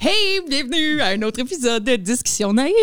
Hey, 0.00 0.40
bienvenue 0.48 1.00
à 1.00 1.08
un 1.08 1.22
autre 1.22 1.40
épisode 1.40 1.82
de 1.82 1.96
Discussion 1.96 2.52
naïve. 2.52 2.74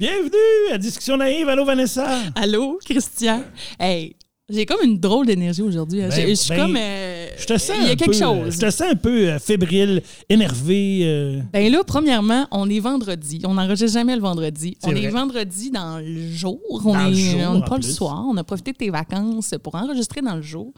Bienvenue 0.00 0.72
à 0.72 0.78
Discussion 0.78 1.16
naïve. 1.16 1.48
Allô, 1.48 1.64
Vanessa? 1.64 2.22
Allô, 2.34 2.78
Christian? 2.84 3.44
Hey, 3.78 4.16
j'ai 4.48 4.66
comme 4.66 4.80
une 4.82 4.98
drôle 4.98 5.26
d'énergie 5.26 5.62
aujourd'hui. 5.62 6.02
hein. 6.02 6.08
Ben, 6.10 6.28
Je 6.28 6.34
suis 6.34 6.48
ben, 6.50 6.56
comme. 6.56 6.76
euh, 6.76 7.13
Je 7.38 7.46
te 7.46 7.58
sens 7.58 7.76
Il 7.80 7.84
y 7.86 7.88
a 7.88 7.92
un 7.92 7.96
quelque 7.96 8.10
peu, 8.10 8.18
chose. 8.18 8.54
Je 8.54 8.58
te 8.58 8.70
sens 8.70 8.88
un 8.90 8.94
peu 8.96 9.28
euh, 9.30 9.38
fébrile, 9.38 10.02
énervé. 10.28 11.00
euh, 11.02 11.40
Ben 11.52 11.70
là, 11.70 11.82
premièrement, 11.86 12.46
on 12.50 12.68
est 12.68 12.80
vendredi. 12.80 13.40
On 13.44 13.54
n'enregistre 13.54 13.92
jamais 13.98 14.14
le 14.16 14.22
vendredi. 14.22 14.76
On 14.82 14.90
vrai. 14.90 15.02
est 15.04 15.08
vendredi 15.08 15.70
dans 15.70 15.98
le 15.98 16.30
jour. 16.32 16.58
On 16.84 16.92
Dans 16.92 17.12
jour, 17.12 17.40
on 17.48 17.54
n'est 17.56 17.64
pas 17.64 17.76
le 17.76 17.82
soir. 17.82 18.24
On 18.28 18.36
a 18.36 18.44
profité 18.44 18.72
de 18.72 18.76
tes 18.76 18.90
vacances 18.90 19.54
pour 19.62 19.74
enregistrer 19.74 20.20
dans 20.20 20.36
le 20.36 20.42
jour. 20.42 20.72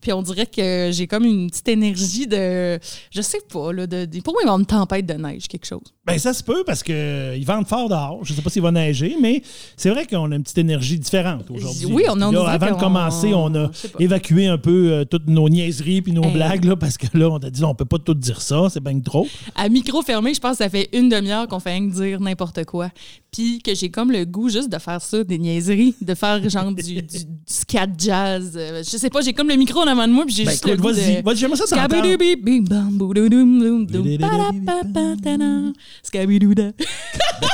Puis 0.00 0.12
on 0.12 0.22
dirait 0.22 0.46
que 0.46 0.90
j'ai 0.92 1.06
comme 1.06 1.24
une 1.24 1.50
petite 1.50 1.68
énergie 1.68 2.26
de. 2.26 2.78
Je 3.10 3.20
sais 3.22 3.40
pas, 3.52 3.72
là. 3.72 3.86
De, 3.86 4.04
de- 4.04 4.20
pour 4.20 4.32
moi, 4.34 4.42
il 4.44 4.48
va 4.48 4.54
une 4.54 4.66
tempête 4.66 5.06
de 5.06 5.14
neige, 5.14 5.48
quelque 5.48 5.66
chose. 5.66 5.80
Ben, 6.06 6.18
ça 6.18 6.32
se 6.32 6.42
peut 6.42 6.64
parce 6.66 6.82
qu'ils 6.82 7.44
vendent 7.46 7.66
fort 7.68 7.88
dehors. 7.88 8.20
Je 8.24 8.32
ne 8.32 8.36
sais 8.36 8.42
pas 8.42 8.50
s'il 8.50 8.62
va 8.62 8.70
neiger, 8.72 9.16
mais 9.20 9.42
c'est 9.76 9.90
vrai 9.90 10.06
qu'on 10.06 10.30
a 10.32 10.36
une 10.36 10.42
petite 10.42 10.58
énergie 10.58 10.98
différente 10.98 11.44
aujourd'hui. 11.50 11.86
Oui, 11.86 12.04
on 12.08 12.20
a- 12.20 12.30
Là, 12.30 12.48
Avant 12.50 12.70
de 12.76 12.80
commencer, 12.80 13.32
on 13.34 13.52
a 13.54 13.70
évacué 13.98 14.46
un 14.46 14.58
peu 14.58 14.92
euh, 14.92 15.04
toutes 15.04 15.26
nos 15.28 15.48
niaiseries 15.48 15.89
puis 16.02 16.12
nos 16.12 16.22
Hey. 16.24 16.32
blagues 16.34 16.64
là, 16.64 16.76
parce 16.76 16.96
que 16.96 17.06
là, 17.18 17.28
on 17.30 17.36
a 17.38 17.50
dit 17.50 17.64
on 17.64 17.74
peut 17.74 17.84
pas 17.84 17.98
tout 17.98 18.14
dire 18.14 18.40
ça, 18.40 18.68
c'est 18.70 18.82
bien 18.82 18.98
trop. 19.00 19.26
À 19.54 19.68
micro 19.68 20.02
fermé, 20.02 20.32
je 20.34 20.40
pense 20.40 20.58
que 20.58 20.64
ça 20.64 20.70
fait 20.70 20.88
une 20.92 21.08
demi-heure 21.08 21.48
qu'on 21.48 21.58
fait 21.60 21.72
rien 21.72 21.88
que 21.88 21.94
dire 21.94 22.20
n'importe 22.20 22.64
quoi. 22.64 22.90
Puis 23.32 23.60
que 23.62 23.74
j'ai 23.74 23.90
comme 23.90 24.10
le 24.10 24.24
goût 24.24 24.48
juste 24.48 24.68
de 24.70 24.78
faire 24.78 25.00
ça, 25.00 25.22
des 25.22 25.38
niaiseries, 25.38 25.94
de 26.00 26.14
faire 26.14 26.48
genre 26.50 26.72
du, 26.72 26.82
du, 26.82 27.02
du 27.02 27.18
scat 27.46 27.86
jazz. 27.96 28.52
Euh, 28.56 28.82
Je 28.84 28.96
sais 28.96 29.10
pas, 29.10 29.20
j'ai 29.20 29.32
comme 29.32 29.48
le 29.48 29.56
micro 29.56 29.80
en 29.80 29.86
avant 29.86 30.06
de 30.08 30.12
moi, 30.12 30.24
puis 30.26 30.34
j'ai 30.34 30.44
Ben, 30.44 30.50
juste 30.50 30.64
le 30.66 30.72
écoute, 30.72 30.82
goût 30.82 30.92
vas-y, 30.92 31.16
de... 31.18 31.22
vas-y, 31.24 31.36
j'aimerais 31.36 31.56
ça. 31.56 31.64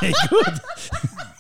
Écoute, 0.03 0.61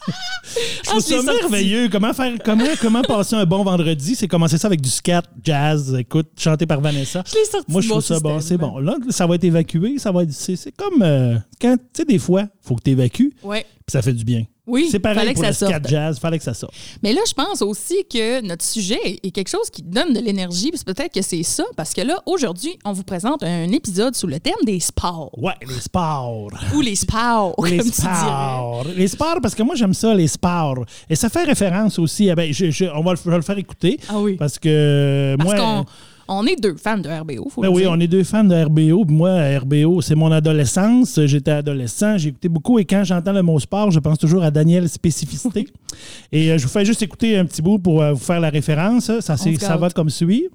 je 0.85 0.89
trouve 0.89 1.03
Ah, 1.07 1.23
ça 1.23 1.33
merveilleux. 1.41 1.89
Comment, 1.91 2.12
faire, 2.12 2.33
comment, 2.45 2.65
comment 2.81 3.03
passer 3.03 3.35
un 3.37 3.45
bon 3.45 3.62
vendredi? 3.65 4.15
C'est 4.15 4.29
commencer 4.29 4.59
ça 4.59 4.69
avec 4.69 4.81
du 4.81 4.89
scat, 4.89 5.23
jazz, 5.43 5.95
écoute, 5.99 6.29
chanté 6.39 6.67
par 6.67 6.81
Vanessa. 6.81 7.23
Je 7.27 7.35
l'ai 7.35 7.45
sorti 7.45 7.71
Moi, 7.73 7.81
je 7.81 7.89
trouve 7.89 8.03
ça 8.03 8.21
bon. 8.21 8.41
C'est 8.41 8.57
bon. 8.57 8.79
Là, 8.79 8.97
ça 9.11 9.27
va 9.27 9.34
être 9.34 9.45
évacué. 9.45 9.99
Ça 9.99 10.12
va 10.12 10.23
être. 10.23 10.33
C'est 10.33 10.57
c'est 10.57 10.73
comme. 10.73 11.03
euh, 11.03 11.37
quand, 11.61 11.77
tu 11.77 11.83
sais, 11.95 12.05
des 12.05 12.19
fois, 12.19 12.43
il 12.43 12.69
faut 12.69 12.75
que 12.77 12.83
tu 12.83 12.91
évacues, 12.91 13.34
Ouais. 13.43 13.62
puis 13.62 13.93
ça 13.93 14.03
fait 14.03 14.12
du 14.12 14.25
bien. 14.25 14.45
Oui, 14.67 14.89
C'est 14.91 14.98
pareil 14.98 15.19
fallait 15.19 15.33
pour 15.34 15.42
que 15.42 15.47
le 15.48 15.53
ça 15.53 15.67
scat 15.67 15.75
sorte. 15.77 15.89
jazz. 15.89 16.19
fallait 16.19 16.39
que 16.39 16.45
ça 16.45 16.55
sorte. 16.55 16.75
Mais 17.03 17.12
là, 17.12 17.20
je 17.27 17.33
pense 17.34 17.62
aussi 17.62 18.05
que 18.12 18.41
notre 18.45 18.64
sujet 18.64 18.98
est 19.22 19.31
quelque 19.31 19.48
chose 19.48 19.70
qui 19.70 19.83
donne 19.83 20.12
de 20.12 20.19
l'énergie, 20.20 20.72
puis 20.72 20.81
peut-être 20.84 21.14
que 21.14 21.22
c'est 21.22 21.42
ça, 21.45 21.64
parce 21.77 21.92
que 21.92 22.00
là, 22.00 22.20
aujourd'hui, 22.27 22.77
on 22.84 22.92
vous 22.92 23.05
présente 23.05 23.42
un 23.44 23.69
épisode 23.70 24.17
sous 24.17 24.27
le 24.27 24.41
thème 24.41 24.55
des 24.64 24.81
sports. 24.81 25.31
Ouais, 25.39 25.55
les 25.69 25.81
sports. 25.81 26.48
Ou 26.75 26.81
les 26.81 26.97
sports, 26.97 27.55
Les 27.64 27.77
comme 27.78 27.87
tu 27.91 27.92
sports. 28.00 28.84
Les 28.97 29.09
sports, 29.09 29.39
parce 29.41 29.55
que 29.55 29.62
moi, 29.62 29.75
j'aime 29.77 29.94
ça, 29.94 30.12
les 30.14 30.27
sports. 30.28 30.84
Et 31.09 31.14
ça 31.14 31.28
fait 31.28 31.44
référence 31.44 31.98
aussi. 31.98 32.28
à- 32.31 32.34
ben, 32.34 32.53
je- 32.53 32.70
je- 32.70 32.87
on 32.87 33.03
va 33.03 33.12
le, 33.12 33.19
je 33.25 33.31
vais 33.31 33.37
le 33.37 33.42
faire 33.42 33.59
écouter. 33.59 34.00
Ah 34.09 34.19
oui. 34.19 34.34
Parce 34.37 34.59
que 34.59 35.37
Parce 35.38 35.54
moi. 35.54 35.84
On 36.28 36.47
est 36.47 36.56
deux 36.56 36.76
fans 36.76 36.98
de 36.98 37.09
RBO, 37.09 37.48
faut 37.48 37.60
Ben 37.62 37.69
le 37.69 37.75
oui, 37.75 37.82
dire. 37.82 37.91
on 37.92 38.00
est 38.00 38.06
deux 38.09 38.25
fans 38.25 38.44
de 38.44 38.54
RBO. 38.54 39.04
Moi, 39.04 39.59
RBO, 39.59 40.00
c'est 40.00 40.14
mon 40.14 40.32
adolescence. 40.32 41.20
J'étais 41.26 41.53
adolescent, 41.53 42.19
j'ai 42.19 42.31
écouté 42.31 42.48
beaucoup. 42.48 42.78
Et 42.78 42.84
quand 42.84 43.04
j'entends 43.04 43.32
le 43.32 43.42
mot 43.42 43.59
sport, 43.60 43.91
je 43.91 44.00
pense 44.00 44.19
toujours 44.19 44.42
à 44.42 44.50
Daniel 44.50 44.88
Spécificité. 44.88 45.69
et 46.32 46.50
euh, 46.53 46.59
je 46.59 46.65
vous 46.65 46.69
fais 46.72 46.84
juste 46.84 47.03
écouter 47.03 47.36
un 47.36 47.44
petit 47.44 47.62
bout 47.62 47.78
pour 47.78 48.03
euh, 48.03 48.12
vous 48.12 48.19
faire 48.25 48.41
la 48.41 48.50
référence. 48.50 49.20
Ça, 49.20 49.36
ça 49.36 49.76
va 49.76 49.91
comme 49.91 50.10
suit. 50.10 50.48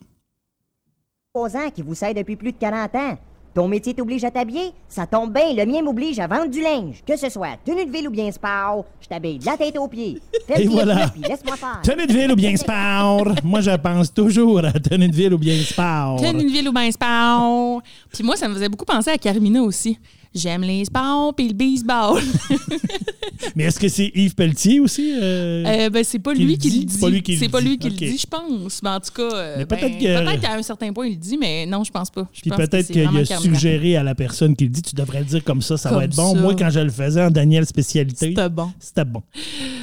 ans 1.35 1.69
qui 1.73 1.81
vous 1.81 1.95
sert 1.95 2.13
depuis 2.13 2.35
plus 2.35 2.51
de 2.51 2.57
40 2.57 2.95
ans. 2.95 3.17
Ton 3.53 3.67
métier 3.67 3.93
t'oblige 3.93 4.23
à 4.23 4.31
t'habiller? 4.31 4.71
Ça 4.87 5.05
tombe 5.05 5.33
bien, 5.33 5.53
le 5.53 5.65
mien 5.69 5.81
m'oblige 5.81 6.17
à 6.19 6.27
vendre 6.27 6.47
du 6.49 6.61
linge. 6.61 7.03
Que 7.05 7.17
ce 7.17 7.29
soit 7.29 7.57
tenue 7.65 7.85
de 7.85 7.91
ville 7.91 8.07
ou 8.07 8.11
bien 8.11 8.31
sport, 8.31 8.85
je 9.01 9.07
t'habille 9.09 9.39
de 9.39 9.45
la 9.45 9.57
tête 9.57 9.77
aux 9.77 9.89
pieds. 9.89 10.19
Fais 10.47 10.63
Et 10.63 10.67
voilà. 10.67 11.09
puis 11.09 11.21
laisse-moi 11.21 11.57
faire. 11.57 11.81
Tenue 11.83 12.07
de 12.07 12.13
ville 12.13 12.31
ou 12.31 12.35
bien 12.37 12.55
sport? 12.55 13.27
Moi, 13.43 13.59
je 13.59 13.71
pense 13.75 14.13
toujours 14.13 14.59
à 14.63 14.71
tenue 14.71 15.09
de 15.09 15.15
ville 15.15 15.33
ou 15.33 15.37
bien 15.37 15.55
sport. 15.63 16.15
Plein 16.17 16.31
une 16.39 16.47
ville 16.49 16.69
ou 16.69 16.71
bien 16.71 16.89
sport. 16.91 17.81
Puis 18.13 18.23
moi, 18.23 18.37
ça 18.37 18.47
me 18.47 18.53
faisait 18.53 18.69
beaucoup 18.69 18.85
penser 18.85 19.09
à 19.11 19.17
Carmina 19.17 19.61
aussi. 19.61 19.97
J'aime 20.33 20.61
les 20.61 20.85
sports 20.85 21.33
puis 21.35 21.49
le 21.49 21.53
baseball. 21.53 22.21
Mais 23.55 23.65
est-ce 23.65 23.79
que 23.79 23.87
c'est 23.89 24.11
Yves 24.15 24.35
Pelletier 24.35 24.79
aussi? 24.79 25.11
euh? 25.19 25.65
Euh, 25.65 25.89
ben, 25.89 26.03
c'est 26.03 26.19
pas 26.19 26.33
lui 26.33 26.57
qui 26.57 26.69
le 26.69 26.85
dit? 26.85 26.93
C'est 27.37 27.49
pas 27.49 27.59
lui 27.59 27.77
qui 27.77 27.89
le 27.89 27.95
dit. 27.95 28.17
je 28.17 28.27
pense. 28.27 28.81
Mais 28.83 28.89
en 28.89 28.99
tout 28.99 29.11
cas, 29.13 29.35
euh, 29.35 29.57
ben, 29.57 29.65
peut-être 29.65 29.97
que- 29.97 30.41
qu'à 30.41 30.53
un 30.53 30.61
certain 30.61 30.93
point, 30.93 31.07
il 31.07 31.11
le 31.13 31.15
dit, 31.17 31.37
mais 31.37 31.65
non, 31.65 31.83
je 31.83 31.91
pense 31.91 32.09
pas. 32.09 32.27
Je 32.31 32.41
Puis 32.41 32.51
peut-être 32.51 32.87
qu'il 32.91 33.05
a 33.05 33.25
suggéré 33.39 33.97
à 33.97 34.03
la 34.03 34.15
personne 34.15 34.55
qui 34.55 34.65
le 34.65 34.69
dit, 34.69 34.81
tu 34.83 34.95
devrais 34.95 35.19
le 35.19 35.25
dire 35.25 35.43
comme 35.43 35.61
ça, 35.61 35.75
ça 35.75 35.89
Comme 35.89 35.97
va 35.99 36.05
être 36.05 36.15
bon. 36.15 36.33
ça. 36.33 36.39
Moi, 36.39 36.55
quand 36.55 36.69
je 36.69 36.79
le 36.79 36.91
faisais 36.91 37.23
en 37.23 37.31
Daniel 37.31 37.65
Spécialité, 37.65 38.27
C'était 38.29 38.49
bon. 38.49 38.71
c'était 38.79 39.05
bon. 39.05 39.21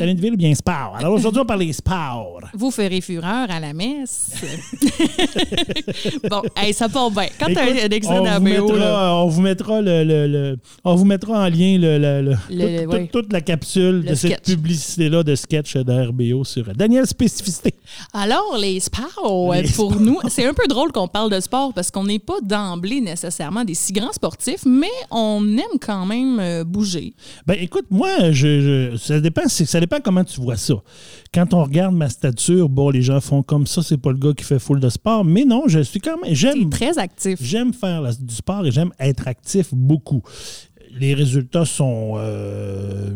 Ville 0.01 0.33
ou 0.35 0.37
bien 0.37 0.55
sport? 0.55 0.95
Alors 0.99 1.13
aujourd'hui, 1.15 1.41
on 1.43 1.47
parle 1.47 1.61
des 1.67 1.73
sports. 1.73 2.41
Vous 2.55 2.71
ferez 2.71 3.01
fureur 3.01 3.51
à 3.51 3.61
la 3.61 3.73
messe. 3.75 4.31
bon, 6.31 6.43
hey, 6.57 6.73
ça 6.73 6.89
part 6.89 7.11
bien. 7.11 7.27
Quand 7.39 7.47
t'as 7.53 7.67
Écoute, 7.69 7.83
un 7.85 7.89
extrait 7.91 8.19
on, 8.21 8.25
là, 8.25 9.15
on 9.17 9.29
vous 9.29 9.43
mettra 9.43 9.81
le, 9.83 10.05
le- 10.05 10.27
le- 10.27 10.38
on 10.85 10.95
vous 10.95 11.05
mettra 11.05 11.45
en 11.45 11.49
lien 11.49 11.79
le, 11.79 11.99
le- 11.99 12.23
le- 12.51 12.87
Le- 12.87 13.07
toute, 13.09 13.33
la 13.33 13.41
capsule 13.41 14.03
Le 14.03 14.11
de 14.11 14.15
cette 14.15 14.43
publicité-là 14.45 15.23
de 15.23 15.35
sketch 15.35 15.77
de 15.77 16.09
RBO 16.09 16.45
sur 16.45 16.65
Daniel 16.75 17.07
Spécificité. 17.07 17.75
Alors, 18.13 18.57
les 18.61 18.81
sports, 18.81 19.53
Les 19.55 19.69
euh, 19.69 19.73
pour 19.77 20.01
nous, 20.01 20.19
c'est 20.29 20.45
un 20.47 20.55
peu 20.55 20.67
drôle 20.69 20.93
qu'on 20.93 21.09
parle 21.09 21.31
de 21.31 21.41
sport 21.41 21.73
parce 21.73 21.91
qu'on 21.91 22.05
n'est 22.05 22.19
pas 22.19 22.41
d'emblée 22.43 23.01
nécessairement 23.01 23.65
des 23.65 23.75
si 23.75 23.93
grands 23.93 24.13
sportifs, 24.13 24.65
mais 24.67 24.87
on 25.11 25.45
aime 25.57 25.79
quand 25.81 26.07
même 26.07 26.39
euh, 26.41 26.65
bouger. 26.65 27.15
Ben 27.47 27.57
écoute, 27.61 27.87
moi, 27.91 28.31
je, 28.33 28.91
je- 28.93 28.97
ça 28.97 29.21
dépend, 29.21 29.43
ça 29.49 29.81
dépend 29.81 29.99
comment 30.03 30.25
tu 30.25 30.41
vois 30.41 30.57
ça. 30.57 30.75
Quand 31.33 31.53
on 31.55 31.63
regarde 31.65 31.95
ma 31.95 32.09
stature, 32.09 32.69
bon, 32.69 32.91
les 32.91 33.03
gens 33.03 33.21
font 33.21 33.43
comme 33.43 33.67
ça, 33.67 33.83
c'est 33.83 33.99
pas 33.99 34.11
le 34.11 34.19
gars 34.19 34.33
qui 34.37 34.45
fait 34.45 34.59
full 34.59 34.81
de 34.81 34.89
sport, 34.89 35.25
mais 35.25 35.45
non, 35.45 35.65
je 35.67 35.81
suis 35.81 36.01
quand 36.01 36.17
même, 36.23 36.35
j'aime, 36.35 36.71
très 36.71 36.99
actif. 36.99 37.39
j'aime 37.43 37.73
faire 37.73 38.01
la- 38.03 38.13
du 38.13 38.35
sport 38.35 38.67
et 38.67 38.71
j'aime 38.71 38.91
être 38.99 39.29
actif 39.29 39.69
beaucoup. 39.73 40.23
Les 40.99 41.15
résultats 41.15 41.65
sont, 41.67 42.15
euh, 42.17 43.11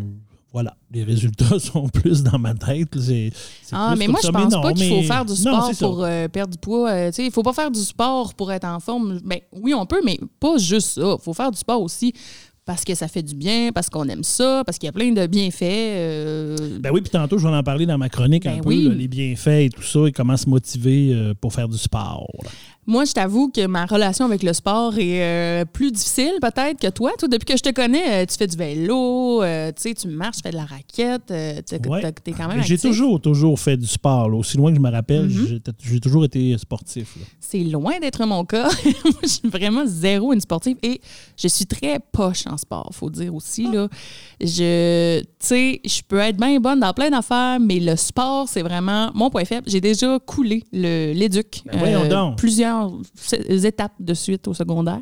voilà, 0.53 0.77
les 0.93 1.03
résultats 1.05 1.59
sont 1.59 1.89
plus 1.89 2.23
dans 2.23 2.39
ma 2.39 2.55
tête. 2.55 2.89
C'est, 3.01 3.31
c'est 3.63 3.75
Ah, 3.75 3.95
mais 3.97 4.07
moi, 4.09 4.21
je 4.23 4.27
ça. 4.27 4.33
pense 4.33 4.53
non, 4.53 4.61
pas 4.61 4.73
qu'il 4.75 4.89
faut 4.89 4.97
mais- 4.97 5.03
faire 5.05 5.25
du 5.25 5.35
sport 5.35 5.71
pour 5.79 6.05
euh, 6.05 6.29
perdre 6.29 6.53
du 6.53 6.59
poids. 6.59 6.91
Euh, 6.91 7.11
il 7.19 7.31
faut 7.31 7.43
pas 7.43 7.55
faire 7.55 7.71
du 7.71 7.81
sport 7.81 8.35
pour 8.35 8.53
être 8.53 8.67
en 8.67 8.79
forme. 8.79 9.21
Ben, 9.25 9.39
oui, 9.53 9.73
on 9.75 9.87
peut, 9.87 10.03
mais 10.05 10.19
pas 10.39 10.59
juste 10.59 10.91
ça. 11.01 11.17
Il 11.19 11.23
faut 11.23 11.33
faire 11.33 11.51
du 11.51 11.59
sport 11.59 11.81
aussi 11.83 12.13
parce 12.65 12.85
que 12.85 12.95
ça 12.95 13.09
fait 13.09 13.25
du 13.25 13.35
bien, 13.35 13.71
parce 13.75 13.91
qu'on 13.91 14.05
aime 14.09 14.23
ça, 14.23 14.63
parce 14.65 14.79
qu'il 14.79 14.87
y 14.87 14.91
a 14.91 14.93
plein 14.93 15.11
de 15.11 15.27
bienfaits. 15.27 15.63
euh, 15.63 16.79
Ben 16.79 16.91
oui, 16.93 17.01
puis 17.01 17.11
tantôt, 17.11 17.37
je 17.39 17.49
vais 17.49 17.53
en 17.53 17.63
parler 17.65 17.87
dans 17.87 17.99
ma 17.99 18.09
chronique 18.09 18.47
un 18.47 18.57
Ben 18.57 18.61
peu, 18.63 18.69
oui. 18.69 18.85
là, 18.85 18.95
les 18.95 19.09
bienfaits 19.09 19.49
et 19.65 19.71
tout 19.71 19.83
ça, 19.83 20.07
et 20.07 20.13
comment 20.13 20.37
se 20.37 20.49
motiver 20.49 21.33
pour 21.41 21.53
faire 21.53 21.69
du 21.69 21.77
sport. 21.77 22.29
Moi, 22.85 23.05
je 23.05 23.13
t'avoue 23.13 23.49
que 23.49 23.65
ma 23.69 23.87
relation 23.87 24.25
avec 24.25 24.43
le 24.43 24.53
sport 24.53 24.99
est 24.99 25.23
euh, 25.23 25.65
plus 25.65 25.93
difficile 25.93 26.33
peut-être 26.41 26.81
que 26.81 26.89
toi. 26.89 27.13
Toi, 27.17 27.29
depuis 27.29 27.45
que 27.47 27.57
je 27.57 27.63
te 27.63 27.71
connais, 27.71 28.23
euh, 28.23 28.27
tu 28.27 28.37
fais 28.37 28.49
du 28.49 28.57
vélo, 28.57 29.41
euh, 29.43 29.71
tu 29.73 30.09
marches, 30.09 30.39
tu 30.39 30.43
fais 30.43 30.51
de 30.51 30.57
la 30.57 30.65
raquette, 30.65 31.31
Ouais. 31.31 31.63
quand 32.37 32.49
même 32.49 32.63
J'ai 32.65 32.77
toujours, 32.79 33.21
toujours 33.21 33.59
fait 33.61 33.77
du 33.77 33.87
sport. 33.87 34.29
là. 34.29 34.37
Aussi 34.37 34.57
loin 34.57 34.71
que 34.73 34.77
je 34.79 34.83
me 34.83 34.91
rappelle, 34.91 35.27
Mhm. 35.27 35.47
j'ai- 35.47 35.61
j'ai 35.93 36.01
toujours 36.01 36.25
été 36.25 36.59
sportif. 36.59 37.15
C'est 37.39 37.63
loin 37.63 38.01
d'être 38.01 38.27
mon 38.27 38.45
cas. 38.45 38.69
Moi, 39.05 39.15
je 39.23 39.29
suis 39.29 39.49
vraiment 39.49 39.83
zéro 39.87 40.33
une 40.33 40.41
sportive 40.41 40.77
et 40.83 41.01
je 41.41 41.47
suis 41.47 41.67
très 41.67 42.01
poche 42.11 42.49
en 42.49 42.57
sport, 42.57 42.91
faut 42.93 43.11
dire 43.11 43.33
aussi. 43.33 43.71
Là. 43.73 43.87
Je, 44.41 45.23
je 45.41 46.03
peux 46.09 46.19
être 46.19 46.37
bien 46.37 46.59
bonne 46.59 46.81
dans 46.81 46.93
plein 46.93 47.11
d'affaires, 47.11 47.59
mais 47.61 47.79
le 47.79 47.95
sport, 47.95 48.49
c'est 48.49 48.63
vraiment 48.63 49.11
mon 49.15 49.31
point 49.31 49.45
faible. 49.45 49.69
J'ai 49.69 49.81
déjà 49.81 50.19
coulé 50.19 50.65
le- 50.73 51.13
l'éduc 51.13 51.63
Ben 51.73 52.35
plusieurs 52.37 52.72
plusieurs 52.73 53.65
étapes 53.65 53.93
de 54.01 54.15
suite 54.15 54.49
au 54.49 54.55
secondaire. 54.55 55.01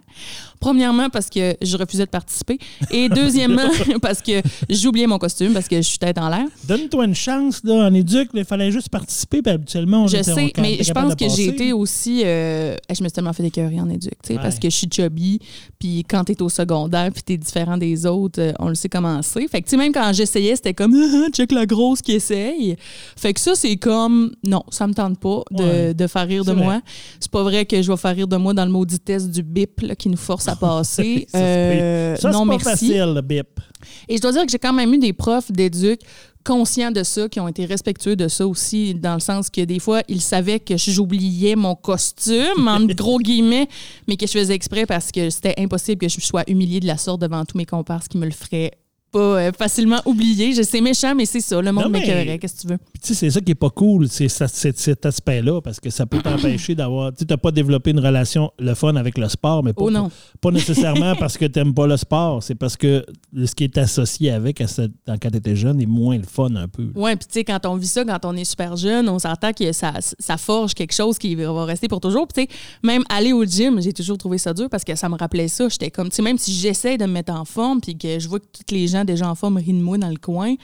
Premièrement, 0.58 1.08
parce 1.10 1.30
que 1.30 1.56
je 1.62 1.76
refusais 1.76 2.04
de 2.04 2.10
participer. 2.10 2.58
Et 2.90 3.08
deuxièmement, 3.08 3.68
parce 4.02 4.20
que 4.20 4.42
j'oubliais 4.68 5.06
mon 5.06 5.18
costume, 5.18 5.52
parce 5.52 5.68
que 5.68 5.76
je 5.76 5.82
suis 5.82 5.98
tête 5.98 6.18
en 6.18 6.28
l'air. 6.28 6.46
Donne-toi 6.66 7.04
une 7.06 7.14
chance, 7.14 7.60
là, 7.64 7.86
en 7.88 7.94
éduc, 7.94 8.30
il 8.34 8.44
fallait 8.44 8.70
juste 8.70 8.88
participer, 8.88 9.42
puis 9.42 9.52
habituellement, 9.52 10.04
on 10.04 10.06
Je 10.06 10.16
était- 10.18 10.32
sais, 10.34 10.52
mais 10.58 10.82
je 10.82 10.92
pense 10.92 11.14
que 11.14 11.28
j'ai 11.28 11.46
été 11.48 11.72
aussi. 11.72 12.22
euh, 12.24 12.76
je 12.88 13.02
me 13.02 13.08
suis 13.08 13.12
tellement 13.12 13.32
fait 13.32 13.44
écœurer 13.44 13.80
en 13.80 13.88
sais, 14.24 14.34
parce 14.36 14.58
que 14.58 14.68
je 14.70 14.76
suis 14.76 14.88
chubby, 14.90 15.38
puis 15.78 16.04
quand 16.08 16.24
t'es 16.24 16.40
au 16.42 16.48
secondaire, 16.48 17.10
puis 17.12 17.22
t'es 17.22 17.36
différent 17.36 17.76
des 17.76 18.06
autres, 18.06 18.40
euh, 18.40 18.52
on 18.58 18.68
le 18.68 18.74
sait 18.74 18.88
comment 18.88 19.22
c'est. 19.22 19.46
Fait 19.48 19.60
que, 19.62 19.66
tu 19.66 19.70
sais, 19.70 19.76
même 19.76 19.92
quand 19.92 20.12
j'essayais, 20.12 20.56
c'était 20.56 20.74
comme, 20.74 20.94
ah, 20.94 21.24
ah, 21.26 21.30
check 21.32 21.52
la 21.52 21.66
grosse 21.66 22.02
qui 22.02 22.12
essaye. 22.12 22.76
Fait 23.16 23.32
que 23.32 23.40
ça, 23.40 23.54
c'est 23.54 23.76
comme, 23.76 24.32
non, 24.44 24.62
ça 24.70 24.86
me 24.86 24.94
tente 24.94 25.18
pas 25.18 25.42
de, 25.50 25.62
Ouais. 25.62 25.94
de 25.94 26.06
faire 26.06 26.26
rire 26.26 26.44
de 26.44 26.52
vrai. 26.52 26.62
moi. 26.64 26.80
C'est 27.18 27.30
pas 27.30 27.42
vrai 27.42 27.59
que 27.64 27.80
je 27.82 27.90
vais 27.90 27.96
faire 27.96 28.14
rire 28.14 28.28
de 28.28 28.36
moi 28.36 28.54
dans 28.54 28.64
le 28.64 28.70
maudit 28.70 28.98
test 28.98 29.30
du 29.30 29.42
BIP 29.42 29.82
là, 29.82 29.94
qui 29.96 30.08
nous 30.08 30.16
force 30.16 30.48
à 30.48 30.56
passer. 30.60 31.26
Euh, 31.34 32.16
Ça, 32.16 32.30
non, 32.30 32.40
c'est 32.42 32.46
pas 32.46 32.50
merci. 32.50 32.64
facile, 32.88 33.12
le 33.14 33.20
bip. 33.20 33.60
Et 34.08 34.16
je 34.16 34.22
dois 34.22 34.32
dire 34.32 34.44
que 34.44 34.50
j'ai 34.50 34.58
quand 34.58 34.72
même 34.72 34.92
eu 34.92 34.98
des 34.98 35.12
profs 35.12 35.50
d'éduc 35.50 36.00
conscients 36.44 36.90
de 36.90 37.02
ça, 37.02 37.28
qui 37.28 37.38
ont 37.38 37.48
été 37.48 37.66
respectueux 37.66 38.16
de 38.16 38.26
ça 38.28 38.46
aussi, 38.46 38.94
dans 38.94 39.14
le 39.14 39.20
sens 39.20 39.50
que 39.50 39.60
des 39.60 39.78
fois, 39.78 40.02
ils 40.08 40.22
savaient 40.22 40.58
que 40.58 40.76
j'oubliais 40.76 41.54
mon 41.54 41.74
costume, 41.74 42.66
en 42.66 42.80
gros 42.86 43.18
guillemets, 43.18 43.68
mais 44.08 44.16
que 44.16 44.26
je 44.26 44.32
faisais 44.32 44.54
exprès 44.54 44.86
parce 44.86 45.12
que 45.12 45.28
c'était 45.28 45.54
impossible 45.58 45.98
que 46.00 46.08
je 46.08 46.20
sois 46.20 46.44
humiliée 46.48 46.80
de 46.80 46.86
la 46.86 46.96
sorte 46.96 47.20
devant 47.20 47.44
tous 47.44 47.58
mes 47.58 47.66
comparses 47.66 48.08
qui 48.08 48.16
me 48.16 48.24
le 48.24 48.32
feraient 48.32 48.72
pas 49.12 49.18
euh, 49.18 49.52
facilement 49.52 50.00
oublier. 50.04 50.52
Je 50.54 50.62
sais 50.62 50.80
méchant, 50.80 51.14
mais 51.14 51.26
c'est 51.26 51.40
ça, 51.40 51.60
le 51.60 51.72
monde 51.72 51.90
m'écœurait, 51.90 52.38
qu'est-ce 52.38 52.56
que 52.56 52.60
tu 52.62 52.66
veux? 52.68 52.78
Puis, 52.78 53.00
tu 53.02 53.08
sais, 53.08 53.14
c'est 53.14 53.30
ça 53.30 53.40
qui 53.40 53.52
est 53.52 53.54
pas 53.54 53.70
cool, 53.70 54.08
c'est 54.08 54.28
c'est- 54.28 54.76
cet 54.78 55.06
aspect-là, 55.06 55.60
parce 55.60 55.80
que 55.80 55.90
ça 55.90 56.06
peut 56.06 56.20
t'empêcher 56.22 56.74
d'avoir. 56.74 57.12
Tu 57.14 57.24
n'as 57.28 57.36
pas 57.36 57.50
développé 57.50 57.90
une 57.90 58.00
relation 58.00 58.50
le 58.58 58.74
fun 58.74 58.94
avec 58.96 59.18
le 59.18 59.28
sport, 59.28 59.62
mais 59.62 59.72
pas, 59.72 59.82
Oh 59.84 59.90
non. 59.90 60.10
pas 60.40 60.50
nécessairement 60.50 61.14
parce 61.16 61.36
que 61.38 61.44
tu 61.46 61.58
n'aimes 61.58 61.74
pas 61.74 61.86
le 61.86 61.96
sport, 61.96 62.42
c'est 62.42 62.54
parce 62.54 62.76
que 62.76 63.04
ce 63.44 63.54
qui 63.54 63.64
est 63.64 63.78
associé 63.78 64.30
avec 64.30 64.58
quand 65.06 65.30
tu 65.30 65.36
étais 65.36 65.56
jeune 65.56 65.80
est 65.80 65.86
moins 65.86 66.16
le 66.16 66.24
fun 66.24 66.54
un 66.56 66.68
peu. 66.68 66.90
Oui, 66.94 67.16
puis 67.16 67.26
tu 67.26 67.32
sais, 67.34 67.44
quand 67.44 67.64
on 67.66 67.76
vit 67.76 67.86
ça, 67.86 68.04
quand 68.04 68.24
on 68.24 68.36
est 68.36 68.44
super 68.44 68.76
jeune, 68.76 69.08
on 69.08 69.18
s'entend 69.18 69.52
que 69.52 69.72
ça, 69.72 69.94
ça 70.18 70.36
forge 70.36 70.74
quelque 70.74 70.94
chose 70.94 71.18
qui 71.18 71.34
va 71.34 71.64
rester 71.64 71.88
pour 71.88 72.00
toujours. 72.00 72.26
Puis 72.28 72.46
tu 72.46 72.52
sais, 72.52 72.58
même 72.82 73.02
aller 73.08 73.32
au 73.32 73.44
gym, 73.44 73.80
j'ai 73.80 73.92
toujours 73.92 74.18
trouvé 74.18 74.38
ça 74.38 74.52
dur 74.54 74.68
parce 74.70 74.84
que 74.84 74.94
ça 74.94 75.08
me 75.08 75.16
rappelait 75.16 75.48
ça. 75.48 75.68
J'étais 75.68 75.90
comme, 75.90 76.08
tu 76.10 76.16
sais, 76.16 76.22
même 76.22 76.38
si 76.38 76.52
j'essaie 76.52 76.96
de 76.96 77.04
me 77.06 77.12
mettre 77.12 77.32
en 77.32 77.44
forme, 77.44 77.80
puis 77.80 77.96
que 77.96 78.18
je 78.18 78.28
vois 78.28 78.38
que 78.40 78.44
tous 78.44 78.74
les 78.74 78.86
gens 78.86 78.99
déjà 79.04 79.28
en 79.28 79.34
forme 79.34 79.56
rient 79.56 79.72
dans 79.72 80.08
le 80.08 80.16
coin, 80.16 80.54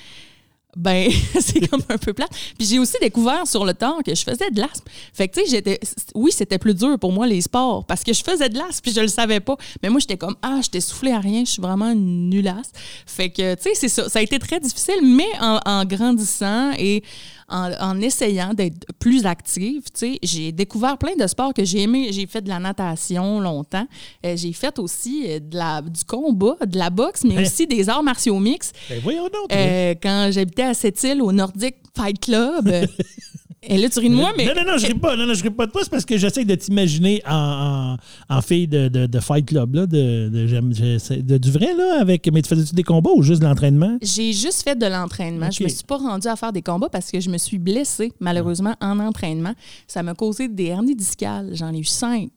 ben 0.76 1.10
c'est 1.40 1.66
comme 1.68 1.82
un 1.88 1.96
peu 1.96 2.12
plat. 2.12 2.28
Puis 2.58 2.68
j'ai 2.68 2.78
aussi 2.78 2.96
découvert 3.00 3.46
sur 3.46 3.64
le 3.64 3.72
temps 3.74 3.98
que 4.04 4.14
je 4.14 4.22
faisais 4.22 4.50
de 4.50 4.60
l'asthme. 4.60 4.84
Fait 5.12 5.26
que 5.26 5.34
tu 5.34 5.44
sais, 5.44 5.50
j'étais 5.50 5.80
oui, 6.14 6.30
c'était 6.30 6.58
plus 6.58 6.74
dur 6.74 6.98
pour 6.98 7.12
moi 7.12 7.26
les 7.26 7.40
sports 7.40 7.84
parce 7.86 8.04
que 8.04 8.12
je 8.12 8.22
faisais 8.22 8.48
de 8.48 8.58
l'asthme 8.58 8.80
puis 8.82 8.92
je 8.92 9.00
le 9.00 9.08
savais 9.08 9.40
pas. 9.40 9.56
Mais 9.82 9.88
moi 9.88 10.00
j'étais 10.00 10.18
comme 10.18 10.36
ah, 10.42 10.60
j'étais 10.62 10.80
soufflé 10.80 11.12
à 11.12 11.20
rien, 11.20 11.44
je 11.44 11.52
suis 11.52 11.62
vraiment 11.62 11.94
nulasse. 11.94 12.70
Fait 13.06 13.30
que 13.30 13.54
tu 13.54 13.62
sais, 13.62 13.70
c'est 13.74 13.88
ça, 13.88 14.08
ça 14.08 14.18
a 14.18 14.22
été 14.22 14.38
très 14.38 14.60
difficile 14.60 15.00
mais 15.02 15.24
en 15.40 15.84
grandissant 15.84 16.72
et 16.78 17.02
en, 17.48 17.70
en 17.80 18.00
essayant 18.00 18.54
d'être 18.54 18.86
plus 18.98 19.24
active, 19.26 19.82
tu 19.84 19.90
sais, 20.14 20.18
j'ai 20.22 20.52
découvert 20.52 20.98
plein 20.98 21.14
de 21.16 21.26
sports 21.26 21.54
que 21.54 21.64
j'ai 21.64 21.82
aimé. 21.82 22.08
J'ai 22.12 22.26
fait 22.26 22.40
de 22.42 22.48
la 22.48 22.58
natation 22.58 23.40
longtemps. 23.40 23.86
Euh, 24.24 24.36
j'ai 24.36 24.52
fait 24.52 24.78
aussi 24.78 25.24
euh, 25.28 25.38
de 25.40 25.56
la, 25.56 25.80
du 25.82 26.04
combat, 26.04 26.56
de 26.66 26.78
la 26.78 26.90
boxe, 26.90 27.22
mais 27.24 27.36
Hein? 27.38 27.42
aussi 27.42 27.66
des 27.66 27.88
arts 27.88 28.02
martiaux 28.02 28.38
mixtes. 28.38 28.74
Ben 28.90 29.00
voyons 29.02 29.24
donc. 29.24 29.52
Euh, 29.52 29.94
quand 30.02 30.30
j'habitais 30.32 30.62
à 30.64 30.74
Sept-Îles, 30.74 31.22
au 31.22 31.32
Nordic 31.32 31.76
Fight 31.96 32.18
Club. 32.20 32.68
et 33.62 33.78
là, 33.78 33.88
tu 33.88 33.98
ris 33.98 34.10
de 34.10 34.14
moi, 34.14 34.32
mais. 34.36 34.44
Non, 34.46 34.52
non, 34.56 34.72
non, 34.72 34.78
je 34.78 34.86
ris 34.86 34.94
pas. 34.94 35.16
Non, 35.16 35.26
non, 35.26 35.34
je 35.34 35.42
ris 35.42 35.50
pas 35.50 35.66
de 35.66 35.72
toi. 35.72 35.80
C'est 35.82 35.90
parce 35.90 36.04
que 36.04 36.16
j'essaie 36.16 36.44
de 36.44 36.54
t'imaginer 36.54 37.20
en, 37.26 37.96
en, 38.30 38.36
en 38.36 38.42
fille 38.42 38.68
de, 38.68 38.88
de, 38.88 39.06
de 39.06 39.20
Fight 39.20 39.44
Club, 39.46 39.74
là, 39.74 39.86
de, 39.86 40.28
de, 40.28 40.46
j'aime- 40.46 40.72
j'essaie- 40.74 41.22
de- 41.22 41.38
du 41.38 41.50
vrai, 41.50 41.74
là, 41.76 41.98
avec. 42.00 42.30
Mais 42.32 42.42
tu 42.42 42.48
faisais-tu 42.48 42.74
des 42.74 42.82
combats 42.84 43.10
ou 43.14 43.22
juste 43.22 43.40
de 43.42 43.46
l'entraînement? 43.46 43.98
J'ai 44.02 44.32
juste 44.32 44.62
fait 44.62 44.78
de 44.78 44.86
l'entraînement. 44.86 45.50
Je 45.50 45.58
Ok. 45.58 45.64
me 45.64 45.68
suis 45.68 45.84
pas 45.84 45.96
rendue 45.96 46.28
à 46.28 46.36
faire 46.36 46.52
des 46.52 46.62
combats 46.62 46.88
parce 46.88 47.10
que 47.10 47.18
je 47.18 47.28
me 47.30 47.38
suis 47.38 47.58
blessée, 47.58 48.12
malheureusement, 48.20 48.74
en 48.80 48.98
entraînement. 49.00 49.54
Ça 49.88 50.02
m'a 50.02 50.14
causé 50.14 50.48
des 50.48 50.66
hernies 50.66 50.94
discales. 50.96 51.50
J'en 51.54 51.72
ai 51.74 51.78
eu 51.78 51.84
cinq. 51.84 52.30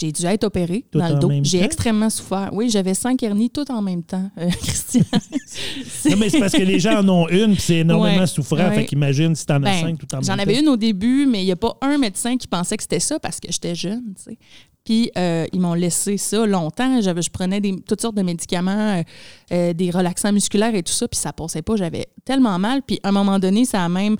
J'ai 0.00 0.12
dû 0.12 0.24
être 0.26 0.44
opérée 0.44 0.84
Tout 0.92 0.98
dans 0.98 1.08
le 1.08 1.14
dos. 1.16 1.30
J'ai 1.42 1.62
extrêmement 1.62 2.08
souffert. 2.10 2.50
Oui, 2.52 2.70
j'avais 2.70 2.94
cinq 2.94 3.22
hernies 3.22 3.50
tout 3.50 3.70
en 3.70 3.82
même 3.82 4.02
temps, 4.04 4.30
euh, 4.38 4.48
Christian. 4.62 5.02
C'est- 5.86 6.10
Non, 6.10 6.16
mais 6.16 6.30
c'est 6.30 6.38
parce 6.38 6.52
que 6.52 6.62
les 6.62 6.78
gens 6.78 7.00
en 7.00 7.08
ont 7.08 7.28
une, 7.28 7.54
puis 7.54 7.62
c'est 7.62 7.76
énormément 7.78 8.20
Ouais, 8.20 8.26
souffrant. 8.26 8.56
ouais. 8.56 8.74
Fait 8.74 8.84
qu'imagine 8.86 9.34
si 9.34 9.44
t'en 9.44 9.56
as 9.56 9.58
Ben, 9.60 9.80
cinq 9.80 9.98
tout 9.98 10.06
en 10.14 10.18
même 10.18 10.24
J'en 10.24 10.36
temps. 10.36 10.42
avais 10.42 10.60
une 10.60 10.68
au 10.68 10.76
début, 10.76 11.26
mais 11.26 11.42
il 11.42 11.46
n'y 11.46 11.52
a 11.52 11.56
pas 11.56 11.76
un 11.82 11.98
médecin 11.98 12.36
qui 12.36 12.46
pensait 12.46 12.76
que 12.76 12.82
c'était 12.84 13.00
ça 13.00 13.18
parce 13.18 13.40
que 13.40 13.50
j'étais 13.50 13.74
jeune, 13.74 14.02
tu 14.16 14.30
sais. 14.30 14.38
Puis 14.84 15.10
euh, 15.18 15.46
ils 15.52 15.60
m'ont 15.60 15.74
laissé 15.74 16.16
ça 16.16 16.46
longtemps. 16.46 17.00
J'avais, 17.02 17.20
je 17.20 17.28
prenais 17.30 17.60
des, 17.60 17.76
toutes 17.86 18.00
sortes 18.00 18.16
de 18.16 18.22
médicaments, 18.22 18.70
euh, 18.98 19.02
euh, 19.52 19.72
des 19.74 19.90
relaxants 19.90 20.32
musculaires 20.32 20.74
et 20.74 20.82
tout 20.82 20.92
ça, 20.94 21.06
puis 21.08 21.18
ça 21.20 21.32
passait 21.32 21.60
pas. 21.60 21.76
J'avais 21.76 22.06
tellement 22.24 22.58
mal. 22.58 22.80
Puis 22.86 22.98
à 23.02 23.08
un 23.10 23.12
moment 23.12 23.38
donné, 23.38 23.66
ça 23.66 23.84
a 23.84 23.88
même 23.90 24.16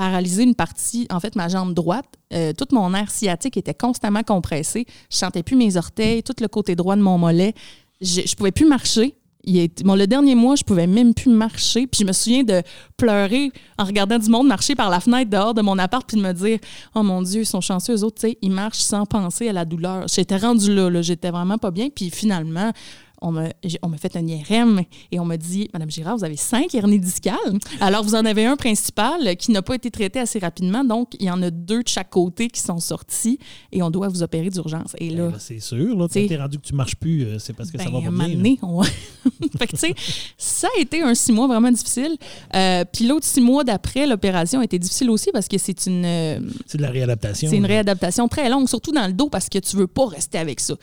paralysé 0.00 0.44
une 0.44 0.54
partie, 0.54 1.06
en 1.10 1.20
fait, 1.20 1.36
ma 1.36 1.48
jambe 1.48 1.74
droite. 1.74 2.06
Euh, 2.32 2.54
tout 2.54 2.68
mon 2.72 2.94
air 2.94 3.10
sciatique 3.10 3.58
était 3.58 3.74
constamment 3.74 4.22
compressé. 4.22 4.86
Je 5.10 5.16
sentais 5.18 5.42
plus 5.42 5.56
mes 5.56 5.76
orteils, 5.76 6.22
tout 6.22 6.32
le 6.40 6.48
côté 6.48 6.74
droit 6.74 6.96
de 6.96 7.02
mon 7.02 7.18
mollet. 7.18 7.52
Je, 8.00 8.22
je 8.24 8.34
pouvais 8.34 8.50
plus 8.50 8.64
marcher. 8.64 9.14
Le 9.44 10.06
dernier 10.06 10.34
mois, 10.34 10.56
je 10.56 10.64
pouvais 10.64 10.86
même 10.86 11.12
plus 11.12 11.30
marcher. 11.30 11.86
Puis 11.86 12.00
je 12.00 12.06
me 12.06 12.12
souviens 12.12 12.44
de 12.44 12.62
pleurer 12.96 13.52
en 13.78 13.84
regardant 13.84 14.18
du 14.18 14.30
monde 14.30 14.46
marcher 14.46 14.74
par 14.74 14.88
la 14.88 15.00
fenêtre 15.00 15.28
dehors 15.28 15.52
de 15.52 15.60
mon 15.60 15.76
appart 15.76 16.08
puis 16.08 16.16
de 16.16 16.22
me 16.22 16.32
dire 16.32 16.58
Oh 16.94 17.02
mon 17.02 17.20
Dieu, 17.20 17.42
ils 17.42 17.46
sont 17.46 17.60
chanceux, 17.60 17.96
eux 17.96 18.02
autres, 18.02 18.26
ils 18.40 18.50
marchent 18.50 18.78
sans 18.78 19.04
penser 19.04 19.50
à 19.50 19.52
la 19.52 19.66
douleur. 19.66 20.08
J'étais 20.08 20.38
rendue 20.38 20.74
là, 20.74 20.88
là 20.88 21.02
j'étais 21.02 21.30
vraiment 21.30 21.58
pas 21.58 21.70
bien. 21.70 21.88
Puis 21.94 22.08
finalement, 22.08 22.72
on 23.22 23.32
m'a 23.32 23.48
on 23.82 23.88
m'a 23.88 23.96
fait 23.98 24.16
un 24.16 24.26
IRM 24.26 24.82
et 25.12 25.18
on 25.20 25.24
m'a 25.24 25.36
dit 25.36 25.68
Madame 25.72 25.90
Girard, 25.90 26.16
vous 26.16 26.24
avez 26.24 26.36
cinq 26.36 26.74
hernies 26.74 26.98
discales. 26.98 27.36
Alors, 27.80 28.02
vous 28.04 28.14
en 28.14 28.24
avez 28.24 28.46
un 28.46 28.56
principal 28.56 29.36
qui 29.36 29.50
n'a 29.52 29.62
pas 29.62 29.74
été 29.74 29.90
traité 29.90 30.18
assez 30.20 30.38
rapidement. 30.38 30.84
Donc, 30.84 31.14
il 31.18 31.26
y 31.26 31.30
en 31.30 31.42
a 31.42 31.50
deux 31.50 31.82
de 31.82 31.88
chaque 31.88 32.10
côté 32.10 32.48
qui 32.48 32.60
sont 32.60 32.78
sortis 32.78 33.38
et 33.72 33.82
on 33.82 33.90
doit 33.90 34.08
vous 34.08 34.22
opérer 34.22 34.48
d'urgence. 34.50 34.94
Et 34.98 35.10
là, 35.10 35.26
Ben 35.26 35.32
là, 35.32 35.38
c'est 35.38 35.60
sûr, 35.60 35.96
là, 35.98 36.08
t'es 36.08 36.36
rendu 36.36 36.58
que 36.58 36.66
tu 36.66 36.74
marches 36.74 36.96
plus, 36.96 37.24
euh, 37.24 37.38
c'est 37.38 37.52
parce 37.52 37.70
que 37.70 37.78
ça 37.78 37.84
ben, 37.84 37.90
va 38.00 38.10
pas 38.10 38.26
bien. 38.26 38.28
donné, 38.36 38.58
on- 38.62 38.82
fait 39.58 39.66
que, 39.66 39.72
tu 39.72 39.76
sais, 39.76 39.94
ça 40.38 40.68
a 40.76 40.80
été 40.80 41.02
un 41.02 41.14
six 41.14 41.32
mois 41.32 41.46
vraiment 41.46 41.70
difficile. 41.70 42.16
Euh, 42.54 42.84
Puis 42.92 43.06
l'autre 43.06 43.26
six 43.26 43.40
mois 43.40 43.64
d'après, 43.64 44.06
l'opération 44.06 44.60
a 44.60 44.64
été 44.64 44.78
difficile 44.78 45.10
aussi 45.10 45.30
parce 45.32 45.48
que 45.48 45.58
c'est 45.58 45.86
une, 45.86 46.04
euh, 46.04 46.40
C'est 46.66 46.78
de 46.78 46.82
la 46.82 46.90
réadaptation. 46.90 47.50
c'est 47.50 47.56
une 47.56 47.66
réadaptation 47.66 48.28
très 48.28 48.48
longue, 48.48 48.68
surtout 48.68 48.92
dans 48.92 49.06
le 49.06 49.12
dos 49.12 49.28
parce 49.28 49.48
que 49.48 49.58
tu 49.58 49.76
veux 49.76 49.86
pas 49.86 50.06
rester 50.06 50.38
avec 50.38 50.60
ça. 50.60 50.74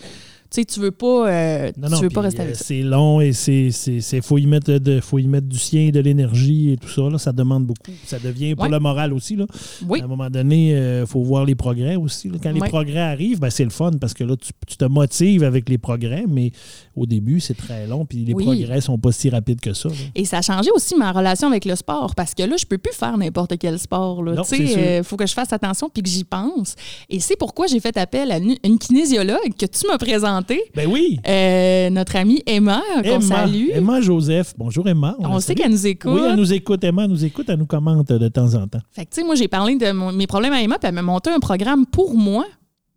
Tu 0.50 0.62
sais, 0.62 0.66
tu 0.66 0.80
veux 0.80 0.92
pas, 0.92 1.30
euh, 1.30 1.72
Non, 1.78 1.88
tu 1.88 1.94
non, 1.94 2.00
veux 2.02 2.10
pas 2.10 2.22
rester 2.22 2.40
euh, 2.40 2.44
avec 2.44 2.56
ça. 2.56 2.64
c'est 2.66 2.82
long 2.82 3.20
et 3.22 3.34
c'est 3.34 4.22
faut 4.22 4.38
y 4.38 4.46
mettre 4.48 4.72
de 4.78 5.00
faut 5.02 5.20
y 5.20 5.28
mettre 5.28 5.48
du 5.48 5.58
sien, 5.58 5.90
de 5.90 6.00
l'énergie 6.00 6.72
et 6.72 6.78
tout 6.78 6.88
ça 6.90 7.02
là, 7.10 7.18
ça 7.18 7.32
demande 7.34 7.66
beaucoup. 7.66 7.92
Ça 8.06 8.18
devient 8.20 8.56
pour 8.56 8.64
Ouais. 8.66 8.70
le 8.72 8.80
moral 8.80 9.14
aussi 9.14 9.36
là. 9.36 9.46
Oui. 9.88 10.00
À 10.02 10.06
un 10.06 10.08
moment 10.08 10.30
donné, 10.30 10.72
il 11.02 11.06
faut 11.08 11.22
voir 11.24 11.46
les 11.46 11.56
progrès 11.56 11.96
aussi. 11.96 12.30
là. 12.30 12.38
Quand 12.42 12.52
les 12.52 12.60
progrès 12.62 13.00
arrivent, 13.00 13.40
ben, 13.40 13.50
c'est 13.50 13.64
le 13.64 13.70
fun 13.70 13.92
parce 14.00 14.14
que 14.14 14.24
là 14.24 14.36
tu, 14.38 14.52
tu 14.66 14.78
te 14.78 14.86
motives 14.86 15.44
avec 15.44 15.68
les 15.70 15.78
progrès, 15.78 16.26
mais 16.28 16.52
au 16.96 17.06
début 17.06 17.40
c'est 17.40 17.54
très 17.58 17.86
long 17.88 18.06
puis 18.06 18.20
les 18.26 18.34
Oui. 18.34 18.44
progrès 18.46 18.82
sont 18.82 18.98
pas 18.98 19.12
si 19.12 19.30
rapides 19.30 19.60
que 19.60 19.74
ça. 19.74 19.90
là. 19.90 19.96
Et 20.16 20.26
ça 20.26 20.38
a 20.38 20.42
changé 20.42 20.70
aussi 20.74 20.96
ma 20.96 21.12
relation 21.12 21.48
avec 21.48 21.66
le 21.66 21.76
sport 21.76 22.16
parce 22.16 22.34
que 22.34 22.44
là, 22.44 22.56
je 22.58 22.66
peux 22.66 22.78
plus 22.78 22.94
faire 22.94 23.18
n'importe 23.18 23.58
quel 23.60 23.78
sport. 23.80 24.24
Il 24.58 25.04
faut 25.04 25.18
que 25.18 25.28
je 25.28 25.34
fasse 25.34 25.52
attention 25.54 25.90
puis 25.94 26.02
que 26.04 26.10
j'y 26.10 26.24
pense. 26.24 26.76
Et 27.10 27.20
c'est 27.20 27.36
pourquoi 27.36 27.68
j'ai 27.68 27.80
fait 27.80 27.98
appel 27.98 28.32
à 28.32 28.38
une, 28.38 28.56
une 28.64 28.78
kinésiologue 28.80 29.54
que 29.58 29.66
tu 29.66 29.88
m'as 29.88 29.98
présentée, 29.98 30.37
Ben 30.76 30.88
oui. 30.90 31.20
euh, 31.28 31.90
notre 31.90 32.16
amie 32.16 32.42
Emma, 32.46 32.82
qu'on 33.04 33.22
salue. 33.22 33.70
Emma 33.74 34.02
Joseph. 34.02 34.54
Bonjour 34.58 34.88
Emma. 34.88 35.16
On 35.20 35.40
sait 35.40 35.56
qu'elle 35.56 35.72
nous 35.72 35.88
écoute. 35.88 36.12
Oui, 36.14 36.22
elle 36.28 36.36
nous 36.36 36.54
écoute. 36.54 36.84
Emma 36.84 37.04
elle 37.06 37.10
nous 37.12 37.24
écoute, 37.26 37.46
elle 37.50 37.60
nous 37.60 37.66
commente 37.66 38.08
de 38.08 38.28
temps 38.28 38.54
en 38.56 38.68
temps. 38.68 38.80
Fait 38.92 39.06
que, 39.06 39.12
tu 39.12 39.22
sais, 39.22 39.26
moi, 39.26 39.36
j'ai 39.36 39.48
parlé 39.48 39.76
de 39.78 39.92
mon- 39.92 40.12
mes 40.12 40.28
problèmes 40.28 40.54
à 40.54 40.62
Emma, 40.62 40.78
puis 40.80 40.88
elle 40.90 40.96
m'a 40.96 41.02
monté 41.02 41.30
un 41.30 41.40
programme 41.40 41.86
pour 41.86 42.16
moi. 42.16 42.46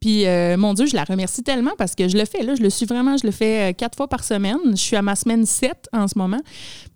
Puis, 0.00 0.26
euh, 0.26 0.56
mon 0.56 0.72
Dieu, 0.72 0.86
je 0.86 0.96
la 0.96 1.04
remercie 1.04 1.42
tellement 1.42 1.72
parce 1.76 1.94
que 1.94 2.08
je 2.08 2.16
le 2.16 2.24
fais. 2.24 2.42
Là, 2.42 2.54
je 2.54 2.62
le 2.62 2.70
suis 2.70 2.86
vraiment, 2.86 3.18
je 3.18 3.26
le 3.26 3.32
fais 3.32 3.70
euh, 3.70 3.72
quatre 3.74 3.96
fois 3.96 4.08
par 4.08 4.24
semaine. 4.24 4.56
Je 4.70 4.76
suis 4.76 4.96
à 4.96 5.02
ma 5.02 5.14
semaine 5.14 5.44
7 5.44 5.88
en 5.92 6.08
ce 6.08 6.16
moment. 6.16 6.40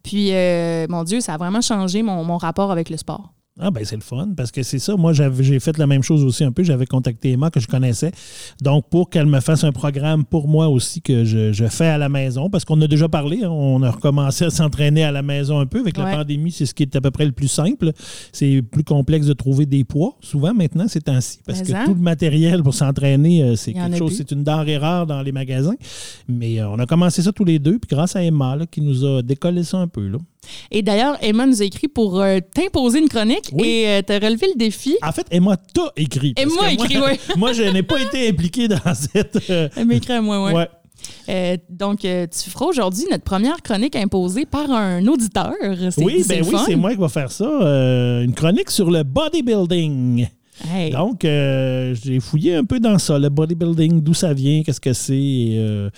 Puis, 0.03 0.29
euh, 0.33 0.87
mon 0.89 1.05
Dieu, 1.05 1.21
ça 1.21 1.35
a 1.35 1.37
vraiment 1.37 1.61
changé 1.61 2.03
mon, 2.03 2.25
mon 2.25 2.39
rapport 2.39 2.71
avec 2.73 2.89
le 2.89 2.97
sport. 2.97 3.34
Ah 3.61 3.71
ben 3.71 3.85
c'est 3.85 3.95
le 3.95 4.03
fun 4.03 4.31
parce 4.37 4.51
que 4.51 4.65
c'est 4.65 4.81
ça. 4.81 4.97
Moi, 4.97 5.13
j'ai 5.13 5.61
fait 5.61 5.79
la 5.79 5.87
même 5.87 6.03
chose 6.03 6.25
aussi 6.25 6.43
un 6.43 6.51
peu. 6.51 6.65
J'avais 6.65 6.87
contacté 6.87 7.33
Emma 7.33 7.51
que 7.51 7.61
je 7.61 7.69
connaissais. 7.69 8.11
Donc, 8.61 8.89
pour 8.91 9.11
qu'elle 9.11 9.27
me 9.27 9.39
fasse 9.39 9.63
un 9.63 9.71
programme 9.71 10.25
pour 10.25 10.49
moi 10.49 10.69
aussi 10.69 11.01
que 11.01 11.25
je, 11.25 11.53
je 11.53 11.67
fais 11.67 11.87
à 11.87 11.97
la 11.97 12.09
maison, 12.09 12.51
parce 12.51 12.65
qu'on 12.65 12.81
a 12.81 12.89
déjà 12.89 13.09
parlé, 13.09 13.45
hein, 13.45 13.51
on 13.51 13.81
a 13.85 13.93
recommencé 13.93 14.47
à 14.47 14.51
s'entraîner 14.51 15.05
à 15.05 15.13
la 15.13 15.23
maison 15.23 15.61
un 15.61 15.67
peu. 15.67 15.79
Avec 15.79 15.97
la 15.97 16.17
pandémie, 16.17 16.51
c'est 16.51 16.67
ce 16.67 16.75
qui 16.75 16.83
est 16.83 16.97
à 16.97 17.01
peu 17.01 17.13
près 17.13 17.27
le 17.27 17.33
plus 17.33 17.47
simple. 17.47 17.93
C'est 18.33 18.61
plus 18.61 18.83
complexe 18.83 19.27
de 19.27 19.35
trouver 19.35 19.67
des 19.67 19.85
poids, 19.85 20.17
souvent 20.21 20.53
maintenant, 20.53 20.89
ces 20.89 21.01
temps-ci, 21.01 21.39
parce 21.47 21.61
Mais 21.61 21.67
que 21.67 21.73
hein? 21.75 21.85
tout 21.85 21.95
le 21.95 22.01
matériel 22.01 22.61
pour 22.65 22.75
s'entraîner, 22.75 23.45
euh, 23.45 23.55
c'est 23.55 23.73
quelque 23.73 23.99
chose, 23.99 24.17
c'est 24.17 24.33
une 24.33 24.43
denrée 24.43 24.79
rare 24.79 25.07
dans 25.07 25.23
les 25.23 25.33
magasins. 25.33 25.77
Mais 26.27 26.61
euh, 26.61 26.71
on 26.71 26.79
a 26.81 26.87
commencé 26.87 27.23
ça 27.23 27.31
tous 27.31 27.45
les 27.45 27.61
deux, 27.61 27.79
puis 27.79 27.89
grâce 27.89 28.17
à 28.17 28.23
Emma 28.25 28.57
là, 28.57 28.67
qui 28.67 28.81
nous 28.81 29.05
a 29.05 29.23
décollé 29.23 29.63
ça 29.63 29.79
un 29.79 29.87
peu. 29.87 30.09
Là. 30.09 30.19
Et 30.71 30.83
d'ailleurs, 30.83 31.17
Emma 31.23 31.47
nous 31.47 31.63
a 31.63 31.65
écrit 31.65 31.89
pour 31.89 32.21
euh, 32.21 32.39
t'imposer 32.55 32.99
une 33.01 33.09
chronique 33.09 33.51
Oui. 33.53 33.67
et 33.69 33.89
euh, 33.89 34.03
t'as 34.07 34.19
relevé 34.19 34.49
le 34.53 34.59
défi. 34.59 34.97
En 35.03 35.13
fait, 35.13 35.27
Emma 35.31 35.57
t'a 35.57 35.91
écrit. 35.97 36.35
parce 36.35 36.47
Emma 36.47 36.67
a 36.69 36.73
écrit, 36.73 36.99
ouais. 37.01 37.19
moi, 37.37 37.53
je 37.53 37.63
n'ai 37.63 37.83
pas 37.83 38.01
été 38.01 38.29
impliqué 38.29 38.69
dans 38.69 38.79
cette. 38.95 39.39
euh, 39.51 39.69
Elle 39.77 39.87
m'a 39.87 39.95
écrit 39.95 40.13
à 40.15 40.21
moi, 40.21 40.43
ouais. 40.45 40.53
ouais. 40.55 40.69
Euh, 41.29 41.57
donc, 41.69 42.05
euh, 42.05 42.27
tu 42.27 42.49
feras 42.51 42.67
aujourd'hui 42.67 43.05
notre 43.11 43.25
première 43.25 43.61
chronique 43.63 43.95
imposée 43.97 44.47
par 44.47 44.71
un 44.71 45.07
auditeur. 45.07 45.53
C'est- 45.91 46.03
Oui, 46.03 46.25
ben 46.29 46.43
oui, 46.47 46.57
c'est 46.67 46.77
moi 46.77 46.93
qui 46.93 46.97
va 47.01 47.09
faire 47.09 47.31
ça. 47.31 47.45
euh, 47.45 48.23
une 48.25 48.33
chronique 48.35 48.71
sur 48.71 48.91
le 48.91 49.03
bodybuilding. 49.03 50.27
Hey. 50.63 50.91
Donc, 50.93 51.25
euh, 51.25 51.95
j'ai 52.01 52.21
fouillé 52.21 52.55
un 52.55 52.65
peu 52.65 52.79
dans 52.79 52.99
ça, 52.99 53.19
le 53.19 53.29
bodybuilding, 53.29 54.01
d'où 54.03 54.15
ça 54.15 54.33
vient, 54.33 54.63
qu'est-ce 54.63 54.81
que 54.81 54.93
c'est, 54.93 55.17
et, 55.19 55.57
euh, 55.59 55.91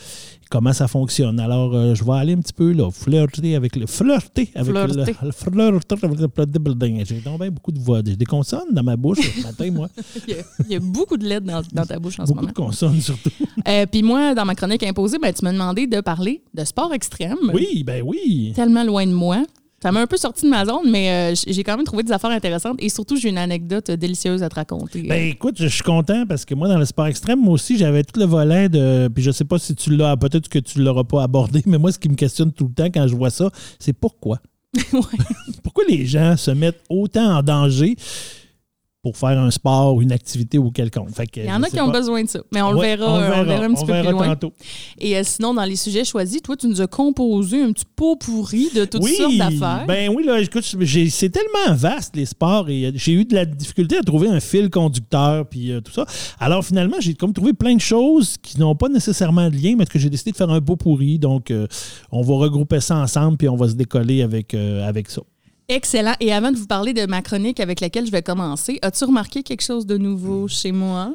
comment 0.51 0.73
ça 0.73 0.89
fonctionne. 0.89 1.39
Alors, 1.41 1.75
euh, 1.75 1.95
je 1.95 2.03
vais 2.03 2.13
aller 2.15 2.33
un 2.33 2.39
petit 2.41 2.55
peu 2.55 2.73
là, 2.73 2.91
flirter 2.91 3.55
avec 3.55 3.77
le 3.77 3.87
flirter 3.87 4.49
avec 4.55 4.73
Flirter. 4.73 5.13
le, 5.21 5.27
le 5.27 5.33
flirter 5.33 5.97
avec 6.03 6.21
le 6.21 6.27
bodybuilding. 6.29 7.05
J'ai 7.05 7.21
donc 7.21 7.41
bien 7.41 7.51
beaucoup 7.51 7.71
de 7.73 7.79
voix, 7.79 8.01
j'ai 8.05 8.17
des 8.17 8.25
consonnes 8.25 8.73
dans 8.73 8.83
ma 8.83 8.97
bouche 8.97 9.19
ce 9.21 9.43
matin, 9.47 9.71
moi. 9.71 9.89
Il, 10.27 10.35
y 10.35 10.39
a, 10.39 10.43
il 10.67 10.73
y 10.73 10.77
a 10.77 10.81
beaucoup 10.81 11.17
de 11.19 11.25
lettres 11.27 11.47
dans, 11.47 11.63
dans 11.73 11.85
ta 11.85 11.99
bouche 11.99 12.19
en 12.19 12.25
ce 12.25 12.33
beaucoup 12.33 12.41
moment. 12.41 12.49
de 12.53 12.55
consonnes 12.55 13.01
surtout. 13.01 13.31
Euh, 13.69 13.85
Puis 13.91 14.03
moi, 14.03 14.35
dans 14.35 14.45
ma 14.45 14.55
chronique 14.55 14.83
imposée, 14.85 15.19
ben, 15.21 15.33
tu 15.33 15.45
m'as 15.45 15.53
demandé 15.53 15.87
de 15.89 16.01
parler 16.01 16.43
de 16.55 16.65
sport 16.65 16.93
extrême. 16.95 17.37
Oui, 17.53 17.83
ben 17.85 18.01
oui. 18.05 18.53
Tellement 18.55 18.85
loin 18.85 19.05
de 19.07 19.13
moi. 19.13 19.43
Ça 19.87 19.93
m'a 19.93 20.01
un 20.01 20.09
peu 20.09 20.17
sorti 20.17 20.47
de 20.47 20.51
ma 20.51 20.65
zone, 20.65 20.91
mais 20.91 21.33
euh, 21.33 21.35
j'ai 21.47 21.63
quand 21.63 21.77
même 21.77 21.87
trouvé 21.87 22.03
des 22.03 22.11
affaires 22.11 22.31
intéressantes 22.31 22.75
et 22.81 22.89
surtout, 22.89 23.17
j'ai 23.17 23.29
une 23.29 23.39
anecdote 23.39 23.89
délicieuse 23.93 24.43
à 24.43 24.49
te 24.49 24.57
raconter. 24.57 25.03
Ben 25.03 25.29
écoute, 25.29 25.55
je 25.61 25.69
suis 25.69 25.85
content 25.85 26.27
parce 26.27 26.45
que 26.45 26.57
moi, 26.57 26.67
dans 26.67 26.77
le 26.77 26.85
sport 26.85 27.07
extrême, 27.07 27.39
moi 27.41 27.53
aussi, 27.53 27.79
j'avais 27.79 28.03
tout 28.03 28.19
le 28.19 28.27
volet 28.27 28.69
de. 28.69 29.07
Puis 29.07 29.23
je 29.23 29.31
sais 29.31 29.45
pas 29.45 29.61
si 29.61 29.77
tu 29.77 29.95
l'as, 29.95 30.17
peut-être 30.17 30.49
que 30.49 30.59
tu 30.59 30.83
l'auras 30.83 31.05
pas 31.05 31.23
abordé, 31.23 31.63
mais 31.67 31.79
moi, 31.79 31.93
ce 31.93 32.01
qui 32.01 32.09
me 32.09 32.17
questionne 32.17 32.51
tout 32.51 32.65
le 32.65 32.75
temps 32.75 32.87
quand 32.87 33.07
je 33.07 33.15
vois 33.15 33.31
ça, 33.31 33.49
c'est 33.79 33.93
pourquoi? 33.93 34.41
Ouais. 34.93 35.01
Pourquoi 35.63 35.85
les 35.89 36.05
gens 36.05 36.37
se 36.37 36.51
mettent 36.51 36.83
autant 36.91 37.37
en 37.37 37.43
danger? 37.45 37.95
Pour 39.07 39.17
faire 39.17 39.39
un 39.39 39.53
sport, 39.53 40.01
une 40.01 40.11
activité 40.11 40.59
ou 40.59 40.73
quelconque? 40.73 41.15
Fait 41.15 41.29
que, 41.29 41.39
Il 41.39 41.47
y 41.47 41.53
en 41.53 41.63
a 41.63 41.71
qui 41.71 41.81
ont 41.81 41.93
besoin 41.93 42.25
de 42.25 42.29
ça, 42.29 42.41
mais 42.53 42.61
on, 42.61 42.73
le, 42.73 42.81
verra, 42.81 43.07
on 43.07 43.19
le 43.19 43.45
verra 43.45 43.65
un 43.65 43.73
petit 43.73 43.85
on 43.85 43.87
peu 43.87 43.93
verra 43.93 44.09
plus 44.09 44.13
loin. 44.13 44.27
tantôt. 44.31 44.53
Et 44.99 45.17
euh, 45.17 45.23
sinon, 45.23 45.55
dans 45.55 45.65
les 45.65 45.77
sujets 45.77 46.05
choisis, 46.05 46.43
toi, 46.43 46.57
tu 46.57 46.67
nous 46.67 46.81
as 46.81 46.89
composé 46.89 47.63
un 47.63 47.71
petit 47.71 47.85
pot 47.95 48.17
pourri 48.17 48.69
de 48.75 48.85
toutes 48.85 49.05
oui, 49.05 49.15
sortes 49.15 49.37
d'affaires. 49.37 49.85
Ben 49.87 50.11
oui, 50.13 50.25
là, 50.25 50.41
écoute, 50.41 50.65
c'est 50.65 51.31
tellement 51.31 51.77
vaste 51.77 52.17
les 52.17 52.27
sports 52.27 52.69
et 52.69 52.87
euh, 52.87 52.91
j'ai 52.97 53.13
eu 53.13 53.25
de 53.25 53.37
la 53.37 53.45
difficulté 53.45 53.97
à 53.97 54.03
trouver 54.03 54.27
un 54.27 54.41
fil 54.41 54.71
conducteur 54.71 55.47
puis 55.47 55.71
euh, 55.71 55.81
tout 55.81 55.93
ça. 55.93 56.05
Alors 56.41 56.65
finalement, 56.65 56.97
j'ai 56.99 57.15
comme 57.15 57.33
trouvé 57.33 57.53
plein 57.53 57.77
de 57.77 57.81
choses 57.81 58.37
qui 58.43 58.59
n'ont 58.59 58.75
pas 58.75 58.89
nécessairement 58.89 59.51
de 59.51 59.57
lien, 59.57 59.77
mais 59.79 59.87
que 59.87 60.01
j'ai 60.01 60.11
décidé 60.11 60.33
de 60.33 60.37
faire 60.37 60.51
un 60.51 60.61
beau 60.61 60.75
pourri. 60.75 61.21
Donc, 61.21 61.53
euh, 61.53 61.69
on 62.11 62.23
va 62.23 62.35
regrouper 62.35 62.81
ça 62.81 62.97
ensemble 62.97 63.37
puis 63.37 63.49
on 63.49 63.57
va 63.57 63.69
se 63.69 63.75
décoller 63.75 64.23
avec, 64.23 64.53
avec 64.55 65.11
ça. 65.11 65.23
Excellent. 65.69 66.15
Et 66.21 66.33
avant 66.33 66.53
de 66.53 66.57
vous 66.57 66.67
parler 66.67 66.93
de 66.93 67.07
ma 67.07 67.23
chronique 67.23 67.59
avec 67.59 67.81
laquelle 67.81 68.07
je 68.07 68.13
vais 68.13 68.23
commencer, 68.23 68.79
as-tu 68.83 69.05
remarqué 69.05 69.43
quelque 69.43 69.63
chose 69.63 69.85
de 69.85 69.99
nouveau 69.99 70.47
chez 70.47 70.71
moi? 70.71 71.13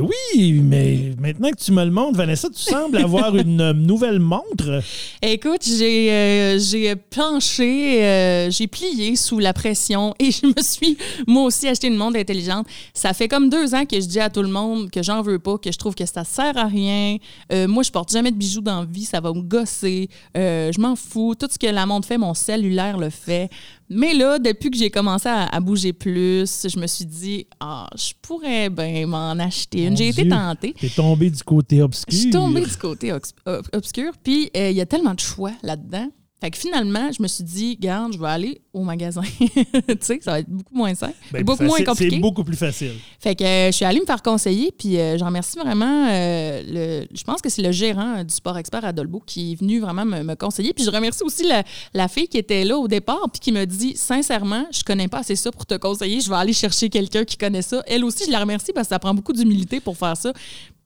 Oui, 0.00 0.60
mais 0.60 1.14
maintenant 1.20 1.50
que 1.50 1.62
tu 1.62 1.70
me 1.70 1.84
le 1.84 1.90
montres, 1.90 2.16
Vanessa, 2.16 2.48
tu 2.50 2.60
sembles 2.60 2.96
avoir 2.96 3.36
une 3.36 3.60
euh, 3.60 3.72
nouvelle 3.72 4.18
montre. 4.18 4.82
Écoute, 5.22 5.62
j'ai 5.64 6.10
euh, 6.10 6.58
j'ai 6.58 6.96
planché, 6.96 8.02
euh, 8.02 8.50
j'ai 8.50 8.66
plié 8.66 9.14
sous 9.14 9.38
la 9.38 9.52
pression 9.52 10.12
et 10.18 10.32
je 10.32 10.46
me 10.46 10.62
suis 10.62 10.96
moi 11.28 11.44
aussi 11.44 11.68
acheté 11.68 11.86
une 11.86 11.96
montre 11.96 12.18
intelligente. 12.18 12.66
Ça 12.92 13.12
fait 13.14 13.28
comme 13.28 13.48
deux 13.48 13.74
ans 13.74 13.84
que 13.84 14.00
je 14.00 14.06
dis 14.06 14.20
à 14.20 14.30
tout 14.30 14.42
le 14.42 14.48
monde 14.48 14.90
que 14.90 15.02
j'en 15.02 15.22
veux 15.22 15.38
pas, 15.38 15.58
que 15.58 15.70
je 15.70 15.78
trouve 15.78 15.94
que 15.94 16.06
ça 16.06 16.24
sert 16.24 16.56
à 16.58 16.66
rien. 16.66 17.18
Euh, 17.52 17.68
moi, 17.68 17.84
je 17.84 17.90
porte 17.92 18.10
jamais 18.10 18.32
de 18.32 18.36
bijoux 18.36 18.62
dans 18.62 18.80
la 18.80 18.86
vie, 18.86 19.04
ça 19.04 19.20
va 19.20 19.32
me 19.32 19.42
gosser. 19.42 20.08
Je 20.34 20.80
m'en 20.80 20.96
fous. 20.96 21.34
Tout 21.38 21.48
ce 21.50 21.58
que 21.58 21.66
la 21.66 21.86
montre 21.86 22.08
fait, 22.08 22.18
mon 22.18 22.34
cellulaire 22.34 22.98
le 22.98 23.10
fait. 23.10 23.48
Mais 23.90 24.14
là, 24.14 24.38
depuis 24.38 24.70
que 24.70 24.76
j'ai 24.78 24.90
commencé 24.90 25.28
à, 25.28 25.44
à 25.44 25.60
bouger 25.60 25.92
plus, 25.92 26.66
je 26.68 26.78
me 26.78 26.86
suis 26.86 27.04
dit, 27.04 27.46
ah, 27.60 27.88
je 27.94 28.12
pourrais 28.22 28.70
bien 28.70 29.06
m'en 29.06 29.32
acheter 29.32 29.84
une. 29.84 29.96
J'ai 29.96 30.08
été 30.08 30.28
tentée. 30.28 30.74
T'es 30.80 30.88
tombé 30.88 31.30
du 31.30 31.42
côté 31.42 31.82
obscur. 31.82 32.06
Je 32.10 32.16
suis 32.16 32.30
tombée 32.30 32.62
du 32.62 32.76
côté 32.76 33.12
obscur, 33.72 34.12
puis 34.22 34.50
euh, 34.56 34.70
il 34.70 34.76
y 34.76 34.80
a 34.80 34.86
tellement 34.86 35.14
de 35.14 35.20
choix 35.20 35.52
là-dedans. 35.62 36.08
Fait 36.44 36.50
que 36.50 36.58
finalement, 36.58 37.10
je 37.10 37.22
me 37.22 37.26
suis 37.26 37.42
dit, 37.42 37.74
garde, 37.80 38.12
je 38.12 38.18
vais 38.18 38.28
aller 38.28 38.60
au 38.74 38.82
magasin. 38.82 39.22
tu 39.40 39.96
sais, 40.00 40.18
ça 40.20 40.32
va 40.32 40.40
être 40.40 40.50
beaucoup 40.50 40.74
moins 40.76 40.94
simple, 40.94 41.14
Ben, 41.32 41.42
beaucoup 41.42 41.62
moins 41.62 41.82
compliqué. 41.82 42.16
C'est 42.16 42.20
beaucoup 42.20 42.44
plus 42.44 42.56
facile. 42.58 42.92
Fait 43.18 43.34
que 43.34 43.42
euh, 43.42 43.66
je 43.68 43.76
suis 43.76 43.86
allée 43.86 44.00
me 44.00 44.04
faire 44.04 44.20
conseiller, 44.20 44.70
puis 44.70 44.98
euh, 44.98 45.16
j'en 45.16 45.24
remercie 45.24 45.56
vraiment. 45.58 46.06
euh, 46.10 46.62
le, 46.66 47.06
je 47.16 47.24
pense 47.24 47.40
que 47.40 47.48
c'est 47.48 47.62
le 47.62 47.72
gérant 47.72 48.18
euh, 48.18 48.24
du 48.24 48.34
Sport 48.34 48.58
Expert 48.58 48.84
à 48.84 48.92
Dolbeau 48.92 49.22
qui 49.24 49.52
est 49.52 49.54
venu 49.54 49.80
vraiment 49.80 50.04
me, 50.04 50.22
me 50.22 50.34
conseiller. 50.34 50.74
Puis 50.74 50.84
je 50.84 50.90
remercie 50.90 51.22
aussi 51.24 51.44
la, 51.48 51.62
la 51.94 52.08
fille 52.08 52.28
qui 52.28 52.36
était 52.36 52.64
là 52.64 52.76
au 52.76 52.88
départ, 52.88 53.24
puis 53.32 53.40
qui 53.40 53.50
me 53.50 53.64
dit 53.64 53.96
sincèrement, 53.96 54.66
je 54.70 54.82
connais 54.82 55.08
pas 55.08 55.20
assez 55.20 55.36
ça 55.36 55.50
pour 55.50 55.64
te 55.64 55.76
conseiller. 55.76 56.20
Je 56.20 56.28
vais 56.28 56.36
aller 56.36 56.52
chercher 56.52 56.90
quelqu'un 56.90 57.24
qui 57.24 57.38
connaît 57.38 57.62
ça. 57.62 57.82
Elle 57.86 58.04
aussi, 58.04 58.26
je 58.26 58.30
la 58.30 58.40
remercie 58.40 58.74
parce 58.74 58.88
que 58.88 58.94
ça 58.94 58.98
prend 58.98 59.14
beaucoup 59.14 59.32
d'humilité 59.32 59.80
pour 59.80 59.96
faire 59.96 60.18
ça. 60.18 60.30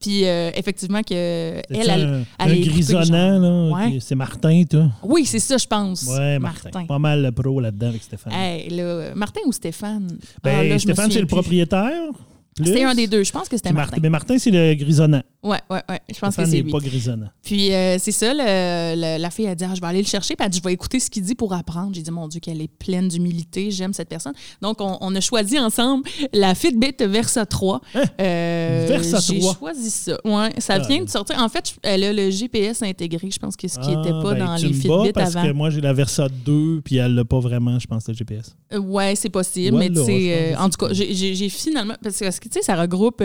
Puis 0.00 0.24
euh, 0.26 0.50
effectivement 0.54 1.02
que 1.02 1.12
elle, 1.14 1.64
elle, 1.70 1.90
un, 1.90 2.22
elle 2.38 2.52
un 2.52 2.60
grisonnant, 2.60 3.38
là. 3.38 3.74
Ouais. 3.88 3.98
C'est 4.00 4.14
Martin, 4.14 4.62
toi. 4.70 4.90
Oui, 5.02 5.24
c'est 5.24 5.40
ça, 5.40 5.56
je 5.56 5.66
pense. 5.66 6.04
Ouais, 6.04 6.38
Martin. 6.38 6.86
Pas 6.86 6.98
mal 6.98 7.22
le 7.22 7.32
pro 7.32 7.60
là-dedans 7.60 7.88
avec 7.88 8.02
Stéphane. 8.02 8.32
Hey, 8.32 8.70
là, 8.70 9.12
Martin 9.16 9.40
ou 9.46 9.52
Stéphane? 9.52 10.18
ben, 10.42 10.56
Ah, 10.58 10.64
là, 10.64 10.78
Stéphane, 10.78 11.10
c'est 11.10 11.20
le 11.20 11.26
propriétaire. 11.26 12.10
C'était 12.64 12.84
un 12.84 12.94
des 12.94 13.06
deux. 13.06 13.22
Je 13.24 13.32
pense 13.32 13.48
que 13.48 13.56
c'était 13.56 13.72
Martin. 13.72 13.98
Mais 14.02 14.10
Martin, 14.10 14.38
c'est 14.38 14.50
le 14.50 14.74
grisonnant. 14.74 15.22
Ouais, 15.40 15.58
ouais, 15.70 15.80
ouais. 15.88 16.00
Je 16.12 16.18
pense 16.18 16.34
que 16.34 16.44
c'est 16.44 16.50
n'est 16.50 16.62
lui. 16.62 16.72
pas 16.72 16.78
grisonnant. 16.80 17.28
Puis 17.44 17.72
euh, 17.72 17.96
c'est 18.00 18.10
ça, 18.10 18.34
le- 18.34 18.96
le- 19.00 19.22
la 19.22 19.30
fille 19.30 19.46
a 19.46 19.54
dit 19.54 19.64
ah, 19.64 19.72
Je 19.74 19.80
vais 19.80 19.86
aller 19.86 20.02
le 20.02 20.06
chercher, 20.08 20.34
puis 20.34 20.44
elle 20.44 20.50
dit 20.50 20.58
Je 20.58 20.64
vais 20.64 20.72
écouter 20.72 20.98
ce 20.98 21.08
qu'il 21.08 21.22
dit 21.22 21.36
pour 21.36 21.52
apprendre. 21.54 21.94
J'ai 21.94 22.02
dit 22.02 22.10
Mon 22.10 22.26
Dieu, 22.26 22.40
qu'elle 22.40 22.60
est 22.60 22.66
pleine 22.68 23.06
d'humilité, 23.06 23.70
j'aime 23.70 23.92
cette 23.92 24.08
personne. 24.08 24.32
Donc, 24.60 24.80
on, 24.80 24.98
on 25.00 25.14
a 25.14 25.20
choisi 25.20 25.56
ensemble 25.58 26.08
la 26.32 26.56
Fitbit 26.56 26.94
Versa 27.06 27.46
3. 27.46 27.80
Hein? 27.94 28.02
Euh, 28.20 28.86
Versa 28.88 29.20
J'ai 29.20 29.38
3? 29.38 29.54
choisi 29.58 29.90
ça. 29.90 30.18
Ouais, 30.24 30.50
ça 30.58 30.74
Ah. 30.74 30.86
vient 30.88 31.04
de 31.04 31.08
sortir. 31.08 31.38
En 31.40 31.48
fait, 31.48 31.72
elle 31.82 32.02
a 32.04 32.12
le 32.12 32.30
GPS 32.30 32.82
intégré, 32.82 33.30
je 33.30 33.38
pense 33.38 33.56
que 33.56 33.68
ce 33.68 33.78
qui 33.78 33.88
n'était 33.94 34.10
Ah, 34.12 34.20
pas 34.22 34.34
ben, 34.34 34.44
dans 34.44 34.56
tu 34.56 34.66
les 34.66 34.72
Fitbit 34.72 35.12
parce 35.14 35.36
avant. 35.36 35.46
que 35.46 35.52
moi, 35.52 35.70
j'ai 35.70 35.80
la 35.80 35.92
Versa 35.92 36.28
2, 36.28 36.80
puis 36.84 36.96
elle 36.96 37.14
l'a 37.14 37.24
pas 37.24 37.38
vraiment, 37.38 37.78
je 37.78 37.86
pense, 37.86 38.08
le 38.08 38.14
GPS. 38.14 38.56
Euh, 38.72 38.78
Ouais, 38.78 39.14
c'est 39.14 39.28
possible, 39.30 39.76
Voilà, 39.76 39.88
mais 39.90 39.94
tu 40.04 40.30
euh, 40.32 40.56
en 40.58 40.68
tout 40.68 40.78
cas, 40.84 40.92
j'ai- 40.92 41.14
j'ai 41.14 41.34
j'ai 41.36 41.48
finalement. 41.48 41.94
Parce 42.02 42.18
que, 42.18 42.24
tu 42.48 42.48
sais, 42.50 42.62
ça 42.62 42.74
regroupe 42.74 43.22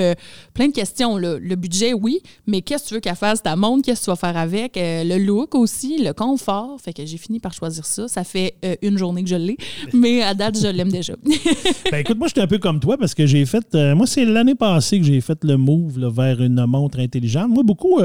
plein 0.53 0.67
de 0.67 0.73
questions. 0.73 1.17
là. 1.17 1.37
Le 1.39 1.55
budget, 1.55 1.93
oui, 2.03 2.19
mais 2.45 2.61
qu'est-ce 2.61 2.83
que 2.83 2.87
tu 2.89 2.93
veux 2.95 2.99
qu'elle 2.99 3.15
fasse? 3.15 3.41
Ta 3.41 3.55
montre? 3.55 3.83
Qu'est-ce 3.85 4.01
que 4.01 4.05
tu 4.05 4.11
vas 4.11 4.15
faire 4.15 4.37
avec? 4.37 4.75
Euh, 4.77 5.03
le 5.03 5.17
look 5.23 5.55
aussi, 5.55 6.03
le 6.03 6.13
confort. 6.13 6.77
Fait 6.81 6.93
que 6.93 7.05
j'ai 7.05 7.17
fini 7.17 7.39
par 7.39 7.53
choisir 7.53 7.85
ça. 7.85 8.07
Ça 8.07 8.23
fait 8.23 8.55
euh, 8.65 8.75
une 8.81 8.97
journée 8.97 9.23
que 9.23 9.29
je 9.29 9.35
l'ai, 9.35 9.57
mais 9.93 10.21
à 10.21 10.33
date, 10.33 10.59
je 10.61 10.67
l'aime 10.67 10.91
déjà. 10.91 11.13
Ben 11.91 11.99
écoute, 11.99 12.17
moi, 12.17 12.27
j'étais 12.27 12.41
un 12.41 12.47
peu 12.47 12.57
comme 12.57 12.79
toi 12.79 12.97
parce 12.97 13.13
que 13.13 13.25
j'ai 13.25 13.45
fait. 13.45 13.63
euh, 13.75 13.95
moi, 13.95 14.07
c'est 14.07 14.25
l'année 14.25 14.55
passée 14.55 14.99
que 14.99 15.05
j'ai 15.05 15.21
fait 15.21 15.37
le 15.43 15.57
move 15.57 15.99
là, 15.99 16.09
vers 16.09 16.41
une 16.41 16.65
montre 16.65 16.99
intelligente. 16.99 17.49
Moi, 17.49 17.63
beaucoup. 17.63 17.99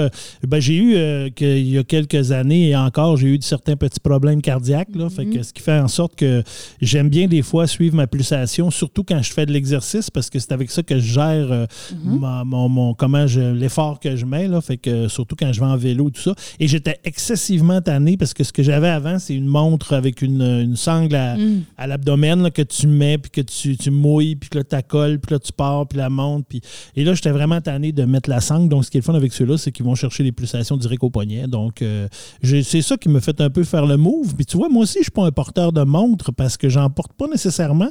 ben, 0.47 0.61
j'ai 0.61 0.77
eu, 0.77 0.95
euh, 0.97 1.31
que, 1.35 1.45
il 1.45 1.71
y 1.71 1.79
a 1.79 1.85
quelques 1.85 2.33
années 2.33 2.69
et 2.71 2.77
encore, 2.77 3.17
j'ai 3.17 3.29
eu 3.29 3.39
certains 3.41 3.77
petits 3.77 4.01
problèmes 4.01 4.43
cardiaques. 4.43 4.95
Là, 4.95 5.09
fait 5.09 5.27
que, 5.27 5.43
ce 5.43 5.53
qui 5.53 5.63
fait 5.63 5.79
en 5.79 5.89
sorte 5.89 6.15
que 6.17 6.43
j'aime 6.81 7.09
bien 7.09 7.27
des 7.29 7.43
fois 7.43 7.67
suivre 7.67 7.97
ma 7.97 8.07
pulsation, 8.07 8.71
surtout 8.71 9.05
quand 9.05 9.23
je 9.23 9.33
fais 9.33 9.47
de 9.47 9.53
l'exercice 9.53 10.11
parce 10.11 10.29
que 10.29 10.39
c'est 10.39 10.53
avec 10.53 10.71
ça 10.71 10.83
que 10.83 10.99
je 10.99 11.13
gère 11.15 11.51
euh, 11.53 11.67
ma- 12.05 12.45
mon, 12.45 12.69
mon- 12.69 12.95
comment 12.95 13.27
je, 13.27 13.41
l'effort 13.41 13.88
que 13.99 14.17
je 14.17 14.27
mets. 14.27 14.49
Là, 14.49 14.61
fait 14.61 14.77
que 14.77 15.09
surtout 15.09 15.37
quand 15.37 15.53
je 15.53 15.61
vais 15.61 15.67
en 15.67 15.77
vélo, 15.77 16.11
tout 16.11 16.21
ça. 16.21 16.35
Et 16.61 16.69
j'étais 16.69 16.99
excessivement 17.05 17.81
tanné 17.81 18.17
parce 18.17 18.35
que 18.35 18.45
ce 18.45 18.53
que 18.53 18.63
j'avais 18.63 18.89
avant, 18.89 19.19
c'est 19.19 19.35
une 19.35 19.47
montre 19.47 19.95
avec 19.95 20.21
une, 20.23 20.43
une 20.43 20.77
sangle 20.77 21.17
à, 21.17 21.39
Mm. 21.39 21.63
à 21.77 21.87
l'abdomen 21.87 22.51
que 22.51 22.63
tu 22.63 22.87
mets, 22.87 23.19
puis 23.19 23.31
que 23.31 23.41
tu, 23.41 23.77
tu 23.77 23.91
mouilles, 23.91 24.37
puis 24.37 24.51
que 24.51 24.59
là, 24.59 24.65
tu 24.65 24.77
colles, 24.87 25.19
puis 25.19 25.35
là, 25.35 25.39
tu 25.39 25.53
pars, 25.53 25.87
puis 25.87 25.99
la 25.99 26.11
montre. 26.11 26.47
Puis... 26.49 26.61
Et 26.97 27.05
là, 27.05 27.15
j'étais 27.15 27.31
vraiment 27.31 27.61
tanné 27.61 27.93
de 27.93 28.05
mettre 28.05 28.29
la 28.29 28.41
sangle. 28.41 28.69
Donc, 28.69 28.85
ce 28.85 28.91
qui 28.91 28.99
est 28.99 29.01
le 29.01 29.05
fun 29.05 29.15
avec 29.15 29.33
ceux-là, 29.33 29.57
c'est 29.59 29.73
qu'ils 29.73 29.85
vont 29.85 29.95
chercher 29.95 30.23
les 30.23 30.33
pulsations 30.33 30.77
direct 30.77 31.03
au 31.03 31.11
poignet. 31.11 31.47
Donc, 31.47 31.83
euh, 31.83 32.09
c'est 32.43 32.83
ça 32.83 32.97
qui 32.97 33.09
me 33.09 33.21
fait 33.21 33.41
un 33.41 33.51
peu 33.51 33.65
faire 33.65 33.87
le 33.87 33.97
move. 33.97 34.35
Puis 34.35 34.47
tu 34.47 34.57
vois, 34.57 34.69
moi 34.69 34.83
aussi, 34.83 34.99
je 34.99 35.05
suis 35.05 35.11
pas 35.11 35.25
un 35.27 35.33
porteur 35.33 35.73
de 35.73 35.83
montre 35.83 36.33
parce 36.33 36.57
que 36.57 36.69
j'en 36.69 36.91
porte 36.91 37.13
pas 37.13 37.27
nécessairement, 37.29 37.89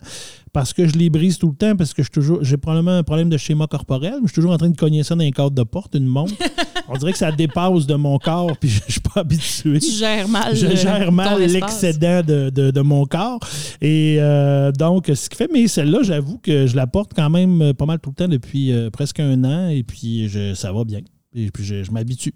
parce 0.60 0.74
que 0.74 0.88
je 0.88 0.94
les 0.98 1.10
brise 1.10 1.38
tout 1.38 1.50
le 1.50 1.56
temps, 1.56 1.76
parce 1.76 1.94
que 1.94 2.02
je 2.04 2.10
toujours, 2.10 2.40
j'ai 2.44 2.58
probablement 2.58 2.98
un 2.98 3.04
problème 3.04 3.30
de 3.30 3.38
schéma 3.38 3.68
corporel, 3.68 4.14
mais 4.16 4.22
je 4.24 4.32
suis 4.32 4.36
toujours 4.36 4.52
en 4.52 4.58
train 4.58 4.70
de 4.70 4.76
cogner 4.78 5.04
ça 5.04 5.14
dans 5.16 5.24
un 5.24 5.30
cadre 5.32 5.52
de 5.52 5.64
porte, 5.64 5.94
une 5.96 6.06
montre. 6.06 6.34
On 6.90 6.98
dirait 6.98 7.12
que 7.12 7.18
ça 7.18 7.32
dépasse 7.32 7.86
de 7.86 7.96
mon 7.96 8.18
corps, 8.18 8.58
puis 8.58 8.70
je 8.70 8.82
je 8.88 8.92
suis 8.94 9.02
pas 9.02 9.20
habitué 9.22 9.80
tu 9.80 9.92
gères 9.92 10.28
mal. 10.28 10.56
je 10.56 10.66
euh, 10.66 10.76
gère 10.76 11.12
mal 11.12 11.40
l'excédent 11.54 12.22
de, 12.26 12.50
de- 12.50 12.72
de 12.72 12.82
mon 12.82 13.06
corps. 13.06 13.40
Et 13.82 14.18
euh, 14.20 14.72
donc, 14.72 15.12
ce 15.14 15.30
qui 15.30 15.36
fait, 15.36 15.50
mais 15.54 15.68
celle-là, 15.68 16.00
j'avoue 16.04 16.38
que 16.40 16.66
je 16.66 16.76
la 16.76 16.88
porte 16.88 17.12
quand 17.16 17.30
même 17.30 17.74
pas 17.74 17.86
mal 17.86 18.00
tout 18.00 18.10
le 18.10 18.16
temps 18.16 18.28
depuis 18.28 18.72
euh, 18.72 18.90
presque 18.90 19.20
un 19.20 19.44
an 19.44 19.68
et 19.70 19.84
puis 19.84 20.28
je- 20.30 20.54
ça 20.54 20.72
va 20.74 20.84
bien. 20.86 21.02
Et 21.36 21.52
puis 21.52 21.64
je, 21.64 21.84
je 21.84 21.92
m'habitue. 21.92 22.34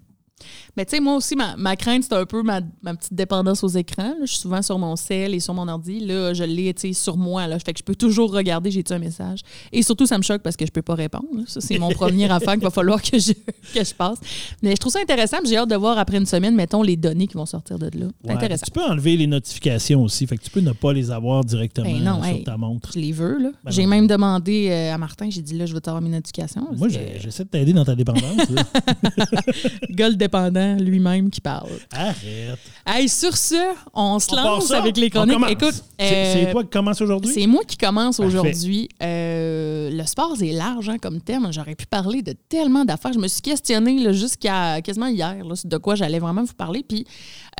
Mais 0.76 0.84
tu 0.86 0.96
sais, 0.96 1.00
moi 1.00 1.16
aussi, 1.16 1.36
ma, 1.36 1.54
ma 1.56 1.76
crainte, 1.76 2.04
c'est 2.04 2.14
un 2.14 2.24
peu 2.24 2.42
ma, 2.42 2.60
ma 2.82 2.94
petite 2.94 3.12
dépendance 3.12 3.62
aux 3.62 3.68
écrans. 3.68 4.02
là. 4.08 4.14
Je 4.22 4.26
suis 4.26 4.38
souvent 4.38 4.62
sur 4.62 4.78
mon 4.78 4.96
cell 4.96 5.34
et 5.34 5.40
sur 5.40 5.52
mon 5.52 5.68
ordi. 5.68 6.00
Là, 6.00 6.32
je 6.32 6.44
l'ai, 6.44 6.72
tu 6.72 6.88
sais, 6.88 6.92
sur 6.94 7.16
moi. 7.18 7.46
Là. 7.46 7.58
Fait 7.58 7.72
que 7.72 7.78
je 7.78 7.84
peux 7.84 7.94
toujours 7.94 8.32
regarder, 8.32 8.70
j'ai-tu 8.70 8.92
un 8.92 8.98
message. 8.98 9.40
Et 9.70 9.82
surtout, 9.82 10.06
ça 10.06 10.16
me 10.16 10.22
choque 10.22 10.40
parce 10.42 10.56
que 10.56 10.64
je 10.64 10.70
peux 10.72 10.80
pas 10.82 10.94
répondre. 10.94 11.26
là. 11.34 11.42
Ça, 11.46 11.60
c'est 11.60 11.78
mon 11.78 11.90
premier 11.90 12.24
affaire 12.30 12.54
qu'il 12.54 12.62
va 12.62 12.70
falloir 12.70 13.02
que 13.02 13.18
je, 13.18 13.32
que 13.32 13.84
je 13.84 13.94
passe. 13.94 14.18
Mais 14.62 14.70
je 14.70 14.76
trouve 14.76 14.92
ça 14.92 15.00
intéressant. 15.00 15.36
J'ai 15.44 15.56
hâte 15.58 15.68
de 15.68 15.76
voir 15.76 15.98
après 15.98 16.16
une 16.16 16.26
semaine, 16.26 16.54
mettons, 16.54 16.82
les 16.82 16.96
données 16.96 17.26
qui 17.26 17.34
vont 17.34 17.46
sortir 17.46 17.78
de 17.78 17.86
là. 17.98 18.06
C'est 18.22 18.30
Ouais. 18.30 18.36
intéressant. 18.36 18.64
Tu 18.64 18.70
peux 18.70 18.82
enlever 18.84 19.16
les 19.16 19.26
notifications 19.26 20.02
aussi. 20.02 20.26
Fait 20.26 20.38
que 20.38 20.42
tu 20.44 20.50
peux 20.50 20.60
ne 20.60 20.72
pas 20.72 20.92
les 20.94 21.10
avoir 21.10 21.44
directement 21.44 21.86
Ben 21.90 22.02
non, 22.02 22.22
sur 22.22 22.32
hey. 22.32 22.44
ta 22.44 22.56
montre. 22.56 22.90
Je 22.94 22.98
les 22.98 23.12
veux, 23.12 23.38
là. 23.38 23.50
Ben 23.64 23.70
j'ai 23.70 23.84
même 23.86 24.06
demandé 24.06 24.68
euh, 24.70 24.94
à 24.94 24.98
Martin, 24.98 25.28
j'ai 25.28 25.42
dit, 25.42 25.56
là, 25.58 25.66
je 25.66 25.74
veux 25.74 25.80
avoir 25.84 26.00
mes 26.00 26.08
notifications. 26.08 26.66
Moi, 26.76 26.88
j'essaie 26.88 27.44
de 27.44 27.48
t'aider 27.50 27.72
dans 27.74 27.84
ta 27.84 27.94
dépendance. 27.94 28.48
là. 28.48 28.64
que 29.96 30.12
Lui-même 30.78 31.30
qui 31.30 31.40
parle. 31.40 31.70
Arrête. 31.92 32.58
Hey, 32.86 33.08
sur 33.08 33.36
ce, 33.36 33.54
on 33.94 34.18
se 34.18 34.32
On 34.32 34.36
lance 34.36 34.70
avec 34.72 34.96
les 34.96 35.10
chroniques. 35.10 35.36
Écoute, 35.50 35.74
C'est 35.98 36.12
euh, 36.14 36.32
c'est 36.46 36.50
toi 36.52 36.62
qui 36.64 36.70
commence 36.70 37.00
aujourd'hui? 37.00 37.32
C'est 37.32 37.46
moi 37.46 37.62
qui 37.66 37.76
commence 37.76 38.18
aujourd'hui. 38.20 38.88
Euh, 39.02 39.90
le 39.90 40.04
sport, 40.06 40.34
c'est 40.38 40.52
large 40.52 40.88
hein, 40.88 40.98
comme 40.98 41.20
thème. 41.20 41.48
J'aurais 41.52 41.74
pu 41.74 41.86
parler 41.86 42.22
de 42.22 42.34
tellement 42.48 42.84
d'affaires. 42.84 43.12
Je 43.12 43.18
me 43.18 43.28
suis 43.28 43.42
questionnée 43.42 44.12
jusqu'à 44.12 44.80
quasiment 44.82 45.06
hier 45.06 45.44
là, 45.44 45.54
de 45.64 45.76
quoi 45.76 45.94
j'allais 45.94 46.18
vraiment 46.18 46.44
vous 46.44 46.54
parler. 46.54 46.84
Puis, 46.88 47.06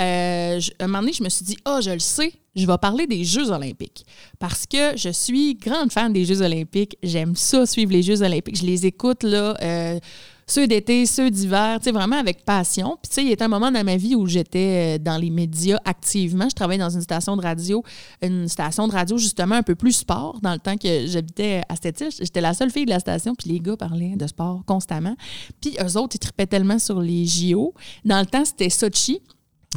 euh, 0.01 0.59
je- 0.61 0.71
un 0.81 0.87
moment 0.87 1.01
donné, 1.01 1.13
je 1.13 1.23
me 1.23 1.29
suis 1.29 1.45
dit, 1.45 1.57
ah, 1.65 1.81
je 1.83 1.91
le 1.91 1.99
sais, 1.99 2.33
je 2.55 2.67
vais 2.67 2.79
parler 2.79 3.07
des 3.07 3.25
Jeux 3.25 3.51
olympiques. 3.51 4.05
Parce 4.39 4.67
que 4.67 4.97
je 4.97 5.09
suis 5.11 5.55
grande 5.55 5.93
fan 5.93 6.13
des 6.13 6.25
Jeux 6.25 6.43
olympiques. 6.43 6.97
J'aime 7.03 7.35
ça, 7.37 7.65
suivre 7.67 7.93
les 7.93 8.03
Jeux 8.03 8.23
olympiques. 8.23 8.59
Je 8.59 8.67
les 8.67 8.87
écoute, 8.87 9.23
là. 9.23 9.57
euh, 9.63 9.99
ceux 10.47 10.67
d'été, 10.67 11.07
ceux 11.07 11.31
d'hiver, 11.31 11.79
tu 11.83 11.91
vraiment 11.91 12.17
avec 12.17 12.45
passion. 12.45 12.99
Puis, 13.03 13.23
il 13.23 13.29
y 13.29 13.35
a 13.35 13.45
un 13.45 13.49
moment 13.49 13.71
dans 13.71 13.85
ma 13.85 13.97
vie 13.97 14.15
où 14.15 14.27
j'étais 14.27 14.97
euh, 14.97 15.03
dans 15.03 15.17
les 15.17 15.31
médias 15.31 15.79
activement. 15.85 16.49
Je 16.49 16.55
travaillais 16.55 16.81
dans 16.81 16.91
une 16.91 17.03
station 17.03 17.37
de 17.37 17.43
radio, 17.43 17.83
une 18.23 18.49
station 18.49 18.89
de 18.89 18.93
radio 18.93 19.19
justement 19.19 19.57
un 19.57 19.63
peu 19.63 19.75
plus 19.75 19.93
sport. 19.93 20.41
Dans 20.43 20.53
le 20.53 20.59
temps 20.59 20.77
que 20.77 21.07
j'habitais 21.07 21.63
à 21.69 21.75
île, 21.75 22.11
j'étais 22.19 22.41
la 22.41 22.55
seule 22.55 22.71
fille 22.71 22.85
de 22.85 22.91
la 22.91 23.01
station, 23.01 23.35
puis 23.35 23.51
les 23.51 23.61
gars 23.61 23.77
parlaient 23.77 24.17
de 24.17 24.27
sport 24.27 24.63
constamment. 24.67 25.17
Puis 25.61 25.77
eux 25.81 25.97
autres, 25.97 26.17
ils 26.17 26.21
tripaient 26.21 26.47
tellement 26.47 26.79
sur 26.79 27.01
les 27.01 27.27
JO. 27.27 27.75
Dans 28.05 28.21
le 28.21 28.27
temps, 28.27 28.45
c'était 28.45 28.71
Sochi. 28.71 29.21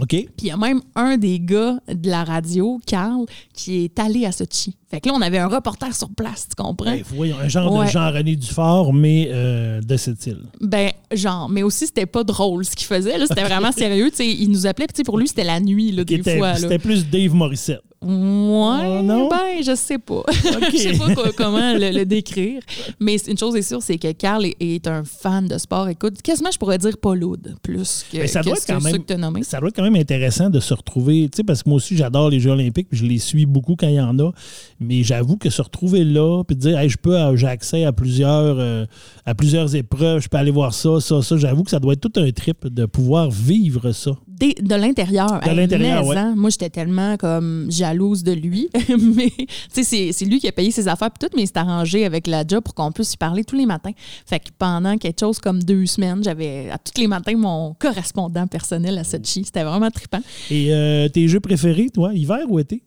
OK? 0.02 0.10
Puis 0.10 0.28
il 0.42 0.48
y 0.48 0.52
a 0.52 0.58
même 0.58 0.82
un 0.96 1.18
des 1.18 1.40
gars 1.40 1.78
de 1.88 2.10
la 2.10 2.24
radio, 2.26 2.82
Carl, 2.86 3.26
qui 3.54 3.86
est 3.86 3.98
allé 4.00 4.26
à 4.26 4.32
Sochi. 4.34 4.76
Fait 4.92 5.00
que 5.00 5.08
là, 5.08 5.16
on 5.16 5.22
avait 5.22 5.38
un 5.38 5.48
reporter 5.48 5.96
sur 5.96 6.10
place, 6.10 6.48
tu 6.50 6.62
comprends? 6.62 6.92
Ben, 6.92 7.04
voyons, 7.16 7.38
un 7.40 7.48
genre 7.48 7.72
Ouais. 7.74 7.86
de 7.86 7.92
Jean-René 7.92 8.36
Dufort, 8.36 8.94
mais 8.94 9.30
euh, 9.32 9.80
de 9.82 9.96
cette 9.98 10.26
île. 10.28 10.42
Ben, 10.60 10.92
genre, 11.14 11.48
mais 11.50 11.64
aussi, 11.64 11.86
c'était 11.88 12.06
pas 12.06 12.24
drôle 12.26 12.66
ce 12.66 12.76
qu'il 12.76 12.88
faisait. 12.88 13.14
C'était 13.26 13.44
vraiment 13.44 13.72
sérieux. 13.78 14.10
Tu 14.10 14.18
sais, 14.18 14.28
il 14.30 14.50
nous 14.50 14.68
appelait, 14.68 14.88
puis 14.88 14.94
tu 14.96 14.98
sais, 15.00 15.04
pour 15.04 15.18
lui, 15.18 15.28
c'était 15.30 15.44
la 15.46 15.60
nuit, 15.62 15.92
là, 15.94 16.04
des 16.04 16.16
était- 16.16 16.38
fois. 16.38 16.56
C'était 16.56 16.80
plus 16.80 17.10
Dave 17.10 17.34
Morissette. 17.34 17.82
Ouais, 18.06 19.02
Oh, 19.18 19.30
ben, 19.30 19.64
je 19.66 19.76
sais 19.76 19.98
pas. 19.98 20.24
je 20.72 20.78
sais 20.78 20.98
pas 20.98 21.14
co- 21.16 21.30
comment 21.36 21.74
le, 21.74 21.92
le 21.92 22.06
décrire. 22.06 22.62
Mais 23.00 23.18
une 23.28 23.38
chose 23.38 23.56
est 23.56 23.62
sûre, 23.62 23.82
c'est 23.82 23.98
que 23.98 24.12
Carl 24.12 24.46
est, 24.46 24.56
est 24.60 24.88
un 24.88 25.04
fan 25.04 25.48
de 25.48 25.58
sport. 25.58 25.88
Écoute, 25.90 26.22
quasiment, 26.22 26.52
je 26.52 26.58
pourrais 26.58 26.78
dire 26.78 26.98
Paul 26.98 27.24
Aude, 27.24 27.56
plus 27.64 28.06
que, 28.12 28.18
Mais 28.18 28.28
ça 28.28 28.42
que 28.42 28.46
doit 28.46 28.56
être 28.58 28.68
quand 28.68 28.82
même- 28.82 28.94
que 28.98 29.02
t'as 29.02 29.18
nommés. 29.18 29.44
Ça 29.44 29.60
doit 29.60 29.70
être 29.70 29.76
quand 29.76 29.84
même 29.84 29.96
intéressant 29.96 30.50
de 30.50 30.60
se 30.60 30.74
retrouver, 30.74 31.28
tu 31.32 31.38
sais, 31.38 31.44
parce 31.44 31.64
que 31.64 31.70
moi 31.70 31.78
aussi, 31.78 31.98
j'adore 31.98 32.30
les 32.30 32.40
Jeux 32.40 32.52
olympiques, 32.52 32.90
puis 32.90 33.00
je 33.00 33.06
les 33.06 33.18
suis 33.18 33.46
beaucoup 33.46 33.76
quand 33.76 33.88
il 33.88 33.96
y 33.96 34.02
en 34.02 34.18
a. 34.20 34.32
Mais 34.80 35.04
j'avoue 35.04 35.38
que 35.38 35.50
se 35.50 35.62
retrouver 35.62 36.04
là, 36.04 36.44
puis 36.44 36.56
de 36.56 36.62
dire, 36.62 36.78
hey, 36.78 36.90
je 36.90 36.98
peux, 36.98 37.18
euh, 37.18 37.36
j'ai 37.36 37.48
accès 37.48 37.86
à 37.86 37.92
plusieurs, 37.92 38.58
euh, 38.60 38.86
à 39.26 39.34
plusieurs 39.36 39.76
épreuves, 39.76 40.22
je 40.22 40.28
peux 40.30 40.38
aller 40.38 40.52
voir 40.52 40.74
ça, 40.74 41.00
ça, 41.00 41.22
ça. 41.22 41.38
J'avoue 41.38 41.64
que 41.64 41.72
ça 41.72 41.80
doit 41.80 41.94
être 41.94 42.02
tout 42.08 42.20
un 42.20 42.30
trip 42.32 42.68
de 42.68 42.86
pouvoir 42.86 43.30
vivre 43.32 43.92
ça. 43.92 44.12
Des- 44.28 44.54
de 44.62 44.76
l'intérieur. 44.76 45.40
De 45.46 45.52
l'intérieur, 45.56 46.06
ouais. 46.06 46.18
hein, 46.18 46.34
Moi, 46.36 46.50
j'étais 46.50 46.70
tellement 46.70 47.16
comme 47.18 47.68
jalouse 47.70 47.95
de 47.96 48.32
lui. 48.32 48.70
mais 49.16 49.32
c'est- 49.72 50.12
c'est 50.12 50.26
lui 50.26 50.40
qui 50.40 50.48
a 50.48 50.52
payé 50.52 50.72
ses 50.72 50.88
affaires 50.88 51.10
puis 51.12 51.28
tout, 51.28 51.36
mais 51.36 51.44
il 51.44 51.48
s'est 51.48 51.58
arrangé 51.58 52.06
avec 52.06 52.28
la 52.28 52.44
job 52.48 52.64
pour 52.64 52.74
qu'on 52.74 52.92
puisse 52.92 53.14
y 53.14 53.18
parler 53.18 53.44
tous 53.44 53.56
les 53.56 53.66
matins. 53.66 53.92
Fait 54.26 54.40
que 54.40 54.50
pendant 54.58 54.98
quelque 54.98 55.20
chose 55.20 55.40
comme 55.40 55.62
deux 55.64 55.86
semaines, 55.86 56.24
j'avais 56.24 56.70
à 56.70 56.78
tous 56.78 57.00
les 57.00 57.08
matins 57.08 57.36
mon 57.38 57.74
correspondant 57.74 58.48
personnel 58.48 58.98
à 58.98 59.04
Sochi. 59.04 59.44
C'était 59.46 59.64
vraiment 59.64 59.90
trippant. 59.92 60.22
Et 60.52 60.74
euh, 60.74 61.08
tes 61.10 61.28
jeux 61.28 61.40
préférés, 61.40 61.90
toi, 61.94 62.14
hiver 62.14 62.46
ou 62.50 62.60
été? 62.60 62.84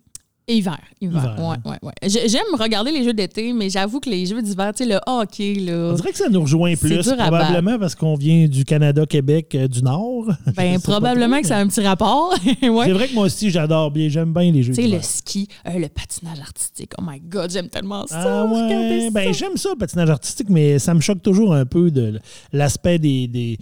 Hiver, 0.49 0.79
hiver. 1.01 1.35
Hiver. 1.37 1.37
Ouais, 1.65 1.71
ouais, 1.71 1.77
ouais. 1.83 1.93
J'ai- 2.09 2.29
J'aime 2.29 2.43
regarder 2.59 2.91
les 2.91 3.05
jeux 3.05 3.13
d'été, 3.13 3.53
mais 3.53 3.69
j'avoue 3.69 4.01
que 4.01 4.09
les 4.09 4.25
jeux 4.25 4.41
d'hiver, 4.41 4.73
tu 4.75 4.85
sais, 4.85 4.91
le 4.91 4.99
hockey, 5.07 5.55
là. 5.57 5.91
On 5.91 5.95
dirait 5.95 6.11
que 6.13 6.17
ça 6.19 6.29
nous 6.31 6.41
rejoint 6.41 6.75
plus, 6.75 6.99
probablement 7.07 7.79
parce 7.79 7.95
qu'on 7.95 8.15
vient 8.15 8.47
du 8.49 8.65
Canada, 8.65 9.05
Québec, 9.07 9.55
euh, 9.55 9.69
du 9.69 9.83
Nord. 9.83 10.27
Ben, 10.57 10.81
probablement 10.81 11.41
que 11.41 11.47
ça 11.47 11.59
a 11.59 11.61
un 11.61 11.69
petit 11.69 11.83
rapport. 11.83 12.35
ouais. 12.63 12.87
C'est 12.87 12.93
vrai 12.93 13.09
que 13.09 13.15
moi 13.15 13.27
aussi, 13.27 13.51
j'adore 13.51 13.91
bien, 13.91 14.09
j'aime 14.09 14.33
bien 14.33 14.51
les 14.51 14.63
jeux 14.63 14.73
Tu 14.73 14.83
sais, 14.83 14.89
le 14.89 15.01
ski, 15.03 15.49
euh, 15.67 15.79
le 15.79 15.89
patinage 15.89 16.41
artistique. 16.41 16.93
Oh 16.99 17.03
my 17.07 17.21
God, 17.21 17.51
j'aime 17.51 17.69
tellement 17.69 18.07
ça. 18.07 18.21
Ah 18.21 18.45
ouais, 18.47 19.11
ben 19.11 19.33
j'aime 19.35 19.57
ça 19.57 19.69
le 19.71 19.77
patinage 19.79 20.11
artistique, 20.11 20.49
mais 20.49 20.79
ça 20.79 20.95
me 20.95 21.01
choque 21.01 21.23
toujours 21.23 21.55
un 21.55 21.67
peu 21.67 21.91
de 21.91 22.19
l'aspect 22.53 22.99
des, 22.99 23.29
des- 23.29 23.59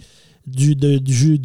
du, 0.47 0.75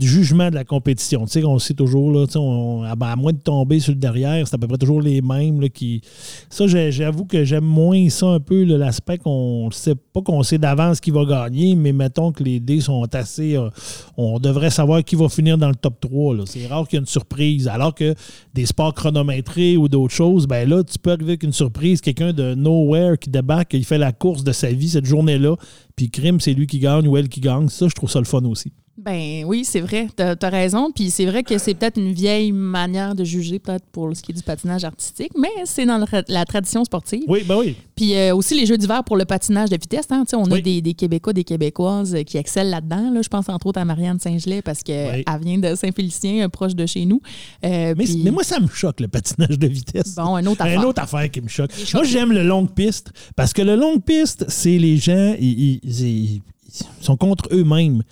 jugement 0.00 0.48
de 0.48 0.54
la 0.54 0.64
compétition. 0.64 1.24
Tu 1.24 1.32
sais, 1.32 1.44
on 1.44 1.58
sait 1.58 1.74
toujours, 1.74 2.12
là, 2.12 2.26
tu 2.26 2.38
à, 2.38 3.16
moins 3.16 3.32
de 3.32 3.38
tomber 3.38 3.80
sur 3.80 3.92
le 3.92 3.98
derrière, 3.98 4.46
c'est 4.46 4.54
à 4.54 4.58
peu 4.58 4.68
près 4.68 4.78
toujours 4.78 5.02
les 5.02 5.20
mêmes 5.20 5.68
qui. 5.70 6.02
Ça, 6.48 6.66
j'avoue 6.66 7.24
que 7.24 7.44
j'aime 7.44 7.64
moins 7.64 8.08
ça 8.10 8.26
un 8.26 8.40
peu, 8.40 8.62
l'aspect 8.64 9.18
qu'on 9.18 9.70
sait 9.72 9.96
pas 9.96 10.22
qu'on 10.22 10.42
sait 10.44 10.58
d'avance 10.58 11.00
qui 11.00 11.10
va 11.10 11.24
gagner, 11.24 11.74
mais 11.74 11.92
mettons 11.92 12.30
que 12.30 12.44
les 12.44 12.60
dés 12.60 12.80
sont 12.80 13.02
assez. 13.14 13.56
euh, 13.56 13.70
on 14.16 14.38
devrait 14.38 14.70
savoir 14.70 15.02
qui 15.02 15.16
va 15.16 15.28
finir 15.28 15.58
dans 15.58 15.68
le 15.68 15.74
top 15.74 15.98
3. 16.00 16.36
là. 16.36 16.42
C'est 16.46 16.66
rare 16.66 16.86
qu'il 16.86 16.96
y 16.96 16.98
ait 16.98 17.00
une 17.00 17.06
surprise. 17.06 17.66
Alors 17.66 17.94
que 17.94 18.14
des 18.54 18.66
sports 18.66 18.94
chronométrés 18.94 19.76
ou 19.76 19.88
d'autres 19.88 20.14
choses, 20.14 20.46
ben 20.46 20.68
là, 20.68 20.84
tu 20.84 20.98
peux 20.98 21.10
arriver 21.10 21.32
avec 21.32 21.42
une 21.42 21.52
surprise, 21.52 22.00
quelqu'un 22.00 22.32
de 22.32 22.54
nowhere 22.54 23.18
qui 23.18 23.30
débarque, 23.30 23.74
il 23.74 23.84
fait 23.84 23.98
la 23.98 24.12
course 24.12 24.44
de 24.44 24.52
sa 24.52 24.70
vie 24.70 24.90
cette 24.90 25.06
journée-là, 25.06 25.56
puis 26.02 26.10
crime, 26.10 26.40
c'est 26.40 26.52
lui 26.52 26.66
qui 26.66 26.80
gagne 26.80 27.06
ou 27.06 27.16
elle 27.16 27.28
qui 27.28 27.40
gagne. 27.40 27.68
Ça, 27.68 27.86
je 27.86 27.94
trouve 27.94 28.10
ça 28.10 28.18
le 28.18 28.24
fun 28.24 28.42
aussi. 28.44 28.72
Ben 28.98 29.44
oui, 29.46 29.64
c'est 29.64 29.80
vrai. 29.80 30.08
T'as 30.14 30.34
as 30.40 30.48
raison. 30.48 30.90
Puis 30.92 31.10
c'est 31.10 31.26
vrai 31.26 31.44
que 31.44 31.58
c'est 31.58 31.74
peut-être 31.74 31.96
une 31.98 32.12
vieille 32.12 32.52
manière 32.52 33.14
de 33.14 33.24
juger, 33.24 33.58
peut-être 33.58 33.86
pour 33.92 34.14
ce 34.14 34.22
qui 34.22 34.32
est 34.32 34.34
du 34.34 34.42
patinage 34.42 34.84
artistique, 34.84 35.32
mais 35.38 35.48
c'est 35.64 35.86
dans 35.86 35.98
le 35.98 36.06
la 36.28 36.44
tradition 36.44 36.84
sportive. 36.84 37.22
Oui, 37.28 37.44
ben 37.46 37.56
oui. 37.56 37.76
Puis 38.02 38.16
euh, 38.16 38.34
aussi 38.34 38.58
les 38.58 38.66
jeux 38.66 38.76
d'hiver 38.76 39.04
pour 39.04 39.16
le 39.16 39.24
patinage 39.24 39.70
de 39.70 39.76
vitesse. 39.76 40.06
Hein. 40.10 40.24
On 40.32 40.50
a 40.50 40.60
des, 40.60 40.80
des 40.82 40.94
Québécois, 40.94 41.32
des 41.32 41.44
Québécoises 41.44 42.16
euh, 42.16 42.24
qui 42.24 42.36
excellent 42.36 42.68
là-dedans. 42.70 43.12
Là. 43.12 43.22
Je 43.22 43.28
pense 43.28 43.48
entre 43.48 43.66
autres 43.68 43.78
à 43.80 43.84
Marianne 43.84 44.18
Saint-Gelais 44.18 44.60
parce 44.60 44.82
qu'elle 44.82 45.22
Oui. 45.28 45.34
vient 45.44 45.58
de 45.58 45.76
Saint-Félicien, 45.76 46.44
euh, 46.44 46.48
proche 46.48 46.74
de 46.74 46.84
chez 46.84 47.04
nous. 47.04 47.20
Euh, 47.64 47.94
Mais, 47.96 48.04
puis- 48.04 48.20
mais 48.24 48.32
moi, 48.32 48.42
ça 48.42 48.58
me 48.58 48.66
choque, 48.66 48.98
le 48.98 49.06
patinage 49.06 49.56
de 49.56 49.68
vitesse. 49.68 50.16
Bon, 50.16 50.36
une 50.36 50.48
autre 50.48 50.62
affaire. 50.62 50.80
Une 50.80 50.84
autre 50.86 51.00
affaire 51.00 51.30
qui 51.30 51.40
me 51.42 51.46
choque. 51.48 51.70
Moi, 51.94 52.02
j'aime 52.02 52.32
le 52.32 52.42
longue 52.42 52.72
piste 52.72 53.12
parce 53.36 53.52
que 53.52 53.62
le 53.62 53.76
longue 53.76 54.02
piste, 54.02 54.46
c'est 54.48 54.78
les 54.78 54.96
gens, 54.96 55.36
ils, 55.38 55.78
ils- 55.84 56.00
ils- 56.00 56.42
ils 56.74 57.04
sont 57.04 57.16
contre 57.16 57.48
eux-mêmes. 57.52 58.02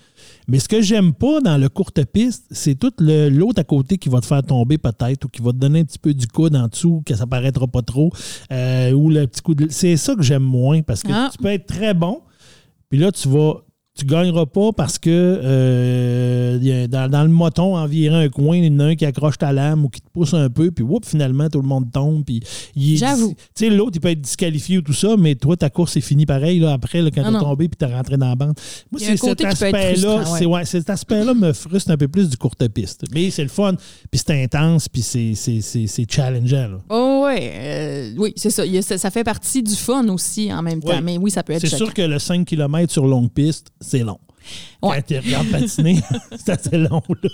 Mais 0.51 0.59
ce 0.59 0.67
que 0.67 0.81
j'aime 0.81 1.13
pas 1.13 1.39
dans 1.39 1.57
le 1.57 1.69
courte 1.69 2.03
piste, 2.03 2.43
c'est 2.51 2.75
tout 2.75 2.91
l'autre 2.99 3.61
à 3.61 3.63
côté 3.63 3.97
qui 3.97 4.09
va 4.09 4.19
te 4.19 4.25
faire 4.25 4.43
tomber 4.43 4.77
peut-être 4.77 5.23
ou 5.23 5.29
qui 5.29 5.41
va 5.41 5.53
te 5.53 5.57
donner 5.57 5.79
un 5.79 5.85
petit 5.85 5.97
peu 5.97 6.13
du 6.13 6.27
coude 6.27 6.57
en 6.57 6.67
dessous, 6.67 7.01
que 7.05 7.15
ça 7.15 7.25
paraîtra 7.25 7.67
pas 7.67 7.81
trop, 7.81 8.11
euh, 8.51 8.91
ou 8.91 9.09
le 9.09 9.27
petit 9.27 9.41
coup 9.41 9.55
de... 9.55 9.67
C'est 9.69 9.95
ça 9.95 10.13
que 10.13 10.21
j'aime 10.23 10.43
moins 10.43 10.81
parce 10.81 11.03
que 11.03 11.11
Ah. 11.13 11.29
tu 11.31 11.37
peux 11.37 11.47
être 11.47 11.67
très 11.67 11.93
bon, 11.93 12.19
puis 12.89 12.99
là, 12.99 13.13
tu 13.13 13.29
vas... 13.29 13.63
Tu 13.99 14.05
gagneras 14.05 14.45
pas 14.45 14.71
parce 14.71 14.97
que 14.97 15.09
euh, 15.11 16.87
dans, 16.87 17.09
dans 17.11 17.23
le 17.23 17.29
moton, 17.29 17.75
environ 17.75 18.15
un 18.15 18.29
coin, 18.29 18.55
il 18.55 18.65
y 18.65 18.69
en 18.75 18.79
a 18.79 18.85
un 18.85 18.95
qui 18.95 19.05
accroche 19.05 19.37
ta 19.37 19.51
lame 19.51 19.83
ou 19.83 19.89
qui 19.89 19.99
te 19.99 20.09
pousse 20.09 20.33
un 20.33 20.49
peu, 20.49 20.71
puis 20.71 20.83
whoop, 20.83 21.05
finalement, 21.05 21.49
tout 21.49 21.61
le 21.61 21.67
monde 21.67 21.91
tombe. 21.91 22.23
Puis 22.23 22.41
J'avoue. 22.97 23.35
Tu 23.53 23.65
sais, 23.65 23.69
l'autre, 23.69 23.91
il 23.95 23.99
peut 23.99 24.09
être 24.09 24.21
disqualifié 24.21 24.77
ou 24.77 24.81
tout 24.81 24.93
ça, 24.93 25.15
mais 25.17 25.35
toi, 25.35 25.57
ta 25.57 25.69
course 25.69 25.97
est 25.97 26.01
finie 26.01 26.25
pareil 26.25 26.59
là, 26.59 26.71
après, 26.71 27.01
là, 27.01 27.09
quand 27.13 27.21
Ah 27.25 27.31
non. 27.31 27.41
tombé 27.41 27.67
puis 27.67 27.75
t'es 27.77 27.85
rentré 27.93 28.15
dans 28.15 28.29
la 28.29 28.35
bande. 28.35 28.53
Moi, 28.91 29.01
c'est 29.03 29.17
cet 29.17 29.43
aspect-là, 29.43 30.23
ouais. 30.33 30.45
ouais, 30.45 30.65
cet 30.65 30.89
aspect-là 30.89 31.33
me 31.33 31.51
frustre 31.51 31.91
un 31.91 31.97
peu 31.97 32.07
plus 32.07 32.29
du 32.29 32.37
courte 32.37 32.65
piste. 32.69 33.03
Mais 33.13 33.29
c'est 33.29 33.43
le 33.43 33.49
fun, 33.49 33.75
puis 34.09 34.21
c'est 34.25 34.41
intense, 34.43 34.87
puis 34.87 35.01
c'est- 35.01 36.09
challengeant. 36.09 36.69
là. 36.69 36.77
Oh, 36.89 37.23
ouais. 37.25 37.51
euh, 37.53 38.13
oui, 38.17 38.31
c'est 38.37 38.49
ça. 38.51 38.63
Ça. 38.81 38.97
ça 38.97 39.11
fait 39.11 39.23
partie 39.25 39.61
du 39.61 39.75
fun 39.75 40.07
aussi 40.07 40.51
en 40.53 40.61
même 40.61 40.81
temps. 40.81 41.01
Mais 41.03 41.17
oui, 41.17 41.29
ça 41.29 41.43
peut 41.43 41.53
être 41.53 41.61
C'est 41.61 41.75
sûr 41.75 41.93
que 41.93 42.01
le 42.01 42.19
5 42.19 42.45
km 42.45 42.91
sur 42.91 43.05
longue 43.05 43.29
piste, 43.31 43.67
c'est 43.81 43.99
long. 43.99 44.19
Ouais. 44.81 44.97
Quand 45.07 45.07
tu 45.07 45.19
regardes 45.19 45.47
patiner, 45.49 45.99
c'est 46.31 46.49
assez 46.49 46.77
long. 46.77 47.01
là. 47.09 47.29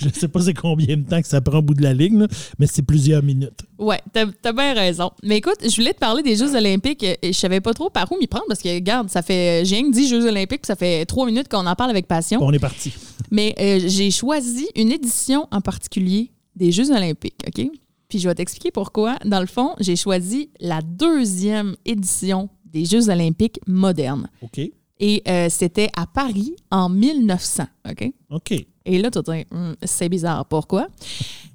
Je 0.00 0.08
sais 0.08 0.28
pas 0.28 0.40
c'est 0.40 0.54
combien 0.54 0.96
de 0.96 1.02
temps 1.02 1.20
que 1.20 1.28
ça 1.28 1.40
prend 1.40 1.58
au 1.58 1.62
bout 1.62 1.74
de 1.74 1.82
la 1.82 1.92
ligne, 1.92 2.20
là, 2.20 2.28
mais 2.58 2.66
c'est 2.66 2.82
plusieurs 2.82 3.22
minutes. 3.22 3.60
Ouais, 3.78 4.00
t'as 4.12 4.24
as 4.44 4.52
bien 4.52 4.72
raison. 4.72 5.10
Mais 5.22 5.38
écoute, 5.38 5.58
je 5.62 5.74
voulais 5.76 5.92
te 5.92 5.98
parler 5.98 6.22
des 6.22 6.36
Jeux 6.36 6.54
Olympiques 6.54 7.04
euh, 7.04 7.14
et 7.20 7.32
je 7.32 7.38
savais 7.38 7.60
pas 7.60 7.74
trop 7.74 7.90
par 7.90 8.10
où 8.10 8.18
m'y 8.18 8.26
prendre 8.26 8.46
parce 8.48 8.62
que, 8.62 8.72
regarde, 8.72 9.10
ça 9.10 9.22
fait. 9.22 9.64
J'ai 9.64 9.76
rien 9.76 9.90
que 9.90 10.06
Jeux 10.06 10.26
Olympiques, 10.26 10.64
ça 10.64 10.76
fait 10.76 11.04
trois 11.04 11.26
minutes 11.26 11.48
qu'on 11.48 11.66
en 11.66 11.74
parle 11.74 11.90
avec 11.90 12.06
passion. 12.06 12.40
On 12.42 12.52
est 12.52 12.58
parti. 12.58 12.94
Mais 13.30 13.54
euh, 13.60 13.80
j'ai 13.86 14.10
choisi 14.10 14.68
une 14.74 14.92
édition 14.92 15.46
en 15.50 15.60
particulier 15.60 16.30
des 16.54 16.72
Jeux 16.72 16.90
Olympiques, 16.90 17.40
OK? 17.46 17.68
Puis 18.08 18.18
je 18.20 18.28
vais 18.28 18.34
t'expliquer 18.34 18.70
pourquoi. 18.70 19.16
Dans 19.24 19.40
le 19.40 19.46
fond, 19.46 19.74
j'ai 19.80 19.96
choisi 19.96 20.50
la 20.60 20.80
deuxième 20.80 21.76
édition 21.84 22.48
des 22.64 22.84
Jeux 22.84 23.10
Olympiques 23.10 23.58
modernes. 23.66 24.28
OK. 24.42 24.60
Et 24.98 25.22
euh, 25.28 25.48
c'était 25.50 25.90
à 25.96 26.06
Paris 26.06 26.56
en 26.70 26.88
1900. 26.88 27.64
OK? 27.90 28.10
OK. 28.30 28.54
Et 28.88 28.98
là, 28.98 29.10
tu 29.10 29.20
dire, 29.20 29.44
Hum, 29.50 29.74
c'est 29.82 30.08
bizarre. 30.08 30.46
Pourquoi? 30.46 30.86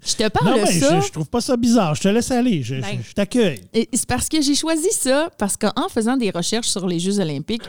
Je 0.06 0.16
te 0.16 0.28
parle 0.30 0.48
Non, 0.50 0.56
de 0.58 0.62
mais 0.62 0.80
ça. 0.80 1.00
je, 1.00 1.06
je 1.08 1.12
trouve 1.12 1.30
pas 1.30 1.42
ça 1.42 1.56
bizarre. 1.58 1.96
Je 1.96 2.02
te 2.02 2.08
laisse 2.10 2.30
aller. 2.32 2.62
Je, 2.62 2.76
je- 2.76 2.82
Ben. 2.82 3.00
je 3.08 3.14
t'accueille. 3.14 3.62
C'est 3.94 4.06
parce 4.06 4.28
que 4.30 4.42
j'ai 4.42 4.54
choisi 4.56 4.90
ça, 4.92 5.30
parce 5.38 5.56
qu'en 5.58 5.88
faisant 5.90 6.18
des 6.18 6.30
recherches 6.30 6.68
sur 6.68 6.88
les 6.88 7.00
Jeux 7.00 7.20
olympiques, 7.20 7.62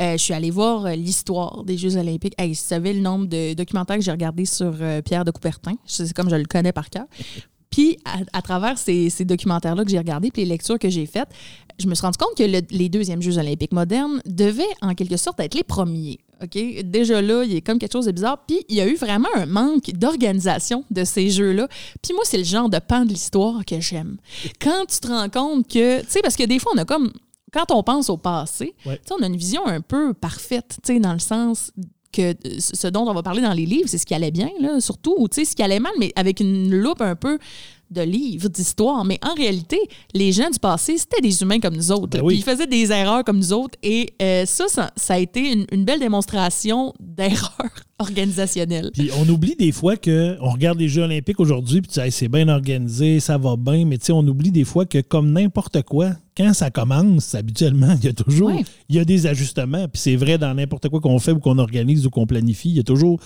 euh, 0.00 0.12
je 0.12 0.16
suis 0.22 0.32
allée 0.34 0.50
voir 0.50 0.86
euh, 0.86 0.94
l'histoire 0.94 1.62
des 1.64 1.76
Jeux 1.76 1.96
olympiques. 1.96 2.34
Hey, 2.38 2.50
tu 2.50 2.54
savais 2.56 2.92
le 2.92 3.00
nombre 3.00 3.26
de 3.26 3.54
documentaires 3.54 3.96
que 3.96 4.02
j'ai 4.02 4.10
regardés 4.12 4.46
sur 4.46 4.72
euh, 4.80 5.02
Pierre 5.02 5.24
de 5.24 5.30
Coubertin, 5.32 5.74
c'est 5.84 6.12
comme 6.14 6.30
je 6.30 6.36
le 6.36 6.44
connais 6.46 6.72
par 6.72 6.88
cœur. 6.90 7.04
Puis, 7.70 7.98
à, 8.04 8.18
à 8.32 8.42
travers 8.42 8.78
ces, 8.78 9.10
ces 9.10 9.24
documentaires-là 9.24 9.84
que 9.84 9.90
j'ai 9.90 9.98
regardés, 9.98 10.30
puis 10.30 10.42
les 10.42 10.48
lectures 10.48 10.78
que 10.78 10.88
j'ai 10.90 11.06
faites, 11.06 11.28
je 11.78 11.86
me 11.86 11.94
suis 11.94 12.02
rendu 12.02 12.18
compte 12.18 12.36
que 12.36 12.42
le- 12.42 12.66
les 12.70 12.88
deuxièmes 12.88 13.22
Jeux 13.22 13.38
olympiques 13.38 13.72
modernes 13.72 14.20
devaient, 14.26 14.64
en 14.82 14.94
quelque 14.94 15.16
sorte, 15.16 15.38
être 15.40 15.54
les 15.54 15.62
premiers. 15.64 16.18
OK? 16.42 16.58
Déjà 16.84 17.22
là, 17.22 17.44
il 17.44 17.52
y 17.52 17.56
a 17.56 17.60
comme 17.60 17.78
quelque 17.78 17.92
chose 17.92 18.06
de 18.06 18.12
bizarre. 18.12 18.44
Puis, 18.46 18.58
il 18.68 18.76
y 18.76 18.80
a 18.80 18.86
eu 18.88 18.96
vraiment 18.96 19.28
un 19.36 19.46
manque 19.46 19.90
d'organisation 19.92 20.84
de 20.90 21.04
ces 21.04 21.30
Jeux-là. 21.30 21.68
Puis, 22.02 22.12
moi, 22.12 22.22
c'est 22.24 22.38
le 22.38 22.44
genre 22.44 22.68
de 22.68 22.78
pan 22.78 23.04
de 23.04 23.10
l'histoire 23.10 23.64
que 23.64 23.80
j'aime. 23.80 24.16
Quand 24.60 24.86
tu 24.86 24.98
te 25.00 25.06
rends 25.08 25.28
compte 25.28 25.68
que, 25.68 26.00
tu 26.00 26.06
sais, 26.08 26.20
parce 26.22 26.36
que 26.36 26.44
des 26.44 26.58
fois, 26.58 26.72
on 26.74 26.78
a 26.78 26.84
comme, 26.84 27.12
quand 27.52 27.70
on 27.70 27.82
pense 27.82 28.10
au 28.10 28.16
passé, 28.16 28.74
Ouais. 28.86 28.96
tu 28.98 29.02
sais, 29.08 29.14
on 29.18 29.22
a 29.22 29.26
une 29.26 29.36
vision 29.36 29.66
un 29.66 29.80
peu 29.80 30.12
parfaite, 30.14 30.78
tu 30.84 30.94
sais, 30.94 31.00
dans 31.00 31.12
le 31.12 31.18
sens 31.18 31.70
que 32.12 32.30
euh, 32.32 32.34
ce 32.58 32.88
dont 32.88 33.08
on 33.08 33.14
va 33.14 33.22
parler 33.22 33.42
dans 33.42 33.52
les 33.52 33.66
livres, 33.66 33.88
c'est 33.88 33.98
ce 33.98 34.06
qui 34.06 34.14
allait 34.14 34.30
bien, 34.30 34.50
là, 34.60 34.80
surtout, 34.80 35.14
ou 35.18 35.28
ce 35.32 35.54
qui 35.54 35.62
allait 35.62 35.80
mal, 35.80 35.92
mais 35.98 36.12
avec 36.16 36.40
une 36.40 36.74
loupe 36.74 37.00
un 37.00 37.16
peu 37.16 37.38
de 37.90 38.02
livres, 38.02 38.48
d'histoire. 38.48 39.04
Mais 39.04 39.18
en 39.22 39.34
réalité, 39.34 39.78
les 40.14 40.32
gens 40.32 40.50
du 40.50 40.58
passé, 40.58 40.96
c'était 40.98 41.20
des 41.20 41.42
humains 41.42 41.60
comme 41.60 41.74
nous 41.76 41.90
autres. 41.92 42.08
Ben 42.08 42.18
là. 42.18 42.24
oui. 42.24 42.34
Puis 42.34 42.42
ils 42.42 42.52
faisaient 42.52 42.66
des 42.66 42.92
erreurs 42.92 43.24
comme 43.24 43.38
nous 43.38 43.52
autres. 43.52 43.76
Et 43.82 44.10
euh, 44.22 44.44
ça, 44.46 44.66
ça, 44.68 44.90
ça 44.96 45.14
a 45.14 45.18
été 45.18 45.52
une, 45.52 45.66
une 45.72 45.84
belle 45.84 46.00
démonstration 46.00 46.92
d'erreur 47.00 47.50
organisationnelle. 47.98 48.90
Puis 48.92 49.10
on 49.18 49.28
oublie 49.28 49.56
des 49.56 49.72
fois 49.72 49.96
que 49.96 50.36
on 50.40 50.50
regarde 50.50 50.78
les 50.78 50.88
Jeux 50.88 51.02
olympiques 51.02 51.40
aujourd'hui, 51.40 51.80
puis 51.80 51.90
tu 51.90 52.00
dis, 52.00 52.06
Hey, 52.06 52.12
c'est 52.12 52.28
bien 52.28 52.48
organisé, 52.48 53.20
ça 53.20 53.38
va 53.38 53.56
bien, 53.56 53.84
mais 53.84 53.98
tu 53.98 54.06
sais, 54.06 54.12
on 54.12 54.26
oublie 54.26 54.50
des 54.50 54.64
fois 54.64 54.86
que 54.86 55.00
comme 55.00 55.32
n'importe 55.32 55.82
quoi, 55.82 56.10
quand 56.36 56.52
ça 56.54 56.70
commence, 56.70 57.34
habituellement, 57.34 57.94
il 58.00 58.04
y 58.06 58.08
a 58.08 58.12
toujours 58.12 58.48
Ouais. 58.50 58.64
il 58.88 58.96
y 58.96 58.98
a 58.98 59.04
des 59.04 59.26
ajustements. 59.26 59.86
Puis 59.88 60.00
c'est 60.00 60.16
vrai 60.16 60.38
dans 60.38 60.54
n'importe 60.54 60.88
quoi 60.88 61.00
qu'on 61.00 61.18
fait 61.18 61.32
ou 61.32 61.38
qu'on 61.40 61.58
organise 61.58 62.06
ou 62.06 62.10
qu'on 62.10 62.26
planifie, 62.26 62.70
il 62.70 62.76
y 62.76 62.80
a 62.80 62.84
toujours 62.84 63.20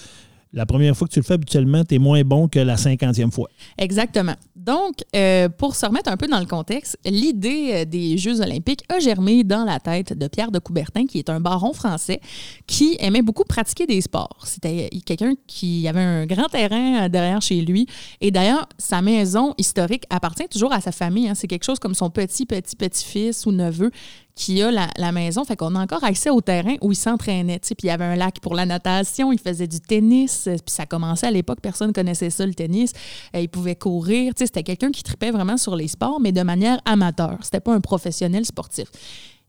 la 0.55 0.67
première 0.67 0.97
fois 0.97 1.09
que 1.09 1.13
tu 1.13 1.19
le 1.19 1.25
fais 1.25 1.35
habituellement, 1.35 1.85
tu 1.85 1.97
es 1.97 1.99
moins 1.99 2.23
bon 2.23 2.49
que 2.49 2.61
la 2.61 2.77
cinquantième 2.77 3.33
fois. 3.33 3.49
Exactement. 3.77 4.35
Donc, 4.55 5.03
euh, 5.15 5.49
pour 5.49 5.75
se 5.75 5.85
remettre 5.85 6.11
un 6.11 6.17
peu 6.17 6.27
dans 6.27 6.39
le 6.39 6.47
contexte, 6.47 6.97
l'idée 7.05 7.71
euh, 7.73 7.85
des 7.85 8.17
Jeux 8.17 8.41
olympiques 8.41 8.83
a 8.89 9.01
germé 9.01 9.45
dans 9.45 9.65
la 9.65 9.81
tête 9.81 10.17
de 10.17 10.29
Pierre 10.29 10.51
de 10.53 10.59
Coubertin, 10.59 11.07
qui 11.07 11.19
est 11.19 11.29
un 11.29 11.41
baron 11.41 11.73
français 11.73 12.21
qui 12.67 12.97
aimait 13.01 13.21
beaucoup 13.21 13.45
pratiquer 13.45 13.87
des 13.87 14.01
sports. 14.01 14.39
C'était 14.45 14.89
quelqu'un 15.05 15.35
qui 15.47 15.87
avait 15.89 16.01
un 16.01 16.25
grand 16.25 16.49
terrain 16.49 17.05
euh, 17.05 17.09
derrière 17.09 17.43
chez 17.43 17.61
lui. 17.61 17.87
Et 18.21 18.31
d'ailleurs, 18.31 18.69
sa 18.79 19.03
maison 19.03 19.55
historique 19.59 20.05
appartient 20.09 20.49
toujours 20.49 20.73
à 20.73 20.81
sa 20.81 20.93
famille. 20.93 21.29
hein. 21.29 21.35
C'est 21.35 21.49
quelque 21.49 21.65
chose 21.65 21.81
comme 21.81 21.95
son 21.95 22.11
petit, 22.11 22.47
petit, 22.47 22.77
petit-fils 22.77 23.45
ou 23.45 23.53
neveu 23.53 23.91
qui 24.35 24.63
a 24.63 24.71
la, 24.71 25.13
maison. 25.13 25.45
Fait 25.45 25.57
qu'on 25.57 25.75
a 25.75 25.81
encore 25.81 26.05
accès 26.05 26.31
au 26.31 26.41
terrain 26.41 26.75
où 26.81 26.93
il 26.93 26.97
s'entraînait. 26.97 27.61
Puis 27.61 27.75
il 27.85 27.87
y 27.87 27.91
avait 27.91 28.05
un 28.05 28.17
lac 28.17 28.41
pour 28.41 28.55
la 28.55 28.67
natation, 28.67 29.33
il 29.33 29.39
faisait 29.39 29.69
du 29.69 29.81
tennis. 29.81 30.47
euh, 30.49 30.57
Puis 30.57 30.75
ça 30.75 30.87
commençait 30.87 31.27
à 31.27 31.31
l'époque, 31.31 31.61
personne 31.61 31.89
ne 31.89 31.93
connaissait 31.93 32.31
ça, 32.31 32.45
le 32.45 32.55
tennis. 32.55 32.93
Euh, 33.35 33.41
il 33.41 33.49
pouvait 33.49 33.77
courir. 33.77 34.33
C'était 34.37 34.63
quelqu'un 34.63 34.91
qui 34.91 35.03
tripait 35.03 35.31
vraiment 35.31 35.57
sur 35.57 35.77
les 35.77 35.89
sports, 35.89 36.21
mais 36.21 36.33
de 36.33 36.43
manière 36.43 36.81
amateur. 36.85 37.39
C'était 37.43 37.61
pas 37.61 37.75
un 37.75 37.81
professionnel 37.81 38.45
sportif. 38.45 38.89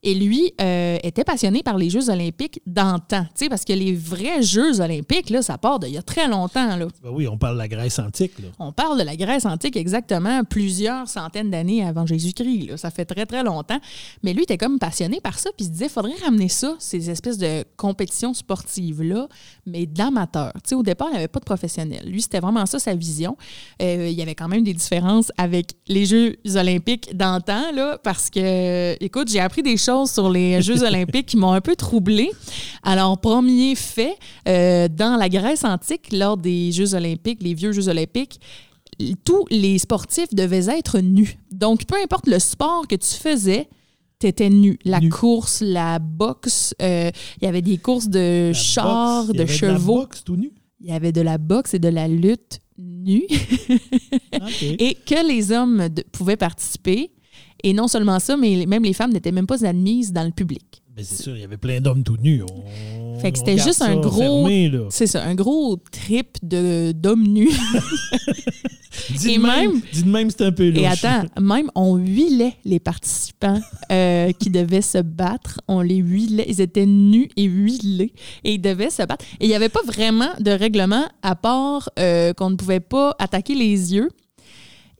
Et 0.08 0.14
lui 0.14 0.54
euh, 0.62 1.00
était 1.02 1.24
passionné 1.24 1.64
par 1.64 1.80
les 1.80 1.90
Jeux 1.90 2.12
olympiques 2.12 2.62
d'antan, 2.68 3.24
tu 3.24 3.30
sais, 3.46 3.50
parce 3.50 3.66
que 3.66 3.74
les 3.74 3.96
vrais 3.96 4.44
Jeux 4.44 4.80
olympiques, 4.80 5.32
là, 5.32 5.42
ça 5.42 5.58
part 5.58 5.80
d'il 5.80 5.94
y 5.94 5.98
a 5.98 6.04
très 6.04 6.28
longtemps. 6.28 6.76
Là. 6.76 6.86
Ben 7.04 7.10
oui, 7.12 7.28
on 7.28 7.40
parle 7.40 7.56
de 7.56 7.62
la 7.62 7.68
Grèce 7.68 7.98
antique. 7.98 8.38
Là. 8.38 8.50
On 8.60 8.72
parle 8.72 9.00
de 9.00 9.04
la 9.04 9.16
Grèce 9.16 9.48
antique 9.48 9.76
exactement 9.76 10.44
plusieurs 10.44 11.08
centaines 11.08 11.50
d'années 11.50 11.84
avant 11.84 12.06
Jésus-Christ. 12.06 12.78
Ça 12.78 12.92
fait 12.92 13.06
très, 13.06 13.26
très 13.26 13.44
longtemps. 13.44 13.80
Mais 14.22 14.34
lui, 14.34 14.44
était 14.44 14.60
comme 14.60 14.78
passionné 14.78 15.20
par 15.22 15.40
ça, 15.40 15.50
puis 15.58 15.66
il 15.66 15.70
se 15.70 15.72
disait, 15.72 15.90
faudrait 15.90 16.14
ramener 16.24 16.50
ça, 16.50 16.76
ces 16.78 17.10
espèces 17.10 17.40
de 17.40 17.64
compétitions 17.76 18.36
sportives-là, 18.36 19.28
mais 19.66 19.88
d'amateurs. 19.88 20.54
Tu 20.58 20.70
sais, 20.70 20.76
au 20.76 20.84
départ, 20.84 21.08
il 21.10 21.14
n'y 21.14 21.18
avait 21.18 21.28
pas 21.30 21.40
de 21.40 21.46
professionnels. 21.46 22.08
Lui, 22.08 22.22
c'était 22.22 22.42
vraiment 22.42 22.68
ça, 22.68 22.78
sa 22.78 22.94
vision. 22.94 23.36
Euh, 23.82 24.08
il 24.08 24.16
y 24.16 24.22
avait 24.22 24.36
quand 24.36 24.50
même 24.50 24.64
des 24.64 24.76
différences 24.76 25.32
avec 25.40 25.72
les 25.88 26.06
Jeux 26.06 26.38
olympiques 26.56 27.18
d'antan, 27.18 27.64
parce 28.04 28.30
que, 28.30 29.04
écoute, 29.04 29.30
j'ai 29.30 29.40
appris 29.40 29.64
des 29.64 29.78
choses 29.78 29.95
sur 30.06 30.30
les 30.30 30.62
Jeux 30.62 30.84
olympiques 30.84 31.28
qui 31.28 31.38
m'ont 31.38 31.54
un 31.54 31.62
peu 31.62 31.76
troublée. 31.78 32.30
Alors, 32.84 33.18
premier 33.20 33.76
fait, 33.76 34.16
euh, 34.48 34.88
dans 34.90 35.16
la 35.16 35.30
Grèce 35.30 35.64
antique, 35.64 36.12
lors 36.12 36.36
des 36.38 36.72
Jeux 36.74 36.94
olympiques, 36.94 37.42
les 37.42 37.54
vieux 37.54 37.72
Jeux 37.72 37.88
olympiques, 37.88 38.40
tous 39.24 39.46
les 39.50 39.78
sportifs 39.80 40.34
devaient 40.34 40.68
être 40.78 41.00
nus. 41.00 41.38
Donc, 41.52 41.86
peu 41.86 41.96
importe 42.04 42.28
le 42.28 42.40
sport 42.40 42.88
que 42.88 42.96
tu 42.96 43.14
faisais, 43.16 43.68
tu 44.20 44.28
étais 44.28 44.50
nu. 44.50 44.78
La 44.86 45.00
Nu. 45.00 45.10
course, 45.10 45.62
la 45.62 46.00
boxe, 46.00 46.74
euh, 46.82 47.12
il 47.42 47.46
y 47.46 47.48
avait 47.48 47.62
des 47.62 47.78
courses 47.78 48.08
de 48.10 48.48
La 48.48 48.54
chars, 48.54 49.26
boxe, 49.26 49.30
il 49.34 49.36
y 49.36 49.38
de 49.38 49.44
avait 49.44 49.54
chevaux. 49.54 49.98
la 49.98 50.02
boxe 50.04 50.24
tout 50.24 50.36
nu? 50.38 50.52
Il 50.82 50.88
y 50.90 50.92
avait 50.94 51.12
de 51.12 51.22
la 51.22 51.38
boxe 51.38 51.74
et 51.74 51.80
de 51.80 51.88
la 51.90 52.08
lutte 52.08 52.60
nue. 52.78 53.26
Et 54.80 54.96
que 54.96 55.28
les 55.28 55.52
hommes 55.52 55.90
de- 55.90 56.04
pouvaient 56.12 56.38
participer. 56.38 57.12
Et 57.66 57.74
non 57.74 57.88
seulement 57.88 58.20
ça, 58.20 58.38
mais 58.38 58.66
même 58.68 58.84
les 58.84 58.94
femmes 58.94 59.12
n'étaient 59.12 59.32
même 59.32 59.48
pas 59.48 59.66
admises 59.66 60.14
dans 60.14 60.24
le 60.24 60.32
public. 60.32 60.82
Ben, 60.96 61.04
c'est 61.04 61.24
sûr, 61.24 61.36
il 61.36 61.42
y 61.42 61.44
avait 61.44 61.58
plein 61.58 61.82
d'hommes 61.82 62.04
tout 62.04 62.16
nus. 62.22 62.42
On- 62.44 63.20
Fait 63.20 63.32
que 63.32 63.38
c'était 63.40 63.58
juste 63.58 63.82
un 63.82 63.96
gros-. 64.00 64.48
C'est 64.92 65.08
ça, 65.08 65.24
un 65.26 65.36
gros 65.36 65.78
trip 65.92 66.38
d'hommes 66.44 67.28
nus. 67.28 67.50
Dis 69.18 69.32
Et 69.32 69.38
de 69.38 69.42
même, 69.42 69.72
même- 69.74 70.10
même, 70.12 70.30
c'est 70.30 70.44
un 70.44 70.52
peu 70.52 70.70
louche. 70.70 70.80
Et 70.80 70.88
attends, 70.88 71.24
même 71.40 71.70
on 71.76 71.98
huilait 71.98 72.54
les 72.64 72.80
participants 72.80 73.60
euh, 73.92 74.32
qui 74.40 74.50
devaient 74.50 74.82
se 74.82 75.00
battre. 75.00 75.60
On 75.68 75.82
les 75.82 75.98
huilait. 75.98 76.46
Ils 76.48 76.62
étaient 76.62 76.86
nus 76.86 77.30
et 77.36 77.44
huilés 77.44 78.14
et 78.44 78.54
ils 78.54 78.62
devaient 78.62 78.90
se 78.90 79.04
battre. 79.04 79.26
Et 79.40 79.46
il 79.46 79.48
n'y 79.50 79.56
avait 79.56 79.70
pas 79.70 79.82
vraiment 79.86 80.30
de 80.40 80.52
règlement 80.52 81.06
à 81.24 81.36
part 81.36 81.90
euh, 82.00 82.34
qu'on 82.34 82.50
ne 82.52 82.56
pouvait 82.56 82.80
pas 82.80 83.16
attaquer 83.20 83.54
les 83.56 83.94
yeux. 83.94 84.10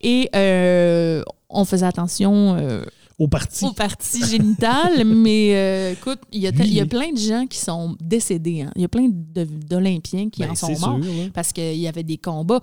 Et 0.08 0.30
euh, 0.36 1.24
on 1.50 1.66
faisait 1.66 1.86
attention 1.88 2.56
euh, 2.60 2.84
Au 3.18 3.28
parti. 3.28 3.66
aux 3.66 3.72
parties 3.74 4.24
génitales, 4.24 5.04
mais 5.06 5.56
euh, 5.56 5.94
écoute, 5.94 6.20
il 6.32 6.42
y, 6.42 6.74
y 6.76 6.80
a 6.80 6.86
plein 6.86 7.12
de 7.12 7.18
gens 7.18 7.48
qui 7.48 7.58
sont 7.58 7.96
décédés. 8.00 8.62
hein. 8.62 8.72
Il 8.76 8.84
y 8.84 8.86
a 8.86 8.88
plein 8.88 9.08
d'Olympiens 9.10 10.30
qui 10.30 10.42
Ben, 10.42 10.52
en 10.52 10.56
sont 10.56 10.78
morts 10.80 11.00
sûr, 11.04 11.32
parce 11.34 11.52
qu'il 11.54 11.78
y 11.78 11.88
avait 11.88 12.04
des 12.04 12.18
combats. 12.18 12.60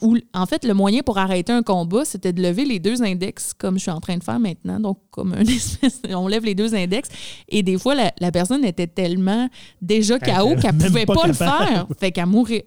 Où, 0.00 0.16
en 0.34 0.46
fait, 0.46 0.64
le 0.64 0.74
moyen 0.74 1.02
pour 1.04 1.18
arrêter 1.18 1.52
un 1.52 1.62
combat, 1.62 2.04
c'était 2.04 2.32
de 2.32 2.42
lever 2.42 2.64
les 2.64 2.80
deux 2.80 3.00
index, 3.02 3.52
comme 3.56 3.76
je 3.76 3.82
suis 3.82 3.90
en 3.92 4.00
train 4.00 4.16
de 4.16 4.24
faire 4.24 4.40
maintenant. 4.40 4.80
Donc, 4.80 4.98
comme 5.12 5.34
une 5.38 5.48
espèce, 5.60 6.00
on 6.12 6.26
lève 6.26 6.44
les 6.44 6.56
deux 6.56 6.74
index. 6.74 7.08
Et 7.48 7.62
des 7.62 7.78
fois, 7.78 7.94
la, 7.94 8.12
la 8.18 8.32
personne 8.32 8.64
était 8.64 8.88
tellement 8.88 9.48
déjà 9.80 10.18
KO 10.18 10.56
qu'elle 10.56 10.74
même 10.74 10.88
pouvait 10.88 11.06
pas 11.06 11.14
pas, 11.14 11.26
le 11.28 11.32
faire. 11.34 11.86
Fait 12.00 12.10
qu'elle 12.10 12.26
mourait. 12.26 12.64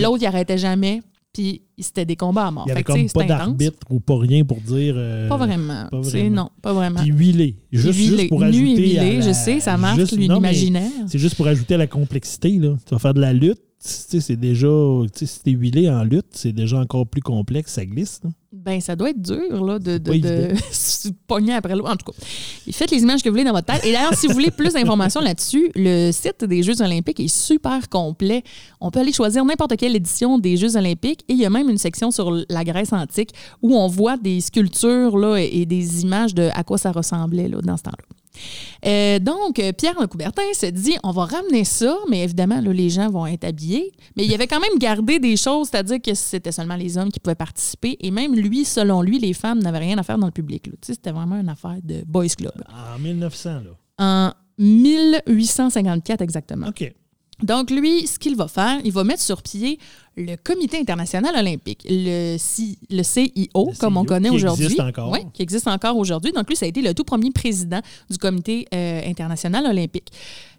L'autre, 0.00 0.22
il 0.22 0.26
arrêtait 0.26 0.56
jamais. 0.56 1.02
Puis, 1.36 1.62
c'était 1.78 2.06
des 2.06 2.16
combats 2.16 2.46
à 2.46 2.50
mort. 2.50 2.64
Il 2.66 2.68
n'y 2.68 2.72
avait 2.72 2.82
comme 2.82 3.06
pas 3.10 3.24
d'arbitre 3.24 3.76
ou 3.90 4.00
pas 4.00 4.18
rien 4.18 4.42
pour 4.44 4.58
dire. 4.60 4.94
euh, 4.96 5.28
Pas 5.28 5.36
vraiment. 5.36 5.86
pas 5.90 6.00
vraiment. 6.00 6.34
Non, 6.34 6.50
pas 6.62 6.72
vraiment. 6.72 7.00
Puis 7.00 7.10
huilé. 7.12 7.56
Juste, 7.70 7.92
juste 7.92 8.10
huilé. 8.10 8.28
pour 8.28 8.40
Nu 8.40 8.46
ajouter. 8.46 8.92
et 8.94 8.98
à 8.98 9.04
huilé, 9.04 9.16
la- 9.18 9.20
je 9.26 9.32
sais, 9.32 9.60
ça 9.60 9.76
mais 9.76 9.94
l'imaginaire. 10.16 10.90
C'est 11.06 11.18
juste 11.18 11.34
pour 11.36 11.46
ajouter 11.46 11.74
à 11.74 11.78
la 11.78 11.86
complexité. 11.86 12.50
Là. 12.58 12.76
Tu 12.86 12.94
vas 12.94 12.98
faire 12.98 13.12
de 13.14 13.20
la 13.20 13.32
lutte. 13.34 13.60
C'est 13.86 14.36
déjà. 14.36 14.68
Si 15.14 15.40
t'es 15.42 15.52
huilé 15.52 15.88
en 15.88 16.02
lutte, 16.04 16.26
c'est 16.32 16.52
déjà 16.52 16.78
encore 16.78 17.06
plus 17.06 17.22
complexe. 17.22 17.72
Ça 17.72 17.84
glisse. 17.84 18.20
Ben, 18.52 18.80
ça 18.80 18.96
doit 18.96 19.10
être 19.10 19.20
dur, 19.20 19.64
là, 19.64 19.78
de, 19.78 19.98
de, 19.98 20.12
de 20.18 20.54
se 20.72 21.08
pogner 21.26 21.52
après 21.52 21.76
l'autre. 21.76 21.90
En 21.90 21.96
tout 21.96 22.10
cas, 22.10 22.18
faites 22.72 22.90
les 22.90 23.02
images 23.02 23.22
que 23.22 23.28
vous 23.28 23.34
voulez 23.34 23.44
dans 23.44 23.52
votre 23.52 23.66
tête. 23.66 23.84
Et 23.84 23.92
d'ailleurs, 23.92 24.14
si 24.14 24.26
vous 24.26 24.32
voulez 24.32 24.50
plus 24.50 24.72
d'informations 24.72 25.20
là-dessus, 25.20 25.70
le 25.74 26.10
site 26.10 26.44
des 26.44 26.62
Jeux 26.62 26.80
olympiques 26.80 27.20
est 27.20 27.28
super 27.28 27.88
complet. 27.88 28.42
On 28.80 28.90
peut 28.90 29.00
aller 29.00 29.12
choisir 29.12 29.44
n'importe 29.44 29.76
quelle 29.76 29.94
édition 29.94 30.38
des 30.38 30.56
Jeux 30.56 30.76
olympiques 30.76 31.20
et 31.28 31.34
il 31.34 31.38
y 31.38 31.44
a 31.44 31.50
même 31.50 31.68
une 31.68 31.78
section 31.78 32.10
sur 32.10 32.32
la 32.48 32.64
Grèce 32.64 32.92
antique 32.92 33.30
où 33.62 33.76
on 33.76 33.88
voit 33.88 34.16
des 34.16 34.40
sculptures 34.40 35.16
là, 35.18 35.36
et 35.36 35.46
et 35.60 35.66
des 35.66 36.02
images 36.02 36.34
de 36.34 36.50
à 36.54 36.64
quoi 36.64 36.76
ça 36.76 36.92
ressemblait 36.92 37.48
là, 37.48 37.60
dans 37.62 37.76
ce 37.76 37.84
temps-là. 37.84 38.04
Euh, 38.86 39.18
donc, 39.18 39.60
Pierre 39.76 40.00
de 40.00 40.06
Coubertin 40.06 40.42
se 40.54 40.66
dit 40.66 40.96
on 41.02 41.10
va 41.10 41.24
ramener 41.24 41.64
ça, 41.64 41.96
mais 42.08 42.22
évidemment, 42.24 42.60
là, 42.60 42.72
les 42.72 42.90
gens 42.90 43.10
vont 43.10 43.26
être 43.26 43.44
habillés. 43.44 43.92
Mais 44.16 44.24
il 44.24 44.34
avait 44.34 44.46
quand 44.46 44.60
même 44.60 44.78
gardé 44.78 45.18
des 45.18 45.36
choses, 45.36 45.68
c'est-à-dire 45.70 46.00
que 46.00 46.14
c'était 46.14 46.52
seulement 46.52 46.76
les 46.76 46.98
hommes 46.98 47.10
qui 47.10 47.20
pouvaient 47.20 47.34
participer. 47.34 47.96
Et 48.00 48.10
même 48.10 48.34
lui, 48.34 48.64
selon 48.64 49.02
lui, 49.02 49.18
les 49.18 49.32
femmes 49.32 49.60
n'avaient 49.60 49.78
rien 49.78 49.98
à 49.98 50.02
faire 50.02 50.18
dans 50.18 50.26
le 50.26 50.32
public. 50.32 50.66
là. 50.66 50.72
Tu 50.80 50.86
sais, 50.86 50.92
C'était 50.94 51.12
vraiment 51.12 51.38
une 51.40 51.48
affaire 51.48 51.76
de 51.82 52.02
boys 52.06 52.28
club. 52.28 52.52
En 52.68 52.98
1900, 52.98 53.50
là. 53.60 53.70
En 53.98 54.32
1854 54.58 56.20
exactement. 56.22 56.68
OK. 56.68 56.92
Donc, 57.42 57.70
lui, 57.70 58.06
ce 58.06 58.18
qu'il 58.18 58.34
va 58.34 58.48
faire, 58.48 58.78
il 58.84 58.92
va 58.92 59.04
mettre 59.04 59.20
sur 59.20 59.42
pied 59.42 59.78
le 60.16 60.36
Comité 60.36 60.78
international 60.78 61.34
olympique, 61.36 61.86
le, 61.88 62.36
C- 62.38 62.78
le 62.90 63.02
CIO, 63.02 63.66
Le 63.70 63.78
comme 63.78 63.96
on 63.98 64.04
connaît 64.04 64.30
qui 64.30 64.34
aujourd'hui. 64.36 64.64
existe 64.64 64.80
encore. 64.80 65.10
Oui, 65.12 65.20
qui 65.34 65.42
existe 65.42 65.68
encore 65.68 65.96
aujourd'hui. 65.96 66.32
Donc, 66.32 66.48
lui, 66.48 66.56
ça 66.56 66.64
a 66.64 66.68
été 66.68 66.80
le 66.80 66.94
tout 66.94 67.04
premier 67.04 67.30
président 67.30 67.80
du 68.08 68.16
Comité 68.16 68.66
euh, 68.74 69.02
international 69.06 69.66
olympique. 69.66 70.08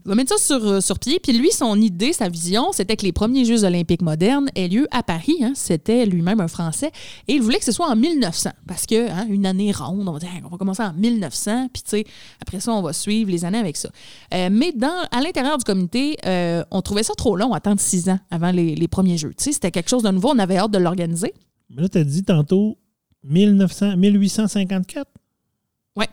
Il 0.08 0.12
va 0.12 0.15
mettre 0.15 0.38
ça 0.38 0.41
sur, 0.41 0.65
euh, 0.65 0.80
sur 0.80 1.00
pied. 1.00 1.20
Puis 1.22 1.34
lui, 1.34 1.52
son 1.52 1.76
idée, 1.82 2.13
sa 2.13 2.30
vision, 2.30 2.72
c'était 2.72 2.96
que 2.96 3.04
les 3.04 3.12
premiers 3.12 3.43
Jeux 3.43 3.65
olympiques 3.65 4.02
modernes 4.02 4.50
aient 4.56 4.70
lieu 4.70 4.88
à 4.91 5.04
Paris. 5.04 5.36
hein. 5.41 5.52
C'était 5.54 6.06
lui-même 6.06 6.39
un 6.39 6.48
Français. 6.48 6.93
Et 7.28 7.34
il 7.34 7.41
voulait 7.41 7.60
que 7.60 7.65
ce 7.65 7.74
soit 7.74 7.89
en 7.89 7.98
1900. 7.98 8.52
Parce 8.65 8.86
que, 8.86 9.12
hein, 9.12 9.28
une 9.30 9.46
année 9.46 9.74
ronde, 9.74 10.08
on 10.08 10.13
va 10.13 10.20
dire, 10.20 10.30
on 10.46 10.48
va 10.48 10.56
commencer 10.56 10.82
en 10.82 10.93
1900. 10.93 11.67
Puis, 11.74 11.84
tu 11.84 11.89
sais, 11.89 12.06
après 12.41 12.62
ça, 12.62 12.72
on 12.72 12.82
va 12.82 12.93
suivre 12.93 13.30
les 13.30 13.43
années 13.43 13.58
avec 13.58 13.76
ça. 13.76 13.89
Euh, 14.34 14.48
mais 14.50 14.72
dans, 14.72 14.96
à 15.12 15.20
l'intérieur 15.20 15.58
du 15.58 15.65
comité, 15.65 16.15
euh, 16.26 16.63
on 16.72 16.82
trouvait 16.82 17.04
ça 17.04 17.13
trop 17.13 17.36
long, 17.36 17.52
attendre 17.52 17.82
six 17.82 18.08
ans 18.08 18.20
avant 18.32 18.52
les, 18.52 18.76
les 18.76 18.88
premiers 18.88 19.17
Jeux. 19.17 19.34
Tu 19.38 19.43
sais, 19.43 19.52
c'était 19.52 19.72
quelque 19.72 19.89
chose 19.89 20.04
de 20.04 20.10
nouveau. 20.12 20.30
On 20.30 20.39
avait 20.39 20.56
hâte 20.56 20.72
de 20.72 20.78
l'organiser. 20.78 21.34
Mais 21.70 21.82
là, 21.82 21.89
tu 21.89 21.98
as 21.98 22.06
dit 22.06 22.24
tantôt 22.24 22.78
1900, 23.26 23.98
1854. 23.98 25.06
Ouais. 25.98 26.08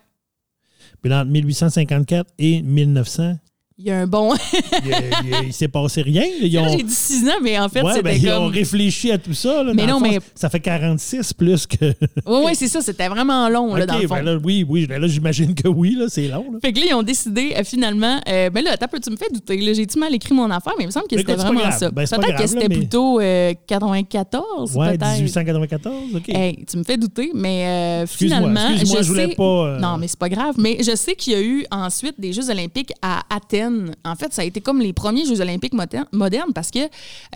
Puis 1.01 1.11
là, 1.11 1.21
entre 1.21 1.31
1854 1.31 2.29
et 2.41 2.61
1900, 2.61 3.37
Il 3.77 3.87
y 3.87 3.91
a 3.91 3.99
un 3.99 4.07
bon. 4.07 4.33
il, 5.45 5.53
s'est 5.53 5.67
passé 5.67 6.03
rien. 6.03 6.23
ont, 6.23 6.69
J'ai 6.69 6.85
dit 6.85 7.29
ans, 7.29 7.41
mais 7.43 7.59
en 7.59 7.69
fait, 7.69 7.83
Ouais, 7.83 7.91
c'était 7.95 8.03
ben, 8.05 8.21
ils 8.23 8.31
ont 8.31 8.47
réfléchi 8.47 9.11
à 9.11 9.19
tout 9.19 9.35
ça. 9.35 9.65
là. 9.65 9.73
Mais 9.75 9.85
non, 9.85 9.99
fond, 9.99 10.07
mais- 10.09 10.21
Ça 10.37 10.49
fait 10.49 10.61
46 10.61 11.33
plus 11.33 11.67
que. 11.67 11.87
Oui, 12.27 12.43
oui, 12.47 12.53
c'est 12.55 12.69
ça. 12.69 12.81
C'était 12.81 13.09
vraiment 13.09 13.49
long, 13.49 13.75
là, 13.75 13.85
dans 13.85 13.99
le 13.99 14.07
fond. 14.07 14.15
ben 14.15 14.23
là, 14.23 14.37
oui, 14.45 14.65
oui. 14.69 14.87
ben 14.87 15.01
là, 15.01 15.09
j'imagine 15.09 15.57
que 15.57 15.67
oui, 15.67 15.97
là, 15.99 16.05
c'est 16.09 16.29
long. 16.29 16.53
là. 16.53 16.59
Fait 16.63 16.73
que 16.73 16.79
là, 16.79 16.87
ils 16.91 16.95
ont 16.95 17.03
décidé 17.03 17.53
euh, 17.59 17.65
finalement. 17.65 18.21
euh, 18.29 18.49
ben 18.49 18.63
là, 18.63 18.77
tu 18.77 19.11
me 19.11 19.17
fais 19.17 19.27
douter. 19.33 19.75
J'ai-tu 19.75 19.99
mal 19.99 20.15
écrit 20.15 20.35
mon 20.35 20.49
affaire, 20.53 20.75
mais 20.79 20.85
il 20.85 20.87
me 20.87 20.93
semble 20.93 21.09
que 21.09 21.17
c'était 21.17 21.35
vraiment 21.35 21.73
ça. 21.73 21.91
Ben, 21.91 22.07
peut-être 22.07 22.37
que 22.43 22.47
c'était 22.47 22.69
mais- 22.69 22.77
plutôt 22.77 23.19
euh, 23.19 23.55
94, 23.67 24.77
Ouais, 24.77 24.97
peut-être. 24.97 25.15
1894, 25.17 25.95
OK. 26.15 26.29
Hey, 26.29 26.65
tu 26.65 26.77
me 26.77 26.85
fais 26.85 26.97
douter, 26.97 27.33
mais 27.35 27.65
euh, 27.67 28.03
Excuse-moi, 28.05 28.39
finalement, 28.39 28.71
excuse-moi, 28.71 29.03
je 29.03 29.09
voulais 29.09 29.29
sais- 29.31 29.35
pas, 29.35 29.43
euh, 29.43 29.79
Non, 29.81 29.97
mais 29.99 30.07
c'est 30.07 30.19
pas 30.19 30.29
grave. 30.29 30.55
Mais 30.59 30.79
je 30.81 30.95
sais 30.95 31.17
qu'il 31.17 31.33
y 31.33 31.37
a 31.37 31.43
eu 31.43 31.67
ensuite 31.73 32.21
des 32.21 32.33
Jeux 32.33 32.49
olympiques 32.51 32.93
à 33.03 33.23
Athènes. 33.35 33.64
En 34.05 34.17
fait, 34.17 34.33
ça 34.33 34.43
a 34.43 34.45
été 34.45 34.61
comme 34.61 34.81
les 34.81 34.93
premiers 34.93 35.25
Jeux 35.27 35.41
olympiques 35.41 35.75
moder- 35.75 36.03
modernes 36.13 36.53
parce 36.55 36.71
que 36.71 36.79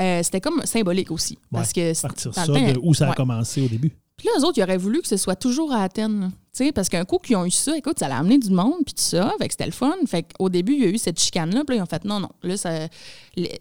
euh, 0.01 0.21
c'était 0.23 0.41
comme 0.41 0.63
symbolique 0.65 1.11
aussi. 1.11 1.39
Parce 1.53 1.73
que 1.73 1.95
c'est- 1.95 2.03
partir 2.03 2.35
ça 2.35 2.47
temps, 2.47 2.53
de 2.55 2.79
où 2.83 2.95
ça 2.95 3.07
a 3.07 3.09
ouais. 3.11 3.15
commencé 3.15 3.61
au 3.63 3.69
début. 3.69 3.91
Puis 4.17 4.27
là, 4.27 4.33
eux 4.41 4.45
autres, 4.45 4.59
ils 4.59 4.63
auraient 4.65 4.77
voulu 4.77 5.01
que 5.01 5.07
ce 5.07 5.17
soit 5.17 5.37
toujours 5.37 5.73
à 5.73 5.83
Athènes. 5.85 6.31
parce 6.75 6.89
qu'un 6.89 7.05
coup 7.05 7.19
qu'ils 7.19 7.37
ont 7.37 7.45
eu 7.45 7.53
ça, 7.53 7.77
écoute, 7.79 8.01
ça 8.01 8.07
a 8.07 8.19
amené 8.19 8.37
du 8.37 8.51
monde, 8.51 8.79
puis 8.85 8.93
tout 8.93 9.03
ça, 9.03 9.33
fait 9.41 9.47
que 9.47 9.53
c'était 9.55 9.67
le 9.67 9.71
fun. 9.71 9.95
Fait 10.09 10.25
qu'au 10.25 10.49
début, 10.49 10.73
il 10.73 10.81
y 10.81 10.85
a 10.87 10.89
eu 10.89 10.99
cette 10.99 11.21
chicane-là, 11.21 11.63
puis 11.65 11.77
là, 11.77 11.81
ils 11.81 11.83
ont 11.85 11.87
fait 11.87 12.05
non, 12.05 12.19
non. 12.19 12.31
Là, 12.43 12.57
ça, 12.57 12.89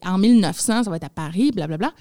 en 0.03 0.17
1900, 0.17 0.83
ça 0.83 0.89
va 0.89 0.95
être 0.95 1.03
à 1.03 1.09
Paris, 1.09 1.51
blablabla. 1.51 1.93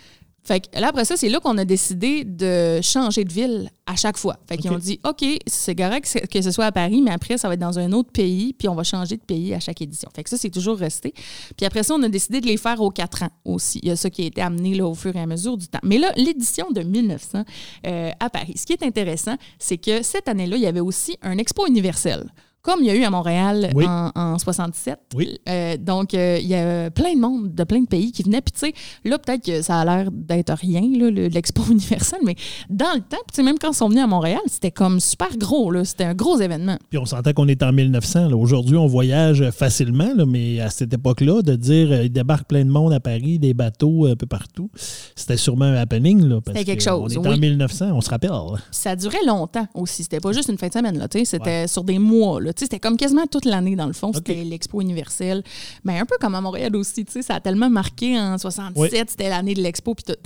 Fait 0.46 0.60
que 0.60 0.78
là, 0.80 0.88
après 0.88 1.04
ça, 1.04 1.16
c'est 1.16 1.28
là 1.28 1.40
qu'on 1.40 1.58
a 1.58 1.64
décidé 1.64 2.22
de 2.24 2.78
changer 2.80 3.24
de 3.24 3.32
ville 3.32 3.68
à 3.84 3.96
chaque 3.96 4.16
fois. 4.16 4.36
Fait 4.48 4.56
qu'ils 4.56 4.70
ont 4.70 4.78
dit, 4.78 5.00
OK, 5.04 5.24
c'est 5.46 5.74
correct 5.74 6.08
que- 6.12 6.26
que 6.26 6.40
ce 6.42 6.50
soit 6.52 6.66
à 6.66 6.72
Paris, 6.72 7.02
mais 7.02 7.10
après, 7.10 7.36
ça 7.36 7.48
va 7.48 7.54
être 7.54 7.60
dans 7.60 7.78
un 7.80 7.90
autre 7.92 8.10
pays, 8.12 8.52
puis 8.52 8.68
on 8.68 8.74
va 8.76 8.84
changer 8.84 9.16
de 9.16 9.22
pays 9.22 9.54
à 9.54 9.60
chaque 9.60 9.80
édition. 9.82 10.08
Fait 10.14 10.22
que 10.22 10.30
ça, 10.30 10.36
c'est 10.36 10.50
toujours 10.50 10.78
resté. 10.78 11.12
Puis 11.56 11.66
après 11.66 11.82
ça, 11.82 11.94
on 11.94 12.02
a 12.04 12.08
décidé 12.08 12.40
de 12.40 12.46
les 12.46 12.56
faire 12.56 12.80
aux 12.80 12.90
quatre 12.90 13.24
ans 13.24 13.30
aussi. 13.44 13.80
Il 13.82 13.88
y 13.88 13.90
a 13.90 13.96
ça 13.96 14.08
qui 14.08 14.22
a 14.22 14.26
été 14.26 14.40
amené 14.40 14.74
là, 14.76 14.86
au 14.86 14.94
fur 14.94 15.14
et 15.16 15.20
à 15.20 15.26
mesure 15.26 15.56
du 15.56 15.66
temps. 15.66 15.80
Mais 15.82 15.98
là, 15.98 16.12
l'édition 16.16 16.70
de 16.70 16.82
1900 16.82 17.42
euh, 17.86 18.10
à 18.20 18.30
Paris, 18.30 18.54
ce 18.56 18.66
qui 18.66 18.72
est 18.72 18.82
intéressant, 18.84 19.36
c'est 19.58 19.78
que 19.78 20.02
cette 20.02 20.28
année-là, 20.28 20.56
il 20.56 20.62
y 20.62 20.66
avait 20.66 20.80
aussi 20.80 21.16
un 21.22 21.38
expo 21.38 21.66
universel. 21.66 22.24
Comme 22.66 22.80
il 22.80 22.86
y 22.86 22.90
a 22.90 22.96
eu 22.96 23.04
à 23.04 23.10
Montréal 23.10 23.70
Oui. 23.76 23.84
en, 23.86 24.10
en 24.16 24.38
67. 24.38 24.98
Oui. 25.14 25.38
Euh, 25.48 25.76
donc, 25.76 26.14
euh, 26.14 26.36
il 26.42 26.48
y 26.48 26.54
a 26.56 26.90
plein 26.90 27.14
de 27.14 27.20
monde, 27.20 27.54
de 27.54 27.62
plein 27.62 27.80
de 27.80 27.86
pays 27.86 28.10
qui 28.10 28.24
venaient. 28.24 28.40
Puis, 28.40 28.50
tu 28.52 28.58
sais, 28.66 28.74
là, 29.08 29.18
peut-être 29.20 29.44
que 29.44 29.62
ça 29.62 29.78
a 29.80 29.84
l'air 29.84 30.10
d'être 30.10 30.52
rien, 30.52 30.80
là, 30.80 31.10
le- 31.10 31.28
l'expo 31.28 31.62
universelle, 31.70 32.18
mais 32.24 32.34
dans 32.68 32.92
le 32.94 33.00
temps, 33.00 33.16
tu 33.28 33.34
sais, 33.34 33.42
même 33.44 33.56
quand 33.60 33.70
ils 33.70 33.76
sont 33.76 33.88
venus 33.88 34.02
à 34.02 34.08
Montréal, 34.08 34.40
c'était 34.48 34.72
comme 34.72 34.98
super 34.98 35.36
gros, 35.38 35.70
là. 35.70 35.84
C'était 35.84 36.02
un 36.04 36.14
gros 36.14 36.40
événement. 36.40 36.76
Puis 36.90 36.98
on 36.98 37.04
s'entend 37.04 37.32
qu'on 37.32 37.46
est 37.46 37.62
en 37.62 37.72
1900. 37.72 38.30
là. 38.30 38.36
Aujourd'hui, 38.36 38.76
on 38.76 38.86
voyage 38.88 39.48
facilement, 39.50 40.12
là, 40.16 40.26
mais 40.26 40.60
à 40.60 40.68
cette 40.70 40.92
époque-là, 40.92 41.42
de 41.42 41.54
dire 41.54 41.92
euh, 41.92 42.02
il 42.02 42.10
débarque 42.10 42.48
plein 42.48 42.64
de 42.64 42.70
monde 42.70 42.92
à 42.92 42.98
Paris, 42.98 43.38
des 43.38 43.54
bateaux 43.54 44.06
un 44.06 44.16
peu 44.16 44.26
partout, 44.26 44.70
c'était 45.14 45.36
sûrement 45.36 45.66
un 45.66 45.74
happening. 45.76 46.20
là, 46.26 46.40
C'était 46.46 46.64
quelque 46.64 46.78
que 46.78 46.90
chose, 46.90 47.16
On 47.16 47.22
est 47.24 47.28
oui. 47.28 47.34
en 47.34 47.38
1900, 47.38 47.90
on 47.94 48.00
se 48.00 48.10
rappelle. 48.10 48.30
Puis 48.30 48.62
ça 48.72 48.96
durait 48.96 49.24
longtemps 49.24 49.68
aussi. 49.74 50.02
C'était 50.02 50.18
pas 50.20 50.32
juste 50.32 50.48
une 50.48 50.58
fin 50.58 50.66
de 50.68 50.72
semaine, 50.72 50.98
là. 50.98 51.06
tu 51.06 51.18
sais, 51.20 51.24
C'était 51.24 51.68
sur 51.68 51.84
des 51.84 51.98
mois, 52.00 52.40
là. 52.40 52.52
C'était 52.58 52.78
comme 52.80 52.96
quasiment 52.96 53.26
toute 53.26 53.44
l'année, 53.44 53.76
dans 53.76 53.86
le 53.86 53.92
fond. 53.92 54.12
C'était 54.12 54.44
l'expo 54.44 54.80
universelle. 54.80 55.42
Mais 55.84 55.98
un 55.98 56.06
peu 56.06 56.16
comme 56.20 56.34
à 56.34 56.40
Montréal 56.40 56.74
aussi, 56.76 57.04
tu 57.04 57.12
sais. 57.12 57.22
Ça 57.22 57.34
a 57.36 57.40
tellement 57.40 57.70
marqué 57.70 58.18
en 58.18 58.38
67, 58.38 58.76
Oui. 58.76 59.04
c'était 59.08 59.28
l'année 59.28 59.54
de 59.54 59.62
l'expo, 59.62 59.94
puis 59.94 60.04
tout. 60.04 60.18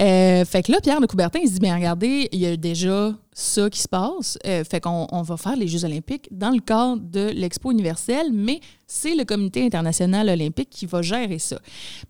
Euh, 0.00 0.44
fait 0.44 0.62
que 0.62 0.72
là, 0.72 0.80
Pierre 0.82 1.00
de 1.00 1.06
Coubertin, 1.06 1.40
il 1.42 1.48
se 1.48 1.54
dit, 1.54 1.60
bien, 1.60 1.74
regardez, 1.76 2.28
il 2.32 2.40
y 2.40 2.46
a 2.46 2.56
déjà 2.56 3.12
ça 3.34 3.68
qui 3.68 3.80
se 3.80 3.88
passe. 3.88 4.38
Euh, 4.46 4.62
fait 4.64 4.80
qu'on 4.80 5.08
on 5.10 5.22
va 5.22 5.36
faire 5.36 5.56
les 5.56 5.66
Jeux 5.66 5.84
olympiques 5.84 6.28
dans 6.30 6.50
le 6.50 6.60
cadre 6.60 7.02
de 7.02 7.30
l'expo 7.34 7.72
universelle, 7.72 8.28
mais 8.32 8.60
c'est 8.86 9.16
le 9.16 9.24
comité 9.24 9.64
international 9.64 10.28
olympique 10.28 10.68
qui 10.70 10.86
va 10.86 11.02
gérer 11.02 11.40
ça. 11.40 11.58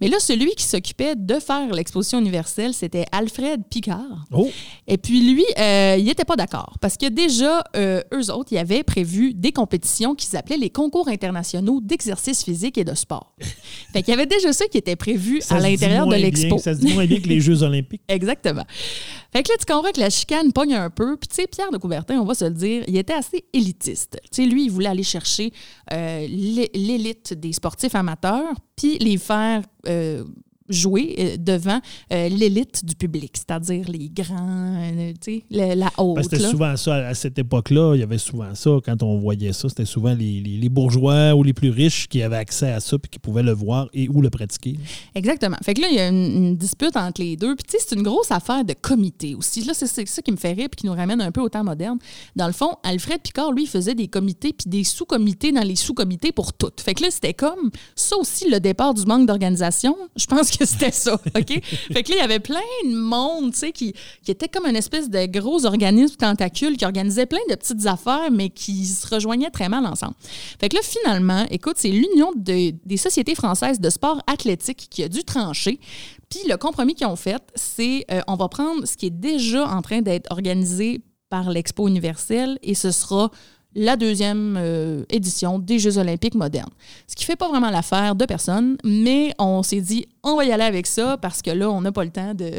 Mais 0.00 0.08
là, 0.08 0.18
celui 0.20 0.54
qui 0.54 0.64
s'occupait 0.64 1.14
de 1.16 1.38
faire 1.38 1.72
l'exposition 1.72 2.20
universelle, 2.20 2.74
c'était 2.74 3.06
Alfred 3.10 3.62
Picard. 3.70 4.26
Oh, 4.32 4.50
Et 4.86 4.98
puis 4.98 5.32
lui, 5.32 5.44
euh, 5.58 5.96
il 5.98 6.04
n'était 6.04 6.26
pas 6.26 6.36
d'accord 6.36 6.74
parce 6.80 6.98
que 6.98 7.08
déjà, 7.08 7.64
euh, 7.74 8.02
eux 8.12 8.30
autres, 8.30 8.52
ils 8.52 8.58
avaient 8.58 8.82
prévu 8.82 9.32
des 9.32 9.52
compétitions 9.52 10.14
qu'ils 10.14 10.36
appelaient 10.36 10.58
les 10.58 10.70
concours 10.70 11.08
internationaux 11.08 11.80
d'exercice 11.80 12.44
physique 12.44 12.76
et 12.76 12.84
de 12.84 12.94
sport. 12.94 13.34
fait 13.92 14.02
qu'il 14.02 14.12
y 14.12 14.14
avait 14.14 14.26
déjà 14.26 14.52
ça 14.52 14.66
qui 14.66 14.76
était 14.76 14.96
prévu 14.96 15.40
ça 15.40 15.56
à 15.56 15.60
l'intérieur 15.60 16.06
de 16.06 16.16
l'expo. 16.16 16.58
Ça 16.58 16.74
se 16.74 16.80
dit 16.80 16.92
moins 16.92 17.06
bien 17.06 17.20
que 17.20 17.28
les 17.28 17.40
Jeux 17.44 17.62
olympiques. 17.62 18.02
Exactement. 18.08 18.64
Fait 19.32 19.42
que 19.42 19.48
là, 19.48 19.56
tu 19.58 19.66
comprends 19.72 19.90
que 19.90 20.00
la 20.00 20.10
chicane 20.10 20.52
pogne 20.52 20.74
un 20.74 20.90
peu. 20.90 21.13
Puis, 21.16 21.46
Pierre 21.46 21.70
de 21.70 21.78
Coubertin, 21.78 22.20
on 22.20 22.24
va 22.24 22.34
se 22.34 22.44
le 22.44 22.50
dire, 22.52 22.84
il 22.86 22.96
était 22.96 23.12
assez 23.14 23.44
élitiste. 23.52 24.18
Tu 24.24 24.42
sais, 24.42 24.46
lui, 24.46 24.64
il 24.64 24.70
voulait 24.70 24.88
aller 24.88 25.02
chercher 25.02 25.52
euh, 25.92 26.26
l'é- 26.28 26.70
l'élite 26.74 27.32
des 27.34 27.52
sportifs 27.52 27.94
amateurs, 27.94 28.54
puis 28.76 28.98
les 28.98 29.16
faire 29.18 29.62
euh, 29.88 30.24
jouer 30.68 31.14
euh, 31.18 31.36
devant 31.38 31.80
euh, 32.12 32.28
l'élite 32.28 32.84
du 32.84 32.94
public, 32.94 33.32
c'est-à-dire 33.36 33.86
les 33.88 34.08
grands, 34.08 34.76
euh, 34.80 35.12
tu 35.20 35.38
sais, 35.38 35.44
la, 35.50 35.74
la 35.74 35.90
haute. 35.98 36.22
C'était 36.22 36.38
souvent 36.38 36.76
ça, 36.76 36.94
à 37.06 37.14
cette 37.14 37.38
époque-là, 37.38 37.94
il 37.94 38.00
y 38.00 38.02
avait 38.02 38.18
souvent 38.18 38.54
ça, 38.54 38.70
quand 38.84 39.02
on 39.02 39.18
voyait 39.18 39.52
ça, 39.52 39.68
c'était 39.68 39.84
souvent 39.84 40.14
les, 40.14 40.40
les- 40.40 40.56
les 40.56 40.68
bourgeois 40.68 41.34
ou 41.34 41.42
les 41.42 41.52
plus 41.52 41.70
riches 41.70 42.08
qui 42.08 42.22
avaient 42.22 42.36
accès 42.36 42.70
à 42.70 42.80
ça 42.80 42.98
puis 42.98 43.10
qui 43.10 43.18
pouvaient 43.18 43.42
le 43.42 43.52
voir 43.52 43.88
et 43.92 44.08
ou 44.08 44.22
le 44.22 44.30
pratiquer. 44.30 44.76
Exactement. 45.14 45.56
Fait 45.62 45.74
que 45.74 45.80
là, 45.82 45.88
il 45.90 45.96
y 45.96 46.00
a 46.00 46.08
une, 46.08 46.36
une 46.36 46.56
dispute 46.56 46.96
entre 46.96 47.20
les 47.20 47.36
deux. 47.36 47.54
Puis, 47.56 47.64
tu 47.68 47.78
sais, 47.78 47.84
c'est 47.86 47.94
une 47.96 48.02
grosse 48.02 48.30
affaire 48.30 48.64
de 48.64 48.72
comité 48.72 49.34
aussi. 49.34 49.62
Là, 49.64 49.74
c'est 49.74 49.86
ça 49.86 50.22
qui 50.22 50.32
me 50.32 50.36
fait 50.36 50.52
rire 50.52 50.68
puis 50.70 50.80
qui 50.82 50.86
nous 50.86 50.94
ramène 50.94 51.20
un 51.20 51.30
peu 51.30 51.40
au 51.42 51.48
temps 51.48 51.64
moderne. 51.64 51.98
Dans 52.36 52.46
le 52.46 52.52
fond, 52.52 52.76
Alfred 52.82 53.20
Picard, 53.20 53.52
lui, 53.52 53.66
faisait 53.66 53.94
des 53.94 54.08
comités 54.08 54.52
puis 54.52 54.68
des 54.70 54.84
sous-comités 54.84 55.52
dans 55.52 55.62
les 55.62 55.76
sous-comités 55.76 56.32
pour 56.32 56.52
tout. 56.52 56.70
Fait 56.80 56.94
que 56.94 57.02
là, 57.02 57.08
c'était 57.10 57.34
comme 57.34 57.70
ça 57.94 58.16
aussi 58.16 58.48
le 58.48 58.60
départ 58.60 58.94
du 58.94 59.04
manque 59.04 59.26
d'organisation. 59.26 59.96
Je 60.16 60.26
pense 60.26 60.50
que 60.58 60.64
c'était 60.66 60.90
ça, 60.90 61.14
OK? 61.14 61.60
fait 61.62 62.02
que 62.02 62.10
là, 62.10 62.16
il 62.16 62.20
y 62.20 62.20
avait 62.20 62.40
plein 62.40 62.60
de 62.84 62.94
monde, 62.94 63.52
tu 63.52 63.58
sais, 63.58 63.72
qui, 63.72 63.92
qui 64.22 64.30
était 64.30 64.48
comme 64.48 64.66
une 64.66 64.76
espèce 64.76 65.10
de 65.10 65.26
gros 65.26 65.64
organisme 65.66 66.16
tentacule 66.16 66.76
qui 66.76 66.84
organisait 66.84 67.26
plein 67.26 67.40
de 67.50 67.54
petites 67.54 67.86
affaires, 67.86 68.30
mais 68.30 68.50
qui 68.50 68.86
se 68.86 69.06
rejoignaient 69.06 69.50
très 69.50 69.68
mal 69.68 69.86
ensemble. 69.86 70.14
Fait 70.60 70.68
que 70.68 70.76
là, 70.76 70.82
finalement, 70.82 71.44
écoute, 71.50 71.76
c'est 71.78 71.90
l'Union 71.90 72.32
de- 72.36 72.74
des 72.84 72.96
sociétés 72.96 73.34
françaises 73.34 73.80
de 73.80 73.90
sport 73.90 74.20
athlétique 74.26 74.86
qui 74.90 75.02
a 75.02 75.08
dû 75.08 75.24
trancher. 75.24 75.78
Puis 76.30 76.40
le 76.48 76.56
compromis 76.56 76.94
qu'ils 76.94 77.06
ont 77.06 77.16
fait, 77.16 77.42
c'est 77.54 78.04
euh, 78.10 78.20
on 78.26 78.34
va 78.36 78.48
prendre 78.48 78.86
ce 78.86 78.96
qui 78.96 79.06
est 79.06 79.10
déjà 79.10 79.66
en 79.68 79.82
train 79.82 80.00
d'être 80.00 80.30
organisé 80.32 81.02
par 81.30 81.50
l'Expo 81.50 81.88
universelle 81.88 82.58
et 82.62 82.74
ce 82.74 82.90
sera 82.90 83.30
la 83.74 83.96
deuxième 83.96 84.56
euh, 84.58 85.04
édition 85.10 85.58
des 85.58 85.78
Jeux 85.78 85.98
olympiques 85.98 86.34
modernes. 86.34 86.70
Ce 87.06 87.14
qui 87.16 87.24
fait 87.24 87.36
pas 87.36 87.48
vraiment 87.48 87.70
l'affaire 87.70 88.14
de 88.14 88.24
personne, 88.24 88.76
mais 88.84 89.34
on 89.38 89.62
s'est 89.62 89.80
dit, 89.80 90.06
on 90.22 90.36
va 90.36 90.44
y 90.44 90.52
aller 90.52 90.62
avec 90.64 90.86
ça 90.86 91.16
parce 91.16 91.42
que 91.42 91.50
là, 91.50 91.70
on 91.70 91.80
n'a 91.80 91.90
pas 91.92 92.04
le 92.04 92.10
temps 92.10 92.34
de... 92.34 92.50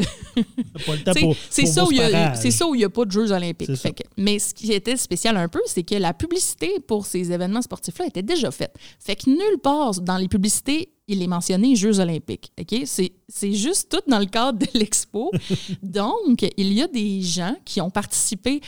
Pas 0.85 0.95
le 0.95 1.03
temps 1.03 1.13
pour, 1.19 1.35
c'est 1.49 1.65
ça, 1.65 1.85
où 1.85 1.91
il 1.91 1.97
y 1.97 2.01
a- 2.01 2.09
parages. 2.09 2.37
c'est 2.41 2.51
ça 2.51 2.67
où 2.67 2.75
il 2.75 2.79
n'y 2.79 2.83
a 2.83 2.89
pas 2.89 3.05
de 3.05 3.11
Jeux 3.11 3.31
olympiques. 3.31 3.75
Fait 3.75 3.93
que- 3.93 4.03
mais 4.17 4.39
ce 4.39 4.53
qui 4.53 4.71
était 4.73 4.97
spécial 4.97 5.37
un 5.37 5.47
peu, 5.47 5.61
c'est 5.65 5.83
que 5.83 5.95
la 5.95 6.13
publicité 6.13 6.79
pour 6.87 7.05
ces 7.05 7.31
événements 7.31 7.61
sportifs-là 7.61 8.07
était 8.07 8.23
déjà 8.23 8.51
faite. 8.51 8.75
Fait 8.99 9.15
que 9.15 9.29
nulle 9.29 9.59
part 9.63 9.91
dans 10.01 10.17
les 10.17 10.27
publicités, 10.27 10.89
il 11.07 11.21
est 11.21 11.27
mentionné 11.27 11.75
Jeux 11.75 11.99
olympiques. 11.99 12.51
OK? 12.59 12.81
C'est, 12.85 13.11
c'est 13.29 13.53
juste 13.53 13.89
tout 13.91 14.01
dans 14.09 14.19
le 14.19 14.25
cadre 14.25 14.57
de 14.59 14.67
l'expo. 14.73 15.31
Donc, 15.83 16.45
il 16.57 16.73
y 16.73 16.81
a 16.81 16.87
des 16.87 17.21
gens 17.21 17.55
qui 17.63 17.79
ont 17.79 17.89
participé 17.91 18.59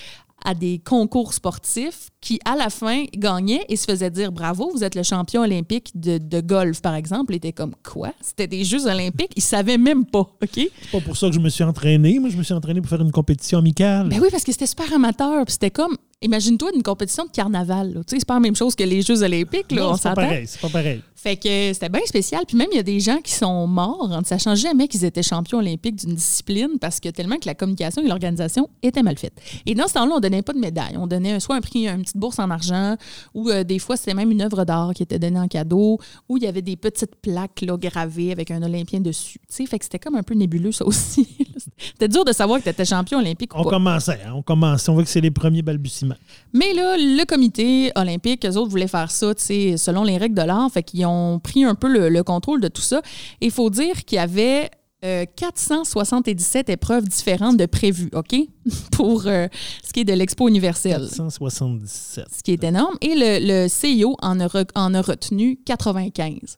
à 0.46 0.54
des 0.54 0.80
concours 0.80 1.34
sportifs 1.34 2.10
qui, 2.22 2.40
à 2.46 2.56
la 2.56 2.70
fin, 2.70 3.06
gagnaient 3.16 3.66
et 3.70 3.76
se 3.76 3.86
faisaient 3.86 4.10
dire 4.10 4.32
bravo, 4.32 4.70
vous 4.72 4.84
êtes 4.84 4.96
le 4.96 5.04
champion 5.04 5.42
olympique 5.42 5.92
de, 5.96 6.18
de 6.18 6.42
golf, 6.42 6.82
par 6.82 6.96
exemple. 6.96 7.34
Ils 7.34 7.38
étaient 7.38 7.54
comme 7.54 7.74
quoi? 7.84 8.14
C'était 8.22 8.48
des 8.48 8.64
Jeux 8.64 8.88
olympiques? 8.88 9.32
Ils 9.36 9.42
savaient 9.42 9.78
même 9.78 10.06
pas. 10.06 10.20
OK? 10.20 10.50
C'est 10.54 10.72
pas 10.92 11.02
pour 11.02 11.18
ça 11.18 11.28
que 11.28 11.34
je 11.34 11.40
me 11.40 11.50
suis 11.50 11.64
entraîné. 11.64 12.20
Moi, 12.20 12.30
je 12.30 12.38
me 12.38 12.44
suis 12.44 12.54
entraîné 12.54 12.82
pour 12.82 12.90
faire 12.90 13.02
une 13.02 13.12
compétition 13.12 13.60
amicale. 13.60 14.10
Ben 14.10 14.20
oui, 14.22 14.30
parce 14.32 14.44
que 14.44 14.52
c'était 14.52 14.68
super 14.68 14.92
amateur. 14.94 15.44
Puis 15.46 15.54
c'était 15.54 15.72
comme 15.72 15.98
imagine-toi 16.22 16.72
une 16.76 16.84
compétition 16.84 17.26
de 17.26 17.30
carnaval. 17.32 17.94
là. 17.94 18.02
Tu 18.04 18.16
sais, 18.16 18.20
c'est 18.20 18.26
pas 18.28 18.34
la 18.36 18.40
même 18.40 18.56
chose 18.56 18.76
que 18.76 18.84
les 18.84 19.02
Jeux 19.02 19.22
olympiques, 19.24 19.72
là, 19.72 19.82
Non, 19.84 19.90
on 19.92 19.96
c'est 19.98 20.04
pas 20.10 20.16
pareil. 20.16 20.48
C'est 20.48 20.62
pas 20.62 20.70
pareil. 20.70 21.02
Fait 21.16 21.36
que 21.36 21.74
c'était 21.74 21.90
bien 21.90 22.02
spécial. 22.06 22.44
Puis 22.48 22.56
même, 22.58 22.68
il 22.72 22.76
y 22.78 22.80
a 22.80 22.84
des 22.84 23.00
gens 23.00 23.18
qui 23.18 23.34
sont 23.34 23.66
morts 23.68 24.10
en 24.12 24.20
ne 24.20 24.24
sachant 24.26 24.54
jamais 24.56 24.88
qu'ils 24.88 25.04
étaient 25.04 25.24
champions 25.24 25.58
olympiques 25.58 25.96
d'une 25.96 26.14
discipline 26.16 26.78
parce 26.80 27.00
que 27.00 27.10
tellement 27.10 27.38
que 27.38 27.48
la 27.48 27.56
communication 27.56 28.04
et 28.04 28.08
l'organisation 28.08 28.70
étaient 28.84 29.02
mal 29.04 29.18
faites. 29.18 29.34
Et 29.66 29.74
dans 29.74 29.88
ce 29.88 29.94
temps-là, 29.96 30.14
on 30.16 30.20
donnait 30.20 30.44
pas 30.44 30.54
de 30.54 30.60
médaille. 30.60 30.96
On 30.98 31.08
donnait 31.08 31.40
soit 31.40 31.56
un 31.56 31.62
prix, 31.62 31.88
une 31.88 32.04
petite 32.04 32.18
bourse 32.18 32.38
en 32.40 32.50
argent, 32.52 32.96
ou 33.34 33.50
euh, 33.50 33.64
des 33.64 33.80
fois, 33.80 33.98
c'était 33.98 34.14
même 34.14 34.32
une 34.32 34.42
œuvre 34.44 34.64
d'art 34.64 34.94
qui 34.94 35.04
était 35.04 35.20
donnée 35.20 35.40
en 35.40 35.48
cadeau, 35.48 35.98
ou 36.30 36.38
il 36.38 36.44
y 36.44 36.48
avait 36.48 36.62
des 36.62 36.76
petites 36.78 37.16
plaques 37.16 37.62
là, 37.62 37.78
gravées 37.78 38.32
avec 38.32 38.52
un 38.52 38.62
Olympien 38.62 39.00
dessus. 39.02 39.40
Tu 39.50 39.56
sais, 39.56 39.66
fait 39.66 39.80
que 39.80 39.86
c'était 39.86 40.00
comme 40.00 40.16
un 40.16 40.24
peu 40.24 40.36
nébuleux, 40.36 40.72
ça 40.72 40.86
aussi. 40.86 41.28
c'était 41.78 42.08
dur 42.08 42.26
de 42.26 42.32
savoir 42.32 42.60
que 42.60 42.64
tu 42.66 42.70
étais 42.70 42.86
champion 42.86 43.18
olympique 43.20 43.54
ou 43.56 43.60
On 43.60 43.64
pas. 43.64 43.72
commençait. 43.72 44.20
hein, 44.26 44.34
on 44.36 44.44
commence. 44.44 44.88
On 44.88 44.94
voit 44.94 45.04
que 45.04 45.10
c'est 45.10 45.22
les 45.22 45.32
premiers 45.32 45.64
balbutiements. 45.64 46.07
Mais 46.54 46.74
là, 46.74 46.96
le 46.98 47.24
comité 47.26 47.92
olympique, 47.96 48.46
eux 48.46 48.56
autres 48.58 48.70
voulaient 48.70 48.88
faire 48.88 49.12
ça, 49.12 49.34
tu 49.36 49.44
sais, 49.44 49.78
selon 49.78 50.04
les 50.04 50.18
règles 50.18 50.36
de 50.36 50.42
l'art. 50.44 50.70
Fait 50.72 50.84
qu'ils 50.84 51.06
ont 51.06 51.40
pris 51.40 51.64
un 51.64 51.76
peu 51.76 51.88
le, 51.88 52.10
le 52.10 52.24
contrôle 52.24 52.62
de 52.62 52.68
tout 52.68 52.82
ça. 52.82 53.02
Il 53.42 53.52
faut 53.52 53.70
dire 53.70 54.06
qu'il 54.06 54.16
y 54.18 54.20
avait 54.20 54.70
euh, 55.06 55.26
477 55.36 56.70
épreuves 56.70 57.04
différentes 57.08 57.58
de 57.58 57.66
prévues, 57.66 58.10
OK? 58.14 58.36
Pour 58.92 59.28
euh, 59.28 59.48
ce 59.86 59.94
qui 59.94 60.00
est 60.02 60.06
de 60.06 60.14
l'Expo 60.14 60.48
universelle. 60.48 61.08
177. 61.08 62.26
Ce 62.36 62.44
qui 62.44 62.52
est 62.52 62.64
énorme. 62.64 62.96
Et 63.02 63.14
le, 63.16 63.64
le 63.64 63.68
CIO 63.68 64.16
en 64.22 64.40
a, 64.40 64.48
re- 64.48 64.70
en 64.76 64.94
a 64.94 65.02
retenu 65.02 65.60
95. 65.66 66.58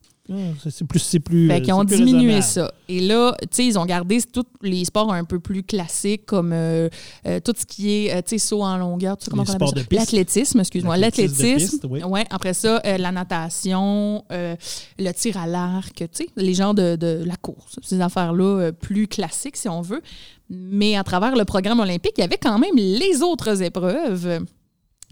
C'est- 0.64 0.84
plus. 0.86 1.00
C'est 1.00 1.20
plus. 1.20 1.48
Fait 1.48 1.56
euh, 1.56 1.60
qu'ils 1.60 1.74
ont 1.74 1.84
diminué 1.84 2.42
ça. 2.42 2.72
Et 2.88 3.02
là, 3.02 3.36
tu 3.42 3.48
sais, 3.52 3.66
ils 3.66 3.80
ont 3.80 3.86
gardé 3.86 4.20
tous 4.22 4.46
les 4.62 4.86
sports 4.86 5.12
un 5.14 5.24
peu 5.24 5.40
plus 5.40 5.64
classiques, 5.64 6.26
comme 6.26 6.52
euh, 6.54 6.90
euh, 7.26 7.40
tout 7.40 7.54
ce 7.58 7.66
qui 7.66 7.92
est, 7.92 8.14
euh, 8.14 8.22
tu 8.22 8.30
sais, 8.32 8.38
saut 8.38 8.64
en 8.64 8.78
longueur, 8.78 9.18
tu 9.18 9.26
sais 9.26 9.32
comment 9.32 9.44
Les 9.44 9.52
on 9.52 9.54
appelle 9.56 9.68
ça? 9.70 9.84
L'athlétisme, 9.92 10.60
excuse-moi. 10.60 10.98
L'athlétisme 10.98 11.80
oui. 11.90 12.04
Ouais. 12.04 12.26
Après 12.30 12.54
ça, 12.54 12.82
la 12.86 13.12
natation, 13.12 14.24
le 14.30 15.12
tir 15.14 15.38
à 15.38 15.48
l'arc, 15.48 15.94
tu 15.96 16.06
sais, 16.14 16.28
les 16.36 16.54
genres 16.54 16.74
de, 16.74 16.96
de 16.96 17.24
la 17.26 17.36
course, 17.36 17.80
ces 17.82 18.00
affaires-là 18.02 18.72
plus 18.72 19.08
classiques, 19.08 19.58
si 19.58 19.68
on 19.70 19.82
veut. 19.82 20.02
Mais 20.50 20.96
à 20.98 21.04
travers 21.04 21.36
le 21.36 21.46
programme 21.46 21.80
olympique, 21.80 22.14
il 22.18 22.22
y 22.22 22.24
avait 22.24 22.38
quand 22.38 22.58
même 22.58 22.76
les 22.76 23.22
autres 23.22 23.62
épreuves. 23.62 24.44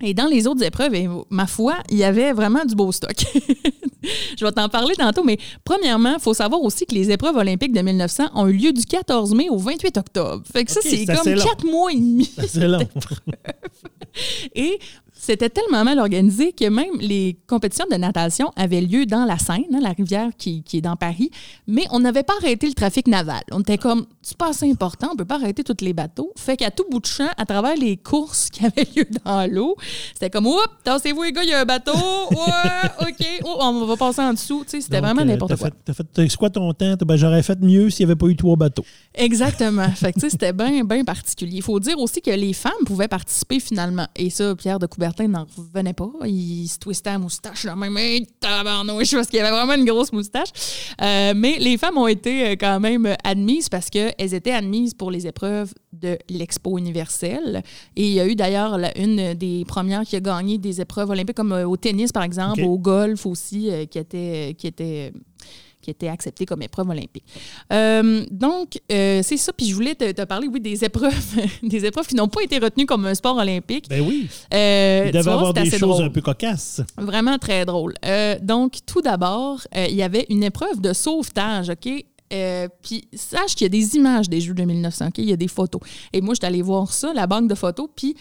Et 0.03 0.13
dans 0.13 0.27
les 0.27 0.45
autres 0.45 0.63
épreuves, 0.63 0.93
et 0.93 1.07
ma 1.29 1.47
foi, 1.47 1.77
il 1.89 1.97
y 1.97 2.03
avait 2.03 2.31
vraiment 2.31 2.63
du 2.65 2.75
beau 2.75 2.91
stock. 2.91 3.15
Je 4.37 4.45
vais 4.45 4.51
t'en 4.51 4.69
parler 4.69 4.95
tantôt, 4.95 5.23
mais 5.23 5.37
premièrement, 5.63 6.13
il 6.13 6.21
faut 6.21 6.35
savoir 6.35 6.61
aussi 6.61 6.85
que 6.85 6.93
les 6.93 7.09
épreuves 7.09 7.35
olympiques 7.35 7.73
de 7.73 7.81
1900 7.81 8.29
ont 8.35 8.47
eu 8.47 8.53
lieu 8.53 8.71
du 8.71 8.85
14 8.85 9.33
mai 9.33 9.49
au 9.49 9.57
28 9.57 9.97
octobre. 9.97 10.43
Fait 10.51 10.65
que 10.65 10.71
ça, 10.71 10.81
c'est 10.83 11.05
comme 11.05 11.35
quatre 11.35 11.65
mois 11.65 11.91
et 11.91 11.95
demi. 11.95 12.29
C'est 12.47 12.67
long. 12.67 12.79
Et 14.55 14.79
c'était 15.27 15.49
tellement 15.49 15.83
mal 15.83 15.99
organisé 15.99 16.53
que 16.53 16.69
même 16.69 16.95
les 17.01 17.37
compétitions 17.47 17.85
de 17.91 17.97
natation 17.97 18.49
avaient 18.55 18.79
lieu 18.79 19.05
dans 19.05 19.25
la 19.25 19.37
Seine, 19.37 19.63
hein, 19.73 19.79
la 19.81 19.89
rivière 19.89 20.29
qui, 20.37 20.63
qui 20.63 20.77
est 20.77 20.81
dans 20.81 20.95
Paris, 20.95 21.29
mais 21.67 21.83
on 21.91 21.99
n'avait 21.99 22.23
pas 22.23 22.33
arrêté 22.41 22.65
le 22.67 22.73
trafic 22.73 23.07
naval. 23.07 23.41
On 23.51 23.59
était 23.59 23.77
comme, 23.77 24.05
c'est 24.21 24.37
pas 24.37 24.49
assez 24.51 24.71
important, 24.71 25.09
on 25.11 25.15
peut 25.17 25.25
pas 25.25 25.35
arrêter 25.35 25.65
tous 25.65 25.83
les 25.83 25.91
bateaux. 25.91 26.31
Fait 26.37 26.55
qu'à 26.55 26.71
tout 26.71 26.85
bout 26.89 27.01
de 27.01 27.05
champ, 27.05 27.27
à 27.37 27.45
travers 27.45 27.75
les 27.75 27.97
courses 27.97 28.49
qui 28.53 28.65
avaient 28.65 28.87
lieu 28.95 29.05
dans 29.25 29.51
l'eau, 29.51 29.75
c'était 30.13 30.29
comme, 30.29 30.47
oups, 30.47 30.63
tassez-vous 30.85 31.23
les 31.23 31.31
gars, 31.33 31.43
il 31.43 31.49
y 31.49 31.53
a 31.53 31.59
un 31.59 31.65
bateau, 31.65 31.91
ouais, 32.31 32.89
OK, 33.01 33.27
oh, 33.43 33.57
on 33.59 33.85
va 33.85 33.97
passer 33.97 34.21
en 34.21 34.31
dessous. 34.33 34.63
Tu 34.63 34.71
sais, 34.71 34.81
C'était 34.81 34.97
Donc, 35.01 35.05
vraiment 35.07 35.21
euh, 35.23 35.25
n'importe 35.25 35.51
t'as 35.51 35.57
quoi. 35.57 35.67
fait- 35.93 36.03
t'as 36.13 36.23
fait, 36.23 36.35
quoi 36.37 36.49
ton 36.49 36.71
temps? 36.73 36.95
Ben, 37.05 37.17
J'aurais 37.17 37.43
fait 37.43 37.59
mieux 37.59 37.89
s'il 37.89 38.05
n'y 38.05 38.11
avait 38.11 38.17
pas 38.17 38.27
eu 38.27 38.35
trois 38.37 38.55
bateaux. 38.55 38.85
Exactement. 39.13 39.89
fait 39.89 40.13
que, 40.13 40.19
tu 40.19 40.25
sais, 40.25 40.29
c'était 40.31 40.53
bien, 40.53 40.83
bien 40.85 41.03
particulier. 41.03 41.57
Il 41.57 41.63
faut 41.63 41.79
dire 41.79 41.99
aussi 41.99 42.21
que 42.21 42.31
les 42.31 42.53
femmes 42.53 42.71
pouvaient 42.85 43.07
participer 43.09 43.59
finalement. 43.59 44.07
Et 44.15 44.29
ça, 44.29 44.55
Pierre 44.55 44.79
de 44.79 44.85
Coubertin 44.85 45.16
n'en 45.25 45.45
revenait 45.57 45.93
pas. 45.93 46.11
Il 46.25 46.67
se 46.67 46.77
twistait 46.77 47.11
la 47.11 47.19
moustache, 47.19 47.63
là, 47.63 47.75
même, 47.75 47.97
hey, 47.97 48.27
tabarnouche, 48.39 49.11
parce 49.11 49.27
qu'il 49.27 49.39
avait 49.39 49.55
vraiment 49.55 49.73
une 49.73 49.85
grosse 49.85 50.11
moustache. 50.13 50.49
Euh, 51.01 51.33
mais 51.35 51.57
les 51.59 51.77
femmes 51.77 51.97
ont 51.97 52.07
été 52.07 52.49
euh, 52.49 52.51
quand 52.51 52.79
même 52.79 53.15
admises 53.23 53.69
parce 53.69 53.89
qu'elles 53.89 54.33
étaient 54.33 54.51
admises 54.51 54.93
pour 54.93 55.09
les 55.09 55.25
épreuves 55.25 55.73
de 55.93 56.17
l'Expo 56.29 56.77
universelle. 56.77 57.63
Et 57.95 58.07
il 58.07 58.13
y 58.13 58.19
a 58.19 58.27
eu 58.27 58.35
d'ailleurs 58.35 58.77
une 58.95 59.33
des 59.33 59.65
premières 59.65 60.03
qui 60.03 60.15
a 60.15 60.19
gagné 60.19 60.57
des 60.57 60.81
épreuves 60.81 61.09
olympiques, 61.09 61.37
comme 61.37 61.53
euh, 61.53 61.67
au 61.67 61.77
tennis, 61.77 62.11
par 62.11 62.23
exemple, 62.23 62.61
OK. 62.61 62.67
au 62.67 62.77
golf 62.77 63.25
aussi, 63.25 63.71
qui 63.89 63.97
était. 63.97 64.55
Qui 64.57 64.67
était 64.67 65.13
qui 65.87 65.91
était 65.91 66.09
accepté 66.09 66.45
comme 66.45 66.61
épreuve 66.61 66.89
olympique. 66.89 67.23
Euh, 67.71 68.25
donc, 68.29 68.77
euh, 68.91 69.21
c'est 69.23 69.37
ça. 69.37 69.53
Puis 69.53 69.67
je 69.67 69.73
voulais 69.73 69.95
te, 69.95 70.11
te 70.11 70.23
parler, 70.25 70.49
oui, 70.51 70.59
des 70.59 70.83
épreuves, 70.83 71.13
des 71.63 71.85
épreuves 71.85 72.05
qui 72.05 72.15
n'ont 72.15 72.27
pas 72.27 72.41
été 72.43 72.57
retenues 72.57 72.85
comme 72.85 73.05
un 73.05 73.15
sport 73.15 73.37
olympique. 73.37 73.87
Ben 73.89 74.01
oui. 74.05 74.27
Euh, 74.53 75.03
Il 75.05 75.11
devait 75.13 75.23
vois, 75.23 75.33
avoir 75.33 75.53
c'est 75.55 75.63
des 75.63 75.69
choses 75.69 75.79
drôle. 75.79 76.03
un 76.03 76.09
peu 76.09 76.19
cocasses. 76.19 76.81
Vraiment 76.97 77.37
très 77.37 77.63
drôle. 77.65 77.93
Euh, 78.03 78.35
donc, 78.41 78.79
tout 78.85 79.01
d'abord, 79.01 79.61
il 79.73 79.95
y 79.95 80.03
avait 80.03 80.25
une 80.29 80.43
épreuve 80.43 80.81
de 80.81 80.91
sauvetage, 80.91 81.69
OK? 81.69 81.87
Euh, 82.33 82.67
puis 82.81 83.07
sache 83.13 83.55
qu'il 83.55 83.63
y 83.63 83.67
a 83.67 83.69
des 83.69 83.95
images 83.95 84.27
des 84.27 84.41
Jeux 84.41 84.53
de 84.53 84.63
1900, 84.63 85.07
OK? 85.07 85.17
Il 85.19 85.29
y 85.29 85.33
a 85.33 85.37
des 85.37 85.47
photos. 85.47 85.81
Et 86.11 86.19
moi, 86.19 86.33
je 86.33 86.39
suis 86.39 86.45
allée 86.45 86.61
voir 86.61 86.91
ça, 86.91 87.13
la 87.13 87.27
banque 87.27 87.47
de 87.47 87.55
photos, 87.55 87.87
puis 87.95 88.15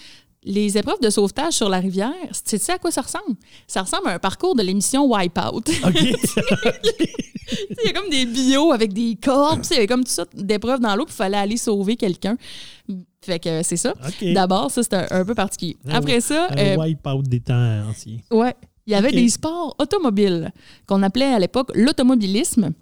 les 0.46 0.78
épreuves 0.78 1.00
de 1.02 1.10
sauvetage 1.10 1.54
sur 1.54 1.68
la 1.68 1.80
rivière, 1.80 2.12
tu 2.48 2.56
sais 2.58 2.72
à 2.72 2.78
quoi 2.78 2.90
ça 2.90 3.02
ressemble? 3.02 3.36
Ça 3.66 3.82
ressemble 3.82 4.08
à 4.08 4.12
un 4.14 4.18
parcours 4.18 4.54
de 4.54 4.62
l'émission 4.62 5.04
Wipeout. 5.12 5.64
OK. 5.84 6.00
Il 7.52 7.86
y 7.86 7.88
a 7.88 7.92
comme 7.92 8.10
des 8.10 8.26
bio 8.26 8.72
avec 8.72 8.92
des 8.92 9.16
cordes, 9.22 9.60
puis 9.60 9.68
il 9.70 9.74
y 9.74 9.76
avait 9.78 9.86
comme 9.86 10.02
tout 10.02 10.10
ça 10.10 10.24
d'épreuves 10.34 10.80
dans 10.80 10.96
l'eau, 10.96 11.04
puis 11.04 11.14
il 11.14 11.16
fallait 11.16 11.36
aller 11.36 11.56
sauver 11.56 11.94
quelqu'un. 11.94 12.36
Fait 13.20 13.38
que 13.38 13.62
c'est 13.62 13.76
ça. 13.76 13.94
D'abord, 14.34 14.68
ça, 14.72 14.82
c'est 14.82 14.94
un, 14.94 15.06
un 15.10 15.24
peu 15.24 15.34
particulier. 15.36 15.76
Ah 15.88 15.98
Après 15.98 16.20
ça, 16.20 16.48
Un 16.50 16.56
euh, 16.58 16.76
wipe-out 16.76 17.24
des 17.28 17.38
temps 17.40 17.82
anciens. 17.88 18.18
ouais, 18.32 18.54
il 18.86 18.92
y 18.92 18.96
avait 18.96 19.12
des 19.12 19.28
sports 19.28 19.76
automobiles 19.78 20.52
qu'on 20.86 21.02
appelait 21.04 21.32
à 21.32 21.38
l'époque 21.38 21.70
l'automobilisme. 21.74 22.72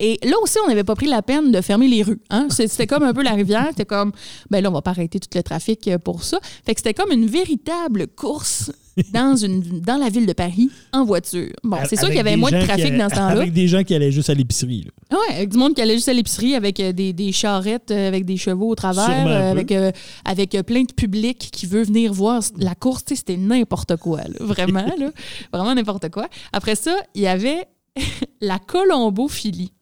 Et 0.00 0.18
là 0.24 0.36
aussi, 0.42 0.56
on 0.64 0.68
n'avait 0.68 0.84
pas 0.84 0.94
pris 0.94 1.06
la 1.08 1.22
peine 1.22 1.50
de 1.50 1.60
fermer 1.60 1.88
les 1.88 2.02
rues. 2.02 2.20
Hein? 2.30 2.46
C'était 2.50 2.86
comme 2.86 3.02
un 3.02 3.12
peu 3.12 3.22
la 3.22 3.32
rivière. 3.32 3.66
C'était 3.70 3.84
comme, 3.84 4.12
ben 4.50 4.62
là, 4.62 4.70
on 4.70 4.72
va 4.72 4.82
pas 4.82 4.90
arrêter 4.90 5.18
tout 5.18 5.28
le 5.34 5.42
trafic 5.42 5.88
euh, 5.88 5.98
pour 5.98 6.22
ça. 6.22 6.38
Fait 6.64 6.74
que 6.74 6.80
c'était 6.80 6.94
comme 6.94 7.10
une 7.10 7.26
véritable 7.26 8.06
course 8.06 8.70
dans, 9.12 9.36
une, 9.36 9.60
dans 9.80 9.96
la 9.96 10.08
ville 10.08 10.26
de 10.26 10.32
Paris 10.32 10.70
en 10.92 11.04
voiture. 11.04 11.50
Bon, 11.64 11.78
c'est 11.88 11.96
sûr 11.96 12.06
qu'il 12.08 12.16
y 12.16 12.20
avait 12.20 12.36
moins 12.36 12.50
de 12.50 12.64
trafic 12.64 12.86
allaient- 12.86 12.98
dans 12.98 13.08
ce 13.08 13.14
temps-là. 13.14 13.40
Avec 13.40 13.52
des 13.52 13.68
gens 13.68 13.82
qui 13.84 13.94
allaient 13.94 14.10
juste 14.12 14.28
à 14.30 14.34
l'épicerie. 14.34 14.88
Ouais, 15.10 15.34
avec 15.36 15.48
du 15.50 15.58
monde 15.58 15.74
qui 15.74 15.80
allait 15.82 15.94
juste 15.94 16.08
à 16.08 16.12
l'épicerie 16.12 16.54
avec 16.56 16.78
euh, 16.80 16.92
des, 16.92 17.12
des 17.12 17.30
charrettes 17.32 17.90
euh, 17.90 18.08
avec 18.08 18.24
des 18.24 18.36
chevaux 18.36 18.68
au 18.70 18.74
travers, 18.74 19.26
euh, 19.26 19.50
avec, 19.52 19.70
euh, 19.72 19.90
avec 20.24 20.50
plein 20.66 20.82
de 20.82 20.92
public 20.92 21.48
qui 21.52 21.66
veut 21.66 21.82
venir 21.84 22.12
voir 22.12 22.42
la 22.58 22.74
course. 22.74 23.02
C'était 23.08 23.36
n'importe 23.36 23.96
quoi, 23.96 24.18
là. 24.22 24.34
vraiment, 24.40 24.86
là. 24.98 25.10
Vraiment 25.52 25.74
n'importe 25.74 26.08
quoi. 26.10 26.28
Après 26.52 26.74
ça, 26.76 26.96
il 27.14 27.22
y 27.22 27.26
avait 27.28 27.66
la 28.40 28.58
colombophilie. 28.58 29.72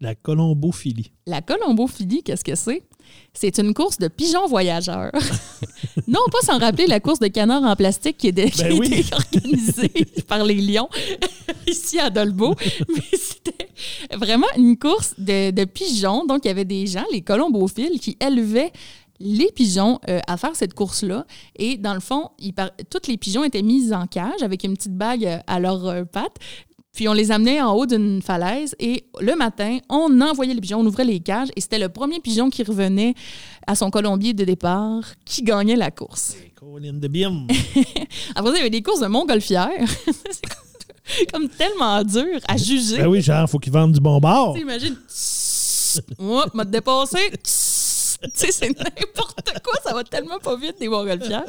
La 0.00 0.14
colombophilie. 0.14 1.10
La 1.26 1.42
colombophilie, 1.42 2.22
qu'est-ce 2.22 2.44
que 2.44 2.54
c'est? 2.54 2.84
C'est 3.32 3.58
une 3.58 3.74
course 3.74 3.98
de 3.98 4.06
pigeons 4.08 4.46
voyageurs. 4.46 5.10
non, 6.06 6.20
pas 6.30 6.40
sans 6.44 6.58
rappeler 6.58 6.86
la 6.86 7.00
course 7.00 7.18
de 7.18 7.26
canards 7.28 7.62
en 7.64 7.74
plastique 7.74 8.16
qui, 8.18 8.28
est 8.28 8.32
de- 8.32 8.42
qui 8.44 8.62
a 8.62 8.68
Ben 8.68 8.78
oui. 8.78 8.86
été 8.92 9.14
organisée 9.14 9.92
par 10.28 10.44
les 10.44 10.54
Lions 10.54 10.88
ici 11.66 11.98
à 11.98 12.10
Dolbeau. 12.10 12.54
Mais 12.88 13.02
c'était 13.18 13.68
vraiment 14.16 14.46
une 14.56 14.76
course 14.78 15.14
de, 15.18 15.50
de 15.50 15.64
pigeons. 15.64 16.24
Donc, 16.26 16.44
il 16.44 16.48
y 16.48 16.50
avait 16.50 16.64
des 16.64 16.86
gens, 16.86 17.04
les 17.12 17.22
colombophiles, 17.22 17.98
qui 17.98 18.16
élevaient 18.20 18.72
les 19.20 19.50
pigeons 19.50 19.98
euh, 20.08 20.20
à 20.28 20.36
faire 20.36 20.54
cette 20.54 20.74
course-là. 20.74 21.26
Et 21.56 21.76
dans 21.76 21.94
le 21.94 22.00
fond, 22.00 22.28
ils 22.38 22.52
par- 22.52 22.70
tous 22.90 23.08
les 23.08 23.16
pigeons 23.16 23.42
étaient 23.42 23.62
mis 23.62 23.92
en 23.92 24.06
cage 24.06 24.42
avec 24.42 24.62
une 24.62 24.76
petite 24.76 24.96
bague 24.96 25.24
euh, 25.26 25.38
à 25.48 25.58
leurs 25.58 25.86
euh, 25.86 26.04
pattes. 26.04 26.36
Puis 26.98 27.06
on 27.08 27.12
les 27.12 27.30
amenait 27.30 27.62
en 27.62 27.74
haut 27.74 27.86
d'une 27.86 28.20
falaise 28.20 28.74
et 28.80 29.04
le 29.20 29.36
matin, 29.36 29.78
on 29.88 30.20
envoyait 30.20 30.52
les 30.52 30.60
pigeons, 30.60 30.80
on 30.80 30.84
ouvrait 30.86 31.04
les 31.04 31.20
cages 31.20 31.46
et 31.54 31.60
c'était 31.60 31.78
le 31.78 31.88
premier 31.88 32.18
pigeon 32.18 32.50
qui 32.50 32.64
revenait 32.64 33.14
à 33.68 33.76
son 33.76 33.88
colombier 33.88 34.34
de 34.34 34.42
départ 34.42 35.04
qui 35.24 35.44
gagnait 35.44 35.76
la 35.76 35.92
course. 35.92 36.34
De 36.60 37.06
Bim. 37.06 37.46
Après 38.34 38.50
ça, 38.50 38.56
il 38.56 38.56
y 38.56 38.60
avait 38.62 38.70
des 38.70 38.82
courses 38.82 38.98
de 38.98 39.06
montgolfière. 39.06 39.68
C'est 40.28 40.44
comme, 41.30 41.46
comme 41.46 41.48
tellement 41.50 42.02
dur 42.02 42.40
à 42.48 42.56
juger. 42.56 42.96
ben 42.96 43.06
oui, 43.06 43.22
genre, 43.22 43.48
faut 43.48 43.60
qu'ils 43.60 43.72
vendent 43.72 43.92
du 43.92 44.00
bon 44.00 44.20
sais, 44.20 44.60
imagine, 44.60 44.96
moi, 46.18 46.46
m'a 46.52 46.64
dépassé. 46.64 47.30
Tu 48.22 48.30
sais, 48.34 48.52
c'est 48.52 48.68
n'importe 48.78 49.52
quoi, 49.64 49.74
ça 49.84 49.94
va 49.94 50.02
tellement 50.04 50.38
pas 50.38 50.56
vite, 50.56 50.76
des 50.80 50.88
montgolfières. 50.88 51.44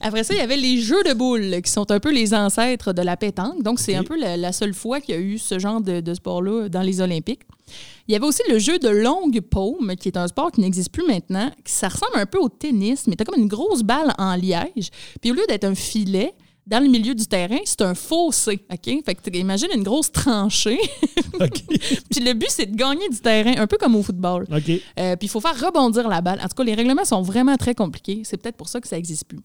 Après 0.00 0.24
ça, 0.24 0.34
il 0.34 0.38
y 0.38 0.42
avait 0.42 0.56
les 0.56 0.80
jeux 0.80 1.02
de 1.02 1.12
boules, 1.12 1.60
qui 1.62 1.70
sont 1.70 1.90
un 1.90 2.00
peu 2.00 2.12
les 2.12 2.32
ancêtres 2.34 2.92
de 2.92 3.02
la 3.02 3.16
pétanque. 3.16 3.62
Donc, 3.62 3.80
c'est 3.80 3.94
un 3.94 4.02
peu 4.04 4.18
la, 4.18 4.36
la 4.36 4.52
seule 4.52 4.74
fois 4.74 5.00
qu'il 5.00 5.14
y 5.14 5.18
a 5.18 5.20
eu 5.20 5.38
ce 5.38 5.58
genre 5.58 5.80
de, 5.80 6.00
de 6.00 6.14
sport-là 6.14 6.68
dans 6.68 6.82
les 6.82 7.00
Olympiques. 7.00 7.42
Il 8.06 8.12
y 8.12 8.16
avait 8.16 8.26
aussi 8.26 8.42
le 8.48 8.58
jeu 8.58 8.78
de 8.78 8.88
longue 8.88 9.40
paume, 9.40 9.94
qui 9.96 10.08
est 10.08 10.16
un 10.16 10.28
sport 10.28 10.52
qui 10.52 10.60
n'existe 10.60 10.92
plus 10.92 11.06
maintenant. 11.06 11.50
qui- 11.64 11.72
Ça 11.72 11.88
ressemble 11.88 12.16
un 12.16 12.26
peu 12.26 12.38
au 12.38 12.48
tennis, 12.48 13.06
mais 13.06 13.16
t'as 13.16 13.24
comme 13.24 13.40
une 13.40 13.48
grosse 13.48 13.82
balle 13.82 14.12
en 14.18 14.36
liège. 14.36 14.90
Puis 15.20 15.30
au 15.30 15.34
lieu 15.34 15.44
d'être 15.48 15.64
un 15.64 15.74
filet, 15.74 16.34
dans 16.66 16.82
le 16.82 16.88
milieu 16.88 17.14
du 17.14 17.26
terrain, 17.26 17.58
c'est 17.64 17.82
un 17.82 17.94
fossé. 17.94 18.60
OK? 18.72 19.04
Fait 19.04 19.14
que 19.14 19.30
tu 19.30 19.36
imagines 19.38 19.68
une 19.74 19.82
grosse 19.82 20.10
tranchée. 20.10 20.78
OK. 21.40 21.62
Puis 22.10 22.20
le 22.24 22.32
but, 22.32 22.48
c'est 22.50 22.66
de 22.66 22.76
gagner 22.76 23.08
du 23.10 23.18
terrain, 23.18 23.54
un 23.58 23.66
peu 23.66 23.76
comme 23.76 23.94
au 23.96 24.02
football. 24.02 24.44
OK. 24.50 24.70
Euh, 24.98 25.16
puis 25.16 25.26
il 25.26 25.28
faut 25.28 25.40
faire 25.40 25.58
rebondir 25.60 26.08
la 26.08 26.20
balle. 26.20 26.38
En 26.40 26.44
tout 26.48 26.54
cas, 26.56 26.64
les 26.64 26.74
règlements 26.74 27.04
sont 27.04 27.22
vraiment 27.22 27.56
très 27.56 27.74
compliqués. 27.74 28.22
C'est 28.24 28.36
peut-être 28.38 28.56
pour 28.56 28.68
ça 28.68 28.80
que 28.80 28.88
ça 28.88 28.96
n'existe 28.96 29.24
plus. 29.26 29.40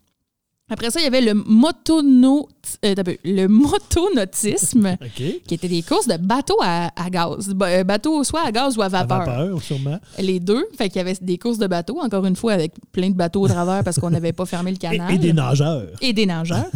Après 0.72 0.92
ça, 0.92 1.00
il 1.00 1.04
y 1.04 1.08
avait 1.08 1.22
le 1.22 1.34
motono, 1.34 2.48
euh, 2.86 2.94
le 3.26 3.48
motonautisme, 3.48 4.98
qui 5.16 5.54
étaient 5.54 5.68
des 5.68 5.82
courses 5.82 6.08
de 6.08 6.16
bateaux 6.18 6.60
à, 6.62 6.92
à 6.96 7.10
gaz. 7.10 7.54
Euh, 7.64 7.84
Bateaux 7.84 8.24
soit 8.24 8.46
à 8.46 8.52
gaz 8.52 8.78
ou 8.78 8.82
à 8.84 8.86
À 8.86 8.90
vapeur. 8.90 9.26
vapeur, 9.26 9.62
sûrement. 9.64 10.00
Les 10.20 10.40
deux. 10.40 10.68
Fait 10.78 10.88
qu'il 10.90 10.98
y 10.98 11.02
avait 11.02 11.16
des 11.20 11.38
courses 11.40 11.58
de 11.58 11.66
bateaux, 11.68 12.00
encore 12.00 12.24
une 12.26 12.36
fois, 12.36 12.54
avec 12.54 12.74
plein 12.92 13.10
de 13.10 13.16
bateaux 13.16 13.42
au 13.42 13.48
travers 13.48 13.84
parce 13.84 14.00
qu'on 14.00 14.12
n'avait 14.12 14.32
pas 14.32 14.46
fermé 14.46 14.70
le 14.72 14.76
Et, 14.76 14.80
canal. 14.80 15.12
et 15.14 15.18
des 15.18 15.34
nageurs. 15.34 15.88
Et 16.02 16.14
des 16.14 16.26
nageurs. 16.28 16.70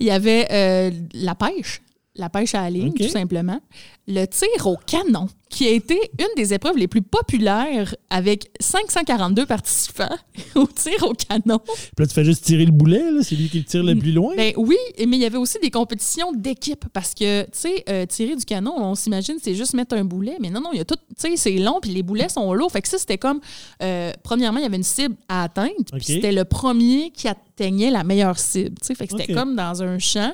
Il 0.00 0.06
y 0.06 0.10
avait 0.10 0.46
euh, 0.50 0.90
la 1.12 1.34
pêche. 1.34 1.80
La 2.16 2.28
pêche 2.28 2.54
à 2.54 2.62
la 2.62 2.70
ligne, 2.70 2.92
tout 2.92 3.08
simplement. 3.08 3.60
Le 4.06 4.24
tir 4.26 4.66
au 4.66 4.76
canon, 4.76 5.28
qui 5.54 5.66
a 5.66 5.70
été 5.70 5.98
une 6.18 6.34
des 6.36 6.52
épreuves 6.52 6.76
les 6.76 6.88
plus 6.88 7.02
populaires 7.02 7.94
avec 8.10 8.50
542 8.60 9.46
participants 9.46 10.16
au 10.56 10.66
tir 10.66 11.02
au 11.02 11.12
canon. 11.12 11.58
Puis 11.58 11.90
là, 11.98 12.06
tu 12.06 12.14
fais 12.14 12.24
juste 12.24 12.44
tirer 12.44 12.66
le 12.66 12.72
boulet, 12.72 13.10
là. 13.10 13.22
C'est 13.22 13.36
lui 13.36 13.48
qui 13.48 13.58
le 13.58 13.64
tire 13.64 13.84
le 13.84 13.96
plus 13.96 14.12
loin. 14.12 14.34
Ben 14.36 14.52
oui, 14.56 14.76
mais 14.98 15.16
il 15.16 15.22
y 15.22 15.24
avait 15.24 15.38
aussi 15.38 15.58
des 15.60 15.70
compétitions 15.70 16.32
d'équipe 16.32 16.84
parce 16.92 17.14
que, 17.14 17.42
tu 17.44 17.50
sais, 17.52 17.84
euh, 17.88 18.04
tirer 18.06 18.34
du 18.34 18.44
canon, 18.44 18.74
on 18.76 18.94
s'imagine 18.94 19.36
c'est 19.40 19.54
juste 19.54 19.74
mettre 19.74 19.96
un 19.96 20.04
boulet, 20.04 20.36
mais 20.40 20.50
non, 20.50 20.60
non, 20.60 20.70
il 20.72 20.78
y 20.78 20.80
a 20.80 20.84
tout, 20.84 20.96
tu 20.96 21.30
sais, 21.30 21.36
c'est 21.36 21.56
long 21.58 21.78
puis 21.80 21.90
les 21.90 22.02
boulets 22.02 22.28
sont 22.28 22.52
lourds. 22.52 22.72
Fait 22.72 22.82
que 22.82 22.88
ça, 22.88 22.98
c'était 22.98 23.18
comme, 23.18 23.40
euh, 23.82 24.12
premièrement, 24.22 24.58
il 24.58 24.62
y 24.62 24.66
avait 24.66 24.76
une 24.76 24.82
cible 24.82 25.16
à 25.28 25.44
atteindre, 25.44 25.72
puis 25.92 26.04
c'était 26.04 26.32
le 26.32 26.44
premier 26.44 27.10
qui 27.10 27.28
atteignait 27.28 27.90
la 27.90 28.02
meilleure 28.02 28.38
cible, 28.38 28.76
tu 28.80 28.86
sais. 28.86 28.94
Fait 28.94 29.06
que 29.06 29.16
c'était 29.16 29.32
comme 29.32 29.54
dans 29.54 29.82
un 29.82 29.98
champ. 29.98 30.32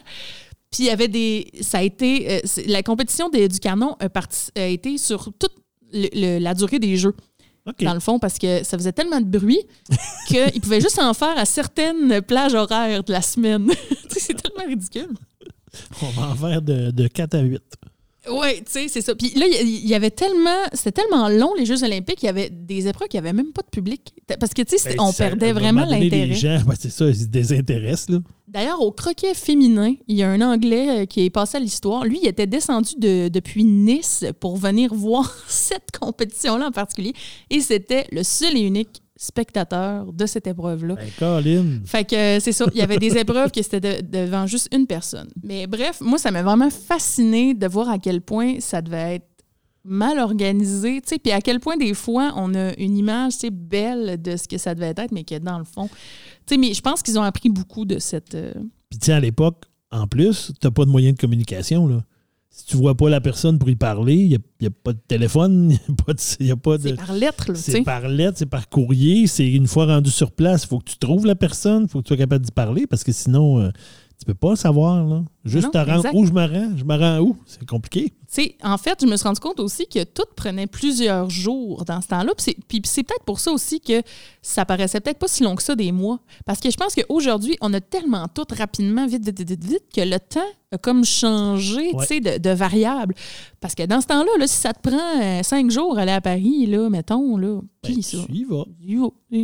Puis 0.70 0.84
il 0.84 0.86
y 0.86 0.90
avait 0.90 1.08
des. 1.08 1.50
Ça 1.62 1.78
a 1.78 1.82
été. 1.82 2.30
euh, 2.32 2.40
la 2.66 2.82
compétition 2.82 3.28
des- 3.28 3.48
du 3.48 3.58
canon 3.58 3.96
a, 4.00 4.08
parti- 4.08 4.50
a 4.56 4.66
été 4.66 4.98
sur 4.98 5.24
toute 5.38 5.54
le- 5.92 6.08
le- 6.14 6.38
la 6.38 6.54
durée 6.54 6.78
des 6.78 6.96
jeux 6.96 7.14
dans 7.84 7.94
le 7.94 8.00
fond, 8.00 8.18
parce 8.18 8.38
que 8.38 8.62
ça 8.64 8.78
faisait 8.78 8.92
tellement 8.92 9.20
de 9.20 9.26
bruit 9.38 9.60
qu'ils 10.28 10.60
pouvaient 10.60 10.80
juste 10.80 10.98
en 10.98 11.12
faire 11.14 11.36
à 11.38 11.44
certaines 11.44 12.22
plages 12.22 12.54
horaires 12.54 13.02
de 13.04 13.12
la 13.12 13.22
semaine. 13.22 13.68
C'est 14.08 14.40
tellement 14.40 14.68
ridicule. 14.68 15.08
On 16.02 16.06
va 16.10 16.28
en 16.30 16.34
faire 16.36 16.62
de, 16.62 16.90
de 16.90 17.06
4 17.08 17.34
à 17.34 17.40
8. 17.40 17.60
Oui, 18.32 18.56
tu 18.58 18.62
sais, 18.72 18.88
c'est 18.88 19.00
ça. 19.02 19.14
Puis 19.14 19.30
là, 19.36 19.46
il 19.46 19.86
y- 19.88 19.94
avait 19.94 20.10
tellement. 20.10 20.56
C'était 20.72 21.02
tellement 21.02 21.28
long, 21.28 21.52
les 21.56 21.66
Jeux 21.66 21.82
Olympiques, 21.84 22.22
il 22.22 22.26
y 22.26 22.28
avait 22.28 22.50
des 22.50 22.86
épreuves 22.88 23.08
qui 23.08 23.16
n'avaient 23.16 23.32
même 23.32 23.52
pas 23.52 23.62
de 23.62 23.68
public. 23.70 24.14
Parce 24.38 24.54
que, 24.54 24.62
tu 24.62 24.78
sais, 24.78 24.90
Ben, 24.90 25.00
on 25.00 25.12
ça- 25.12 25.28
perdait 25.28 25.52
vraiment 25.52 25.84
donné, 25.84 26.08
Les 26.08 26.26
l'intérêt. 26.26 26.34
gens, 26.58 26.64
ben, 26.66 26.74
c'est 26.78 26.90
ça, 26.90 27.06
ils 27.06 27.16
se 27.16 27.24
désintéressent, 27.26 28.10
là. 28.10 28.18
D'ailleurs, 28.48 28.80
au 28.82 28.90
croquet 28.92 29.34
féminin, 29.34 29.94
il 30.08 30.16
y 30.16 30.22
a 30.22 30.28
un 30.30 30.40
Anglais 30.40 31.02
euh, 31.02 31.06
qui 31.06 31.22
est 31.24 31.30
passé 31.30 31.56
à 31.56 31.60
l'histoire. 31.60 32.04
Lui, 32.04 32.18
il 32.22 32.28
était 32.28 32.46
descendu 32.48 32.94
de- 32.98 33.28
depuis 33.28 33.64
Nice 33.64 34.24
pour 34.40 34.56
venir 34.56 34.92
voir 34.94 35.32
cette 35.48 35.90
compétition-là 35.98 36.66
en 36.68 36.72
particulier. 36.72 37.12
Et 37.50 37.60
c'était 37.60 38.06
le 38.12 38.22
seul 38.22 38.56
et 38.56 38.60
unique 38.60 39.02
spectateur 39.20 40.12
de 40.12 40.26
cette 40.26 40.46
épreuve-là. 40.46 40.94
Ben, 40.94 41.08
Colin. 41.18 41.66
Fait 41.84 42.04
que 42.04 42.16
euh, 42.16 42.40
c'est 42.40 42.52
ça. 42.52 42.64
Il 42.72 42.78
y 42.78 42.82
avait 42.82 42.98
des 42.98 43.16
épreuves 43.18 43.50
qui 43.50 43.62
c'était 43.62 44.02
de- 44.02 44.24
devant 44.24 44.46
juste 44.46 44.68
une 44.74 44.86
personne. 44.86 45.28
Mais 45.42 45.66
bref, 45.66 46.00
moi, 46.00 46.18
ça 46.18 46.30
m'a 46.30 46.42
vraiment 46.42 46.70
fasciné 46.70 47.52
de 47.54 47.66
voir 47.66 47.90
à 47.90 47.98
quel 47.98 48.22
point 48.22 48.60
ça 48.60 48.80
devait 48.80 49.16
être 49.16 49.26
mal 49.84 50.18
organisé, 50.18 51.00
tu 51.00 51.08
sais, 51.08 51.18
puis 51.18 51.32
à 51.32 51.40
quel 51.40 51.58
point 51.60 51.76
des 51.76 51.94
fois 51.94 52.32
on 52.36 52.54
a 52.54 52.74
une 52.78 52.96
image, 52.98 53.34
tu 53.34 53.38
sais, 53.40 53.50
belle 53.50 54.20
de 54.20 54.36
ce 54.36 54.46
que 54.48 54.58
ça 54.58 54.74
devait 54.74 54.90
être, 54.96 55.10
mais 55.12 55.24
que 55.24 55.38
dans 55.38 55.58
le 55.58 55.64
fond, 55.64 55.88
tu 55.88 56.54
sais, 56.54 56.56
mais 56.58 56.74
je 56.74 56.80
pense 56.82 57.02
qu'ils 57.02 57.18
ont 57.18 57.22
appris 57.22 57.48
beaucoup 57.48 57.84
de 57.84 57.98
cette. 57.98 58.34
euh, 58.34 58.52
Puis, 58.90 58.98
tu 58.98 59.06
sais, 59.06 59.12
à 59.12 59.20
l'époque, 59.20 59.64
en 59.90 60.06
plus, 60.06 60.52
tu 60.60 60.66
n'as 60.66 60.70
pas 60.70 60.84
de 60.84 60.90
moyen 60.90 61.12
de 61.12 61.18
communication, 61.18 61.86
là. 61.86 62.02
Si 62.52 62.66
tu 62.66 62.76
vois 62.76 62.96
pas 62.96 63.08
la 63.08 63.20
personne 63.20 63.58
pour 63.58 63.70
y 63.70 63.76
parler, 63.76 64.16
il 64.16 64.38
n'y 64.60 64.66
a, 64.66 64.70
pas 64.70 64.92
de 64.92 64.98
téléphone, 65.06 65.70
il 65.70 65.76
n'y 65.76 65.92
a 65.92 66.04
pas 66.04 66.12
de. 66.12 66.20
il 66.40 66.46
y 66.46 66.50
a 66.50 66.56
pas 66.56 66.78
de- 66.78 66.88
c'est 66.88 66.94
par 66.96 67.12
lettre, 67.12 67.44
là, 67.48 67.54
C'est 67.54 67.82
par 67.82 68.08
lettre, 68.08 68.38
c'est 68.38 68.46
par 68.46 68.68
courrier. 68.68 69.26
C'est 69.28 69.48
une 69.48 69.68
fois 69.68 69.86
rendu 69.86 70.10
sur 70.10 70.32
place, 70.32 70.64
il 70.64 70.68
faut 70.68 70.78
que 70.80 70.90
tu 70.90 70.98
trouves 70.98 71.26
la 71.26 71.36
personne, 71.36 71.84
il 71.84 71.88
faut 71.88 72.00
que 72.00 72.04
tu 72.04 72.08
sois 72.08 72.16
capable 72.16 72.44
d'y 72.44 72.50
parler 72.50 72.86
parce 72.88 73.04
que 73.04 73.12
sinon, 73.12 73.60
euh, 73.60 73.70
tu 74.18 74.24
peux 74.26 74.34
pas 74.34 74.56
savoir. 74.56 75.06
Là. 75.06 75.24
Juste 75.44 75.64
Non, 75.66 75.70
te 75.70 75.78
rendre 75.78 75.96
exact. 76.06 76.12
où 76.14 76.26
je 76.26 76.32
me 76.32 76.40
rends? 76.46 76.76
Je 76.76 76.84
me 76.84 76.96
rends 76.98 77.18
où? 77.20 77.36
C'est 77.46 77.66
compliqué. 77.66 78.12
En 78.62 78.76
fait, 78.78 78.98
je 79.00 79.06
me 79.06 79.16
suis 79.16 79.26
rendu 79.26 79.40
compte 79.40 79.58
aussi 79.58 79.86
que 79.88 80.04
tout 80.04 80.22
prenait 80.36 80.66
plusieurs 80.66 81.30
jours 81.30 81.84
dans 81.84 82.00
ce 82.00 82.08
temps-là. 82.08 82.32
Puis 82.36 82.44
c'est- 82.44 82.56
Puis 82.68 82.80
c'est 82.84 83.02
peut-être 83.02 83.24
pour 83.24 83.40
ça 83.40 83.50
aussi 83.50 83.80
que 83.80 84.02
ça 84.42 84.64
paraissait 84.64 85.00
peut-être 85.00 85.18
pas 85.18 85.26
si 85.28 85.42
long 85.42 85.56
que 85.56 85.62
ça 85.62 85.74
des 85.74 85.90
mois. 85.92 86.20
Parce 86.44 86.60
que 86.60 86.70
je 86.70 86.76
pense 86.76 86.94
qu'aujourd'hui, 86.94 87.56
on 87.60 87.72
a 87.74 87.80
tellement 87.80 88.26
tout 88.32 88.44
rapidement, 88.56 89.06
vite, 89.06 89.24
vite, 89.24 89.40
vite, 89.48 89.64
vite, 89.64 89.82
que 89.94 90.02
le 90.02 90.18
temps 90.20 90.40
a 90.72 90.78
comme 90.78 91.04
changé, 91.04 91.92
Ouais. 91.94 92.06
tu 92.06 92.06
sais, 92.06 92.20
de, 92.20 92.38
de 92.38 92.50
variable. 92.54 93.14
Parce 93.60 93.74
que 93.74 93.84
dans 93.84 94.00
ce 94.00 94.06
temps-là, 94.06 94.30
là, 94.38 94.46
si 94.46 94.56
ça 94.56 94.72
te 94.72 94.88
prend 94.88 95.20
euh, 95.20 95.42
cinq 95.42 95.70
jours 95.70 95.98
aller 95.98 96.12
à 96.12 96.20
Paris, 96.20 96.66
là, 96.66 96.88
mettons, 96.88 97.36
là, 97.36 97.60
Ben, 97.82 97.92
puis 97.94 98.02
ça. 98.04 98.18
tu 98.26 98.32
y 98.32 98.44
vas. 98.44 98.64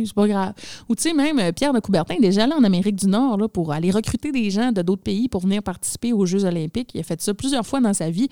C'est 0.05 0.13
pas 0.13 0.27
grave. 0.27 0.53
Ou 0.87 0.95
tu 0.95 1.03
sais, 1.03 1.13
même 1.13 1.39
euh, 1.39 1.51
Pierre 1.51 1.73
de 1.73 1.79
Coubertin 1.79 2.15
est 2.15 2.21
déjà 2.21 2.43
allé 2.45 2.53
en 2.53 2.63
Amérique 2.63 2.95
du 2.95 3.07
Nord 3.07 3.37
là, 3.37 3.47
pour 3.49 3.73
aller 3.73 3.91
recruter 3.91 4.31
des 4.31 4.49
gens 4.51 4.71
de 4.71 4.81
d'autres 4.81 5.03
pays 5.03 5.27
pour 5.27 5.41
venir 5.41 5.61
aux 6.13 6.25
Jeux 6.25 6.45
olympiques. 6.45 6.91
Il 6.93 6.99
a 6.99 7.03
fait 7.03 7.21
ça 7.21 7.33
plusieurs 7.33 7.65
fois 7.65 7.79
dans 7.79 7.93
sa 7.93 8.09
vie. 8.09 8.29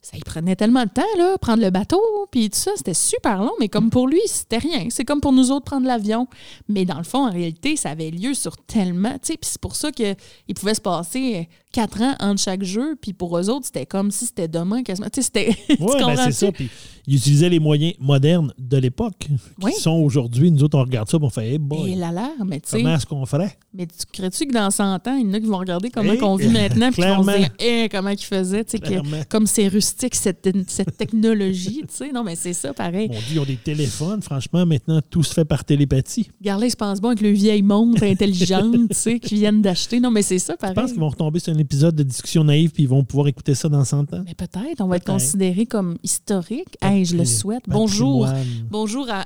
Ça 0.00 0.16
il 0.16 0.22
prenait 0.24 0.54
tellement 0.56 0.84
de 0.84 0.88
temps, 0.90 1.02
là, 1.18 1.36
prendre 1.38 1.62
le 1.62 1.70
bateau, 1.70 2.00
puis 2.30 2.48
tout 2.50 2.56
ça, 2.58 2.70
c'était 2.76 2.94
super 2.94 3.42
long, 3.42 3.50
mais 3.58 3.68
comme 3.68 3.90
pour 3.90 4.06
lui, 4.06 4.20
c'était 4.26 4.58
rien. 4.58 4.86
C'est 4.90 5.04
comme 5.04 5.20
pour 5.20 5.32
nous 5.32 5.50
autres 5.50 5.64
prendre 5.64 5.86
l'avion. 5.86 6.28
Mais 6.68 6.84
dans 6.84 6.98
le 6.98 7.04
fond, 7.04 7.26
en 7.26 7.30
réalité, 7.32 7.74
ça 7.76 7.90
avait 7.90 8.10
lieu 8.10 8.32
sur 8.32 8.56
tellement, 8.56 9.12
tu 9.14 9.18
sais, 9.32 9.32
puis 9.36 9.50
c'est 9.50 9.60
pour 9.60 9.74
ça 9.76 9.90
qu'il 9.90 10.14
pouvait 10.54 10.74
se 10.74 10.80
passer 10.80 11.36
euh, 11.36 11.42
quatre 11.72 12.00
ans 12.00 12.14
entre 12.20 12.40
chaque 12.40 12.62
jeu, 12.62 12.96
puis 13.00 13.12
pour 13.12 13.36
eux 13.38 13.50
autres, 13.50 13.66
c'était 13.66 13.86
comme 13.86 14.10
si 14.12 14.26
c'était 14.26 14.48
demain 14.48 14.82
quasiment. 14.84 15.08
Tu 15.12 15.20
sais, 15.20 15.22
c'était... 15.22 15.56
Oui, 15.80 15.92
ben 15.98 16.16
c'est 16.16 16.32
ça. 16.32 16.52
Puis 16.52 16.70
ils 17.06 17.16
utilisaient 17.16 17.48
les 17.48 17.58
moyens 17.60 17.94
modernes 17.98 18.52
de 18.58 18.76
l'époque 18.76 19.14
qui 19.18 19.30
Oui. 19.62 19.72
sont 19.72 19.92
aujourd'hui. 19.92 20.50
Nous 20.52 20.62
autres, 20.62 20.78
on 20.78 20.82
regarde 20.82 21.08
ça 21.10 21.18
on 21.20 21.30
fait 21.30 21.48
Hey 21.52 21.58
boy, 21.58 21.92
Et 21.92 21.94
la 21.96 22.12
l'air, 22.12 22.44
mais 22.46 22.60
tu 22.60 22.68
sais... 22.70 22.82
comment 22.82 22.94
est-ce 22.94 23.06
qu'on 23.06 23.26
ferait? 23.26 23.58
Mais 23.74 23.86
tu 23.86 24.06
crées-tu 24.12 24.46
que 24.46 24.52
dans 24.52 24.70
100 24.70 24.94
ans, 25.08 25.16
il 25.16 25.26
y 25.26 25.30
en 25.30 25.34
a 25.34 25.40
qui 25.40 25.46
vont 25.46 25.58
regarder 25.58 25.90
comment 25.90 26.12
Hey, 26.12 26.22
on 26.22 26.36
vit 26.36 26.48
maintenant, 26.48 26.90
puis 26.92 27.02
qui 27.02 27.08
vont 27.08 27.22
se 27.24 27.36
dire 27.38 27.48
Eh, 27.58 27.88
comment 27.90 28.10
ils 28.10 28.18
faisaient, 28.22 28.64
tu 28.64 28.72
sais, 28.72 28.78
que- 28.78 28.86
Clairement. 28.86 29.22
comme 29.28 29.46
c'est 29.88 30.06
rustique 30.06 30.14
cette, 30.14 30.48
cette 30.68 30.96
technologie, 30.96 31.82
tu 31.88 31.94
sais. 31.96 32.12
Non, 32.12 32.22
mais 32.24 32.36
c'est 32.36 32.52
ça, 32.52 32.72
pareil. 32.72 33.08
Mon 33.08 33.14
Dieu, 33.14 33.24
ils 33.34 33.38
ont 33.40 33.44
des 33.44 33.56
téléphones. 33.56 34.22
Franchement, 34.22 34.64
maintenant, 34.66 35.00
tout 35.08 35.22
se 35.22 35.32
fait 35.32 35.44
par 35.44 35.64
télépathie. 35.64 36.30
Regarde, 36.40 36.60
là, 36.62 36.68
je 36.68 36.74
pense 36.76 37.00
bon 37.00 37.08
avec 37.08 37.20
le 37.20 37.30
vieille 37.30 37.62
montre 37.62 38.02
intelligente, 38.02 38.74
tu 38.90 38.94
sais, 38.94 39.18
qu'ils 39.20 39.38
viennent 39.38 39.62
d'acheter. 39.62 40.00
Non, 40.00 40.10
mais 40.10 40.22
c'est 40.22 40.38
ça, 40.38 40.54
Je 40.54 40.58
pareil. 40.58 40.74
pense 40.74 40.90
qu'ils 40.92 41.00
vont 41.00 41.08
retomber 41.08 41.40
sur 41.40 41.52
un 41.54 41.58
épisode 41.58 41.94
de 41.94 42.02
discussion 42.02 42.44
naïve 42.44 42.70
puis 42.70 42.82
ils 42.84 42.88
vont 42.88 43.04
pouvoir 43.04 43.28
écouter 43.28 43.54
ça 43.54 43.68
dans 43.68 43.84
100 43.84 44.12
ans? 44.14 44.22
Mais 44.24 44.34
peut-être, 44.34 44.80
on 44.80 44.86
va 44.88 44.96
être 44.96 45.04
considéré 45.06 45.66
comme 45.66 45.96
historique. 46.02 46.76
Hey, 46.82 47.04
je 47.04 47.16
le 47.16 47.24
souhaite. 47.24 47.62
Bonjour. 47.66 48.24
patrimoine. 48.26 48.66
Bonjour 48.70 49.06
à, 49.10 49.24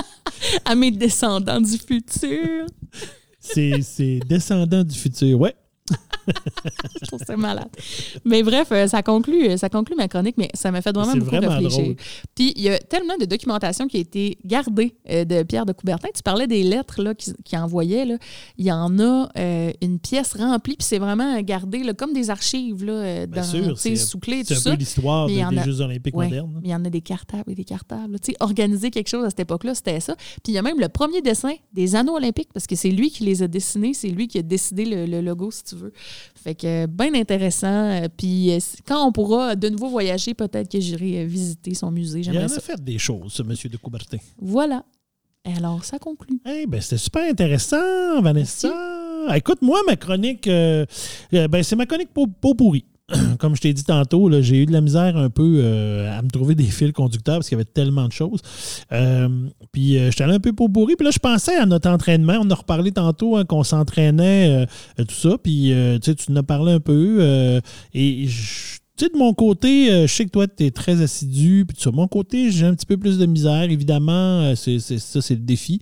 à 0.64 0.74
mes 0.74 0.90
descendants 0.90 1.60
du 1.60 1.76
futur. 1.78 2.66
C'est 3.40 3.80
c'est 3.82 4.20
descendant 4.28 4.84
du 4.84 4.94
futur. 4.96 5.40
Ouais. 5.40 5.54
Je 7.00 7.06
trouve 7.06 7.20
ça 7.26 7.36
malade. 7.36 7.68
Mais 8.24 8.42
bref, 8.42 8.68
euh, 8.72 8.86
ça 8.86 9.02
conclut, 9.02 9.56
ça 9.56 9.68
conclut 9.68 9.96
ma 9.96 10.08
chronique, 10.08 10.34
mais 10.36 10.48
ça 10.54 10.70
m'a 10.70 10.82
fait 10.82 10.92
vraiment 10.94 11.14
beaucoup 11.16 11.30
vraiment 11.30 11.48
réfléchir. 11.54 11.82
drôle. 11.84 11.96
Puis 12.34 12.52
il 12.56 12.62
y 12.62 12.68
a 12.68 12.78
tellement 12.78 13.16
de 13.18 13.24
documentation 13.24 13.86
qui 13.86 13.96
a 13.96 14.00
été 14.00 14.38
gardée 14.44 14.94
euh, 15.10 15.24
de 15.24 15.42
Pierre 15.42 15.64
de 15.66 15.72
Coubertin. 15.72 16.08
Tu 16.14 16.22
parlais 16.22 16.46
des 16.46 16.62
lettres 16.62 17.02
là, 17.02 17.14
qu'il 17.14 17.34
qu'il 17.44 17.58
envoyait. 17.58 18.04
Là. 18.04 18.18
Il 18.58 18.66
y 18.66 18.72
en 18.72 18.98
a 18.98 19.28
euh, 19.38 19.72
une 19.80 19.98
pièce 19.98 20.34
remplie, 20.34 20.76
puis 20.76 20.86
c'est 20.86 20.98
vraiment 20.98 21.40
gardé 21.40 21.82
là, 21.82 21.94
comme 21.94 22.12
des 22.12 22.30
archives 22.30 22.84
là, 22.84 22.92
euh, 22.92 23.26
dans, 23.26 23.42
c'est- 23.76 23.96
sous 23.96 24.18
clé 24.18 24.42
C'est 24.44 24.54
un 24.54 24.58
ça. 24.58 24.70
peu 24.72 24.76
l'histoire 24.76 25.26
des 25.26 25.40
a- 25.40 25.62
Jeux 25.64 25.80
olympiques 25.80 26.16
Ouais, 26.16 26.26
modernes. 26.26 26.60
il 26.62 26.70
y 26.70 26.74
en 26.74 26.84
a 26.84 26.90
des 26.90 27.00
cartables 27.00 27.50
et 27.50 27.54
des 27.54 27.64
cartables. 27.64 28.18
Tu 28.20 28.32
sais, 28.32 28.36
organiser 28.40 28.90
quelque 28.90 29.08
chose 29.08 29.24
à 29.24 29.30
cette 29.30 29.40
époque-là, 29.40 29.74
c'était 29.74 30.00
ça. 30.00 30.14
Puis 30.42 30.52
il 30.52 30.54
y 30.54 30.58
a 30.58 30.62
même 30.62 30.78
le 30.78 30.88
premier 30.88 31.22
dessin 31.22 31.52
des 31.72 31.96
anneaux 31.96 32.16
olympiques, 32.16 32.50
parce 32.52 32.66
que 32.66 32.76
c'est 32.76 32.90
lui 32.90 33.10
qui 33.10 33.24
les 33.24 33.42
a 33.42 33.48
dessinés, 33.48 33.94
c'est 33.94 34.08
lui 34.08 34.28
qui 34.28 34.38
a 34.38 34.42
décidé 34.42 34.84
le, 34.84 35.06
le 35.06 35.20
logo, 35.20 35.50
si 35.50 35.64
tu 35.64 35.74
veux. 35.76 35.77
Fait 36.34 36.54
que 36.54 36.86
bien 36.86 37.14
intéressant. 37.14 37.66
Euh, 37.66 38.08
Puis 38.16 38.52
euh, 38.52 38.58
quand 38.86 39.06
on 39.06 39.12
pourra 39.12 39.56
de 39.56 39.68
nouveau 39.68 39.88
voyager, 39.88 40.34
peut-être 40.34 40.70
que 40.70 40.80
j'irai 40.80 41.22
euh, 41.22 41.26
visiter 41.26 41.74
son 41.74 41.90
musée. 41.90 42.20
Il 42.20 42.38
en 42.38 42.44
a 42.44 42.48
fait 42.48 42.82
des 42.82 42.98
choses, 42.98 43.32
ce 43.32 43.42
monsieur 43.42 43.68
de 43.68 43.76
Coubertin. 43.76 44.18
Voilà. 44.40 44.84
Alors, 45.56 45.84
ça 45.84 45.98
conclut. 45.98 46.40
Eh 46.46 46.66
ben, 46.66 46.80
c'était 46.80 46.98
super 46.98 47.22
intéressant, 47.30 48.20
Vanessa. 48.20 48.68
Écoute, 49.34 49.62
moi, 49.62 49.80
ma 49.86 49.96
chronique, 49.96 50.46
euh, 50.46 50.84
euh, 51.32 51.48
ben, 51.48 51.62
c'est 51.62 51.76
ma 51.76 51.86
chronique 51.86 52.12
pot, 52.12 52.26
pot 52.26 52.54
pourri. 52.54 52.84
Comme 53.38 53.56
je 53.56 53.60
t'ai 53.62 53.72
dit 53.72 53.84
tantôt, 53.84 54.30
j'ai 54.42 54.56
eu 54.58 54.66
de 54.66 54.72
la 54.72 54.80
misère 54.80 55.16
un 55.16 55.30
peu 55.30 55.60
euh, 55.62 56.18
à 56.18 56.20
me 56.22 56.28
trouver 56.28 56.54
des 56.54 56.64
fils 56.64 56.92
conducteurs 56.92 57.36
parce 57.36 57.48
qu'il 57.48 57.56
y 57.56 57.60
avait 57.60 57.64
tellement 57.64 58.06
de 58.06 58.12
choses. 58.12 58.40
Euh, 58.92 59.28
puis 59.72 59.98
euh, 59.98 60.10
j'étais 60.10 60.24
allé 60.24 60.34
un 60.34 60.40
peu 60.40 60.52
pot 60.52 60.68
pourri. 60.68 60.94
Puis 60.96 61.04
là, 61.04 61.10
je 61.10 61.18
pensais 61.18 61.56
à 61.56 61.64
notre 61.66 61.88
entraînement. 61.88 62.38
On 62.42 62.50
a 62.50 62.54
reparlé 62.54 62.92
tantôt 62.92 63.36
hein, 63.36 63.44
qu'on 63.44 63.64
s'entraînait, 63.64 64.66
euh, 64.98 65.04
tout 65.04 65.14
ça. 65.14 65.38
Puis 65.42 65.72
tu 66.02 66.10
sais, 66.10 66.14
tu 66.14 66.32
en 66.32 66.36
as 66.36 66.42
parlé 66.42 66.72
un 66.72 66.80
peu. 66.80 67.60
et 67.94 68.26
je- 68.26 68.78
tu 68.98 69.04
sais, 69.04 69.10
de 69.12 69.16
mon 69.16 69.32
côté, 69.32 69.92
euh, 69.92 70.06
je 70.08 70.12
sais 70.12 70.24
que 70.24 70.30
toi, 70.30 70.46
tu 70.48 70.64
es 70.64 70.70
très 70.72 71.00
assidu. 71.00 71.64
Puis 71.68 71.76
de 71.84 71.90
mon 71.96 72.08
côté, 72.08 72.50
j'ai 72.50 72.66
un 72.66 72.74
petit 72.74 72.84
peu 72.86 72.96
plus 72.96 73.16
de 73.16 73.26
misère. 73.26 73.62
Évidemment, 73.70 74.40
euh, 74.40 74.54
c'est, 74.56 74.80
ça, 74.80 75.20
c'est 75.22 75.34
le 75.34 75.40
défi 75.40 75.80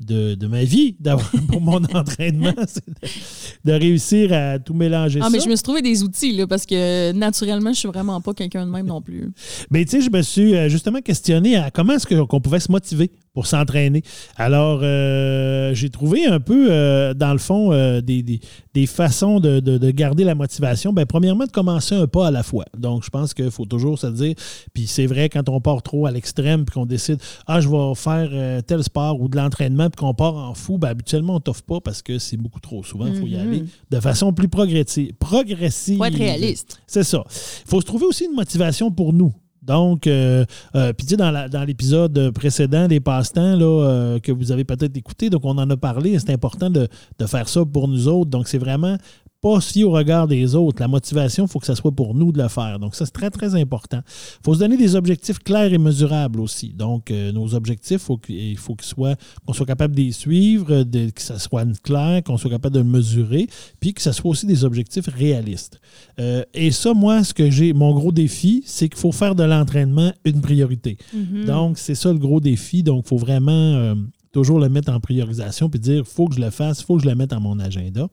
de, 0.00 0.34
de 0.34 0.46
ma 0.46 0.64
vie 0.64 0.94
d'avoir 1.00 1.30
pour 1.48 1.60
mon 1.62 1.82
entraînement. 1.94 2.52
C'est 2.68 2.86
de, 2.86 3.72
de 3.72 3.72
réussir 3.72 4.32
à 4.34 4.58
tout 4.58 4.74
mélanger 4.74 5.18
Ah, 5.22 5.24
ça. 5.24 5.30
mais 5.30 5.40
je 5.40 5.48
me 5.48 5.56
suis 5.56 5.62
trouvé 5.62 5.80
des 5.82 6.02
outils, 6.02 6.32
là, 6.32 6.46
parce 6.46 6.66
que 6.66 7.12
naturellement, 7.12 7.72
je 7.72 7.78
suis 7.78 7.88
vraiment 7.88 8.20
pas 8.20 8.34
quelqu'un 8.34 8.66
de 8.66 8.70
même 8.70 8.86
non 8.86 9.00
plus. 9.00 9.30
Mais 9.70 9.84
tu 9.84 9.92
sais, 9.92 10.00
je 10.02 10.10
me 10.10 10.20
suis 10.22 10.54
euh, 10.54 10.68
justement 10.68 11.00
questionné 11.00 11.56
à 11.56 11.70
comment 11.70 11.94
est-ce 11.94 12.06
qu'on 12.24 12.40
pouvait 12.40 12.60
se 12.60 12.70
motiver 12.70 13.10
pour 13.38 13.46
s'entraîner. 13.46 14.02
Alors, 14.36 14.80
euh, 14.82 15.72
j'ai 15.72 15.90
trouvé 15.90 16.26
un 16.26 16.40
peu, 16.40 16.72
euh, 16.72 17.14
dans 17.14 17.30
le 17.32 17.38
fond, 17.38 17.72
euh, 17.72 18.00
des, 18.00 18.24
des- 18.24 18.40
des 18.74 18.86
façons 18.86 19.38
de, 19.38 19.60
de- 19.60 19.78
de 19.78 19.90
garder 19.92 20.24
la 20.24 20.34
motivation. 20.34 20.92
Ben, 20.92 21.06
premièrement, 21.06 21.44
de 21.46 21.52
commencer 21.52 21.94
un 21.94 22.08
pas 22.08 22.26
à 22.26 22.30
la 22.32 22.42
fois. 22.42 22.64
Donc, 22.76 23.04
je 23.04 23.10
pense 23.10 23.34
qu'il 23.34 23.52
faut 23.52 23.64
toujours 23.64 23.96
se 23.96 24.08
dire, 24.08 24.34
puis 24.74 24.88
c'est 24.88 25.06
vrai, 25.06 25.28
quand 25.28 25.48
on 25.48 25.60
part 25.60 25.82
trop 25.84 26.06
à 26.06 26.10
l'extrême, 26.10 26.64
puis 26.64 26.74
qu'on 26.74 26.84
décide, 26.86 27.20
ah, 27.46 27.60
je 27.60 27.68
vais 27.68 27.94
faire 27.94 28.62
tel 28.64 28.82
sport 28.82 29.20
ou 29.20 29.28
de 29.28 29.36
l'entraînement, 29.36 29.88
puis 29.88 29.98
qu'on 30.00 30.14
part 30.14 30.34
en 30.34 30.54
fou, 30.54 30.76
ben, 30.76 30.88
habituellement, 30.88 31.36
on 31.36 31.40
t'offre 31.40 31.62
pas 31.62 31.80
parce 31.80 32.02
que 32.02 32.18
c'est 32.18 32.36
beaucoup 32.36 32.58
trop 32.60 32.82
souvent. 32.82 33.06
Il 33.06 33.14
faut 33.14 33.26
y 33.28 33.36
Mhm. 33.36 33.40
aller 33.40 33.64
de 33.88 34.00
façon 34.00 34.32
plus 34.32 34.48
progressive. 34.48 35.12
progressive. 35.20 35.98
Faut 35.98 36.04
être 36.06 36.18
réaliste. 36.18 36.80
C'est 36.88 37.04
ça. 37.04 37.22
Il 37.28 37.70
faut 37.70 37.80
se 37.80 37.86
trouver 37.86 38.06
aussi 38.06 38.24
une 38.24 38.34
motivation 38.34 38.90
pour 38.90 39.12
nous. 39.12 39.32
Donc, 39.68 40.06
euh, 40.06 40.46
euh, 40.74 40.94
puis 40.94 41.06
tu 41.06 41.14
sais, 41.14 41.16
dans, 41.16 41.64
l'épisode 41.64 42.30
précédent 42.30 42.88
des 42.88 43.00
passe-temps 43.00 43.58
euh, 43.60 44.18
que 44.18 44.32
vous 44.32 44.50
avez 44.50 44.64
peut-être 44.64 44.96
écouté, 44.96 45.28
donc 45.28 45.44
on 45.44 45.58
en 45.58 45.68
a 45.68 45.76
parlé, 45.76 46.18
c'est 46.18 46.32
important 46.32 46.70
de 46.70 46.88
faire 47.26 47.48
ça 47.48 47.64
pour 47.70 47.86
nous 47.86 48.08
autres. 48.08 48.30
Donc, 48.30 48.48
c'est 48.48 48.58
vraiment 48.58 48.96
pas 49.40 49.60
si 49.60 49.84
au 49.84 49.90
regard 49.92 50.26
des 50.26 50.54
autres. 50.54 50.80
La 50.82 50.88
motivation, 50.88 51.44
il 51.44 51.48
faut 51.48 51.60
que 51.60 51.66
ça 51.66 51.76
soit 51.76 51.92
pour 51.92 52.14
nous 52.14 52.32
de 52.32 52.42
le 52.42 52.48
faire. 52.48 52.78
Donc, 52.80 52.94
ça, 52.96 53.04
c'est 53.06 53.12
très, 53.12 53.30
très 53.30 53.54
important. 53.54 54.00
Il 54.04 54.44
faut 54.44 54.54
se 54.54 54.58
donner 54.58 54.76
des 54.76 54.96
objectifs 54.96 55.38
clairs 55.38 55.72
et 55.72 55.78
mesurables 55.78 56.40
aussi. 56.40 56.70
Donc, 56.74 57.10
euh, 57.10 57.30
nos 57.30 57.54
objectifs, 57.54 57.98
faut 58.02 58.18
il 58.28 58.56
faut 58.56 58.74
qu'ils 58.74 58.88
soient, 58.88 59.14
qu'on 59.46 59.52
soit 59.52 59.66
capable 59.66 59.94
de 59.94 60.00
les 60.02 60.12
suivre, 60.12 60.82
de- 60.82 61.10
que 61.10 61.22
ça 61.22 61.38
soit 61.38 61.64
clair, 61.82 62.22
qu'on 62.24 62.36
soit 62.36 62.50
capable 62.50 62.74
de 62.74 62.80
le 62.80 62.86
mesurer, 62.86 63.46
puis 63.78 63.94
que 63.94 64.02
ça 64.02 64.12
soit 64.12 64.30
aussi 64.30 64.46
des 64.46 64.64
objectifs 64.64 65.06
réalistes. 65.06 65.80
Euh, 66.18 66.42
et 66.52 66.70
ça, 66.72 66.92
moi, 66.94 67.22
ce 67.22 67.32
que 67.32 67.48
j'ai, 67.50 67.72
mon 67.72 67.94
gros 67.94 68.10
défi, 68.12 68.62
c'est 68.66 68.88
qu'il 68.88 68.98
faut 68.98 69.12
faire 69.12 69.34
de 69.36 69.44
l'entraînement 69.44 70.12
une 70.24 70.40
priorité. 70.40 70.98
Mhm. 71.14 71.44
Donc, 71.44 71.78
c'est 71.78 71.94
ça 71.94 72.12
le 72.12 72.18
gros 72.18 72.40
défi. 72.40 72.82
Donc, 72.82 73.04
il 73.06 73.08
faut 73.08 73.16
vraiment 73.18 73.52
euh, 73.52 73.94
toujours 74.32 74.58
le 74.58 74.68
mettre 74.68 74.92
en 74.92 74.98
priorisation 74.98 75.70
puis 75.70 75.78
dire, 75.78 75.98
il 75.98 76.04
faut 76.04 76.26
que 76.26 76.34
je 76.34 76.40
le 76.40 76.50
fasse, 76.50 76.80
il 76.80 76.84
faut 76.84 76.96
que 76.96 77.04
je 77.04 77.08
le 77.08 77.14
mette 77.14 77.30
dans 77.30 77.40
mon 77.40 77.58
agenda. 77.60 78.08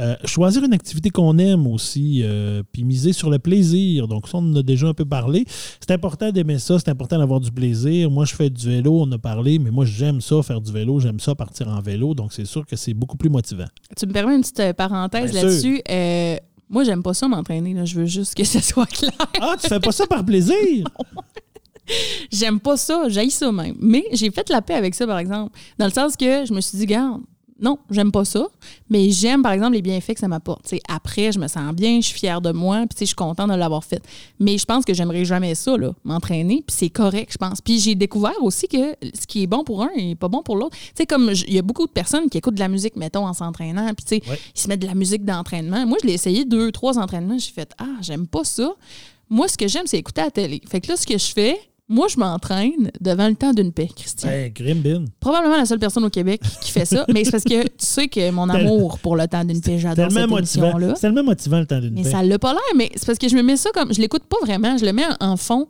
Euh, 0.00 0.16
choisir 0.24 0.64
une 0.64 0.72
activité 0.72 1.10
qu'on 1.10 1.38
aime 1.38 1.68
aussi, 1.68 2.22
euh, 2.24 2.64
puis 2.72 2.82
miser 2.82 3.12
sur 3.12 3.30
le 3.30 3.38
plaisir. 3.38 4.08
Donc, 4.08 4.28
ça, 4.28 4.38
on 4.38 4.52
en 4.52 4.56
a 4.56 4.62
déjà 4.62 4.88
un 4.88 4.94
peu 4.94 5.04
parlé. 5.04 5.44
C'est 5.80 5.92
important 5.92 6.32
d'aimer 6.32 6.58
ça, 6.58 6.78
c'est 6.78 6.88
important 6.88 7.18
d'avoir 7.18 7.38
du 7.38 7.52
plaisir. 7.52 8.10
Moi, 8.10 8.24
je 8.24 8.34
fais 8.34 8.50
du 8.50 8.68
vélo, 8.68 9.02
on 9.02 9.12
a 9.12 9.18
parlé, 9.18 9.60
mais 9.60 9.70
moi, 9.70 9.84
j'aime 9.84 10.20
ça, 10.20 10.42
faire 10.42 10.60
du 10.60 10.72
vélo, 10.72 10.98
j'aime 10.98 11.20
ça, 11.20 11.36
partir 11.36 11.68
en 11.68 11.80
vélo. 11.80 12.14
Donc, 12.14 12.32
c'est 12.32 12.44
sûr 12.44 12.66
que 12.66 12.74
c'est 12.74 12.94
beaucoup 12.94 13.16
plus 13.16 13.30
motivant. 13.30 13.66
Tu 13.96 14.06
me 14.06 14.12
permets 14.12 14.34
une 14.34 14.40
petite 14.40 14.60
euh, 14.60 14.72
parenthèse 14.72 15.32
là-dessus. 15.32 15.80
Euh, 15.88 16.36
moi, 16.68 16.82
j'aime 16.82 17.04
pas 17.04 17.14
ça 17.14 17.28
m'entraîner. 17.28 17.86
Je 17.86 17.94
veux 18.00 18.06
juste 18.06 18.34
que 18.34 18.44
ça 18.44 18.60
soit 18.60 18.86
clair. 18.86 19.12
Ah, 19.40 19.54
tu 19.60 19.68
fais 19.68 19.80
pas 19.80 19.92
ça 19.92 20.06
par 20.06 20.24
plaisir? 20.24 20.56
J'aime 22.32 22.60
pas 22.60 22.78
ça, 22.78 23.10
j'haïs 23.10 23.30
ça 23.30 23.52
même. 23.52 23.76
Mais 23.78 24.04
j'ai 24.12 24.30
fait 24.30 24.48
la 24.48 24.62
paix 24.62 24.72
avec 24.72 24.94
ça, 24.94 25.06
par 25.06 25.18
exemple. 25.18 25.54
Dans 25.78 25.84
le 25.84 25.92
sens 25.92 26.16
que 26.16 26.46
je 26.46 26.54
me 26.54 26.62
suis 26.62 26.78
dit, 26.78 26.86
garde, 26.86 27.20
non, 27.60 27.78
j'aime 27.90 28.10
pas 28.10 28.24
ça, 28.24 28.46
mais 28.90 29.10
j'aime, 29.10 29.42
par 29.42 29.52
exemple, 29.52 29.74
les 29.74 29.82
bienfaits 29.82 30.14
que 30.14 30.20
ça 30.20 30.28
m'apporte. 30.28 30.72
Après, 30.88 31.30
je 31.30 31.38
me 31.38 31.46
sens 31.46 31.72
bien, 31.72 32.00
je 32.00 32.06
suis 32.06 32.18
fière 32.18 32.40
de 32.40 32.50
moi, 32.50 32.78
puis 32.88 32.96
je 33.00 33.04
suis 33.06 33.14
contente 33.14 33.48
de 33.50 33.54
l'avoir 33.54 33.84
fait. 33.84 34.02
Mais 34.40 34.58
je 34.58 34.64
pense 34.64 34.84
que 34.84 34.92
j'aimerais 34.92 35.24
jamais 35.24 35.54
ça, 35.54 35.76
là, 35.76 35.92
m'entraîner, 36.04 36.64
puis 36.66 36.76
c'est 36.76 36.90
correct, 36.90 37.30
je 37.32 37.38
pense. 37.38 37.60
Puis 37.60 37.78
j'ai 37.78 37.94
découvert 37.94 38.34
aussi 38.42 38.66
que 38.66 38.96
ce 39.02 39.26
qui 39.26 39.44
est 39.44 39.46
bon 39.46 39.62
pour 39.64 39.82
un 39.82 39.90
est 39.96 40.14
pas 40.16 40.28
bon 40.28 40.42
pour 40.42 40.56
l'autre. 40.56 40.76
Tu 40.76 40.90
sais, 40.96 41.06
comme 41.06 41.30
il 41.46 41.54
y 41.54 41.58
a 41.58 41.62
beaucoup 41.62 41.86
de 41.86 41.92
personnes 41.92 42.28
qui 42.28 42.38
écoutent 42.38 42.54
de 42.54 42.60
la 42.60 42.68
musique, 42.68 42.96
mettons, 42.96 43.26
en 43.26 43.32
s'entraînant, 43.32 43.86
puis 43.94 44.04
tu 44.04 44.16
sais, 44.26 44.30
Ouais. 44.30 44.38
ils 44.54 44.60
se 44.60 44.68
mettent 44.68 44.80
de 44.82 44.86
la 44.86 44.94
musique 44.94 45.24
d'entraînement. 45.24 45.86
Moi, 45.86 45.98
je 46.02 46.06
l'ai 46.08 46.14
essayé 46.14 46.44
deux, 46.44 46.72
trois 46.72 46.98
entraînements, 46.98 47.38
j'ai 47.38 47.52
fait, 47.52 47.70
ah, 47.78 47.86
j'aime 48.00 48.26
pas 48.26 48.44
ça. 48.44 48.74
Moi, 49.30 49.48
ce 49.48 49.56
que 49.56 49.68
j'aime, 49.68 49.86
c'est 49.86 49.98
écouter 49.98 50.22
la 50.22 50.30
télé. 50.30 50.60
Fait 50.68 50.80
que 50.80 50.88
là, 50.88 50.96
ce 50.96 51.06
que 51.06 51.16
je 51.16 51.26
fais, 51.32 51.58
moi, 51.88 52.06
je 52.08 52.18
m'entraîne 52.18 52.90
devant 53.00 53.28
le 53.28 53.34
temps 53.34 53.52
d'une 53.52 53.70
paix, 53.72 53.88
Christian. 53.94 54.30
Hey, 54.30 54.50
Grimbin. 54.50 55.04
Probablement 55.20 55.56
la 55.56 55.66
seule 55.66 55.78
personne 55.78 56.04
au 56.04 56.10
Québec 56.10 56.40
qui 56.62 56.70
fait 56.70 56.86
ça, 56.86 57.04
mais 57.12 57.24
c'est 57.24 57.30
parce 57.30 57.44
que 57.44 57.62
tu 57.62 57.68
sais 57.78 58.08
que 58.08 58.30
mon 58.30 58.48
amour 58.48 58.98
pour 59.00 59.16
le 59.16 59.28
temps 59.28 59.44
d'une 59.44 59.60
paix, 59.60 59.78
j'adore 59.78 60.10
cette 60.10 60.30
émission-là. 60.30 60.94
C'est 60.94 61.02
tellement 61.02 61.24
motivant 61.24 61.60
le 61.60 61.66
temps 61.66 61.80
d'une 61.80 61.94
Mais 61.94 62.02
paix. 62.04 62.10
ça 62.10 62.22
l'a 62.22 62.38
pas 62.38 62.52
l'air, 62.52 62.62
mais 62.76 62.90
c'est 62.94 63.04
parce 63.06 63.18
que 63.18 63.28
je 63.28 63.36
me 63.36 63.42
mets 63.42 63.56
ça 63.58 63.70
comme. 63.74 63.92
Je 63.92 64.00
l'écoute 64.00 64.24
pas 64.24 64.38
vraiment, 64.42 64.78
je 64.78 64.84
le 64.86 64.92
mets 64.92 65.04
en 65.20 65.36
fond, 65.36 65.68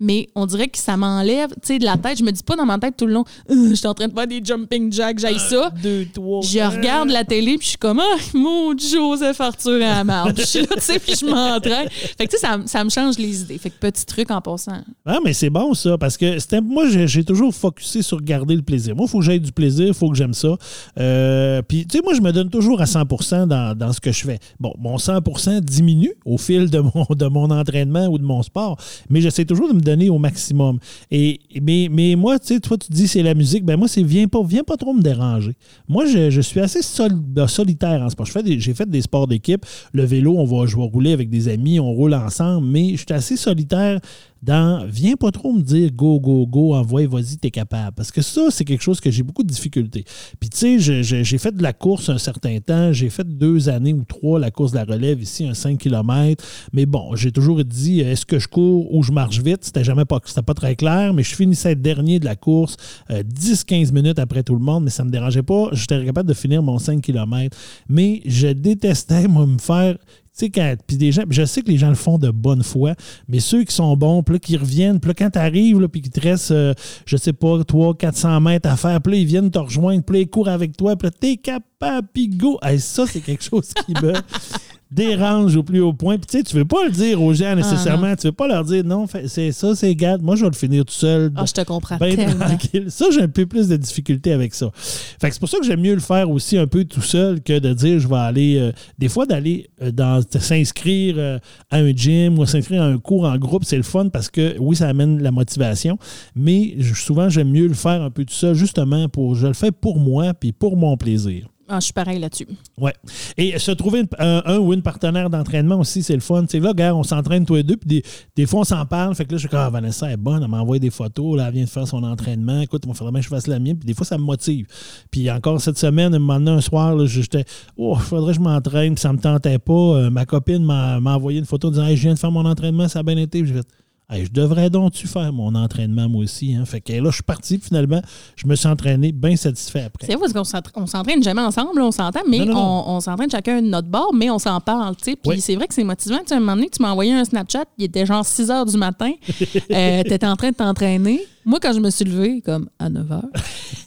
mais 0.00 0.28
on 0.34 0.46
dirait 0.46 0.68
que 0.68 0.78
ça 0.78 0.96
m'enlève, 0.96 1.50
tu 1.50 1.58
sais, 1.62 1.78
de 1.78 1.84
la 1.84 1.96
tête. 1.96 2.18
Je 2.18 2.24
me 2.24 2.30
dis 2.30 2.42
pas 2.42 2.56
dans 2.56 2.66
ma 2.66 2.78
tête 2.78 2.96
tout 2.96 3.06
le 3.06 3.12
long, 3.14 3.24
Euh, 3.50 3.70
je 3.70 3.74
suis 3.74 3.86
en 3.86 3.94
train 3.94 4.08
de 4.08 4.12
faire 4.14 4.26
des 4.26 4.40
jumping 4.44 4.92
jacks, 4.92 5.18
j'aille 5.18 5.38
ça. 5.38 5.70
Deux, 5.82 6.06
trois. 6.12 6.42
Je 6.42 6.58
regarde 6.58 7.08
la 7.10 7.24
télé 7.24 7.56
puis 7.56 7.64
je 7.64 7.68
suis 7.70 7.78
comme 7.78 8.00
ah 8.00 8.16
mon 8.34 8.76
Joseph 8.76 9.40
Arthur 9.40 9.80
à 9.84 10.04
la. 10.04 10.26
Je 10.36 10.42
suis 10.42 10.60
là 10.60 10.66
tu 10.74 10.80
sais 10.80 10.98
puis 10.98 11.14
je 11.18 11.24
m'entraîne. 11.26 11.88
Fait 11.90 12.26
que 12.26 12.30
tu 12.32 12.36
sais 12.38 12.46
ça, 12.46 12.58
me- 12.58 12.66
ça 12.66 12.84
me 12.84 12.90
change 12.90 13.18
les 13.18 13.40
idées. 13.42 13.58
Fait 13.58 13.70
que 13.70 13.76
petit 13.78 14.04
truc 14.04 14.30
en 14.30 14.40
passant. 14.40 14.82
Ah, 15.04 15.18
mais 15.24 15.32
c'est 15.32 15.50
bon 15.50 15.72
ça, 15.74 15.96
parce 15.98 16.16
que 16.16 16.60
moi, 16.60 16.84
j'ai 16.88 17.24
toujours 17.24 17.54
focusé 17.54 18.02
sur 18.02 18.20
garder 18.20 18.54
le 18.56 18.62
plaisir. 18.62 18.94
Moi, 18.96 19.06
il 19.08 19.10
faut 19.10 19.18
que 19.20 19.24
j'aie 19.24 19.38
du 19.38 19.52
plaisir, 19.52 19.86
il 19.88 19.94
faut 19.94 20.10
que 20.10 20.16
j'aime 20.16 20.34
ça. 20.34 20.56
Euh, 20.98 21.62
Puis, 21.62 21.86
tu 21.86 21.98
sais, 21.98 22.02
moi, 22.04 22.14
je 22.14 22.20
me 22.20 22.32
donne 22.32 22.50
toujours 22.50 22.80
à 22.80 22.86
100 22.86 23.46
dans, 23.46 23.76
dans 23.76 23.92
ce 23.92 24.00
que 24.00 24.12
je 24.12 24.24
fais. 24.24 24.38
Bon, 24.60 24.72
mon 24.78 24.96
100% 24.96 25.60
diminue 25.60 26.12
au 26.24 26.38
fil 26.38 26.70
de 26.70 26.78
mon, 26.80 27.06
de 27.10 27.26
mon 27.26 27.50
entraînement 27.50 28.06
ou 28.06 28.18
de 28.18 28.24
mon 28.24 28.42
sport, 28.42 28.76
mais 29.10 29.20
j'essaie 29.20 29.44
toujours 29.44 29.68
de 29.68 29.74
me 29.74 29.80
donner 29.86 30.08
au 30.10 30.18
maximum. 30.18 30.78
Et, 31.10 31.38
mais, 31.62 32.14
moi, 32.16 32.38
tu 32.38 32.48
sais, 32.48 32.60
toi, 32.60 32.76
tu 32.76 32.88
dis 32.92 33.08
c'est 33.08 33.22
la 33.22 33.34
musique, 33.34 33.64
ben 33.64 33.76
moi, 33.76 33.88
c'est 33.88 34.02
viens 34.02 34.26
pas, 34.28 34.40
pas 34.66 34.76
trop 34.76 34.92
me 34.92 35.02
déranger. 35.02 35.54
Moi, 35.88 36.04
je, 36.06 36.30
je 36.30 36.40
suis 36.40 36.60
assez 36.60 36.82
sol- 36.82 37.20
ben, 37.36 37.46
solitaire 37.46 38.02
en 38.02 38.10
sport. 38.10 38.26
J'ai 38.26 38.74
fait 38.74 38.88
des 38.88 39.02
sports 39.02 39.26
d'équipe. 39.26 39.64
Le 39.92 40.04
vélo, 40.04 40.34
on 40.36 40.44
va, 40.44 40.66
je 40.66 40.76
vais 40.76 40.82
rouler 40.82 41.12
avec 41.12 41.30
des 41.30 41.48
amis, 41.48 41.80
on 41.80 41.92
roule 41.92 42.14
ensemble, 42.14 42.66
mais 42.66 42.90
je 42.92 43.04
suis 43.06 43.12
assez 43.12 43.36
solitaire 43.36 44.00
dans 44.46 44.86
viens 44.86 45.16
pas 45.16 45.32
trop 45.32 45.52
me 45.52 45.60
dire 45.60 45.90
go, 45.92 46.20
go, 46.20 46.46
go, 46.46 46.74
envoie, 46.74 47.06
vas-y, 47.06 47.36
t'es 47.36 47.50
capable. 47.50 47.96
Parce 47.96 48.12
que 48.12 48.22
ça, 48.22 48.42
c'est 48.50 48.64
quelque 48.64 48.82
chose 48.82 49.00
que 49.00 49.10
j'ai 49.10 49.24
beaucoup 49.24 49.42
de 49.42 49.48
difficultés. 49.48 50.04
Puis 50.38 50.48
tu 50.48 50.80
sais, 50.80 51.02
j'ai 51.02 51.38
fait 51.38 51.54
de 51.54 51.62
la 51.62 51.72
course 51.72 52.08
un 52.08 52.18
certain 52.18 52.58
temps. 52.60 52.92
J'ai 52.92 53.10
fait 53.10 53.26
deux 53.26 53.68
années 53.68 53.92
ou 53.92 54.04
trois 54.04 54.38
la 54.38 54.52
course 54.52 54.70
de 54.70 54.76
la 54.76 54.84
relève 54.84 55.20
ici, 55.20 55.46
un 55.46 55.54
5 55.54 55.78
km. 55.78 56.44
Mais 56.72 56.86
bon, 56.86 57.16
j'ai 57.16 57.32
toujours 57.32 57.64
dit 57.64 58.00
est-ce 58.00 58.24
que 58.24 58.38
je 58.38 58.46
cours 58.46 58.94
ou 58.94 59.02
je 59.02 59.10
marche 59.10 59.40
vite? 59.40 59.64
C'était 59.64 59.84
jamais 59.84 60.04
pas, 60.04 60.20
pas 60.20 60.54
très 60.54 60.76
clair, 60.76 61.12
mais 61.12 61.24
je 61.24 61.34
finissais 61.34 61.74
dernier 61.74 62.20
de 62.20 62.24
la 62.24 62.36
course 62.36 62.76
euh, 63.10 63.24
10-15 63.24 63.92
minutes 63.92 64.20
après 64.20 64.44
tout 64.44 64.54
le 64.54 64.60
monde, 64.60 64.84
mais 64.84 64.90
ça 64.90 65.04
me 65.04 65.10
dérangeait 65.10 65.42
pas. 65.42 65.68
J'étais 65.72 66.04
capable 66.04 66.28
de 66.28 66.34
finir 66.34 66.62
mon 66.62 66.78
5 66.78 67.02
km. 67.02 67.56
Mais 67.88 68.22
je 68.26 68.48
détestais, 68.48 69.26
moi, 69.26 69.46
me 69.46 69.58
faire 69.58 69.96
tu 70.36 70.50
sais. 70.52 70.76
Puis 70.86 70.96
des 70.96 71.12
gens. 71.12 71.22
je 71.28 71.44
sais 71.44 71.62
que 71.62 71.70
les 71.70 71.78
gens 71.78 71.88
le 71.88 71.94
font 71.94 72.18
de 72.18 72.30
bonne 72.30 72.62
foi, 72.62 72.94
mais 73.28 73.40
ceux 73.40 73.64
qui 73.64 73.74
sont 73.74 73.96
bons, 73.96 74.22
puis 74.22 74.40
qui 74.40 74.56
reviennent, 74.56 75.00
puis 75.00 75.14
quand 75.14 75.30
t'arrives, 75.30 75.80
là, 75.80 75.88
puis 75.88 76.02
qu'il 76.02 76.12
te 76.12 76.20
reste, 76.20 76.50
euh, 76.50 76.74
je 77.06 77.16
sais 77.16 77.32
pas, 77.32 77.58
300-400 77.58 78.42
mètres 78.42 78.68
à 78.68 78.76
faire, 78.76 79.00
puis 79.00 79.20
ils 79.20 79.26
viennent 79.26 79.50
te 79.50 79.58
rejoindre, 79.58 80.02
puis 80.02 80.22
ils 80.22 80.28
courent 80.28 80.48
avec 80.48 80.76
toi, 80.76 80.96
puis 80.96 81.10
t'es 81.10 81.36
capable, 81.36 82.08
puis 82.12 82.28
go. 82.28 82.58
Ça, 82.78 83.06
c'est 83.06 83.20
quelque 83.20 83.44
chose 83.44 83.72
qui 83.86 83.92
me 83.94 84.12
dérange 84.90 85.56
au 85.56 85.62
plus 85.62 85.80
haut 85.80 85.92
point. 85.92 86.16
Puis 86.16 86.26
tu 86.26 86.38
sais, 86.38 86.44
tu 86.44 86.56
veux 86.56 86.64
pas 86.64 86.84
le 86.84 86.90
dire 86.90 87.20
aux 87.22 87.34
gens 87.34 87.54
nécessairement. 87.54 88.14
tu 88.16 88.28
veux 88.28 88.32
pas 88.32 88.46
leur 88.46 88.64
dire 88.64 88.84
non, 88.84 89.06
c'est 89.26 89.52
ça, 89.52 89.74
c'est 89.74 89.94
garde. 89.94 90.22
Moi, 90.22 90.36
je 90.36 90.42
vais 90.42 90.50
le 90.50 90.56
finir 90.56 90.84
tout 90.84 90.94
seul. 90.94 91.32
Ah, 91.36 91.44
je 91.46 91.52
te 91.52 91.60
comprends 91.62 91.96
Ben 91.96 92.16
tranquille. 92.38 92.86
Ça, 92.88 93.06
j'ai 93.12 93.22
un 93.22 93.28
peu 93.28 93.46
plus 93.46 93.68
de 93.68 93.76
difficulté 93.76 94.32
avec 94.32 94.54
ça. 94.54 94.70
Fait 94.74 95.28
que 95.28 95.34
c'est 95.34 95.40
pour 95.40 95.48
ça 95.48 95.58
que 95.58 95.66
j'aime 95.66 95.80
mieux 95.80 95.94
le 95.94 96.00
faire 96.00 96.30
aussi 96.30 96.56
un 96.58 96.66
peu 96.66 96.84
tout 96.84 97.02
seul 97.02 97.42
que 97.42 97.58
de 97.58 97.72
dire 97.74 97.98
je 98.00 98.08
vais 98.08 98.16
aller. 98.16 98.56
euh, 98.58 98.72
des 98.98 99.08
fois, 99.08 99.26
d'aller 99.26 99.68
euh, 99.82 99.90
dans 99.90 100.22
s'inscrire 100.38 101.16
euh, 101.18 101.38
à 101.70 101.78
un 101.78 101.90
gym 101.90 102.38
ou 102.38 102.46
s'inscrire 102.46 102.82
à 102.82 102.86
un 102.86 102.98
cours 102.98 103.24
en 103.24 103.36
groupe, 103.36 103.64
c'est 103.64 103.76
le 103.76 103.82
fun 103.82 104.08
parce 104.08 104.30
que 104.30 104.56
oui, 104.58 104.76
ça 104.76 104.88
amène 104.88 105.22
la 105.22 105.30
motivation. 105.30 105.98
Mais 106.34 106.76
souvent, 106.94 107.28
j'aime 107.28 107.50
mieux 107.50 107.66
le 107.66 107.74
faire 107.74 108.02
un 108.02 108.10
peu 108.10 108.24
tout 108.24 108.34
seul, 108.34 108.54
justement 108.54 109.08
pour. 109.08 109.34
Je 109.34 109.48
le 109.48 109.54
fais 109.54 109.72
pour 109.72 109.98
moi 109.98 110.34
puis 110.34 110.52
pour 110.52 110.76
mon 110.76 110.96
plaisir. 110.96 111.48
Ah, 111.68 111.80
je 111.80 111.86
suis 111.86 111.92
pareil 111.92 112.20
là-dessus. 112.20 112.46
Ouais. 112.78 112.94
Et 113.36 113.58
se 113.58 113.72
trouver 113.72 114.04
un, 114.18 114.58
ou 114.58 114.72
une 114.72 114.82
partenaire 114.82 115.28
d'entraînement 115.28 115.80
aussi, 115.80 116.02
c'est 116.02 116.14
le 116.14 116.20
fun. 116.20 116.42
Tu 116.42 116.48
sais, 116.50 116.60
là, 116.60 116.72
gars, 116.72 116.94
on 116.94 117.02
s'entraîne 117.02 117.44
tous 117.44 117.56
les 117.56 117.64
deux, 117.64 117.76
puis 117.76 117.88
des, 117.88 118.02
des 118.36 118.46
fois, 118.46 118.60
on 118.60 118.64
s'en 118.64 118.86
parle. 118.86 119.14
Fait 119.16 119.24
que 119.24 119.32
là, 119.32 119.36
je 119.36 119.40
suis 119.40 119.48
comme, 119.48 119.58
ah, 119.58 119.70
Vanessa 119.70 120.10
est 120.10 120.16
bonne, 120.16 120.42
elle 120.42 120.48
m'envoie 120.48 120.78
des 120.78 120.90
photos, 120.90 121.36
là, 121.36 121.46
elle 121.48 121.54
vient 121.54 121.64
de 121.64 121.68
faire 121.68 121.88
son 121.88 122.04
entraînement. 122.04 122.60
Écoute, 122.60 122.84
il 122.86 122.94
faudrait 122.94 123.12
bien 123.12 123.20
que 123.20 123.24
je 123.24 123.30
fasse 123.30 123.48
la 123.48 123.58
mienne. 123.58 123.76
Puis 123.76 123.86
des 123.86 123.94
fois, 123.94 124.06
ça 124.06 124.16
me 124.16 124.22
motive. 124.22 124.66
Puis 125.10 125.28
encore 125.30 125.60
cette 125.60 125.78
semaine, 125.78 126.14
un 126.14 126.20
moment 126.20 126.38
donné, 126.38 126.52
un 126.52 126.60
soir, 126.60 127.04
j'étais, 127.06 127.44
oh, 127.76 127.96
il 127.98 128.02
faudrait 128.02 128.32
que 128.32 128.38
je 128.38 128.42
m'entraîne, 128.42 128.94
puis 128.94 129.02
ça 129.02 129.12
me 129.12 129.18
tentait 129.18 129.58
pas. 129.58 129.72
Euh, 129.72 130.10
ma 130.10 130.24
copine 130.24 130.64
m'a 130.64 130.98
envoyé 130.98 131.40
une 131.40 131.46
photo 131.46 131.68
en 131.68 131.70
disant, 131.72 131.86
hey, 131.86 131.96
je 131.96 132.02
viens 132.02 132.14
de 132.14 132.18
faire 132.18 132.30
mon 132.30 132.44
entraînement, 132.44 132.86
ça 132.86 133.00
a 133.00 133.02
bien 133.02 133.16
été. 133.16 133.42
Puis 133.42 133.52
j'ai 133.52 133.60
Hey, 134.08 134.24
je 134.24 134.30
devrais 134.30 134.70
donc-tu 134.70 135.08
faire 135.08 135.32
mon 135.32 135.52
entraînement, 135.56 136.08
moi 136.08 136.22
aussi. 136.22 136.54
Hein? 136.54 136.64
Fait 136.64 136.80
que 136.80 136.92
là, 136.92 137.10
je 137.10 137.14
suis 137.16 137.22
parti, 137.24 137.58
finalement, 137.58 138.00
je 138.36 138.46
me 138.46 138.54
suis 138.54 138.68
entraîné 138.68 139.10
bien 139.10 139.34
satisfait 139.34 139.82
après. 139.82 140.06
C'est 140.06 140.12
vrai 140.14 140.20
parce 140.20 140.32
qu'on 140.32 140.44
s'entra- 140.44 140.72
on 140.76 140.86
s'entraîne 140.86 141.20
jamais 141.24 141.40
ensemble, 141.40 141.80
là, 141.80 141.86
on 141.86 141.90
s'entend, 141.90 142.20
mais 142.28 142.38
Non, 142.38 142.46
non, 142.46 142.54
non. 142.54 142.84
on, 142.86 142.96
on 142.96 143.00
s'entraîne 143.00 143.28
chacun 143.30 143.60
de 143.60 143.66
notre 143.66 143.88
bord, 143.88 144.14
mais 144.14 144.30
on 144.30 144.38
s'en 144.38 144.60
parle, 144.60 144.94
tu 144.94 145.04
sais. 145.10 145.16
Puis 145.16 145.30
Oui. 145.30 145.40
c'est 145.40 145.56
vrai 145.56 145.66
que 145.66 145.74
c'est 145.74 145.82
motivant. 145.82 146.18
Tu 146.24 146.34
un 146.34 146.38
moment 146.38 146.54
donné, 146.54 146.68
tu 146.70 146.80
m'as 146.80 146.92
envoyé 146.92 147.14
un 147.14 147.24
Snapchat, 147.24 147.64
il 147.78 147.86
était 147.86 148.06
genre 148.06 148.24
6 148.24 148.48
heures 148.48 148.64
du 148.66 148.76
matin. 148.76 149.10
euh, 149.72 150.02
tu 150.04 150.12
étais 150.12 150.26
en 150.26 150.36
train 150.36 150.50
de 150.50 150.54
t'entraîner. 150.56 151.22
Moi, 151.44 151.58
quand 151.60 151.72
je 151.72 151.80
me 151.80 151.90
suis 151.90 152.04
levée, 152.04 152.40
comme 152.42 152.68
à 152.78 152.88
9 152.88 153.10
heures, 153.10 153.24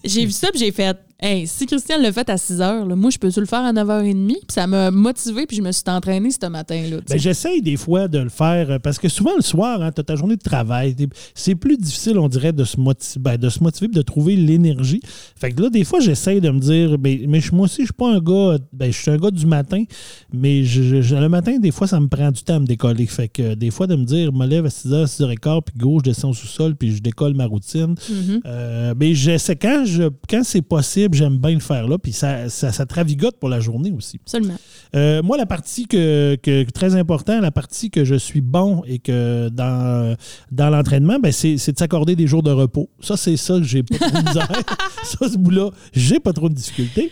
j'ai 0.04 0.26
vu 0.26 0.32
ça, 0.32 0.50
puis 0.52 0.60
j'ai 0.60 0.72
fait 0.74 0.98
Hey, 1.22 1.48
si 1.48 1.66
Christian 1.66 1.98
l'a 2.02 2.14
fait 2.14 2.30
à 2.30 2.38
6 2.38 2.62
heures, 2.62 2.86
là, 2.86 2.96
moi, 2.96 3.10
je 3.10 3.18
peux-tu 3.18 3.42
le 3.42 3.46
faire 3.46 3.60
à 3.66 3.74
9h30? 3.74 4.28
Puis 4.28 4.38
ça 4.48 4.68
m'a 4.68 4.90
motivé, 4.90 5.46
puis 5.46 5.58
je 5.58 5.62
me 5.62 5.70
suis 5.74 5.84
entraîné 5.88 6.32
ce 6.32 6.48
matin-là. 6.48 6.98
Ben, 7.10 7.20
J'essaye 7.20 7.62
des 7.62 7.76
fois 7.76 8.08
de 8.08 8.20
le 8.20 8.30
faire 8.30 8.72
euh, 8.72 8.80
parce 8.80 8.98
que 8.98 9.10
souvent 9.10 9.36
le 9.36 9.42
soir, 9.42 9.82
hein, 9.82 9.92
tu 9.92 10.00
as 10.00 10.06
ta 10.06 10.16
journée 10.16 10.38
de 10.38 10.42
travail. 10.42 10.96
C'est 11.36 11.56
plus 11.56 11.76
difficile, 11.76 12.18
on 12.20 12.30
dirait, 12.30 12.54
de 12.54 12.64
se 12.64 12.80
motiver, 12.80 13.20
ben, 13.22 13.36
de 13.38 13.50
se 13.50 13.62
motiver 13.62 13.88
et 13.88 13.96
de 13.98 14.02
trouver 14.02 14.38
l'énergie. 14.38 15.02
Fait 15.36 15.52
que 15.52 15.62
là, 15.62 15.70
des 15.70 15.84
fois, 15.84 16.00
j'essaye 16.00 16.40
de 16.40 16.52
me 16.52 16.60
dire, 16.60 16.98
ben, 16.98 17.20
mais 17.28 17.42
moi 17.52 17.66
aussi, 17.66 17.82
je 17.82 17.88
suis 17.88 17.94
pas 17.94 18.10
un 18.14 18.20
gars, 18.22 18.58
ben, 18.72 18.90
je 18.90 18.98
suis 18.98 19.12
un 19.12 19.18
gars 19.18 19.32
du 19.32 19.46
matin, 19.46 19.84
mais 20.32 20.64
je- 20.64 21.02
je- 21.02 21.16
le 21.16 21.28
matin, 21.28 21.58
des 21.60 21.72
fois, 21.72 21.86
ça 21.86 22.00
me 22.00 22.08
prend 22.08 22.32
du 22.32 22.44
temps 22.44 22.56
à 22.56 22.60
me 22.60 22.66
décoller. 22.66 23.08
Fait 23.08 23.28
que 23.28 23.42
euh, 23.42 23.56
des 23.56 23.72
fois, 23.72 23.88
de 23.88 23.96
me 23.98 24.06
dire, 24.06 24.32
je 24.34 24.38
me 24.40 24.46
lève 24.46 24.66
à 24.66 24.70
6h, 24.70 25.06
6h15, 25.06 25.64
puis 25.66 25.76
go, 25.78 26.00
je 26.00 26.12
descends 26.12 26.30
au 26.30 26.34
sous-sol, 26.34 26.78
puis 26.78 26.96
je 26.96 27.02
décolle 27.02 27.34
ma 27.34 27.46
routine. 27.46 27.96
Mhm. 28.10 28.40
Euh, 28.46 28.94
mais 28.98 29.14
j'essaie, 29.16 29.58
quand, 29.58 29.84
je, 29.86 30.04
quand 30.30 30.44
c'est 30.46 30.62
possible, 30.62 31.09
j'aime 31.18 31.38
bien 31.38 31.54
le 31.54 31.60
faire 31.60 31.88
là, 31.88 31.98
puis 31.98 32.12
ça, 32.12 32.50
ça, 32.50 32.72
ça 32.72 32.86
te 32.86 32.94
ravigote 32.94 33.38
pour 33.40 33.50
la 33.50 33.60
journée 33.60 33.92
aussi. 33.92 34.20
Absolument. 34.24 34.56
Euh, 34.96 35.22
moi, 35.24 35.38
la 35.38 35.46
partie 35.46 35.88
que, 35.88 36.36
que- 36.42 36.70
très 36.72 36.96
important, 36.96 37.40
la 37.42 37.52
partie 37.52 37.90
que 37.90 38.04
je 38.06 38.16
suis 38.16 38.42
bon 38.42 38.84
et 38.88 39.00
que 39.00 39.50
dans, 39.50 40.16
dans 40.52 40.70
l'entraînement, 40.70 41.20
ben, 41.20 41.32
c'est, 41.32 41.56
de 41.56 41.78
s'accorder 41.78 42.16
des 42.16 42.28
jours 42.28 42.44
de 42.44 42.52
repos. 42.52 42.90
Ça, 43.00 43.18
c'est 43.18 43.38
ça 43.38 43.56
que 43.58 43.64
j'ai 43.64 43.84
pas 43.84 43.98
trop 43.98 44.10
de 44.22 44.28
misère. 44.28 44.48
ça, 45.04 45.30
ce 45.30 45.38
bout-là, 45.38 45.70
j'ai 45.94 46.20
pas 46.20 46.34
trop 46.34 46.50
de 46.50 46.54
difficultés. 46.56 47.12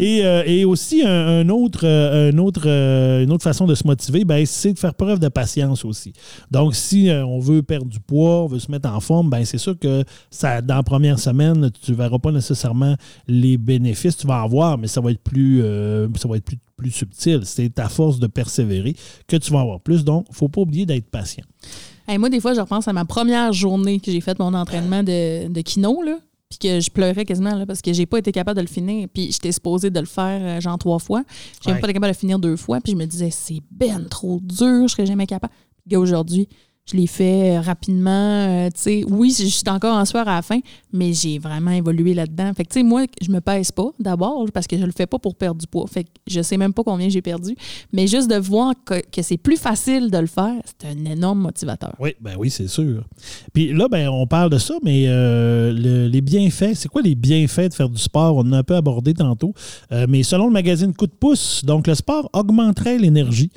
Et, 0.00 0.24
euh, 0.24 0.42
et 0.46 0.64
aussi, 0.64 1.02
un, 1.02 1.10
un 1.40 1.48
autre, 1.48 1.80
euh, 1.84 2.30
un 2.32 2.38
autre, 2.38 2.62
euh, 2.66 3.22
une 3.22 3.32
autre 3.32 3.44
façon 3.44 3.66
de 3.66 3.74
se 3.74 3.86
motiver, 3.86 4.24
ben, 4.24 4.44
c'est 4.46 4.72
de 4.72 4.78
faire 4.78 4.94
preuve 4.94 5.18
de 5.18 5.28
patience 5.28 5.84
aussi. 5.84 6.12
Donc, 6.50 6.74
si 6.74 7.10
euh, 7.10 7.24
on 7.26 7.38
veut 7.38 7.62
perdre 7.62 7.86
du 7.86 8.00
poids, 8.00 8.42
on 8.44 8.46
veut 8.46 8.58
se 8.58 8.70
mettre 8.70 8.88
en 8.88 9.00
forme, 9.00 9.30
ben, 9.30 9.44
c'est 9.44 9.58
sûr 9.58 9.78
que 9.78 10.04
ça, 10.30 10.60
dans 10.62 10.76
la 10.76 10.82
première 10.82 11.18
semaine, 11.18 11.70
tu 11.82 11.90
ne 11.92 11.96
verras 11.96 12.18
pas 12.18 12.32
nécessairement 12.32 12.96
les 13.28 13.56
bénéfices. 13.58 14.16
Tu 14.16 14.26
vas 14.26 14.42
en 14.44 14.48
voir, 14.48 14.78
mais 14.78 14.88
ça 14.88 15.00
va 15.00 15.10
être 15.10 15.22
plus, 15.22 15.62
euh, 15.62 16.08
ça 16.16 16.28
va 16.28 16.36
être 16.36 16.44
plus, 16.44 16.58
plus 16.76 16.90
subtil. 16.90 17.40
C'est 17.44 17.78
à 17.78 17.88
force 17.88 18.18
de 18.18 18.26
persévérer 18.26 18.94
que 19.26 19.36
tu 19.36 19.50
vas 19.52 19.58
en 19.58 19.62
avoir 19.62 19.80
plus. 19.80 20.04
Donc, 20.04 20.26
il 20.28 20.32
ne 20.32 20.36
faut 20.36 20.48
pas 20.48 20.60
oublier 20.62 20.86
d'être 20.86 21.10
patient. 21.10 21.44
Hey, 22.08 22.18
moi, 22.18 22.28
des 22.28 22.40
fois, 22.40 22.54
je 22.54 22.60
repense 22.60 22.88
à 22.88 22.92
ma 22.92 23.04
première 23.04 23.52
journée 23.52 24.00
que 24.00 24.10
j'ai 24.10 24.20
fait 24.20 24.38
mon 24.38 24.52
entraînement 24.54 25.02
de, 25.02 25.48
de 25.48 25.60
kino, 25.60 26.02
là, 26.02 26.18
puis 26.50 26.58
que 26.58 26.80
je 26.80 26.90
pleurais 26.90 27.24
quasiment 27.24 27.54
là, 27.54 27.64
parce 27.64 27.80
que 27.80 27.92
j'ai 27.92 28.04
pas 28.06 28.18
été 28.18 28.32
capable 28.32 28.56
de 28.56 28.62
le 28.62 28.68
finir. 28.68 29.08
Puis 29.14 29.30
j'étais 29.32 29.52
supposée 29.52 29.88
de 29.90 30.00
le 30.00 30.06
faire 30.06 30.40
euh, 30.42 30.60
genre 30.60 30.76
trois 30.78 30.98
fois. 30.98 31.22
J'ai 31.62 31.70
même 31.70 31.76
Ouais. 31.76 31.80
pas 31.80 31.86
été 31.86 31.94
capable 31.94 32.10
de 32.12 32.16
le 32.16 32.20
finir 32.20 32.38
deux 32.38 32.56
fois. 32.56 32.80
Puis 32.80 32.92
je 32.92 32.96
me 32.98 33.06
disais, 33.06 33.30
c'est 33.30 33.60
ben 33.70 34.06
trop 34.10 34.40
dur, 34.42 34.88
je 34.88 34.92
serais 34.92 35.06
jamais 35.06 35.26
capable. 35.26 35.52
Puis 35.88 35.96
aujourd'hui, 35.96 36.48
je 36.90 36.96
l'ai 36.96 37.06
fait 37.06 37.56
euh, 37.56 37.60
rapidement. 37.60 38.10
euh, 38.10 38.68
oui, 39.08 39.34
je 39.38 39.44
suis 39.46 39.62
encore 39.68 39.96
en 39.96 40.04
soir 40.04 40.26
à 40.26 40.34
la 40.36 40.42
fin, 40.42 40.58
mais 40.92 41.12
j'ai 41.12 41.38
vraiment 41.38 41.70
évolué 41.70 42.12
là-dedans. 42.12 42.50
Fait 42.54 42.82
moi, 42.82 43.04
je 43.20 43.30
me 43.30 43.40
pèse 43.40 43.70
pas 43.70 43.90
d'abord 44.00 44.46
parce 44.52 44.66
que 44.66 44.76
je 44.76 44.84
le 44.84 44.90
fais 44.90 45.06
pas 45.06 45.18
pour 45.18 45.36
perdre 45.36 45.60
du 45.60 45.66
poids. 45.66 45.86
Fait 45.86 46.04
que 46.04 46.10
je 46.26 46.42
sais 46.42 46.56
même 46.56 46.72
pas 46.72 46.82
combien 46.82 47.08
j'ai 47.08 47.22
perdu. 47.22 47.54
Mais 47.92 48.06
juste 48.08 48.28
de 48.28 48.36
voir 48.36 48.74
que, 48.84 48.94
que 49.10 49.22
c'est 49.22 49.36
plus 49.36 49.56
facile 49.56 50.10
de 50.10 50.18
le 50.18 50.26
faire, 50.26 50.60
c'est 50.64 50.88
un 50.88 51.04
énorme 51.04 51.40
motivateur. 51.40 51.94
Oui, 52.00 52.14
ben 52.20 52.34
oui, 52.36 52.50
c'est 52.50 52.68
sûr. 52.68 53.04
Puis 53.52 53.72
là, 53.72 53.86
ben, 53.88 54.08
on 54.08 54.26
parle 54.26 54.50
de 54.50 54.58
ça, 54.58 54.74
mais 54.82 55.04
euh, 55.06 55.72
le- 55.72 56.08
les 56.08 56.20
bienfaits, 56.20 56.74
c'est 56.74 56.88
quoi 56.88 57.02
les 57.02 57.14
bienfaits 57.14 57.68
de 57.68 57.74
faire 57.74 57.88
du 57.88 58.00
sport? 58.00 58.36
On 58.36 58.50
a 58.52 58.58
un 58.58 58.62
peu 58.64 58.74
abordé 58.74 59.14
tantôt. 59.14 59.54
Mais 60.08 60.22
selon 60.24 60.46
le 60.46 60.52
magazine 60.52 60.92
Coup 60.94 61.06
de 61.06 61.12
pouce, 61.12 61.64
donc 61.64 61.86
le 61.86 61.94
sport 61.94 62.28
augmenterait 62.32 62.98
l'énergie. 62.98 63.50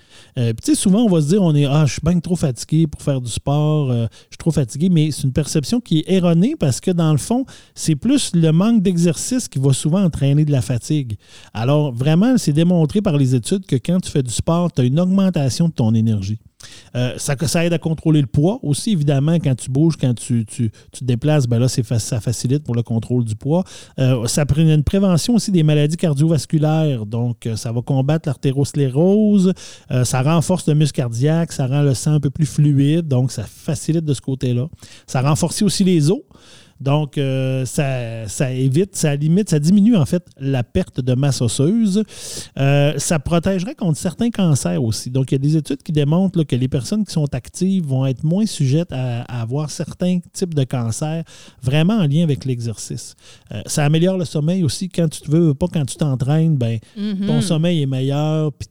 Souvent, 0.75 1.03
on 1.03 1.09
va 1.09 1.21
se 1.21 1.27
dire, 1.29 1.41
on 1.41 1.55
est, 1.55 1.65
ah, 1.65 1.85
je 1.87 1.93
suis 1.93 2.01
bien 2.03 2.19
trop 2.19 2.35
fatigué 2.35 2.85
pour 2.87 3.01
faire 3.01 3.14
du 3.21 3.29
sport, 3.29 3.91
euh, 3.91 4.07
je 4.11 4.35
suis 4.35 4.37
trop 4.37 4.51
fatigué, 4.51 4.89
mais 4.89 5.11
c'est 5.11 5.23
une 5.23 5.33
perception 5.33 5.79
qui 5.79 5.99
est 5.99 6.11
erronée 6.13 6.55
parce 6.59 6.79
que 6.79 6.91
dans 6.91 7.11
le 7.11 7.17
fond, 7.17 7.45
c'est 7.73 7.95
plus 7.95 8.31
le 8.33 8.51
manque 8.51 8.81
d'exercice 8.81 9.47
qui 9.47 9.59
va 9.59 9.73
souvent 9.73 10.03
entraîner 10.03 10.45
de 10.45 10.51
la 10.51 10.61
fatigue. 10.61 11.17
Alors, 11.53 11.93
vraiment, 11.93 12.37
c'est 12.37 12.53
démontré 12.53 13.01
par 13.01 13.17
les 13.17 13.35
études 13.35 13.65
que 13.65 13.75
quand 13.75 13.99
tu 13.99 14.11
fais 14.11 14.23
du 14.23 14.31
sport, 14.31 14.71
tu 14.71 14.81
as 14.81 14.85
une 14.85 14.99
augmentation 14.99 15.67
de 15.67 15.73
ton 15.73 15.93
énergie. 15.93 16.39
Euh, 16.95 17.13
ça, 17.17 17.65
aide 17.65 17.73
à 17.73 17.77
contrôler 17.77 18.21
le 18.21 18.27
poids 18.27 18.59
aussi, 18.63 18.91
évidemment, 18.91 19.35
quand 19.35 19.55
tu 19.55 19.69
bouges, 19.69 19.95
quand 19.99 20.13
tu, 20.13 20.45
tu- 20.45 20.71
tu 20.91 20.99
te 20.99 21.05
déplaces, 21.05 21.47
ben 21.47 21.59
là, 21.59 21.67
ça 21.67 22.19
facilite 22.21 22.63
pour 22.63 22.75
le 22.75 22.83
contrôle 22.83 23.25
du 23.25 23.35
poids. 23.35 23.63
Euh, 23.99 24.25
ça 24.27 24.45
prend 24.45 24.61
une 24.61 24.83
prévention 24.83 25.35
aussi 25.35 25.51
des 25.51 25.63
maladies 25.63 25.97
cardiovasculaires, 25.97 27.05
donc 27.05 27.45
euh, 27.45 27.55
ça 27.55 27.71
va 27.71 27.81
combattre 27.81 28.27
l'artérosclérose, 28.29 29.53
ça 30.03 30.21
renforce 30.21 30.67
le 30.67 30.75
muscle 30.75 30.95
cardiaque, 30.95 31.51
ça 31.51 31.67
rend 31.67 31.81
le 31.81 31.93
sang 31.93 32.13
un 32.13 32.19
peu 32.19 32.29
plus 32.29 32.45
fluide, 32.45 33.07
donc 33.07 33.31
ça 33.31 33.43
facilite 33.43 34.05
de 34.05 34.13
ce 34.13 34.21
côté-là. 34.21 34.67
Ça 35.07 35.21
renforce 35.21 35.61
aussi 35.61 35.83
les 35.83 36.09
os. 36.11 36.19
Donc, 36.85 37.17
euh, 37.17 37.65
ça, 37.65 38.27
ça 38.27 38.51
évite, 38.51 38.95
ça 38.95 39.15
limite, 39.15 39.49
ça 39.49 39.57
diminue 39.59 39.95
en 39.95 40.05
fait 40.05 40.23
la 40.39 40.63
perte 40.63 41.01
de 41.01 41.15
masse 41.15 41.41
osseuse. 41.41 42.03
Euh, 42.59 42.93
ça 42.97 43.17
protégerait 43.19 43.73
contre 43.73 43.97
certains 43.97 44.29
cancers 44.29 44.81
aussi. 44.83 45.09
Donc, 45.09 45.31
il 45.31 45.33
y 45.33 45.37
a 45.37 45.39
des 45.39 45.57
études 45.57 45.81
qui 45.81 45.91
démontrent 45.91 46.37
là, 46.37 46.45
que 46.45 46.55
les 46.55 46.67
personnes 46.67 47.03
qui 47.03 47.11
sont 47.11 47.33
actives 47.33 47.85
vont 47.85 48.05
être 48.05 48.23
moins 48.23 48.45
sujettes 48.45 48.91
à, 48.93 49.23
à 49.23 49.41
avoir 49.41 49.71
certains 49.71 50.19
types 50.31 50.53
de 50.53 50.63
cancers 50.63 51.23
vraiment 51.61 51.95
en 51.95 52.05
lien 52.05 52.21
avec 52.23 52.45
l'exercice. 52.45 53.15
Euh, 53.51 53.61
ça 53.65 53.83
améliore 53.83 54.17
le 54.19 54.25
sommeil 54.25 54.63
aussi. 54.63 54.87
Quand 54.87 55.09
tu 55.09 55.21
te 55.21 55.31
veux, 55.31 55.53
pas 55.55 55.67
quand 55.67 55.85
tu 55.85 55.95
t'entraînes, 55.95 56.55
ben, 56.55 56.77
Mhm. 56.95 57.25
ton 57.25 57.41
sommeil 57.41 57.81
est 57.81 57.87
meilleur, 57.87 58.51
puis 58.53 58.69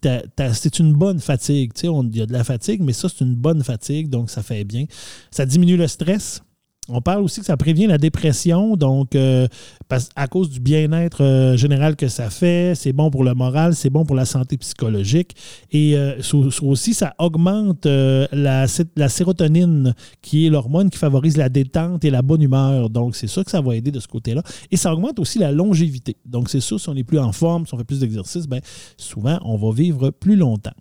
c'est 0.52 0.78
une 0.78 0.92
bonne 0.92 1.18
fatigue. 1.18 1.72
Il 1.82 2.16
y 2.16 2.22
a 2.22 2.26
de 2.26 2.32
la 2.32 2.44
fatigue, 2.44 2.80
mais 2.82 2.92
ça, 2.92 3.08
c'est 3.08 3.24
une 3.24 3.34
bonne 3.34 3.64
fatigue, 3.64 4.08
donc 4.08 4.30
ça 4.30 4.42
fait 4.42 4.62
bien. 4.64 4.84
Ça 5.32 5.44
diminue 5.46 5.76
le 5.76 5.88
stress. 5.88 6.42
On 6.90 7.00
parle 7.00 7.22
aussi 7.22 7.40
que 7.40 7.46
ça 7.46 7.56
prévient 7.56 7.86
la 7.86 7.96
dépression, 7.96 8.76
donc 8.76 9.16
euh, 9.16 9.48
à 10.16 10.26
cause 10.28 10.50
du 10.50 10.60
bien-être 10.60 11.22
euh, 11.24 11.56
général 11.56 11.96
que 11.96 12.08
ça 12.08 12.28
fait, 12.28 12.74
c'est 12.74 12.92
bon 12.92 13.10
pour 13.10 13.24
le 13.24 13.32
moral, 13.32 13.74
c'est 13.74 13.88
bon 13.88 14.04
pour 14.04 14.14
la 14.14 14.26
santé 14.26 14.58
psychologique. 14.58 15.34
Et 15.70 15.96
euh, 15.96 16.20
aussi, 16.60 16.92
ça 16.92 17.14
augmente 17.18 17.86
la, 17.86 18.66
sé- 18.68 18.84
la 18.96 19.08
sérotonine, 19.08 19.94
qui 20.20 20.44
est 20.46 20.50
l'hormone 20.50 20.90
qui 20.90 20.98
favorise 20.98 21.38
la 21.38 21.48
détente 21.48 22.04
et 22.04 22.10
la 22.10 22.20
bonne 22.20 22.42
humeur. 22.42 22.90
Donc, 22.90 23.16
c'est 23.16 23.28
sûr 23.28 23.44
que 23.46 23.50
ça 23.50 23.62
va 23.62 23.74
aider 23.76 23.90
de 23.90 24.00
ce 24.00 24.08
côté-là. 24.08 24.42
Et 24.70 24.76
ça 24.76 24.92
augmente 24.92 25.18
aussi 25.18 25.38
la 25.38 25.52
longévité. 25.52 26.16
Donc, 26.26 26.50
c'est 26.50 26.60
sûr, 26.60 26.78
si 26.78 26.90
on 26.90 26.96
est 26.96 27.04
plus 27.04 27.18
en 27.18 27.32
forme, 27.32 27.66
si 27.66 27.72
on 27.72 27.78
fait 27.78 27.84
plus 27.84 28.00
d'exercice, 28.00 28.46
ben, 28.46 28.60
souvent, 28.98 29.38
on 29.42 29.56
va 29.56 29.72
vivre 29.74 30.10
plus 30.10 30.36
longtemps. 30.36 30.74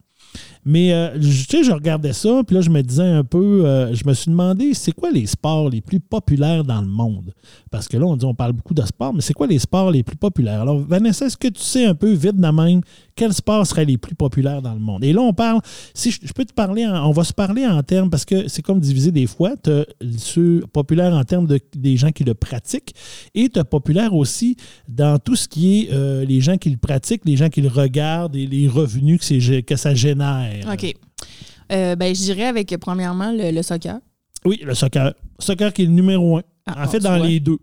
Mais 0.66 0.94
euh, 0.94 1.20
je- 1.22 1.46
tu 1.46 1.58
sais, 1.58 1.64
je 1.64 1.72
regardais 1.72 2.14
ça, 2.14 2.42
puis 2.46 2.56
là, 2.56 2.62
je 2.62 2.70
me 2.70 2.82
disais 2.82 3.04
un 3.04 3.24
peu, 3.24 3.66
euh, 3.66 3.94
je 3.94 4.06
me 4.08 4.14
suis 4.14 4.32
demandé, 4.32 4.74
c'est 4.74 4.92
quoi 4.94 5.12
les 5.12 5.26
sports 5.26 5.70
les 5.70 5.82
plus 5.82 6.00
populaires 6.00 6.64
dans 6.64 6.82
le 6.82 6.88
monde? 6.88 7.34
Parce 7.70 7.88
que 7.88 7.98
là, 7.98 8.06
on 8.06 8.16
dit, 8.16 8.26
on 8.26 8.34
parle 8.34 8.54
beaucoup 8.54 8.74
de 8.74 8.82
sport, 8.84 9.14
mais 9.14 9.22
c'est 9.22 9.34
quoi 9.34 9.48
les 9.48 9.60
sports 9.60 9.92
les 9.92 10.04
plus 10.04 10.16
populaires? 10.16 10.62
Alors, 10.62 10.80
Vanessa, 10.80 11.26
est-ce 11.26 11.38
que 11.38 11.48
tu 11.50 11.62
sais 11.62 11.86
un 11.86 11.96
peu, 11.96 12.12
vite 12.14 12.38
de 12.38 12.48
même, 12.48 12.82
quels 13.16 13.34
sports 13.34 13.66
seraient 13.68 13.86
les 13.86 13.98
plus 13.98 14.16
populaires 14.16 14.62
dans 14.62 14.74
le 14.74 14.80
monde? 14.80 15.04
Et 15.04 15.14
là, 15.14 15.22
on 15.22 15.34
parle, 15.34 15.60
si 15.94 16.12
je, 16.12 16.20
je 16.24 16.34
peux 16.34 16.46
te 16.46 16.54
parler, 16.54 16.86
en- 16.86 17.08
on 17.08 17.12
va 17.12 17.24
se 17.24 17.34
parler 17.34 17.66
en 17.66 17.82
termes, 17.84 18.10
parce 18.10 18.26
que 18.26 18.48
c'est 18.48 18.62
comme 18.62 18.80
divisé 18.80 19.12
des 19.12 19.28
fois, 19.28 19.56
tu 19.64 19.70
as 19.72 19.86
ceux 20.18 20.64
populaires 20.74 21.14
en 21.14 21.24
termes 21.24 21.48
de, 21.48 21.60
des 21.76 21.98
gens 21.98 22.12
qui 22.12 22.24
le 22.24 22.34
pratiquent, 22.34 22.94
et 23.36 23.50
tu 23.50 23.60
as 23.60 23.64
populaire 23.66 24.14
aussi 24.14 24.56
dans 24.88 25.20
tout 25.20 25.36
ce 25.36 25.48
qui 25.48 25.82
est 25.82 25.90
euh, 25.94 26.26
les 26.26 26.42
gens 26.42 26.58
qui 26.58 26.70
le 26.70 26.78
pratiquent, 26.78 27.24
les 27.26 27.38
gens 27.38 27.50
qui 27.50 27.62
le 27.62 27.70
regardent 27.70 28.36
et 28.36 28.46
les 28.48 28.68
revenus 28.68 29.20
que, 29.20 29.76
ça 29.76 29.94
génère. 29.96 30.66
OK. 30.72 30.94
Euh, 31.72 31.96
ben, 31.96 32.14
je 32.14 32.22
dirais 32.22 32.46
avec, 32.46 32.76
premièrement, 32.80 33.32
le, 33.32 33.52
le 33.52 33.62
soccer. 33.64 34.00
Oui, 34.46 34.60
le 34.64 34.74
soccer. 34.76 35.14
Soccer 35.40 35.72
qui 35.74 35.84
est 35.84 35.86
le 35.86 35.92
numéro 35.92 36.38
un. 36.38 36.42
Ah, 36.66 36.86
en 36.86 36.88
fait, 36.88 37.00
dans 37.00 37.18
les 37.18 37.40
deux. 37.40 37.58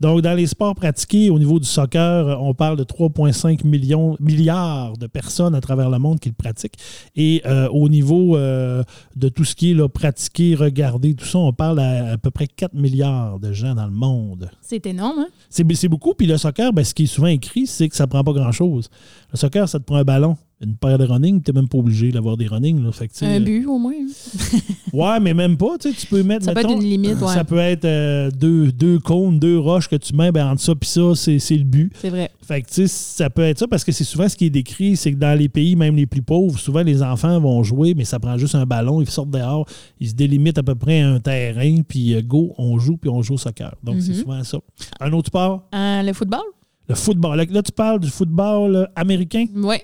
Donc, 0.00 0.22
dans 0.22 0.34
les 0.34 0.46
sports 0.46 0.74
pratiqués, 0.74 1.28
au 1.28 1.38
niveau 1.38 1.60
du 1.60 1.66
soccer, 1.66 2.40
on 2.42 2.54
parle 2.54 2.76
de 2.76 2.84
3,5 2.84 3.66
millions, 3.66 4.16
milliards 4.18 4.96
de 4.96 5.06
personnes 5.06 5.54
à 5.54 5.60
travers 5.60 5.90
le 5.90 5.98
monde 5.98 6.18
qui 6.20 6.30
le 6.30 6.34
pratiquent. 6.34 6.78
Et 7.16 7.42
euh, 7.46 7.68
au 7.68 7.88
niveau 7.88 8.36
euh, 8.36 8.82
de 9.16 9.28
tout 9.28 9.44
ce 9.44 9.54
qui 9.54 9.72
est 9.72 9.74
là, 9.74 9.88
pratiqué, 9.88 10.54
regardé, 10.54 11.14
tout 11.14 11.26
ça, 11.26 11.38
on 11.38 11.52
parle 11.52 11.80
à, 11.80 12.12
à 12.12 12.18
peu 12.18 12.30
près 12.30 12.46
4 12.46 12.74
milliards 12.74 13.38
de 13.38 13.52
gens 13.52 13.74
dans 13.74 13.86
le 13.86 13.92
monde. 13.92 14.50
C'est 14.62 14.86
énorme, 14.86 15.18
hein? 15.18 15.28
C'est 15.50 15.70
c'est 15.74 15.88
beaucoup. 15.88 16.14
Puis 16.14 16.26
le 16.26 16.36
soccer, 16.36 16.72
ben, 16.72 16.84
ce 16.84 16.94
qui 16.94 17.04
est 17.04 17.06
souvent 17.06 17.28
écrit, 17.28 17.66
c'est 17.66 17.88
que 17.88 17.96
ça 17.96 18.06
prend 18.06 18.24
pas 18.24 18.32
grand-chose. 18.32 18.88
Le 19.32 19.36
soccer, 19.36 19.68
ça 19.68 19.78
te 19.78 19.84
prend 19.84 19.96
un 19.96 20.04
ballon. 20.04 20.36
Une 20.62 20.76
paire 20.76 20.98
de 20.98 21.04
running, 21.06 21.42
tu 21.42 21.50
n'es 21.50 21.58
même 21.60 21.68
pas 21.68 21.78
obligé 21.78 22.12
d'avoir 22.12 22.36
des 22.36 22.46
running. 22.46 22.84
Là. 22.84 22.92
Fait 22.92 23.08
que, 23.08 23.24
Un 23.24 23.40
euh, 23.40 23.40
but, 23.40 23.64
au 23.66 23.78
moins. 23.78 23.94
hein. 23.94 24.58
Ouais, 24.92 25.18
mais 25.20 25.32
même 25.32 25.56
pas. 25.56 25.78
Tu 25.78 25.88
sais, 25.90 25.96
tu 25.98 26.06
peux 26.06 26.22
mettre. 26.22 26.44
Ça 26.44 26.52
peut 26.52 26.60
être 26.60 26.70
une 26.72 26.82
limite, 26.84 27.18
ouais. 27.20 27.32
Ça 27.34 27.44
peut 27.44 27.56
être 27.58 27.86
euh, 27.86 28.30
deux, 28.30 28.70
deux 28.70 28.98
cônes, 28.98 29.38
deux 29.38 29.58
roches 29.58 29.88
que 29.88 29.96
tu 29.96 30.14
mets, 30.14 30.30
ben, 30.32 30.46
entre 30.48 30.60
ça 30.60 30.74
puis 30.74 30.88
ça, 30.88 31.14
c'est 31.14 31.56
le 31.56 31.64
but. 31.64 31.92
C'est 31.98 32.10
vrai. 32.10 32.30
Fait 32.42 32.60
que, 32.62 32.86
ça 32.88 33.30
peut 33.30 33.42
être 33.42 33.58
ça 33.58 33.68
parce 33.68 33.84
que 33.84 33.92
c'est 33.92 34.04
souvent 34.04 34.28
ce 34.28 34.36
qui 34.36 34.46
est 34.46 34.50
décrit, 34.50 34.96
c'est 34.96 35.12
que 35.12 35.16
dans 35.18 35.38
les 35.38 35.48
pays, 35.48 35.76
même 35.76 35.96
les 35.96 36.06
plus 36.06 36.20
pauvres, 36.22 36.58
souvent 36.58 36.82
les 36.82 37.02
enfants 37.02 37.40
vont 37.40 37.62
jouer, 37.62 37.94
mais 37.94 38.04
ça 38.04 38.18
prend 38.18 38.36
juste 38.36 38.54
un 38.54 38.66
ballon, 38.66 39.00
ils 39.00 39.08
sortent 39.08 39.30
dehors, 39.30 39.66
ils 39.98 40.08
se 40.10 40.14
délimitent 40.14 40.58
à 40.58 40.62
peu 40.62 40.74
près 40.74 41.00
à 41.00 41.08
un 41.08 41.20
terrain, 41.20 41.76
puis 41.88 42.14
euh, 42.14 42.20
go, 42.22 42.52
on 42.58 42.78
joue, 42.78 42.96
puis 42.98 43.08
on 43.08 43.22
joue 43.22 43.34
au 43.34 43.38
soccer. 43.38 43.74
Donc, 43.82 43.96
c'est 44.02 44.10
Mhm. 44.12 44.18
souvent 44.18 44.44
ça. 44.44 44.58
Un 45.00 45.12
autre 45.12 45.28
sport, 45.28 45.68
Euh, 45.74 46.02
le 46.02 46.12
football? 46.12 46.40
le 46.88 46.94
football. 46.96 47.36
Là, 47.50 47.62
tu 47.62 47.72
parles 47.72 48.00
du 48.00 48.10
football 48.10 48.74
euh, 48.76 48.84
américain? 48.96 49.46
Oui. 49.54 49.76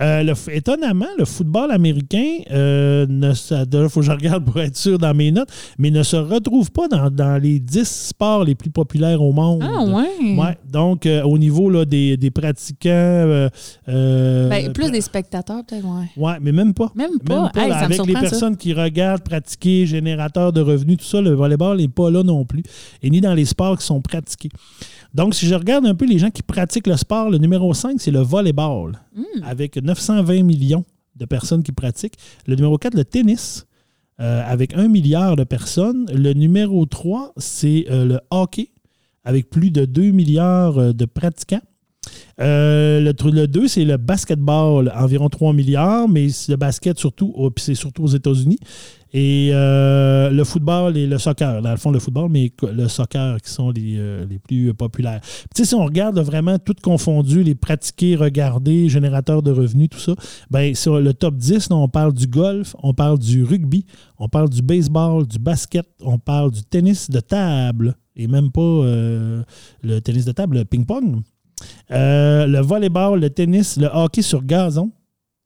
Euh, 0.00 0.22
le 0.22 0.34
étonnamment, 0.52 1.06
le 1.18 1.24
football 1.24 1.70
américain, 1.72 2.38
euh, 2.50 3.06
ne 3.08 3.32
il 3.32 3.88
faut 3.88 4.00
que 4.00 4.06
je 4.06 4.12
regarde 4.12 4.44
pour 4.44 4.60
être 4.60 4.76
sûr 4.76 4.98
dans 4.98 5.14
mes 5.14 5.32
notes, 5.32 5.48
mais 5.78 5.90
ne 5.90 6.02
se 6.02 6.16
retrouve 6.16 6.70
pas 6.70 6.88
dans, 6.88 7.10
dans 7.10 7.40
les 7.42 7.58
10 7.58 7.84
sports 7.84 8.44
les 8.44 8.54
plus 8.54 8.70
populaires 8.70 9.20
au 9.20 9.32
monde. 9.32 9.62
Ah, 9.64 9.82
ouais. 9.84 10.36
Ouais, 10.36 10.58
donc, 10.70 11.06
euh, 11.06 11.22
au 11.22 11.38
niveau 11.38 11.70
là, 11.70 11.84
des, 11.84 12.16
des 12.16 12.30
pratiquants. 12.30 13.48
Ben, 13.86 14.72
plus 14.72 14.90
des 14.90 15.00
spectateurs, 15.00 15.64
peut-être, 15.64 15.84
ouais. 15.84 16.06
Ouais, 16.16 16.38
mais 16.40 16.52
même 16.52 16.74
pas. 16.74 16.92
Même 16.94 17.18
pas. 17.18 17.50
Hey, 17.56 17.68
là, 17.68 17.78
avec 17.78 18.06
les 18.06 18.14
ça. 18.14 18.20
personnes 18.20 18.56
qui 18.56 18.72
regardent, 18.72 19.22
pratiquer, 19.22 19.86
générateurs 19.86 20.52
de 20.52 20.60
revenus, 20.60 20.98
tout 20.98 21.04
ça, 21.04 21.20
le 21.20 21.30
volleyball 21.30 21.78
n'est 21.78 21.88
pas 21.88 22.10
là 22.10 22.22
non 22.22 22.44
plus. 22.44 22.62
Et 23.02 23.10
ni 23.10 23.20
dans 23.20 23.34
les 23.34 23.44
sports 23.44 23.78
qui 23.78 23.86
sont 23.86 24.00
pratiqués. 24.00 24.50
Donc, 25.14 25.34
si 25.34 25.46
je 25.46 25.54
regarde 25.54 25.86
un 25.86 25.94
peu 25.94 26.06
les 26.06 26.18
gens 26.18 26.30
qui 26.30 26.42
pratiquent 26.42 26.86
le 26.86 26.96
sport, 26.96 27.30
le 27.30 27.38
numéro 27.38 27.72
5, 27.74 28.00
c'est 28.00 28.10
le 28.10 28.20
volleyball, 28.20 28.98
Hmm. 29.14 29.42
avec 29.44 29.76
920 29.76 30.42
millions 30.42 30.84
de 31.16 31.24
personnes 31.24 31.62
qui 31.62 31.72
pratiquent. 31.72 32.14
Le 32.46 32.54
numéro 32.54 32.78
4, 32.78 32.94
le 32.94 33.04
tennis, 33.04 33.66
euh, 34.20 34.42
avec 34.46 34.74
1 34.74 34.88
milliard 34.88 35.34
de 35.36 35.44
personnes. 35.44 36.06
Le 36.12 36.32
numéro 36.34 36.84
3, 36.86 37.32
c'est 37.36 37.86
euh, 37.90 38.04
le 38.04 38.20
hockey, 38.30 38.70
avec 39.24 39.48
plus 39.50 39.70
de 39.70 39.84
2 39.84 40.10
milliards 40.10 40.78
euh, 40.78 40.92
de 40.92 41.04
pratiquants. 41.06 41.60
Euh, 42.40 43.00
le, 43.00 43.12
le 43.30 43.46
2, 43.48 43.66
c'est 43.68 43.84
le 43.84 43.96
basketball, 43.96 44.92
environ 44.94 45.28
3 45.28 45.52
milliards, 45.52 46.08
mais 46.08 46.28
le 46.48 46.56
basket 46.56 46.98
surtout, 46.98 47.32
oh, 47.36 47.50
c'est 47.56 47.74
surtout 47.74 48.04
aux 48.04 48.08
États-Unis. 48.08 48.58
Et 49.12 49.50
euh, 49.52 50.30
le 50.30 50.44
football 50.44 50.96
et 50.96 51.06
le 51.06 51.18
soccer, 51.18 51.62
dans 51.62 51.70
le 51.70 51.76
fond, 51.76 51.90
le 51.90 51.98
football, 51.98 52.28
mais 52.30 52.52
le 52.62 52.88
soccer 52.88 53.40
qui 53.40 53.50
sont 53.50 53.70
les, 53.70 53.96
euh, 53.96 54.26
les 54.28 54.38
plus 54.38 54.74
populaires. 54.74 55.20
Puis, 55.54 55.64
si 55.64 55.74
on 55.74 55.84
regarde 55.84 56.18
vraiment 56.18 56.58
tout 56.58 56.74
confondu, 56.82 57.42
les 57.42 57.54
pratiquer, 57.54 58.16
regarder, 58.16 58.88
générateurs 58.88 59.42
de 59.42 59.50
revenus, 59.50 59.88
tout 59.88 59.98
ça, 59.98 60.14
ben 60.50 60.74
sur 60.74 61.00
le 61.00 61.14
top 61.14 61.36
10, 61.36 61.70
là, 61.70 61.76
on 61.76 61.88
parle 61.88 62.12
du 62.12 62.26
golf, 62.26 62.76
on 62.82 62.92
parle 62.92 63.18
du 63.18 63.44
rugby, 63.44 63.86
on 64.18 64.28
parle 64.28 64.50
du 64.50 64.62
baseball, 64.62 65.26
du 65.26 65.38
basket, 65.38 65.86
on 66.02 66.18
parle 66.18 66.50
du 66.50 66.62
tennis 66.62 67.10
de 67.10 67.20
table, 67.20 67.96
et 68.16 68.26
même 68.26 68.50
pas 68.50 68.60
euh, 68.60 69.42
le 69.82 70.00
tennis 70.00 70.24
de 70.24 70.32
table, 70.32 70.58
le 70.58 70.64
ping-pong. 70.64 71.22
Euh, 71.90 72.46
le 72.46 72.60
volleyball, 72.60 73.20
le 73.20 73.30
tennis, 73.30 73.76
le 73.78 73.86
hockey 73.86 74.22
sur 74.22 74.44
gazon, 74.44 74.90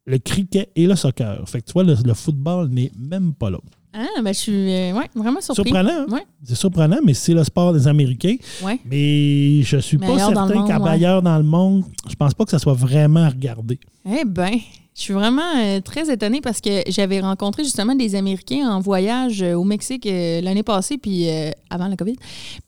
le 0.06 0.18
cricket 0.18 0.70
et 0.74 0.86
le 0.86 0.96
soccer. 0.96 1.48
Fait 1.48 1.60
que 1.60 1.66
tu 1.66 1.72
vois, 1.72 1.84
le, 1.84 1.94
le 2.04 2.14
football 2.14 2.68
n'est 2.68 2.90
même 2.98 3.34
pas 3.34 3.50
là. 3.50 3.58
Ah, 3.94 4.06
ben, 4.22 4.32
je 4.32 4.38
suis 4.38 4.52
euh, 4.72 4.92
ouais, 4.94 5.10
vraiment 5.14 5.40
surpris. 5.42 5.64
Surprenant, 5.70 5.90
hein? 5.92 6.06
Ouais, 6.10 6.24
C'est 6.44 6.54
surprenant, 6.54 6.96
mais 7.04 7.12
c'est 7.12 7.34
le 7.34 7.44
sport 7.44 7.74
des 7.74 7.86
Américains. 7.86 8.36
ouais. 8.64 8.80
Mais 8.86 9.62
je 9.62 9.76
suis 9.78 9.98
Mais 9.98 10.06
pas 10.06 10.18
certain 10.18 10.66
qu'à 10.66 10.76
ailleurs 10.90 11.20
dans 11.20 11.36
le 11.36 11.44
monde, 11.44 11.84
je 12.08 12.14
pense 12.14 12.32
pas 12.32 12.44
que 12.44 12.50
ça 12.50 12.58
soit 12.58 12.72
vraiment 12.72 13.28
regardé. 13.28 13.78
Eh 14.06 14.24
ben, 14.24 14.54
je 14.94 15.00
suis 15.00 15.14
vraiment 15.14 15.56
euh, 15.56 15.80
très 15.80 16.12
étonnée 16.12 16.42
parce 16.42 16.60
que 16.60 16.82
j'avais 16.88 17.20
rencontré 17.20 17.64
justement 17.64 17.94
des 17.94 18.14
Américains 18.14 18.68
en 18.68 18.80
voyage 18.80 19.42
euh, 19.42 19.54
au 19.54 19.64
Mexique 19.64 20.04
euh, 20.04 20.42
l'année 20.42 20.62
passée, 20.62 20.98
puis 20.98 21.28
avant 21.70 21.88
la 21.88 21.96
COVID. 21.96 22.16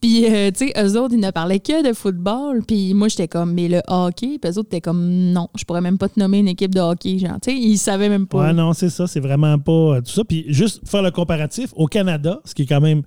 Puis, 0.00 0.24
tu 0.24 0.30
sais, 0.54 0.72
eux 0.78 0.98
autres, 0.98 1.14
ils 1.14 1.20
ne 1.20 1.30
parlaient 1.30 1.60
que 1.60 1.86
de 1.86 1.92
football. 1.92 2.62
Puis 2.66 2.94
moi, 2.94 3.08
j'étais 3.08 3.28
comme, 3.28 3.52
mais 3.52 3.68
le 3.68 3.82
hockey. 3.88 4.38
Puis 4.40 4.50
eux 4.50 4.58
autres 4.58 4.68
étaient 4.68 4.80
comme, 4.80 5.32
non, 5.32 5.48
je 5.54 5.64
pourrais 5.64 5.82
même 5.82 5.98
pas 5.98 6.08
te 6.08 6.18
nommer 6.18 6.38
une 6.38 6.48
équipe 6.48 6.74
de 6.74 6.80
hockey. 6.80 7.18
Genre, 7.18 7.38
tu 7.42 7.50
sais, 7.50 7.56
ils 7.56 7.76
savaient 7.76 8.08
même 8.08 8.26
pas. 8.26 8.38
Ouais, 8.38 8.52
non, 8.54 8.72
c'est 8.72 8.90
ça. 8.90 9.06
C'est 9.06 9.20
vraiment 9.20 9.58
pas 9.58 10.00
tout 10.00 10.12
ça. 10.12 10.24
Puis 10.24 10.46
juste 10.48 10.80
pour 10.80 10.88
faire 10.88 11.02
le 11.02 11.10
comparatif, 11.10 11.70
au 11.76 11.86
Canada, 11.86 12.40
ce 12.44 12.54
qui 12.54 12.62
est 12.62 12.66
quand 12.66 12.80
même 12.80 13.02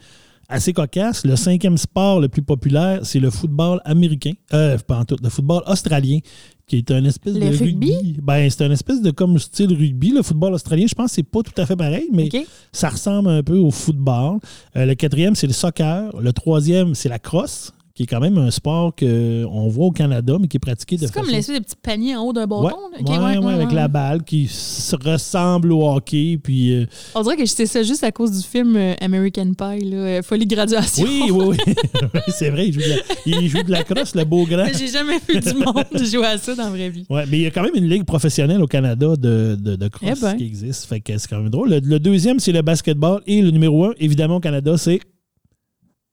assez 0.49 0.74
cocasse, 0.74 1.26
le 1.26 1.36
cinquième 1.36 1.78
sport 1.78 2.20
le 2.20 2.30
plus 2.30 2.41
populaire, 2.41 2.99
c'est 3.03 3.20
le 3.20 3.30
football 3.30 3.82
américain. 3.84 4.34
Euh, 4.53 4.78
pas 4.78 4.99
en 4.99 5.05
tout, 5.05 5.18
le 5.22 5.30
football 5.30 5.63
australien, 5.68 6.20
qui 6.68 6.78
est 6.78 6.91
un 6.91 7.03
espèce 7.05 7.34
Le 7.34 7.39
de 7.39 7.45
rugby? 7.57 7.95
rugby. 7.95 8.18
Ben, 8.22 8.49
c'est 8.49 8.63
un 8.65 8.72
espèce 8.72 9.01
de 9.01 9.11
comme 9.11 9.39
style 9.39 9.74
rugby. 9.74 10.11
Le 10.11 10.22
football 10.22 10.53
australien, 10.53 10.86
je 10.88 10.93
pense 10.95 11.11
que 11.11 11.15
c'est 11.15 11.24
pas 11.24 11.41
tout 11.41 11.53
à 11.61 11.65
fait 11.65 11.78
pareil, 11.78 12.09
mais 12.11 12.30
ça 12.74 12.89
ressemble 12.89 13.30
un 13.30 13.41
peu 13.41 13.57
au 13.57 13.72
football. 13.72 14.39
Euh, 14.76 14.86
le 14.86 14.93
quatrième, 14.95 15.34
c'est 15.34 15.47
le 15.47 15.53
soccer. 15.53 16.11
Le 16.20 16.34
troisième, 16.34 16.93
c'est 16.93 17.07
la 17.09 17.20
crosse, 17.20 17.72
qui 17.98 18.04
est 18.04 18.06
quand 18.06 18.20
même 18.20 18.38
un 18.38 18.52
sport 18.52 18.93
qu'on 18.95 19.68
voit 19.70 19.88
au 19.88 19.91
Canada, 19.91 20.38
mais 20.39 20.48
qui 20.48 20.58
est 20.58 20.60
pratiqué 20.60 20.98
de 20.98 21.08
C'est 21.08 21.12
comme 21.12 21.24
façon... 21.24 21.36
l'espèce 21.36 21.58
de 21.58 21.64
petit 21.64 21.76
panier 21.82 22.16
en 22.16 22.26
haut 22.26 22.32
d'un 22.32 22.45
bâton. 22.45 22.62
Ouais, 22.68 22.72
là. 22.72 23.00
OK, 23.00 23.10
ouais, 23.10 23.38
ouais, 23.43 23.54
avec 23.54 23.72
la 23.72 23.88
balle 23.88 24.24
qui 24.24 24.45
se 24.45 24.95
ressemble 24.95 25.72
au 25.72 25.84
hockey. 25.89 26.38
Puis, 26.41 26.74
euh, 26.74 26.86
On 27.16 27.24
dirait 27.24 27.36
que 27.38 27.41
je 27.48 27.50
sais 27.52 27.66
ça 27.66 27.82
juste 27.82 28.04
à 28.04 28.12
cause 28.12 28.30
du 28.39 28.48
film 28.48 28.76
euh, 28.76 28.93
American 29.02 29.48
Pie, 29.58 29.84
là, 29.89 29.98
euh, 29.98 30.22
Folie 30.22 30.45
Graduation. 30.45 31.08
oui, 31.08 31.32
oui, 31.32 31.58
oui. 31.66 31.74
Oui, 32.14 32.22
c'est 32.28 32.52
vrai, 32.52 32.68
il 32.68 32.74
joue, 32.74 32.82
de 32.82 32.88
la, 32.88 32.95
il 33.26 33.50
joue 33.50 33.64
de 33.64 33.72
la 33.72 33.84
crosse, 33.84 34.14
le 34.14 34.26
beau 34.26 34.45
grand. 34.45 34.66
Mais 34.66 34.74
J'ai 34.78 34.89
jamais 34.89 35.18
vu 35.28 35.39
du 35.39 35.54
monde 35.56 35.84
jouer 36.06 36.26
à 36.28 36.38
ça 36.38 36.54
dans 36.54 36.66
la 36.66 36.70
vraie 36.70 36.89
vie. 36.91 37.06
Ouais, 37.10 37.24
mais 37.32 37.38
il 37.39 37.41
y 37.41 37.48
a 37.48 37.52
quand 37.52 37.64
même 37.64 37.76
une 37.76 37.89
ligue 37.89 38.06
professionnelle 38.06 38.62
au 38.62 38.68
Canada 38.68 39.16
de, 39.16 39.56
de, 39.60 39.89
Eh 40.04 40.12
ben. 40.22 40.36
qui 40.36 40.45
existe. 40.45 40.86
Fait 40.86 41.00
que 41.00 41.18
c'est 41.18 41.28
quand 41.28 41.39
même 41.39 41.50
drôle. 41.50 41.72
Le, 41.72 41.80
le 41.80 42.00
deuxième, 42.00 42.39
c'est 42.39 42.52
le 42.52 42.62
basketball. 42.62 43.22
Et 43.26 43.41
le 43.41 43.50
numéro 43.50 43.86
un, 43.86 43.93
évidemment, 44.00 44.36
au 44.36 44.39
Canada, 44.39 44.78
c'est. 44.78 45.00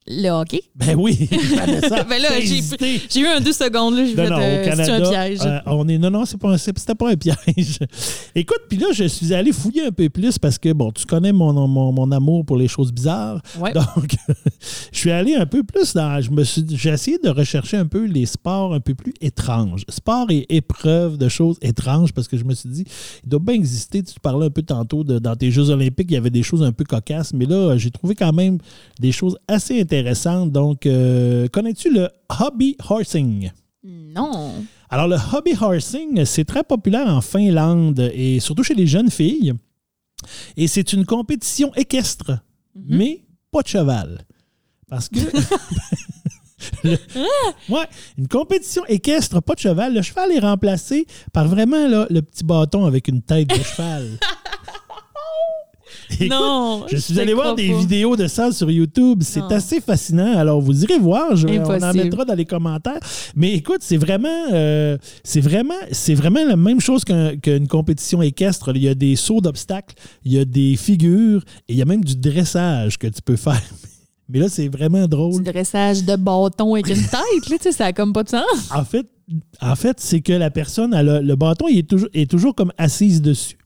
Le 0.07 0.29
hockey? 0.29 0.61
Ben 0.77 0.97
oui, 0.99 1.29
ça. 1.89 2.05
Ben 2.05 2.21
là, 2.21 2.29
j'ai 2.39 3.21
eu 3.21 3.27
un 3.27 3.41
deux 3.41 3.55
secondes, 3.55 3.95
là, 3.97 4.05
j'ai 4.05 4.15
Non, 4.15 4.25
fait 4.25 4.31
non, 4.31 4.37
au 4.37 4.41
c'est 4.41 4.65
Canada, 4.69 4.97
un 4.97 5.11
piège. 5.11 5.39
euh, 5.47 5.59
on 5.65 5.89
est, 5.89 5.97
non, 5.97 6.11
non, 6.11 6.25
c'est 6.27 6.37
pas 6.37 6.59
c'était 6.59 6.95
pas 6.95 7.11
un 7.11 7.17
piège. 7.17 7.79
Écoute, 8.35 8.61
puis 8.69 8.77
là, 8.77 8.89
je 8.93 9.05
suis 9.05 9.33
allé 9.33 9.51
fouiller 9.53 9.87
un 9.87 9.93
peu 9.93 10.11
plus 10.11 10.39
parce 10.39 10.59
que, 10.59 10.71
bon, 10.75 10.93
tu 10.93 11.07
connais 11.07 11.33
mon, 11.33 11.55
mon, 11.67 11.91
mon 11.91 12.13
amour 12.13 12.45
pour 12.45 12.59
les 12.59 12.69
choses 12.69 12.93
bizarres. 12.93 13.41
Ouais. 13.59 13.73
Donc, 13.75 14.15
je 14.93 14.99
suis 14.99 15.11
allé 15.11 15.37
un 15.37 15.47
peu 15.47 15.63
plus 15.63 15.95
dans. 15.95 16.21
Je 16.21 16.31
me 16.31 16.45
suis, 16.45 16.67
j'ai 16.69 16.91
essayé 16.91 17.17
de 17.25 17.31
rechercher 17.31 17.79
un 17.79 17.87
peu 17.87 18.05
les 18.05 18.27
sports 18.27 18.75
un 18.75 18.81
peu 18.81 18.95
plus 18.95 19.15
étranges. 19.23 19.85
Sport 19.89 20.27
et 20.31 20.45
épreuves 20.51 21.17
de 21.17 21.31
choses 21.31 21.57
étranges 21.63 22.13
parce 22.13 22.29
que 22.29 22.37
je 22.37 22.45
me 22.45 22.53
suis 22.53 22.69
dit, 22.69 22.85
il 23.25 23.29
doit 23.31 23.41
bien 23.41 23.55
exister. 23.55 24.03
Tu 24.03 24.21
parlais 24.21 24.47
un 24.47 24.51
peu 24.51 24.63
tantôt 24.63 25.03
de, 25.03 25.19
dans 25.19 25.35
tes 25.35 25.51
Jeux 25.51 25.71
Olympiques, 25.71 26.09
il 26.11 26.15
y 26.15 26.19
avait 26.19 26.29
des 26.29 26.43
choses 26.43 26.63
un 26.63 26.73
peu 26.73 26.85
cocasses, 26.85 27.33
mais 27.33 27.47
là, 27.47 27.79
j'ai 27.79 27.91
trouvé 27.91 28.15
quand 28.15 28.35
même 28.35 28.59
des 29.01 29.11
choses 29.11 29.39
assez 29.49 29.81
intéressantes. 29.81 29.94
Donc, 30.47 30.87
euh, 30.87 31.47
connais-tu 31.49 31.93
le 31.93 32.09
hobby 32.41 32.77
horsing? 32.89 33.51
Non. 33.85 34.65
Alors, 34.91 35.09
le 35.09 35.17
hobby 35.33 35.53
horsing, 35.61 36.25
c'est 36.25 36.45
très 36.45 36.63
populaire 36.65 37.07
en 37.09 37.21
Finlande 37.21 38.11
et 38.15 38.41
surtout 38.41 38.63
chez 38.63 38.75
les 38.75 38.87
jeunes 38.87 39.11
filles. 39.11 39.53
Et 40.57 40.69
c'est 40.69 40.93
une 40.93 41.05
compétition 41.05 41.73
équestre, 41.75 42.39
mais 42.75 43.25
pas 43.51 43.63
de 43.63 43.69
cheval. 43.69 44.23
Parce 44.89 45.09
que. 45.09 45.19
Le- 46.83 46.97
ouais, 47.69 47.87
une 48.17 48.29
compétition 48.29 48.85
équestre, 48.87 49.43
pas 49.43 49.55
de 49.55 49.61
cheval. 49.61 49.95
Le 49.95 50.03
cheval 50.03 50.33
est 50.33 50.39
remplacé 50.39 51.07
par 51.33 51.47
vraiment 51.47 51.87
là, 51.89 52.07
le 52.09 52.23
petit 52.23 52.45
bâton 52.45 52.87
avec 52.87 53.09
une 53.09 53.21
tête 53.23 53.49
de 53.49 53.55
cheval. 53.63 54.19
Écoute, 56.21 56.31
non. 56.31 56.85
je 56.91 56.97
suis 56.97 57.19
allé 57.21 57.35
voir 57.35 57.55
des 57.55 57.71
pas. 57.71 57.79
vidéos 57.79 58.17
de 58.17 58.27
ça 58.27 58.53
sur 58.53 58.71
YouTube. 58.71 59.23
C'est 59.23 59.43
assez 59.51 59.81
fascinant. 59.81 60.37
Alors, 60.37 60.61
vous 60.61 60.83
irez 60.85 60.99
voir. 60.99 61.35
Je- 61.37 61.47
on 61.47 61.83
en 61.83 61.93
mettra 61.95 62.25
dans 62.25 62.35
les 62.35 62.45
commentaires. 62.45 63.01
Mais 63.37 63.53
écoute, 63.53 63.79
c'est 63.81 63.97
vraiment, 63.97 64.29
euh, 64.53 64.97
c'est 65.23 65.41
vraiment, 65.41 65.75
c'est 65.93 66.15
vraiment 66.15 66.45
la 66.45 66.57
même 66.57 66.81
chose 66.81 67.05
qu'un- 67.05 67.37
qu'une 67.37 67.69
compétition 67.69 68.23
équestre. 68.23 68.73
Il 68.75 68.83
y 68.83 68.89
a 68.89 68.95
des 68.95 69.17
sauts 69.17 69.41
d'obstacles, 69.41 69.95
il 70.25 70.33
y 70.33 70.39
a 70.39 70.45
des 70.45 70.77
figures 70.77 71.43
et 71.69 71.73
il 71.73 71.77
y 71.77 71.83
a 71.83 71.87
même 71.87 72.05
du 72.05 72.17
dressage 72.17 72.99
que 72.99 73.07
tu 73.07 73.23
peux 73.23 73.37
faire. 73.37 73.63
Mais 74.29 74.39
là, 74.39 74.49
c'est 74.49 74.69
vraiment 74.69 75.07
drôle. 75.07 75.43
Du 75.43 75.51
dressage 75.53 76.03
de 76.05 76.17
bâton 76.17 76.75
avec 76.75 76.89
une 76.89 76.95
tête, 77.03 77.49
là, 77.51 77.57
tu 77.59 77.63
sais, 77.65 77.73
ça 77.73 77.87
a 77.87 77.93
comme 77.93 78.13
pas 78.13 78.23
de 78.23 78.31
sens. 78.31 78.71
En 78.75 78.85
fait, 78.85 79.07
en 79.61 79.77
fait 79.77 80.01
c'est 80.01 80.21
que 80.21 80.33
la 80.33 80.51
personne, 80.51 80.95
elle 80.95 81.09
a- 81.09 81.21
le 81.21 81.37
bâton, 81.37 81.67
il 81.69 81.79
est 81.79 81.89
toujours, 81.89 82.09
est 82.15 82.31
toujours 82.31 82.55
comme 82.55 82.73
assise 82.79 83.21
dessus. 83.21 83.59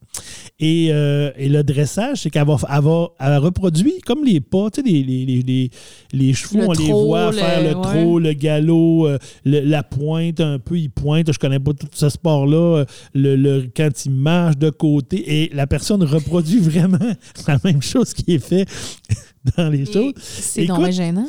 Et, 0.61 0.89
euh, 0.91 1.31
et 1.37 1.49
le 1.49 1.63
dressage, 1.63 2.23
c'est 2.23 2.31
qu'elle 2.31 2.47
va, 2.47 2.57
elle 2.69 2.83
va- 2.83 3.09
elle 3.21 3.37
reproduit 3.39 4.01
comme 4.05 4.25
les 4.25 4.41
pas, 4.41 4.69
tu 4.71 4.81
sais, 4.81 4.87
les, 4.89 5.05
les, 5.05 5.25
les, 5.43 5.71
les- 6.13 6.33
chevaux, 6.35 6.59
Le 6.63 6.67
on 6.69 6.73
les 6.73 6.87
voit 7.07 7.31
faire 7.33 7.63
le 7.63 7.75
trot, 8.03 8.19
le 8.19 8.33
galop, 8.33 9.07
euh, 9.07 9.19
le- 9.45 9.61
la 9.61 9.85
pointe 9.85 10.41
un 10.41 10.59
peu, 10.59 10.77
il 10.77 10.91
pointe, 10.91 11.33
je 11.33 11.39
connais 11.39 11.61
pas 11.61 11.73
tout 11.75 11.87
ce 11.95 12.09
sport-là, 12.09 12.79
euh, 12.79 12.85
le, 13.15 13.37
le- 13.37 13.71
quand 13.77 13.91
il 14.07 14.11
marche 14.13 14.57
de 14.59 14.71
côté, 14.71 15.43
et 15.45 15.51
la 15.55 15.69
personne 15.69 16.03
reproduit 16.03 16.59
vraiment 16.61 16.99
la 17.47 17.59
même 17.63 17.83
chose 17.83 18.13
qui 18.13 18.35
est 18.35 18.45
fait 18.45 18.67
dans 19.57 19.69
les 19.69 19.85
choses. 19.87 20.15
C'est 20.25 20.63
donc 20.67 20.79
gênant. 20.91 21.29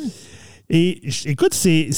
Et 0.72 1.00
écoute, 1.24 1.52
c'est 1.52 1.90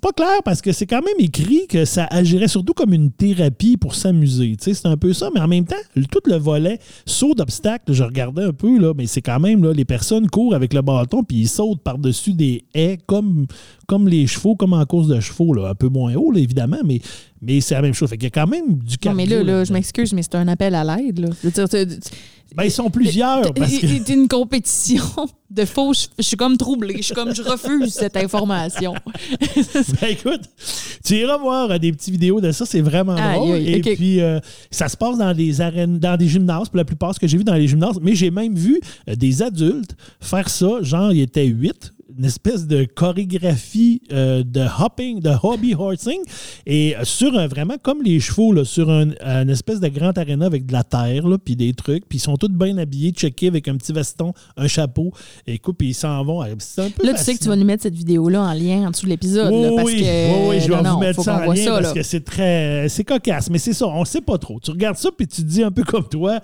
pas 0.00 0.12
clair 0.12 0.42
parce 0.44 0.62
que 0.62 0.70
c'est 0.70 0.86
quand 0.86 1.02
même 1.02 1.16
écrit 1.18 1.66
que 1.66 1.84
ça 1.84 2.04
agirait 2.04 2.46
surtout 2.46 2.72
comme 2.72 2.94
une 2.94 3.10
thérapie 3.10 3.76
pour 3.76 3.96
s'amuser. 3.96 4.54
C'est 4.60 4.86
un 4.86 4.96
peu 4.96 5.12
ça, 5.12 5.30
mais 5.34 5.40
en 5.40 5.48
même 5.48 5.64
temps, 5.64 5.74
tout 6.08 6.20
le 6.26 6.36
volet 6.36 6.78
saut 7.04 7.34
d'obstacles, 7.34 7.92
je 7.92 8.04
regardais 8.04 8.44
un 8.44 8.52
peu, 8.52 8.78
là, 8.78 8.92
mais 8.96 9.06
c'est 9.06 9.22
quand 9.22 9.40
même, 9.40 9.64
là, 9.64 9.72
les 9.72 9.84
personnes 9.84 10.30
courent 10.30 10.54
avec 10.54 10.72
le 10.72 10.82
bâton 10.82 11.24
puis 11.24 11.38
ils 11.38 11.48
sautent 11.48 11.82
par-dessus 11.82 12.34
des 12.34 12.64
haies 12.74 12.98
comme, 13.06 13.46
comme 13.88 14.06
les 14.06 14.28
chevaux, 14.28 14.54
comme 14.54 14.72
en 14.72 14.84
course 14.84 15.08
de 15.08 15.18
chevaux, 15.18 15.52
là, 15.52 15.70
un 15.70 15.74
peu 15.74 15.88
moins 15.88 16.14
haut, 16.14 16.32
évidemment, 16.34 16.80
mais, 16.84 17.00
mais 17.42 17.60
c'est 17.60 17.74
la 17.74 17.82
même 17.82 17.92
chose. 17.94 18.08
Fait 18.08 18.16
qu'il 18.16 18.24
y 18.24 18.26
a 18.28 18.30
quand 18.30 18.46
même 18.46 18.78
du 18.78 18.92
Non, 18.92 18.96
cardio. 19.00 19.16
mais 19.16 19.26
là, 19.26 19.42
là, 19.42 19.64
je 19.64 19.72
m'excuse, 19.72 20.12
mais 20.12 20.22
c'est 20.22 20.36
un 20.36 20.48
appel 20.48 20.74
à 20.74 20.84
l'aide. 20.84 21.30
Ben, 22.54 22.64
ils 22.64 22.70
sont 22.70 22.90
plusieurs. 22.90 23.52
Que... 23.54 23.64
C'est 23.66 24.08
une 24.10 24.28
compétition 24.28 25.02
de 25.50 25.64
faux. 25.64 25.92
Je, 25.94 26.06
je 26.18 26.22
suis 26.22 26.36
comme 26.36 26.56
troublée. 26.56 26.96
Je 26.98 27.02
suis 27.02 27.14
comme, 27.14 27.34
je 27.34 27.42
refuse 27.42 27.92
cette 27.92 28.16
information. 28.16 28.94
Ben 30.00 30.08
écoute, 30.10 30.42
tu 31.04 31.14
iras 31.16 31.38
voir 31.38 31.70
euh, 31.70 31.78
des 31.78 31.92
petites 31.92 32.10
vidéos 32.12 32.40
de 32.40 32.52
ça, 32.52 32.66
c'est 32.66 32.80
vraiment 32.80 33.14
Aïe, 33.16 33.38
drôle. 33.38 33.56
Et 33.56 33.80
puis, 33.80 34.20
euh, 34.20 34.38
ça 34.70 34.88
se 34.88 34.96
passe 34.96 35.18
dans 35.18 35.34
des 35.34 35.60
arènes, 35.60 35.98
dans 35.98 36.16
des 36.16 36.28
gymnases, 36.28 36.68
pour 36.68 36.76
la 36.76 36.84
plupart, 36.84 37.14
ce 37.14 37.20
que 37.20 37.26
j'ai 37.26 37.38
vu 37.38 37.44
dans 37.44 37.54
les 37.54 37.68
gymnases. 37.68 37.98
Mais 38.00 38.14
j'ai 38.14 38.30
même 38.30 38.54
vu 38.54 38.80
euh, 39.08 39.14
des 39.14 39.42
adultes 39.42 39.96
faire 40.20 40.48
ça, 40.48 40.82
genre, 40.82 41.12
il 41.12 41.20
était 41.20 41.46
huit, 41.46 41.92
une 42.16 42.24
espèce 42.24 42.66
de 42.66 42.84
chorégraphie 42.84 44.02
euh, 44.12 44.42
de 44.44 44.64
hopping, 44.78 45.20
de 45.20 45.32
hobby 45.42 45.74
horsing, 45.74 46.20
et 46.66 46.94
sur 47.02 47.36
un, 47.38 47.46
vraiment 47.46 47.76
comme 47.80 48.02
les 48.02 48.20
chevaux, 48.20 48.52
là, 48.52 48.64
sur 48.64 48.90
un, 48.90 49.10
une 49.20 49.50
espèce 49.50 49.80
de 49.80 49.88
grand 49.88 50.16
aréna 50.16 50.46
avec 50.46 50.66
de 50.66 50.72
la 50.72 50.84
terre, 50.84 51.24
puis 51.44 51.56
des 51.56 51.72
trucs, 51.74 52.08
puis 52.08 52.18
ils 52.18 52.22
sont 52.22 52.36
tous 52.36 52.48
bien 52.48 52.76
habillés, 52.78 53.10
checkés 53.10 53.48
avec 53.48 53.68
un 53.68 53.76
petit 53.76 53.92
veston, 53.92 54.32
un 54.56 54.68
chapeau, 54.68 55.12
et 55.46 55.54
écoute, 55.54 55.76
puis 55.78 55.88
ils 55.88 55.94
s'en 55.94 56.22
vont. 56.24 56.42
C'est 56.58 56.82
un 56.82 56.90
peu 56.90 57.06
Là, 57.06 57.14
tu 57.14 57.22
sais 57.22 57.34
que 57.34 57.42
tu 57.42 57.48
vas 57.48 57.56
nous 57.56 57.64
mettre 57.64 57.82
cette 57.82 57.94
vidéo-là 57.94 58.42
en 58.42 58.52
lien 58.52 58.86
en 58.86 58.90
dessous 58.90 59.06
de 59.06 59.10
l'épisode. 59.10 59.52
là, 59.52 59.70
Oui, 59.70 59.76
parce 59.76 59.88
oui, 59.88 60.00
que, 60.00 60.48
oui, 60.50 60.60
je 60.60 60.68
vais 60.68 60.82
non, 60.82 60.94
vous 60.94 61.00
mettre 61.00 61.22
ça 61.22 61.36
en 61.36 61.52
lien 61.52 61.64
ça, 61.64 61.70
parce 61.72 61.88
là. 61.88 61.92
que 61.94 62.02
c'est 62.02 62.24
très... 62.24 62.88
C'est 62.88 63.04
cocasse, 63.04 63.50
mais 63.50 63.58
c'est 63.58 63.72
ça, 63.72 63.86
on 63.86 64.04
sait 64.04 64.20
pas 64.20 64.38
trop. 64.38 64.60
Tu 64.60 64.70
regardes 64.70 64.96
ça 64.96 65.10
puis 65.16 65.26
tu 65.26 65.42
te 65.42 65.46
dis 65.46 65.62
un 65.62 65.70
peu 65.70 65.84
comme 65.84 66.08
toi, 66.08 66.40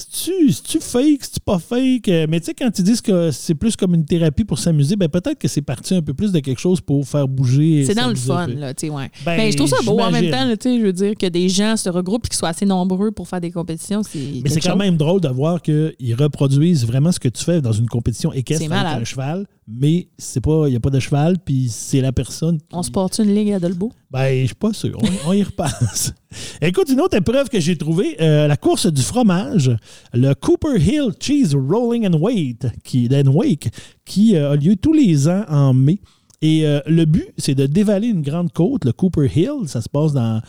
c'est-tu 0.00 0.52
c'est-tu 0.52 0.80
fake, 0.80 1.18
c'est-tu 1.22 1.40
pas 1.40 1.58
fake? 1.58 2.08
Euh, 2.08 2.26
Mais 2.28 2.40
tu 2.40 2.46
sais, 2.46 2.54
quand 2.54 2.70
ils 2.78 2.84
disent 2.84 3.00
que 3.00 3.30
c'est 3.30 3.54
plus 3.54 3.76
comme 3.76 3.94
une 3.94 4.04
thérapie 4.04 4.44
pour 4.44 4.58
s'amuser, 4.58 4.96
ben 4.96 5.08
peut-être 5.08 5.38
que 5.38 5.48
c'est 5.48 5.62
parti 5.62 5.94
un 5.94 6.02
peu 6.02 6.14
plus 6.14 6.32
de 6.32 6.40
quelque 6.40 6.58
chose 6.58 6.80
pour 6.80 7.06
faire 7.06 7.28
bouger. 7.28 7.84
C'est 7.86 7.94
dans 7.94 8.08
le 8.08 8.14
fun, 8.14 8.46
là, 8.48 8.74
tu 8.74 8.86
sais, 8.86 8.92
ouais. 8.92 9.10
Ben, 9.24 9.36
Mais 9.36 9.52
je 9.52 9.56
trouve 9.56 9.68
ça 9.68 9.82
beau 9.84 9.98
en 10.00 10.10
même 10.10 10.30
temps, 10.30 10.48
tu 10.50 10.70
sais, 10.70 10.78
je 10.78 10.84
veux 10.84 10.92
dire, 10.92 11.14
que 11.16 11.26
des 11.26 11.48
gens 11.48 11.76
se 11.76 11.88
regroupent 11.88 12.26
et 12.26 12.28
qu'ils 12.28 12.38
soient 12.38 12.50
assez 12.50 12.66
nombreux 12.66 13.10
pour 13.10 13.28
faire 13.28 13.40
des 13.40 13.50
compétitions, 13.50 14.02
c'est. 14.02 14.40
Mais 14.42 14.50
c'est 14.50 14.60
quand 14.60 14.76
même 14.76 14.96
drôle 14.96 15.20
de 15.20 15.28
voir 15.28 15.60
qu'ils 15.62 16.14
reproduisent 16.18 16.86
vraiment 16.86 17.12
ce 17.12 17.20
que 17.20 17.28
tu 17.28 17.44
fais 17.44 17.60
dans 17.60 17.72
une 17.72 17.88
compétition 17.88 18.32
équestre 18.32 18.72
avec 18.72 19.02
un 19.02 19.04
cheval, 19.04 19.46
mais 19.70 20.08
c'est 20.18 20.40
pas 20.40 20.66
il 20.66 20.70
n'y 20.70 20.76
a 20.76 20.80
pas 20.80 20.90
de 20.90 21.00
cheval, 21.00 21.38
puis 21.38 21.68
c'est 21.68 22.00
la 22.00 22.12
personne 22.12 22.58
qui... 22.58 22.66
On 22.72 22.82
se 22.82 22.90
porte 22.90 23.18
une 23.18 23.34
ligue 23.34 23.52
à 23.52 23.60
Dolbeau? 23.60 23.92
Ben, 24.10 24.40
je 24.40 24.46
suis 24.46 24.54
pas 24.54 24.72
sûr. 24.72 24.98
On, 25.00 25.30
on 25.30 25.32
y 25.32 25.42
repasse. 25.44 26.12
Écoute, 26.60 26.88
une 26.90 27.00
autre 27.00 27.16
épreuve 27.16 27.48
que 27.48 27.60
j'ai 27.60 27.76
trouvée, 27.76 28.16
euh, 28.20 28.46
la 28.46 28.56
course 28.56 28.86
du 28.86 29.02
fromage, 29.02 29.70
le 30.12 30.34
Cooper 30.34 30.78
Hill 30.78 31.12
Cheese 31.18 31.54
Rolling 31.54 32.06
and 32.08 32.18
Wait, 32.18 32.66
qui, 32.84 33.08
and 33.12 33.30
Wake, 33.32 33.68
qui 34.04 34.36
euh, 34.36 34.52
a 34.52 34.56
lieu 34.56 34.76
tous 34.76 34.92
les 34.92 35.28
ans 35.28 35.44
en 35.48 35.72
mai. 35.74 36.00
Et 36.42 36.66
euh, 36.66 36.80
le 36.86 37.04
but, 37.04 37.28
c'est 37.36 37.54
de 37.54 37.66
dévaler 37.66 38.08
une 38.08 38.22
grande 38.22 38.52
côte, 38.52 38.84
le 38.84 38.92
Cooper 38.92 39.30
Hill. 39.34 39.66
Ça 39.66 39.80
se 39.80 39.88
passe 39.88 40.12
dans. 40.12 40.40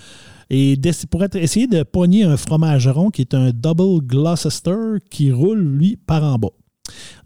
Et 0.50 0.78
pour 1.10 1.24
être, 1.24 1.36
essayer 1.38 1.68
de 1.68 1.84
pogner 1.84 2.24
un 2.24 2.36
fromage 2.36 2.88
rond 2.88 3.10
qui 3.10 3.22
est 3.22 3.34
un 3.34 3.52
Double 3.52 4.06
Gloucester 4.06 4.98
qui 5.10 5.32
roule, 5.32 5.62
lui, 5.62 5.96
par 5.96 6.24
en 6.24 6.38
bas. 6.38 6.50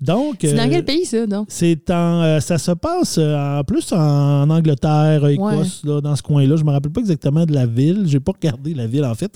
Donc. 0.02 0.38
C'est 0.42 0.54
dans 0.54 0.64
euh, 0.64 0.70
quel 0.70 0.86
pays, 0.86 1.06
ça, 1.06 1.26
donc? 1.26 1.48
c'est 1.50 1.90
en, 1.90 2.22
euh, 2.22 2.40
ça 2.40 2.58
se 2.58 2.72
passe 2.72 3.18
euh, 3.18 3.60
en 3.60 3.64
plus 3.64 3.92
en 3.92 4.50
Angleterre, 4.50 5.26
Écosse, 5.28 5.82
là, 5.84 6.02
dans 6.02 6.16
ce 6.16 6.24
coin-là. 6.24 6.56
Je 6.56 6.64
me 6.64 6.72
rappelle 6.72 6.92
pas 6.92 7.02
exactement 7.02 7.46
de 7.46 7.54
la 7.54 7.66
ville. 7.66 8.04
J'ai 8.06 8.20
pas 8.20 8.32
regardé 8.32 8.74
la 8.74 8.88
ville, 8.88 9.06
en 9.06 9.16
fait. 9.16 9.32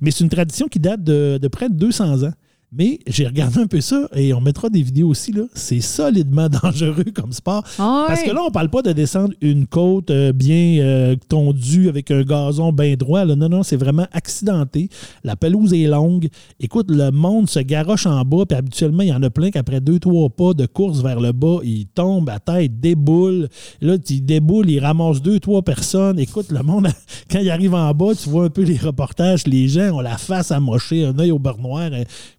Mais 0.00 0.10
c'est 0.10 0.24
une 0.24 0.30
tradition 0.30 0.68
qui 0.68 0.78
date 0.78 1.02
de, 1.02 1.38
de 1.40 1.48
près 1.48 1.68
de 1.68 1.74
200 1.74 2.24
ans. 2.24 2.32
Mais 2.76 2.98
j'ai 3.06 3.26
regardé 3.26 3.60
un 3.60 3.66
peu 3.66 3.80
ça 3.80 4.08
et 4.16 4.34
on 4.34 4.40
mettra 4.40 4.68
des 4.68 4.82
vidéos 4.82 5.08
aussi. 5.08 5.32
là. 5.32 5.42
C'est 5.54 5.80
solidement 5.80 6.48
dangereux 6.62 7.04
comme 7.14 7.32
sport. 7.32 7.62
Ah 7.78 8.04
Parce 8.08 8.22
que 8.22 8.30
là, 8.30 8.42
on 8.44 8.50
parle 8.50 8.68
pas 8.68 8.82
de 8.82 8.92
descendre 8.92 9.32
une 9.40 9.66
côte 9.66 10.10
euh, 10.10 10.32
bien 10.32 10.78
euh, 10.80 11.14
tondue 11.28 11.88
avec 11.88 12.10
un 12.10 12.22
gazon 12.22 12.72
bien 12.72 12.94
droit. 12.96 13.24
là. 13.24 13.36
Non, 13.36 13.48
non, 13.48 13.62
c'est 13.62 13.76
vraiment 13.76 14.06
accidenté. 14.12 14.88
La 15.22 15.36
pelouse 15.36 15.72
est 15.72 15.86
longue. 15.86 16.28
Écoute, 16.58 16.90
le 16.90 17.10
monde 17.10 17.48
se 17.48 17.60
garoche 17.60 18.06
en 18.06 18.22
bas, 18.24 18.44
puis 18.48 18.58
habituellement, 18.58 19.02
il 19.02 19.08
y 19.08 19.12
en 19.12 19.22
a 19.22 19.30
plein 19.30 19.50
qu'après 19.50 19.80
deux, 19.80 20.00
trois 20.00 20.28
pas 20.28 20.54
de 20.54 20.66
course 20.66 21.00
vers 21.00 21.20
le 21.20 21.32
bas, 21.32 21.58
ils 21.62 21.86
tombent 21.86 22.30
à 22.30 22.40
tête, 22.40 22.80
déboulent. 22.80 23.48
Là, 23.80 23.96
ils 24.10 24.24
déboulent, 24.24 24.68
ils 24.70 24.80
ramassent 24.80 25.22
deux, 25.22 25.38
trois 25.38 25.62
personnes. 25.62 26.18
Écoute, 26.18 26.50
le 26.50 26.62
monde, 26.62 26.88
quand 27.30 27.38
il 27.38 27.50
arrive 27.50 27.74
en 27.74 27.92
bas, 27.94 28.14
tu 28.20 28.28
vois 28.28 28.44
un 28.46 28.50
peu 28.50 28.62
les 28.62 28.78
reportages, 28.78 29.46
les 29.46 29.68
gens 29.68 29.96
ont 29.96 30.00
la 30.00 30.18
face 30.18 30.50
amochée, 30.50 31.04
un 31.04 31.18
œil 31.18 31.30
au 31.30 31.38
beurre 31.38 31.58
noir, 31.58 31.90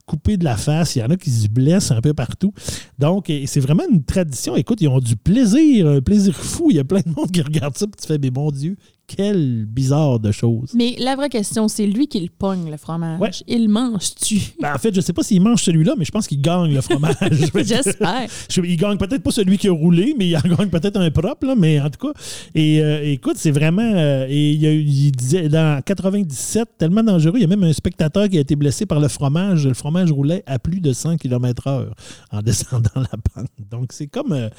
euh, 0.05 0.11
coupé 0.15 0.37
de 0.37 0.43
la 0.43 0.57
face. 0.57 0.95
Il 0.95 0.99
y 0.99 1.03
en 1.03 1.09
a 1.09 1.17
qui 1.17 1.29
se 1.29 1.47
blessent 1.47 1.91
un 1.91 2.01
peu 2.01 2.13
partout. 2.13 2.53
Donc, 2.99 3.29
et 3.29 3.47
c'est 3.47 3.59
vraiment 3.59 3.83
une 3.91 4.03
tradition. 4.03 4.55
Écoute, 4.55 4.81
ils 4.81 4.87
ont 4.87 4.99
du 4.99 5.15
plaisir, 5.15 5.87
un 5.87 6.01
plaisir 6.01 6.35
fou. 6.35 6.67
Il 6.69 6.77
y 6.77 6.79
a 6.79 6.83
plein 6.83 7.01
de 7.01 7.09
monde 7.15 7.31
qui 7.31 7.41
regarde 7.41 7.77
ça, 7.77 7.85
puis 7.87 7.99
tu 7.99 8.07
fais, 8.07 8.17
mais 8.17 8.31
mon 8.31 8.51
Dieu, 8.51 8.77
quel 9.07 9.65
bizarre 9.65 10.19
de 10.19 10.31
choses. 10.31 10.71
Mais 10.73 10.95
la 10.99 11.15
vraie 11.15 11.29
question, 11.29 11.67
c'est 11.67 11.85
lui 11.85 12.07
qui 12.07 12.19
le 12.19 12.29
pogne, 12.35 12.71
le 12.71 12.77
fromage. 12.77 13.19
Ouais. 13.19 13.29
Il 13.47 13.69
mange-tu? 13.69 14.39
Ben, 14.59 14.73
en 14.73 14.77
fait, 14.77 14.93
je 14.95 15.01
sais 15.01 15.13
pas 15.13 15.21
s'il 15.23 15.41
mange 15.41 15.61
celui-là, 15.61 15.93
mais 15.97 16.05
je 16.05 16.11
pense 16.11 16.27
qu'il 16.27 16.41
gagne 16.41 16.73
le 16.73 16.81
fromage. 16.81 17.15
J'espère. 17.55 18.27
Je- 18.49 18.61
il 18.61 18.77
gagne 18.77 18.97
peut-être 18.97 19.21
pas 19.23 19.31
celui 19.31 19.57
qui 19.57 19.67
a 19.67 19.71
roulé, 19.73 20.15
mais 20.17 20.27
il 20.29 20.35
en 20.37 20.41
gagne 20.41 20.69
peut-être 20.69 20.97
un 20.99 21.11
propre, 21.11 21.45
là, 21.45 21.55
mais 21.55 21.79
en 21.79 21.89
tout 21.89 22.07
cas. 22.07 22.19
Et 22.55 22.81
euh, 22.81 23.03
écoute, 23.11 23.35
c'est 23.37 23.51
vraiment. 23.51 23.81
euh, 23.95 24.25
et 24.29 24.51
il 24.53 25.11
disait 25.11 25.49
dans 25.49 25.81
97, 25.83 26.69
tellement 26.77 27.03
dangereux, 27.03 27.33
il 27.35 27.41
y 27.41 27.45
a 27.45 27.47
même 27.47 27.63
un 27.63 27.73
spectateur 27.73 28.27
qui 28.27 28.37
a 28.37 28.41
été 28.41 28.55
blessé 28.55 28.85
par 28.85 28.99
le 28.99 29.07
fromage. 29.07 29.67
Le 29.67 29.73
fromage 29.73 30.11
roulait 30.11 30.43
à 30.47 30.57
plus 30.59 30.79
de 30.81 30.93
100 30.93 31.17
km/h 31.17 31.87
en 32.31 32.41
descendant 32.41 32.89
la 32.95 33.17
pente. 33.33 33.49
Donc, 33.69 33.91
c'est 33.93 34.07
comme. 34.07 34.31
euh, 34.33 34.49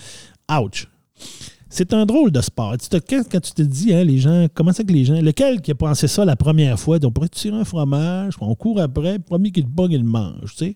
ouch. 0.51 0.87
C'est 1.77 1.93
un 1.93 2.07
drôle 2.07 2.31
de 2.31 2.41
sport. 2.41 2.75
Tu 2.79 2.89
te, 2.89 2.97
quand, 2.97 3.21
quand 3.31 3.39
tu 3.41 3.53
te 3.53 3.61
dis, 3.61 3.93
hein, 3.93 4.03
les 4.03 4.17
gens, 4.17 4.47
comment 4.55 4.73
ça 4.73 4.83
que 4.83 4.91
les 4.95 5.05
gens, 5.05 5.21
lequel 5.21 5.61
qui 5.61 5.73
a 5.73 5.75
pensé 5.75 6.09
ça 6.09 6.25
la 6.25 6.35
première 6.35 6.81
fois, 6.81 6.97
on 7.05 7.11
pourrait 7.11 7.29
tirer 7.29 7.55
un 7.55 7.67
fromage, 7.67 8.33
on 8.41 8.55
court 8.55 8.81
après, 8.81 9.19
premier 9.19 9.51
qu'il 9.51 9.65
le 9.65 9.69
pogne, 9.69 9.93
il 9.93 9.99
le 9.99 10.05
mange, 10.07 10.55
tu 10.57 10.65
sais. 10.69 10.75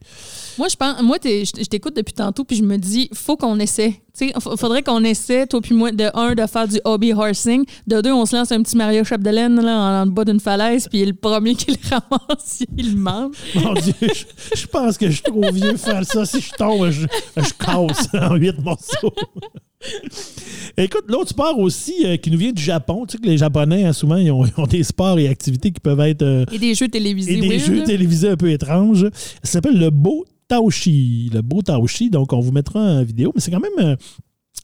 Moi, 0.58 0.68
je 0.68 0.76
pense, 0.76 1.00
moi, 1.02 1.16
je 1.24 1.64
t'écoute 1.64 1.96
depuis 1.96 2.12
tantôt, 2.12 2.44
puis 2.44 2.58
je 2.58 2.62
me 2.62 2.76
dis, 2.76 3.08
faut 3.14 3.38
qu'on 3.38 3.58
essaie. 3.60 3.94
F- 4.20 4.58
faudrait 4.58 4.82
qu'on 4.82 5.02
essaie, 5.02 5.46
toi 5.46 5.62
puis 5.62 5.74
moi, 5.74 5.90
de 5.92 6.10
un, 6.12 6.34
de 6.34 6.44
faire 6.46 6.68
du 6.68 6.78
hobby 6.84 7.14
horsing, 7.14 7.64
de 7.86 8.00
deux, 8.02 8.12
on 8.12 8.26
se 8.26 8.36
lance 8.36 8.52
un 8.52 8.62
petit 8.62 8.76
Mario 8.76 9.02
Chapdelaine 9.02 9.58
là, 9.58 9.78
en, 9.78 10.02
en 10.02 10.06
bas 10.06 10.26
d'une 10.26 10.40
falaise, 10.40 10.86
puis 10.88 11.02
le 11.06 11.14
premier 11.14 11.54
qui 11.54 11.70
le 11.70 11.78
ramasse, 11.88 12.62
il 12.76 12.92
le 12.96 12.98
mange. 13.00 13.36
Mon 13.54 13.72
Dieu, 13.72 13.94
je, 14.02 14.24
je 14.60 14.66
pense 14.66 14.98
que 14.98 15.06
je 15.06 15.12
suis 15.12 15.22
trop 15.22 15.50
vieux 15.50 15.70
pour 15.72 15.80
faire 15.80 16.04
ça. 16.04 16.26
Si 16.26 16.40
je 16.42 16.50
tombe, 16.52 16.90
je, 16.90 17.06
je 17.36 17.52
casse 17.54 18.08
en 18.12 18.34
huit 18.34 18.58
morceaux. 18.62 19.14
Écoute, 20.92 21.04
l'autre 21.08 21.28
sport 21.30 21.58
aussi 21.58 21.94
euh, 22.04 22.16
qui 22.16 22.30
nous 22.30 22.38
vient 22.38 22.52
du 22.52 22.62
Japon, 22.62 23.06
tu 23.06 23.12
sais 23.16 23.22
que 23.22 23.26
les 23.28 23.38
Japonais, 23.38 23.84
hein, 23.84 23.92
souvent, 23.92 24.16
ils 24.16 24.30
ont, 24.30 24.44
ils 24.44 24.52
ont 24.60 24.66
des 24.66 24.82
sports 24.82 25.18
et 25.18 25.28
activités 25.28 25.70
qui 25.70 25.78
peuvent 25.80 26.00
être. 26.00 26.22
euh, 26.22 26.44
Et 26.52 26.58
des 26.58 26.74
jeux 26.74 26.88
télévisés, 26.88 27.38
et 27.38 27.40
des 27.40 27.48
weird, 27.48 27.60
jeux 27.64 27.84
télévisés 27.84 28.28
un 28.30 28.36
peu 28.36 28.50
étranges. 28.50 29.06
Ça 29.42 29.52
s'appelle 29.52 29.78
le 29.78 29.90
Beau 29.90 30.24
Taoshi. 30.48 31.30
Le 31.32 31.42
Beau 31.42 31.62
Taoshi, 31.62 32.10
donc 32.10 32.32
on 32.32 32.40
vous 32.40 32.50
mettra 32.52 32.80
en 32.80 33.04
vidéo, 33.04 33.30
mais 33.34 33.40
c'est 33.40 33.50
quand 33.52 33.60
même. 33.60 33.86
euh, 33.92 33.96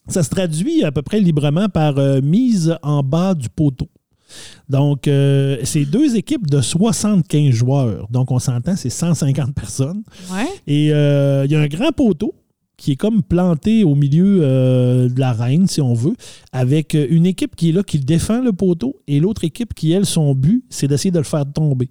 ça 0.08 0.22
se 0.22 0.30
traduit 0.30 0.82
à 0.84 0.90
peu 0.92 1.02
près 1.02 1.20
librement 1.20 1.68
par 1.68 1.94
mise 2.22 2.76
en 2.82 3.02
bas 3.02 3.34
du 3.34 3.48
poteau. 3.48 3.88
Donc, 4.68 5.06
euh, 5.06 5.58
c'est 5.64 5.84
deux 5.84 6.16
équipes 6.16 6.48
de 6.48 6.60
75 6.60 7.50
joueurs. 7.54 8.08
Donc, 8.10 8.30
on 8.32 8.38
s'entend, 8.40 8.74
c'est 8.76 8.90
150 8.90 9.54
personnes. 9.54 10.02
Ouais. 10.32 10.46
Et 10.66 10.92
euh, 10.92 11.44
il 11.44 11.52
y 11.52 11.54
a 11.54 11.60
un 11.60 11.66
grand 11.68 11.92
poteau 11.92 12.34
qui 12.76 12.92
est 12.92 12.96
comme 12.96 13.22
planté 13.22 13.84
au 13.84 13.94
milieu 13.94 14.40
euh, 14.42 15.08
de 15.08 15.18
l'arène, 15.18 15.66
si 15.66 15.80
on 15.80 15.94
veut, 15.94 16.14
avec 16.52 16.94
euh, 16.94 17.06
une 17.08 17.24
équipe 17.24 17.56
qui 17.56 17.70
est 17.70 17.72
là, 17.72 17.82
qui 17.82 17.98
défend 17.98 18.42
le 18.42 18.52
poteau, 18.52 18.96
et 19.08 19.18
l'autre 19.18 19.44
équipe 19.44 19.72
qui, 19.72 19.92
elle, 19.92 20.04
son 20.04 20.34
but, 20.34 20.62
c'est 20.68 20.86
d'essayer 20.86 21.10
de 21.10 21.18
le 21.18 21.24
faire 21.24 21.44
tomber. 21.50 21.88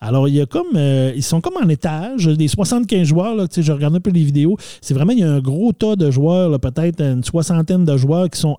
Alors, 0.00 0.28
il 0.28 0.34
y 0.34 0.40
a 0.40 0.46
comme. 0.46 0.76
euh, 0.76 1.12
ils 1.16 1.24
sont 1.24 1.40
comme 1.40 1.56
en 1.60 1.68
étage, 1.68 2.26
des 2.26 2.46
75 2.46 3.06
joueurs, 3.06 3.34
là, 3.34 3.46
je 3.50 3.72
regarde 3.72 3.96
un 3.96 4.00
peu 4.00 4.10
les 4.10 4.22
vidéos. 4.22 4.56
C'est 4.80 4.94
vraiment, 4.94 5.12
il 5.12 5.18
y 5.18 5.24
a 5.24 5.32
un 5.32 5.40
gros 5.40 5.72
tas 5.72 5.96
de 5.96 6.10
joueurs, 6.10 6.60
peut-être 6.60 7.00
une 7.02 7.24
soixantaine 7.24 7.84
de 7.84 7.96
joueurs 7.96 8.30
qui 8.30 8.38
sont 8.38 8.58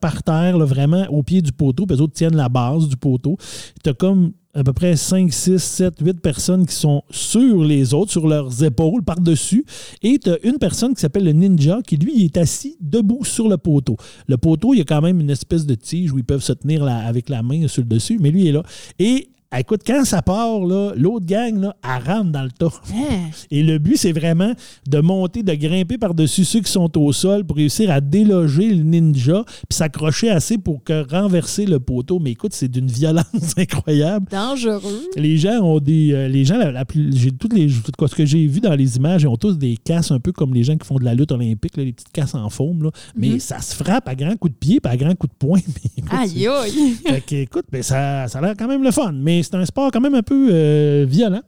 par 0.00 0.22
terre, 0.22 0.56
là, 0.58 0.64
vraiment 0.64 1.06
au 1.10 1.24
pied 1.24 1.42
du 1.42 1.50
poteau, 1.50 1.86
puis 1.86 1.96
les 1.96 2.02
autres 2.02 2.12
tiennent 2.12 2.36
la 2.36 2.48
base 2.48 2.88
du 2.88 2.96
poteau. 2.96 3.36
Tu 3.82 3.90
as 3.90 3.94
comme 3.94 4.32
à 4.56 4.64
peu 4.64 4.72
près 4.72 4.96
5, 4.96 5.30
6, 5.32 5.58
7, 5.58 5.94
8 6.00 6.20
personnes 6.20 6.66
qui 6.66 6.74
sont 6.74 7.02
sur 7.10 7.62
les 7.62 7.92
autres, 7.92 8.10
sur 8.10 8.26
leurs 8.26 8.64
épaules, 8.64 9.02
par-dessus. 9.02 9.66
Et 10.02 10.18
tu 10.18 10.30
as 10.30 10.38
une 10.44 10.56
personne 10.58 10.94
qui 10.94 11.00
s'appelle 11.02 11.24
le 11.24 11.32
ninja 11.32 11.80
qui, 11.86 11.96
lui, 11.98 12.12
il 12.16 12.24
est 12.24 12.36
assis 12.38 12.76
debout 12.80 13.22
sur 13.22 13.48
le 13.48 13.58
poteau. 13.58 13.96
Le 14.26 14.38
poteau, 14.38 14.72
il 14.72 14.78
y 14.78 14.80
a 14.80 14.84
quand 14.84 15.02
même 15.02 15.20
une 15.20 15.30
espèce 15.30 15.66
de 15.66 15.74
tige 15.74 16.10
où 16.12 16.18
ils 16.18 16.24
peuvent 16.24 16.42
se 16.42 16.54
tenir 16.54 16.84
la- 16.84 16.98
avec 17.06 17.28
la 17.28 17.42
main 17.42 17.68
sur 17.68 17.82
le 17.82 17.88
dessus, 17.88 18.18
mais 18.18 18.30
lui 18.30 18.46
est 18.48 18.52
là. 18.52 18.62
Et 18.98 19.28
Écoute, 19.56 19.82
quand 19.86 20.04
ça 20.04 20.22
part, 20.22 20.60
là, 20.60 20.92
l'autre 20.96 21.24
gang, 21.24 21.58
là, 21.60 21.76
elle 21.84 22.02
rentre 22.12 22.30
dans 22.30 22.42
le 22.42 22.50
tas. 22.50 22.72
Hein? 22.92 23.30
Et 23.50 23.62
le 23.62 23.78
but, 23.78 23.96
c'est 23.96 24.12
vraiment 24.12 24.52
de 24.88 24.98
monter, 24.98 25.42
de 25.42 25.54
grimper 25.54 25.98
par-dessus 25.98 26.44
ceux 26.44 26.60
qui 26.60 26.70
sont 26.70 26.90
au 26.98 27.12
sol 27.12 27.44
pour 27.44 27.56
réussir 27.56 27.90
à 27.90 28.00
déloger 28.00 28.74
le 28.74 28.82
ninja, 28.82 29.44
puis 29.46 29.76
s'accrocher 29.76 30.30
assez 30.30 30.58
pour 30.58 30.82
que 30.82 31.08
renverser 31.10 31.64
le 31.64 31.78
poteau. 31.80 32.18
Mais 32.18 32.32
écoute, 32.32 32.52
c'est 32.54 32.68
d'une 32.68 32.88
violence 32.88 33.24
incroyable. 33.56 34.26
Dangereux. 34.30 35.04
Les 35.16 35.38
gens 35.38 35.60
ont 35.62 35.78
des. 35.78 36.12
euh, 36.12 36.28
les 36.28 36.44
gens, 36.44 36.58
la, 36.58 36.84
j'ai 37.12 37.30
toutes 37.30 37.54
les, 37.54 37.68
tout 37.68 38.06
ce 38.08 38.14
que 38.14 38.26
j'ai 38.26 38.46
vu 38.46 38.60
dans 38.60 38.74
les 38.74 38.96
images, 38.96 39.22
ils 39.22 39.28
ont 39.28 39.36
tous 39.36 39.56
des 39.56 39.76
casses 39.76 40.10
un 40.10 40.18
peu 40.20 40.32
comme 40.32 40.52
les 40.54 40.64
gens 40.64 40.76
qui 40.76 40.86
font 40.86 40.98
de 40.98 41.04
la 41.04 41.14
lutte 41.14 41.32
olympique, 41.32 41.76
là, 41.76 41.84
les 41.84 41.92
petites 41.92 42.12
casses 42.12 42.34
en 42.34 42.50
faume. 42.50 42.82
là. 42.82 42.90
Mais 43.14 43.38
ça 43.38 43.60
se 43.60 43.74
frappe 43.74 44.08
à 44.08 44.14
grands 44.14 44.36
coups 44.36 44.52
de 44.54 44.58
pied, 44.58 44.80
puis 44.80 44.92
à 44.92 44.96
grands 44.96 45.14
coups 45.14 45.32
de 45.32 45.38
poing. 45.38 45.60
Mais 45.68 45.90
écoute, 45.98 46.12
Aïe, 46.12 46.46
aïe. 46.48 46.94
fait 47.06 47.20
que, 47.24 47.34
écoute, 47.36 47.64
ben, 47.70 47.82
ça, 47.82 48.26
ça 48.28 48.38
a 48.38 48.42
l'air 48.42 48.54
quand 48.58 48.68
même 48.68 48.82
le 48.82 48.90
fun, 48.90 49.12
mais 49.12 49.35
c'est 49.42 49.54
un 49.54 49.64
sport 49.64 49.90
quand 49.92 50.00
même 50.00 50.14
un 50.14 50.22
peu 50.22 50.48
euh, 50.52 51.04
violent. 51.08 51.42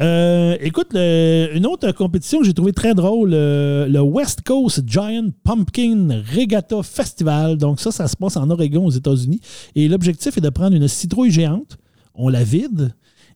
Euh, 0.00 0.56
écoute, 0.60 0.88
le- 0.92 1.50
une 1.54 1.66
autre 1.66 1.92
compétition 1.92 2.40
que 2.40 2.44
j'ai 2.46 2.54
trouvé 2.54 2.72
très 2.72 2.94
drôle, 2.94 3.30
euh, 3.34 3.86
le 3.86 4.00
West 4.00 4.42
Coast 4.44 4.82
Giant 4.86 5.28
Pumpkin 5.44 6.22
Regatta 6.36 6.82
Festival. 6.82 7.56
Donc 7.56 7.80
ça, 7.80 7.90
ça 7.92 8.06
se 8.08 8.16
passe 8.16 8.36
en 8.36 8.48
Oregon 8.50 8.86
aux 8.86 8.90
États-Unis. 8.90 9.40
Et 9.74 9.88
l'objectif 9.88 10.36
est 10.36 10.40
de 10.40 10.48
prendre 10.50 10.76
une 10.76 10.88
citrouille 10.88 11.30
géante, 11.30 11.78
on 12.14 12.28
la 12.28 12.42
vide 12.44 12.94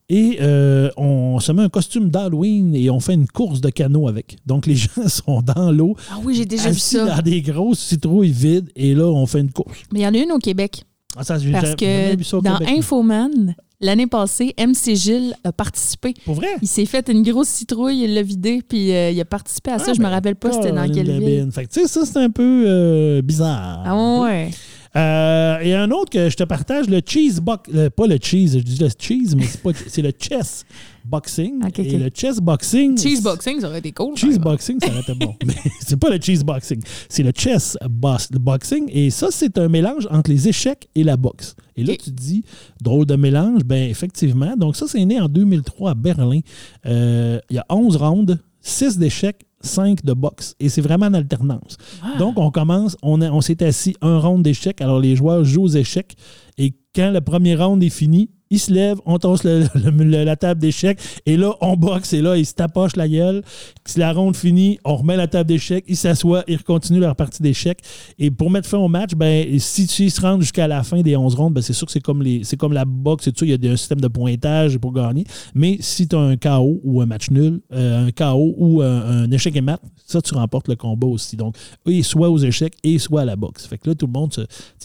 et 0.09 0.39
euh, 0.41 0.89
on 0.97 1.39
se 1.39 1.51
met 1.53 1.61
un 1.61 1.69
costume 1.69 2.09
d'Halloween 2.09 2.75
et 2.75 2.89
on 2.89 2.99
fait 2.99 3.13
une 3.13 3.27
course 3.27 3.61
de 3.61 3.69
canot 3.69 4.07
avec. 4.09 4.37
Donc 4.45 4.65
les 4.65 4.75
gens 4.75 5.07
sont 5.07 5.41
dans 5.41 5.71
l'eau, 5.71 5.95
Ah 6.11 6.17
oui, 6.23 6.35
j'ai 6.35 6.45
déjà 6.45 6.69
vu 6.69 6.79
ça. 6.79 7.05
dans 7.17 7.21
des 7.21 7.41
grosses 7.41 7.79
citrouilles 7.79 8.31
vides 8.31 8.69
et 8.75 8.93
là, 8.93 9.05
on 9.07 9.25
fait 9.25 9.39
une 9.39 9.51
course. 9.51 9.77
Mais 9.93 10.01
il 10.01 10.03
y 10.03 10.07
en 10.07 10.13
a 10.13 10.17
une 10.17 10.31
au 10.33 10.39
Québec. 10.39 10.83
Ah, 11.17 11.23
ça, 11.23 11.37
Parce 11.51 11.75
que 11.75 12.41
dans. 12.41 12.59
Infoman, 12.67 13.55
l'année 13.79 14.07
passée, 14.07 14.53
MC 14.57 14.95
Gilles 14.95 15.35
a 15.43 15.51
participé. 15.51 16.13
Pour 16.25 16.35
vrai? 16.35 16.47
Il 16.61 16.67
s'est 16.67 16.85
fait 16.85 17.07
une 17.09 17.23
grosse 17.23 17.49
citrouille, 17.49 18.03
il 18.03 18.13
l'a 18.13 18.23
vidé, 18.23 18.61
puis 18.67 18.91
euh, 18.91 19.11
il 19.11 19.19
a 19.19 19.25
participé 19.25 19.71
à 19.71 19.79
ça. 19.79 19.87
Ah, 19.89 19.93
je 19.93 19.99
me 19.99 20.05
ben, 20.05 20.11
rappelle 20.11 20.35
pas 20.35 20.51
c'était 20.51 20.71
dans 20.71 20.89
quelle 20.89 21.19
ville. 21.19 21.49
Fait 21.51 21.65
que, 21.65 21.71
tu 21.71 21.81
sais, 21.81 21.87
ça, 21.87 22.05
c'est 22.05 22.19
un 22.19 22.29
peu 22.29 22.63
euh, 22.65 23.21
bizarre. 23.21 23.83
Ah 23.85 24.21
ouais. 24.21 24.49
Euh, 24.95 25.57
et 25.59 25.73
un 25.73 25.89
autre 25.91 26.11
que 26.11 26.29
je 26.29 26.35
te 26.35 26.43
partage, 26.43 26.87
le 26.87 27.01
cheese 27.05 27.39
box. 27.41 27.69
le- 27.73 27.89
pas 27.89 28.05
le 28.05 28.17
cheese, 28.21 28.53
je 28.59 28.63
dis 28.63 28.77
le 28.79 28.89
cheese, 28.97 29.35
mais 29.35 29.45
c'est 29.45 29.61
pas 29.61 29.71
c'est 29.87 30.01
le 30.03 30.11
chess 30.17 30.65
boxing. 31.03 31.61
Et 31.77 31.97
le 31.97 32.09
chess 32.13 32.39
boxing. 32.39 32.97
Cheese 32.97 33.21
boxing, 33.21 33.59
ça 33.59 33.69
aurait 33.69 33.79
été 33.79 33.91
cool. 33.91 34.15
Cheese 34.15 34.37
boxing, 34.37 34.79
ça 34.79 34.89
aurait 34.89 35.01
été 35.01 35.13
bon. 35.15 35.35
Mais 35.45 35.55
c'est 35.79 35.97
pas 35.97 36.09
le 36.09 36.19
cheese 36.21 36.43
boxing. 36.43 36.81
C'est 37.09 37.23
le 37.23 37.31
chess 37.35 37.77
box- 37.89 38.29
le 38.31 38.39
boxing. 38.39 38.87
Et 38.91 39.09
ça, 39.09 39.29
c'est 39.31 39.57
un 39.57 39.67
mélange 39.67 40.07
entre 40.11 40.29
les 40.29 40.47
échecs 40.47 40.87
et 40.95 41.03
la 41.03 41.17
boxe. 41.17 41.55
Et 41.75 41.83
là, 41.83 41.93
tu 41.93 42.05
te 42.11 42.21
dis, 42.21 42.43
drôle 42.81 43.05
de 43.07 43.15
mélange. 43.15 43.63
Ben, 43.65 43.89
effectivement. 43.89 44.55
Donc, 44.55 44.75
ça, 44.75 44.85
c'est 44.87 45.03
né 45.03 45.19
en 45.19 45.27
2003 45.27 45.91
à 45.91 45.95
Berlin. 45.95 46.39
Euh, 46.85 47.39
Il 47.49 47.55
y 47.55 47.59
a 47.59 47.65
11 47.69 47.95
rounds, 47.97 48.37
6 48.61 48.97
d'échecs, 48.99 49.43
5 49.63 50.03
de 50.03 50.13
boxe. 50.13 50.55
Et 50.59 50.69
c'est 50.69 50.81
vraiment 50.81 51.07
en 51.07 51.13
alternance. 51.13 51.77
Ah. 52.03 52.17
Donc, 52.19 52.37
on 52.37 52.51
commence, 52.51 52.95
on, 53.01 53.21
a- 53.21 53.31
on 53.31 53.41
s'est 53.41 53.63
assis 53.63 53.95
un 54.01 54.19
round 54.19 54.43
d'échecs. 54.43 54.81
Alors, 54.81 54.99
les 54.99 55.15
joueurs 55.15 55.43
jouent 55.43 55.63
aux 55.63 55.67
échecs. 55.69 56.15
Et 56.57 56.73
quand 56.95 57.11
le 57.11 57.21
premier 57.21 57.55
round 57.55 57.81
est 57.81 57.89
fini, 57.89 58.29
ils 58.53 58.59
se 58.59 58.71
lèvent, 58.71 58.99
on 59.07 59.17
tosse 59.17 59.43
la 59.43 60.35
table 60.35 60.61
d'échecs. 60.61 60.99
Et 61.25 61.37
là, 61.37 61.55
on 61.59 61.75
boxe. 61.75 62.13
Et 62.13 62.21
là, 62.21 62.37
ils 62.37 62.45
se 62.45 62.53
tapochent 62.53 62.95
la 62.95 63.09
gueule. 63.09 63.41
Si 63.83 63.97
la 63.97 64.13
ronde 64.13 64.35
finit, 64.35 64.77
on 64.85 64.95
remet 64.95 65.17
la 65.17 65.27
table 65.27 65.47
d'échecs. 65.47 65.83
Ils 65.87 65.97
s'assoient, 65.97 66.43
ils 66.47 66.61
continuent 66.61 66.99
leur 66.99 67.15
partie 67.15 67.41
d'échecs. 67.41 67.79
Et 68.19 68.29
pour 68.29 68.51
mettre 68.51 68.69
fin 68.69 68.77
au 68.77 68.87
match, 68.87 69.15
ben, 69.15 69.59
si 69.59 69.87
tu 69.87 70.07
se 70.07 70.21
rendent 70.21 70.41
jusqu'à 70.41 70.67
la 70.67 70.83
fin 70.83 71.01
des 71.01 71.17
11 71.17 71.33
rondes, 71.33 71.55
ben, 71.55 71.61
c'est 71.61 71.73
sûr 71.73 71.87
que 71.87 71.91
c'est 71.91 71.99
comme, 71.99 72.23
comme 72.59 72.73
la 72.73 72.85
boxe 72.85 73.25
et 73.25 73.31
tout. 73.31 73.43
Il 73.43 73.65
y 73.65 73.67
a 73.67 73.71
un 73.71 73.75
système 73.75 73.99
de 73.99 74.07
pointage 74.07 74.77
pour 74.77 74.93
gagner. 74.93 75.23
Mais 75.55 75.77
si 75.79 76.07
tu 76.07 76.15
as 76.15 76.19
un 76.19 76.37
KO 76.37 76.79
ou 76.83 77.01
un 77.01 77.07
match 77.07 77.31
nul, 77.31 77.59
euh, 77.73 78.05
un 78.05 78.11
KO 78.11 78.53
ou 78.55 78.83
un, 78.83 79.31
échec 79.31 79.55
et 79.55 79.61
mat, 79.61 79.81
ça, 80.05 80.21
tu 80.21 80.35
remportes 80.35 80.67
le 80.67 80.75
combat 80.75 81.07
aussi. 81.07 81.37
Donc, 81.37 81.55
et 81.87 82.03
soit 82.03 82.29
aux 82.29 82.37
échecs 82.37 82.75
et 82.83 82.99
soit 82.99 83.21
à 83.21 83.25
la 83.25 83.35
boxe. 83.35 83.65
Fait 83.65 83.79
que 83.79 83.89
là, 83.89 83.95
tout 83.95 84.05
le 84.05 84.11
monde, 84.11 84.31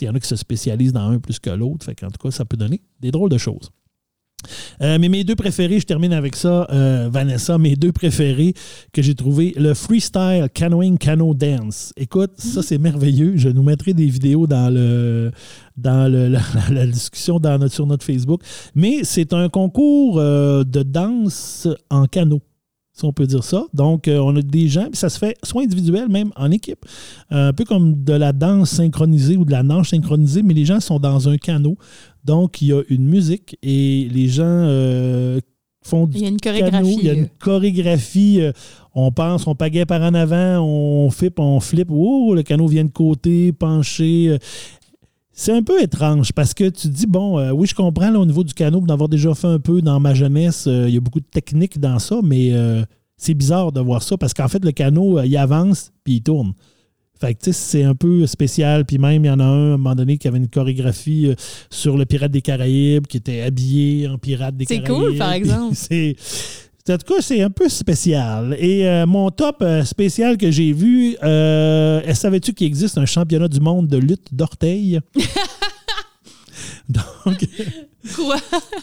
il 0.01 0.07
y 0.07 0.09
en 0.09 0.15
a 0.15 0.21
qui 0.21 0.29
se 0.29 0.37
spécialisent 0.37 0.95
dans 0.95 1.11
un 1.11 1.19
plus 1.19 1.39
que 1.39 1.51
l'autre. 1.51 1.85
Fait 1.85 1.95
qu'en 1.95 2.09
tout 2.09 2.27
cas, 2.27 2.31
ça 2.31 2.47
peut 2.47 2.57
donner 2.57 2.81
des 3.01 3.11
drôles 3.11 3.31
de 3.31 3.39
choses. 3.39 3.58
Euh, 4.83 4.99
mais 5.01 5.09
mes 5.09 5.25
deux 5.25 5.35
préférés, 5.35 5.81
je 5.81 5.87
termine 5.87 6.13
avec 6.13 6.37
ça, 6.37 6.67
euh, 6.71 7.09
Vanessa, 7.11 7.59
mes 7.59 7.75
deux 7.75 7.93
préférés 7.93 8.55
que 8.93 9.03
j'ai 9.03 9.15
trouvé, 9.15 9.53
le 9.57 9.75
freestyle 9.75 10.49
canoeing 10.55 10.97
cano 10.97 11.35
dance. 11.35 11.93
Écoute, 11.97 12.33
ça 12.37 12.63
c'est 12.63 12.79
merveilleux. 12.79 13.33
Je 13.37 13.49
nous 13.49 13.63
mettrai 13.63 13.95
des 13.95 14.07
vidéos 14.07 14.47
dans 14.47 14.73
le 14.73 15.33
dans 15.77 16.11
la, 16.71 16.87
discussion 16.87 17.41
sur 17.69 17.87
notre 17.87 18.05
Facebook. 18.05 18.43
Mais 18.75 19.01
c'est 19.03 19.33
un 19.33 19.49
concours 19.49 20.19
euh, 20.19 20.65
de 20.65 20.83
danse 20.83 21.69
en 21.91 22.07
canot 22.07 22.43
si 22.99 23.05
on 23.05 23.13
peut 23.13 23.27
dire 23.27 23.45
ça. 23.45 23.65
Donc, 23.73 24.09
euh, 24.09 24.19
on 24.19 24.35
a 24.37 24.43
des 24.43 24.69
gens, 24.69 24.85
puis 24.91 24.97
ça 24.97 25.09
se 25.09 25.19
fait 25.19 25.37
soit 25.45 25.63
individuel, 25.63 26.09
même 26.09 26.31
en 26.37 26.51
équipe, 26.51 26.85
un 27.31 27.53
peu 27.53 27.65
comme 27.65 28.03
de 28.05 28.13
la 28.13 28.33
danse 28.33 28.71
synchronisée 28.71 29.37
ou 29.37 29.45
de 29.45 29.53
la 29.53 29.63
nage 29.63 29.91
synchronisée, 29.91 30.43
mais 30.43 30.55
les 30.55 30.65
gens 30.65 30.81
sont 30.81 30.99
dans 30.99 31.29
un 31.29 31.37
canot. 31.37 31.77
Donc, 32.25 32.61
il 32.61 32.69
y 32.69 32.73
a 32.73 32.83
une 32.89 33.05
musique 33.07 33.57
et 33.63 34.09
les 34.13 34.29
gens 34.29 34.43
euh, 34.45 35.41
font 35.83 36.07
du 36.07 36.19
Il 36.19 36.23
y 36.23 36.27
a 36.27 36.29
une 36.29 36.37
canot. 36.39 36.59
chorégraphie. 36.59 36.99
Il 37.01 37.07
y 37.07 37.11
a 37.11 37.15
une 37.15 37.29
chorégraphie. 37.39 38.41
euh, 38.41 38.53
on 38.95 39.13
pense, 39.13 39.47
on 39.47 39.55
pagaie 39.55 39.87
par 39.87 40.03
en 40.03 40.13
avant, 40.15 40.59
on 40.61 41.09
flippe, 41.11 41.39
on 41.39 41.61
flippe. 41.61 41.89
Oh, 41.93 42.35
le 42.35 42.43
canot 42.43 42.67
vient 42.67 42.85
de 42.85 42.91
côté, 42.91 43.53
penché. 43.53 44.37
C'est 45.39 45.53
un 45.53 45.63
peu 45.63 45.81
étrange 45.81 46.33
parce 46.33 46.53
que 46.53 46.69
tu 46.69 46.89
dis, 46.89 47.07
bon, 47.07 47.39
euh, 47.39 47.53
oui, 47.53 47.69
je 47.69 47.75
comprends 47.75 48.11
là, 48.11 48.19
au 48.19 48.27
niveau 48.27 48.43
du 48.43 48.53
canot, 48.53 48.81
pour 48.81 48.91
en 48.91 48.93
avoir 48.93 49.09
déjà 49.09 49.33
fait 49.37 49.47
un 49.47 49.61
peu 49.61 49.81
dans 49.81 50.01
ma 50.01 50.13
jeunesse, 50.13 50.67
euh, 50.67 50.89
il 50.89 50.95
y 50.95 50.97
a 50.97 51.01
beaucoup 51.01 51.21
de 51.21 51.27
techniques 51.31 51.79
dans 51.79 52.01
ça, 52.01 52.19
mais 52.25 52.49
euh, 52.53 52.83
c'est 53.17 53.35
bizarre 53.35 53.71
de 53.71 53.81
voir 53.81 54.03
ça 54.03 54.17
parce 54.17 54.35
qu'en 54.35 54.49
fait, 54.49 54.65
le 54.65 54.73
canot, 54.73 55.23
il 55.23 55.37
avance 55.37 55.93
puis 56.03 56.15
il 56.15 56.23
tourne. 56.23 56.55
Fait 57.21 57.35
que, 57.35 57.45
tu 57.45 57.53
sais, 57.53 57.53
c'est 57.53 57.83
un 57.85 57.95
peu 57.95 58.27
spécial. 58.27 58.85
Puis 58.85 58.99
même, 58.99 59.25
il 59.25 59.29
y 59.29 59.31
en 59.31 59.39
a 59.39 59.45
un, 59.45 59.71
à 59.71 59.75
un 59.75 59.77
moment 59.77 59.95
donné, 59.95 60.19
qui 60.19 60.27
avait 60.27 60.39
une 60.39 60.49
chorégraphie 60.49 61.33
sur 61.71 61.97
le 61.97 62.05
Pirate 62.05 62.33
des 62.33 62.43
Caraïbes, 62.43 63.07
qui 63.07 63.19
était 63.19 63.43
habillé 63.43 64.09
en 64.09 64.19
Pirate 64.19 64.57
des 64.57 64.65
C'est 64.65 64.83
Caraïbes. 64.83 65.07
cool, 65.11 65.17
par 65.19 65.33
exemple. 65.35 65.75
c'est... 65.77 66.17
En 66.91 66.97
tout 66.97 67.15
cas, 67.15 67.21
c'est 67.21 67.43
un 67.43 67.51
peu 67.51 67.69
spécial. 67.69 68.57
Et 68.59 68.87
euh, 68.89 69.07
mon 69.07 69.31
top 69.31 69.59
euh, 69.61 69.85
spécial 69.85 70.39
que 70.39 70.51
j'ai 70.51 70.73
vu, 70.73 71.17
euh, 71.23 72.15
savais-tu 72.15 72.55
qu'il 72.55 72.67
existe 72.67 72.97
un 72.97 73.07
championnat 73.07 73.49
du 73.49 73.61
monde 73.61 73.89
de 73.89 73.99
lutte 73.99 74.33
d'orteil? 74.33 75.01
Donc, 76.89 77.47
Quoi? 78.15 78.37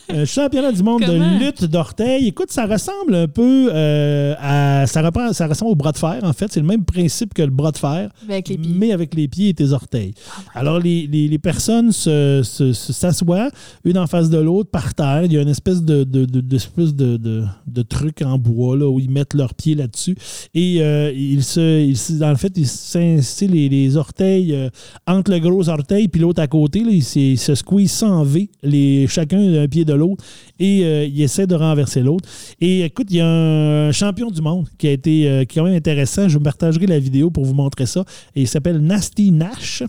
un 0.09 0.25
championnat 0.25 0.71
du 0.71 0.83
monde 0.83 1.01
Comment? 1.03 1.39
de 1.39 1.45
lutte 1.45 1.65
d'orteil. 1.65 2.27
Écoute, 2.27 2.51
ça 2.51 2.65
ressemble 2.67 3.15
un 3.15 3.27
peu 3.27 3.69
euh, 3.73 4.35
à. 4.39 4.85
Ça, 4.87 5.01
reprend- 5.01 5.33
ça 5.33 5.47
ressemble 5.47 5.71
au 5.71 5.75
bras 5.75 5.91
de 5.93 5.97
fer, 5.97 6.19
en 6.21 6.33
fait. 6.33 6.51
C'est 6.51 6.59
le 6.59 6.65
même 6.67 6.83
principe 6.83 7.33
que 7.33 7.41
le 7.41 7.49
bras 7.49 7.71
de 7.71 7.77
fer, 7.77 8.11
Avec 8.29 8.49
les 8.49 8.57
pieds. 8.57 8.71
mais 8.77 8.91
avec 8.91 9.15
les 9.15 9.27
pieds 9.27 9.49
et 9.49 9.53
tes 9.55 9.71
orteils. 9.71 10.13
Alors, 10.53 10.79
les, 10.79 11.07
les- 11.07 11.27
les 11.27 11.39
personnes 11.39 11.91
se- 11.91 12.41
s'assoient, 12.73 13.49
une 13.83 13.97
en 13.97 14.05
face 14.05 14.29
de 14.29 14.37
l'autre, 14.37 14.69
par 14.69 14.93
terre. 14.93 15.23
Il 15.25 15.33
y 15.33 15.37
a 15.37 15.41
une 15.41 15.49
espèce 15.49 15.81
de, 15.81 16.03
de, 16.03 16.25
de- 16.25 16.41
d'espèce 16.41 16.93
de, 16.93 17.17
de- 17.17 17.45
de 17.65 17.81
truc 17.81 18.21
en 18.21 18.37
bois 18.37 18.77
là, 18.77 18.87
où 18.87 18.99
ils 18.99 19.09
mettent 19.09 19.33
leurs 19.33 19.53
pieds 19.55 19.75
là-dessus. 19.75 20.15
Et 20.53 20.77
euh, 20.81 21.11
ils 21.15 21.43
se, 21.43 21.81
ils 21.81 22.23
en 22.23 22.35
fait, 22.35 22.51
ils 22.57 22.67
s'insillent 22.67 23.47
les, 23.47 23.69
les 23.69 23.97
orteils 23.97 24.53
euh, 24.53 24.69
entre 25.07 25.31
le 25.31 25.39
gros 25.39 25.67
orteil 25.69 26.07
puis 26.09 26.21
l'autre 26.21 26.41
à 26.41 26.47
côté. 26.47 26.81
là, 26.83 26.91
ils, 26.91 27.03
se- 27.03 27.17
ils 27.19 27.39
se 27.39 27.55
squeezent 27.55 27.91
sans 27.95 28.23
V, 28.23 28.49
les, 28.61 29.07
chacun 29.07 29.39
d'un 29.51 29.67
pied 29.67 29.85
de 29.85 29.93
l'autre, 29.93 30.23
et 30.59 30.83
euh, 30.83 31.05
ils 31.05 31.21
essaient 31.21 31.47
de 31.47 31.55
renverser 31.55 32.01
l'autre. 32.01 32.27
Et 32.61 32.83
écoute, 32.83 33.07
il 33.09 33.17
y 33.17 33.21
a 33.21 33.27
un 33.27 33.91
champion 33.91 34.29
du 34.29 34.41
monde 34.41 34.67
qui 34.77 34.87
a 34.87 34.91
été 34.91 35.27
euh, 35.27 35.45
qui 35.45 35.57
est 35.57 35.61
quand 35.61 35.67
même 35.67 35.75
intéressant. 35.75 36.27
Je 36.27 36.37
vous 36.37 36.43
partagerai 36.43 36.85
la 36.87 36.99
vidéo 36.99 37.31
pour 37.31 37.45
vous 37.45 37.53
montrer 37.53 37.85
ça. 37.85 38.03
Et 38.35 38.41
il 38.41 38.47
s'appelle 38.47 38.79
Nasty 38.79 39.31
Nash. 39.31 39.83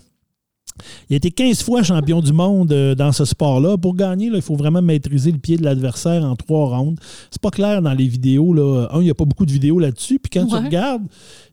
Il 1.09 1.13
a 1.13 1.17
été 1.17 1.31
15 1.31 1.63
fois 1.63 1.83
champion 1.83 2.21
du 2.21 2.33
monde 2.33 2.71
euh, 2.71 2.95
dans 2.95 3.11
ce 3.11 3.25
sport-là. 3.25 3.77
Pour 3.77 3.95
gagner, 3.95 4.29
là, 4.29 4.37
il 4.37 4.41
faut 4.41 4.55
vraiment 4.55 4.81
maîtriser 4.81 5.31
le 5.31 5.37
pied 5.37 5.57
de 5.57 5.63
l'adversaire 5.63 6.23
en 6.23 6.35
trois 6.35 6.67
rounds. 6.77 6.99
C'est 7.31 7.41
pas 7.41 7.51
clair 7.51 7.81
dans 7.81 7.93
les 7.93 8.07
vidéos. 8.07 8.53
Là. 8.53 8.87
Un, 8.91 8.99
il 9.01 9.05
n'y 9.05 9.09
a 9.09 9.13
pas 9.15 9.25
beaucoup 9.25 9.45
de 9.45 9.51
vidéos 9.51 9.79
là-dessus. 9.79 10.19
Puis 10.19 10.29
quand 10.31 10.45
tu 10.45 10.53
Ouais. 10.55 10.61
regardes, 10.65 11.03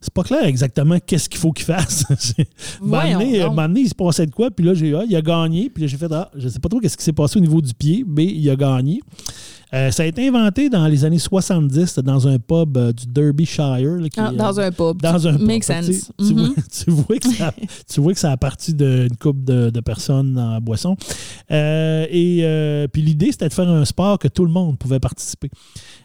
c'est 0.01 0.13
pas 0.13 0.23
clair 0.23 0.45
exactement 0.45 0.97
qu'est-ce 1.05 1.29
qu'il 1.29 1.39
faut 1.39 1.51
qu'il 1.51 1.65
fasse. 1.65 2.05
Donné, 2.81 3.81
il 3.81 3.89
se 3.89 3.95
passait 3.95 4.25
de 4.25 4.31
quoi? 4.31 4.51
Puis 4.51 4.65
là, 4.65 4.73
j'ai 4.73 4.93
ah, 4.95 5.03
il 5.07 5.15
a 5.15 5.21
gagné. 5.21 5.69
Puis 5.69 5.83
là, 5.83 5.87
j'ai 5.87 5.97
fait, 5.97 6.11
ah, 6.11 6.29
je 6.35 6.47
sais 6.49 6.59
pas 6.59 6.69
trop 6.69 6.79
qu'est-ce 6.79 6.97
qui 6.97 7.03
s'est 7.03 7.13
passé 7.13 7.37
au 7.37 7.41
niveau 7.41 7.61
du 7.61 7.73
pied, 7.73 8.05
mais 8.07 8.25
il 8.25 8.49
a 8.49 8.55
gagné. 8.55 9.01
Euh, 9.73 9.91
ça 9.91 10.03
a 10.03 10.05
été 10.05 10.27
inventé 10.27 10.69
dans 10.69 10.87
les 10.87 11.03
années 11.05 11.19
70 11.19 11.99
dans 11.99 12.27
un 12.27 12.37
pub 12.39 12.77
euh, 12.77 12.93
du 12.93 13.05
Derbyshire. 13.07 13.97
là, 13.97 14.09
qui, 14.09 14.19
Ah, 14.19 14.31
dans 14.31 14.59
un 14.59 14.71
pub. 14.71 15.01
dans 15.01 15.27
un 15.27 15.37
pub. 15.37 15.47
Fait 15.47 15.59
tu 15.59 15.65
sais, 15.65 15.93
sense. 15.93 16.11
Tu, 16.17 16.33
Mhm. 16.33 16.45
vois, 16.45 16.55
tu 16.83 16.91
vois 16.91 17.17
que 17.17 17.33
ça, 17.33 17.53
tu 17.93 18.01
vois 18.01 18.13
que 18.13 18.19
ça 18.19 18.31
a 18.31 18.37
parti 18.37 18.73
d'une 18.73 19.15
couple 19.19 19.43
de, 19.43 19.69
de 19.69 19.79
personnes 19.81 20.37
en 20.37 20.59
boisson. 20.61 20.95
Euh, 21.51 22.05
et 22.09 22.87
puis 22.89 23.01
l'idée, 23.01 23.31
c'était 23.31 23.49
de 23.49 23.53
faire 23.53 23.69
un 23.69 23.85
sport 23.85 24.19
que 24.19 24.27
tout 24.27 24.45
le 24.45 24.51
monde 24.51 24.77
pouvait 24.77 24.99
participer. 24.99 25.49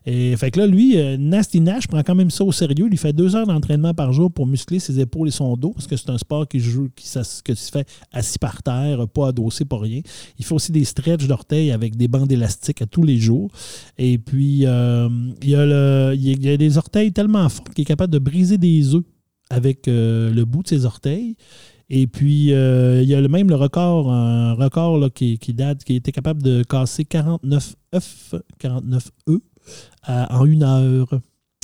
Et 0.06 0.34
fait 0.36 0.50
que 0.50 0.60
là, 0.60 0.66
lui, 0.66 0.96
Nasty 1.18 1.60
Nash 1.60 1.86
prend 1.86 2.02
quand 2.02 2.14
même 2.14 2.30
ça 2.30 2.42
au 2.44 2.52
sérieux. 2.52 2.88
Il 2.90 2.98
fait 2.98 3.12
deux 3.12 3.36
heures 3.36 3.46
d'entraînement 3.46 3.92
par 3.94 4.12
jour 4.12 4.30
pour 4.32 4.46
muscler 4.46 4.78
ses 4.78 4.98
épaules 4.98 5.28
et 5.28 5.32
son 5.32 5.56
dos, 5.56 5.70
parce 5.72 5.86
que 5.86 5.96
c'est 5.96 6.10
un 6.10 6.18
sport 6.18 6.48
qui 6.48 6.58
joue, 6.60 6.88
qui, 6.96 7.06
s'ass- 7.06 7.42
que 7.44 7.54
se 7.54 7.70
fait 7.70 7.86
assis 8.12 8.38
par 8.38 8.62
terre, 8.62 9.06
pas 9.08 9.28
adossé, 9.28 9.64
pas 9.64 9.78
rien. 9.78 10.00
Il 10.38 10.44
fait 10.44 10.54
aussi 10.54 10.72
des 10.72 10.84
stretches 10.84 11.26
d'orteils 11.26 11.70
avec 11.70 11.96
des 11.96 12.08
bandes 12.08 12.32
élastiques 12.32 12.80
à 12.82 12.86
tous 12.86 13.02
les 13.02 13.18
jours. 13.18 13.49
Et 13.98 14.18
puis, 14.18 14.66
euh, 14.66 15.08
il, 15.42 15.50
y 15.50 15.54
a 15.54 16.14
y 16.14 16.48
a 16.48 16.56
des 16.56 16.78
orteils 16.78 17.12
tellement 17.12 17.48
forts 17.48 17.70
qu'il 17.74 17.82
est 17.82 17.86
capable 17.86 18.12
de 18.12 18.18
briser 18.18 18.58
des 18.58 18.94
œufs 18.94 19.04
avec 19.50 19.88
euh, 19.88 20.32
le 20.32 20.44
bout 20.44 20.62
de 20.62 20.68
ses 20.68 20.84
orteils. 20.84 21.36
Et 21.88 22.06
puis, 22.06 22.52
euh, 22.52 23.02
il 23.02 23.08
y 23.08 23.14
a 23.14 23.20
le 23.20 23.28
même 23.28 23.48
le 23.48 23.56
record, 23.56 24.12
un 24.12 24.54
record 24.54 25.12
qui, 25.12 25.38
qui 25.38 25.54
date, 25.54 25.82
qui 25.82 25.96
était 25.96 26.12
capable 26.12 26.42
de 26.42 26.62
casser 26.62 27.04
49 27.04 27.74
œufs, 27.94 28.34
49 28.58 29.10
œufs 29.28 29.40
en 30.06 30.44
une 30.44 30.62
heure. 30.62 31.20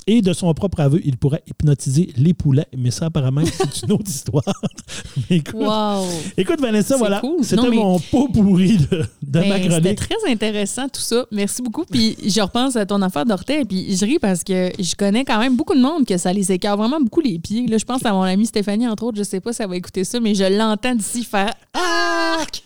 Et 0.09 0.21
de 0.21 0.31
son 0.33 0.53
propre 0.53 0.79
aveu, 0.79 1.01
il 1.03 1.17
pourrait 1.17 1.43
hypnotiser 1.47 2.09
les 2.15 2.33
poulets. 2.33 2.65
Mais 2.77 2.91
ça, 2.91 3.07
apparemment, 3.07 3.41
c'est 3.45 3.83
une 3.85 3.91
autre 3.93 4.07
histoire. 4.09 4.43
Écoute, 5.29 5.55
Wow! 5.55 6.05
écoute, 6.37 6.61
Vanessa, 6.61 6.95
voilà. 6.97 7.19
cool. 7.19 7.43
C'était 7.43 7.69
mais- 7.69 7.75
mon 7.75 7.99
pot 7.99 8.29
pourri 8.29 8.77
de, 8.77 9.03
de 9.21 9.39
ma 9.39 9.41
Ben, 9.41 9.63
C'était 9.63 9.69
chronique. 9.69 9.97
très 9.97 10.31
intéressant 10.31 10.87
tout 10.87 11.01
ça. 11.01 11.25
Merci 11.31 11.61
beaucoup. 11.61 11.83
Puis 11.83 12.15
je 12.25 12.39
repense 12.39 12.75
à 12.77 12.85
ton 12.85 13.01
affaire 13.01 13.25
d'orteil, 13.25 13.65
puis 13.65 13.95
je 13.97 14.05
ris 14.05 14.19
parce 14.19 14.43
que 14.43 14.71
je 14.79 14.95
connais 14.95 15.25
quand 15.25 15.39
même 15.39 15.55
beaucoup 15.57 15.75
de 15.75 15.81
monde 15.81 16.05
que 16.05 16.17
ça 16.17 16.31
les 16.31 16.51
écarte 16.51 16.77
vraiment 16.79 17.01
beaucoup 17.01 17.19
les 17.21 17.37
pieds. 17.39 17.67
Là, 17.67 17.77
je 17.77 17.85
pense 17.85 18.05
à 18.05 18.13
mon 18.13 18.21
amie 18.21 18.45
Stéphanie, 18.45 18.87
entre 18.87 19.03
autres, 19.03 19.17
je 19.17 19.23
sais 19.23 19.41
pas 19.41 19.51
si 19.51 19.61
elle 19.61 19.69
va 19.69 19.75
écouter 19.75 20.03
ça, 20.05 20.19
mais 20.21 20.33
je 20.35 20.45
l'entends 20.45 20.95
d'ici 20.95 21.23
faire 21.25 21.53
Arc! 21.73 22.63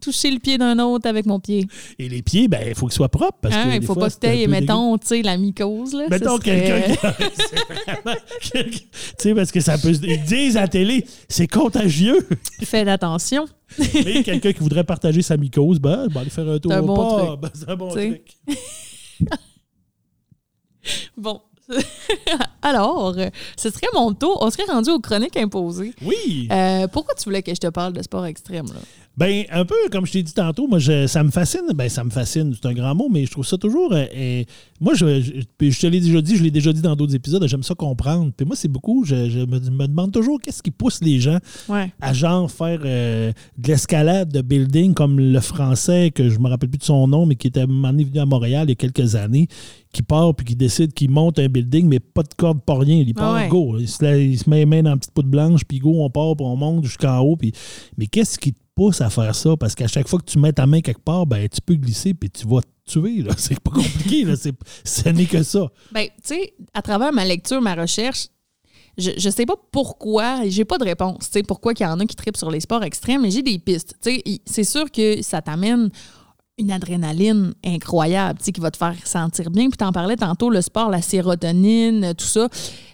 Toucher 0.00 0.30
le 0.30 0.38
pied 0.38 0.58
d'un 0.58 0.78
autre 0.78 1.08
avec 1.08 1.26
mon 1.26 1.38
pied. 1.40 1.66
Et 1.98 2.08
les 2.08 2.22
pieds, 2.22 2.48
ben, 2.48 2.60
il 2.68 2.74
faut 2.74 2.86
qu'ils 2.86 2.94
soient 2.96 3.08
propres. 3.08 3.38
Parce 3.42 3.54
Hein, 3.54 3.64
que 3.70 3.74
il 3.74 3.80
des 3.80 3.86
faut 3.86 3.94
fois, 3.94 4.08
pas 4.08 4.10
que 4.10 4.42
tu 4.42 4.48
mettons, 4.48 4.96
tu 4.98 5.06
sais, 5.06 5.22
la 5.22 5.36
mycose. 5.36 5.94
Là, 5.94 6.06
Mettons 6.10 6.38
quelqu'un 6.38 6.80
qui. 6.80 6.96
Tu 8.52 8.80
sais, 9.18 9.34
parce 9.34 9.52
que 9.52 9.60
ça 9.60 9.78
peut. 9.78 9.92
se- 9.94 10.04
Ils 10.04 10.22
disent 10.24 10.56
à 10.56 10.62
la 10.62 10.68
télé, 10.68 11.06
c'est 11.28 11.46
contagieux. 11.46 12.26
Faites 12.64 12.88
attention. 12.88 13.46
Mais 13.78 14.22
quelqu'un 14.22 14.52
qui 14.52 14.60
voudrait 14.60 14.84
partager 14.84 15.22
sa 15.22 15.36
mycose, 15.36 15.78
ben, 15.78 16.08
ben 16.08 16.20
aller 16.22 16.30
faire 16.30 16.48
un 16.48 16.58
tour 16.58 16.72
C'est 16.72 16.78
un 16.78 16.82
au 16.82 16.86
bon. 16.86 17.36
Ben, 17.36 17.50
c'est 17.54 17.68
un 17.68 17.76
bon 17.76 17.88
truc. 17.90 18.22
Bon. 21.16 21.40
Alors, 22.62 23.14
ce 23.56 23.70
serait 23.70 23.86
mon 23.94 24.12
tour. 24.12 24.38
On 24.40 24.50
serait 24.50 24.64
rendu 24.64 24.90
aux 24.90 24.98
chroniques 24.98 25.36
imposées. 25.36 25.94
Oui. 26.02 26.48
Euh, 26.50 26.88
pourquoi 26.88 27.14
tu 27.14 27.24
voulais 27.24 27.42
que 27.42 27.54
je 27.54 27.60
te 27.60 27.68
parle 27.68 27.92
de 27.92 28.02
sport 28.02 28.26
extrême? 28.26 28.66
Là? 28.66 28.80
Ben, 29.20 29.44
un 29.52 29.66
peu 29.66 29.74
comme 29.92 30.06
je 30.06 30.12
t'ai 30.12 30.22
dit 30.22 30.32
tantôt, 30.32 30.66
moi, 30.66 30.78
je- 30.78 31.06
ça 31.06 31.22
me 31.22 31.30
fascine. 31.30 31.60
Ben, 31.74 31.90
ça 31.90 32.02
me 32.02 32.08
fascine, 32.10 32.54
c'est 32.54 32.66
un 32.66 32.72
grand 32.72 32.94
mot, 32.94 33.08
mais 33.10 33.26
je 33.26 33.30
trouve 33.30 33.44
ça 33.46 33.58
toujours. 33.58 33.92
euh, 33.92 34.06
euh, 34.16 34.42
moi, 34.80 34.94
je, 34.94 35.20
je, 35.20 35.32
je 35.70 35.78
te 35.80 35.86
l'ai 35.86 36.00
déjà 36.00 36.22
dit, 36.22 36.36
je 36.36 36.42
l'ai 36.42 36.50
déjà 36.50 36.72
dit 36.72 36.80
dans 36.80 36.96
d'autres 36.96 37.14
épisodes, 37.14 37.46
j'aime 37.46 37.62
ça 37.62 37.74
comprendre. 37.74 38.32
Puis 38.34 38.46
moi, 38.46 38.56
c'est 38.56 38.68
beaucoup, 38.68 39.04
je, 39.04 39.28
je 39.28 39.40
me, 39.40 39.58
me 39.60 39.86
demande 39.86 40.10
toujours 40.10 40.40
qu'est-ce 40.40 40.62
qui 40.62 40.70
pousse 40.70 41.00
les 41.02 41.20
gens 41.20 41.36
Ouais. 41.68 41.92
à 42.00 42.14
genre 42.14 42.50
faire 42.50 42.80
euh, 42.82 43.30
de 43.58 43.68
l'escalade 43.68 44.32
de 44.32 44.40
building 44.40 44.94
comme 44.94 45.20
le 45.20 45.40
français, 45.40 46.10
que 46.10 46.30
je 46.30 46.38
me 46.38 46.48
rappelle 46.48 46.70
plus 46.70 46.78
de 46.78 46.84
son 46.84 47.06
nom, 47.06 47.26
mais 47.26 47.34
qui 47.36 47.48
était 47.48 47.66
venu 47.66 48.06
à 48.18 48.24
Montréal 48.24 48.68
il 48.68 48.70
y 48.70 48.72
a 48.72 48.74
quelques 48.76 49.16
années, 49.16 49.48
qui 49.92 50.02
part 50.02 50.34
puis 50.34 50.46
qui 50.46 50.56
décide 50.56 50.94
qu'il 50.94 51.10
monte 51.10 51.38
un 51.38 51.48
building, 51.48 51.86
mais 51.86 52.00
pas 52.00 52.22
de 52.22 52.32
corde, 52.34 52.62
pas 52.62 52.78
rien. 52.78 53.04
Il 53.06 53.12
part, 53.14 53.34
Ah 53.36 53.42
ouais. 53.42 53.48
go. 53.48 53.76
Il 53.78 53.86
se, 53.86 54.02
la- 54.02 54.16
il 54.16 54.38
se 54.38 54.48
met 54.48 54.60
les 54.60 54.66
mains 54.66 54.82
dans 54.82 54.92
une 54.92 54.98
petite 54.98 55.12
poudre 55.12 55.28
blanche, 55.28 55.60
puis 55.68 55.78
go, 55.78 55.92
on 56.02 56.08
part, 56.08 56.36
puis 56.36 56.46
on 56.46 56.56
monte 56.56 56.84
jusqu'en 56.84 57.18
haut. 57.18 57.36
Puis... 57.36 57.52
Mais 57.98 58.06
qu'est-ce 58.06 58.38
qui 58.38 58.54
te 58.54 58.58
à 59.00 59.10
faire 59.10 59.34
ça? 59.34 59.56
Parce 59.56 59.74
qu'à 59.74 59.86
chaque 59.86 60.08
fois 60.08 60.18
que 60.18 60.24
tu 60.24 60.38
mets 60.38 60.52
ta 60.52 60.66
main 60.66 60.80
quelque 60.80 61.02
part, 61.02 61.26
ben, 61.26 61.48
tu 61.48 61.60
peux 61.60 61.74
glisser, 61.74 62.14
puis 62.14 62.30
tu 62.30 62.46
vas 62.46 62.60
te 62.62 62.90
tuer. 62.90 63.24
C'est 63.36 63.60
pas 63.60 63.70
compliqué. 63.70 64.24
Là. 64.24 64.34
Ce 64.36 65.08
n'est 65.08 65.26
que 65.26 65.42
ça. 65.42 65.68
Ben, 65.92 66.06
tu 66.06 66.34
sais, 66.34 66.54
à 66.74 66.82
travers 66.82 67.12
ma 67.12 67.24
lecture, 67.24 67.60
ma 67.60 67.74
recherche, 67.74 68.28
je, 68.98 69.10
je 69.16 69.30
sais 69.30 69.46
pas 69.46 69.56
pourquoi, 69.70 70.48
j'ai 70.48 70.64
pas 70.64 70.78
de 70.78 70.84
réponse, 70.84 71.30
tu 71.30 71.38
sais, 71.38 71.42
pourquoi 71.42 71.72
il 71.78 71.82
y 71.82 71.86
en 71.86 71.98
a 72.00 72.04
qui 72.04 72.16
tripent 72.16 72.36
sur 72.36 72.50
les 72.50 72.60
sports 72.60 72.82
extrêmes, 72.82 73.22
mais 73.22 73.30
j'ai 73.30 73.42
des 73.42 73.58
pistes. 73.58 73.94
Tu 74.02 74.16
sais, 74.16 74.40
c'est 74.44 74.64
sûr 74.64 74.90
que 74.90 75.22
ça 75.22 75.40
t'amène 75.40 75.90
une 76.58 76.70
adrénaline 76.70 77.54
incroyable, 77.64 78.38
tu 78.38 78.46
sais, 78.46 78.52
qui 78.52 78.60
va 78.60 78.70
te 78.70 78.76
faire 78.76 78.94
sentir 79.04 79.50
bien. 79.50 79.68
Puis 79.68 79.78
t'en 79.78 79.92
parlais 79.92 80.16
tantôt, 80.16 80.50
le 80.50 80.60
sport, 80.60 80.90
la 80.90 81.02
sérotonine, 81.02 82.14
tout 82.14 82.26
ça. 82.26 82.48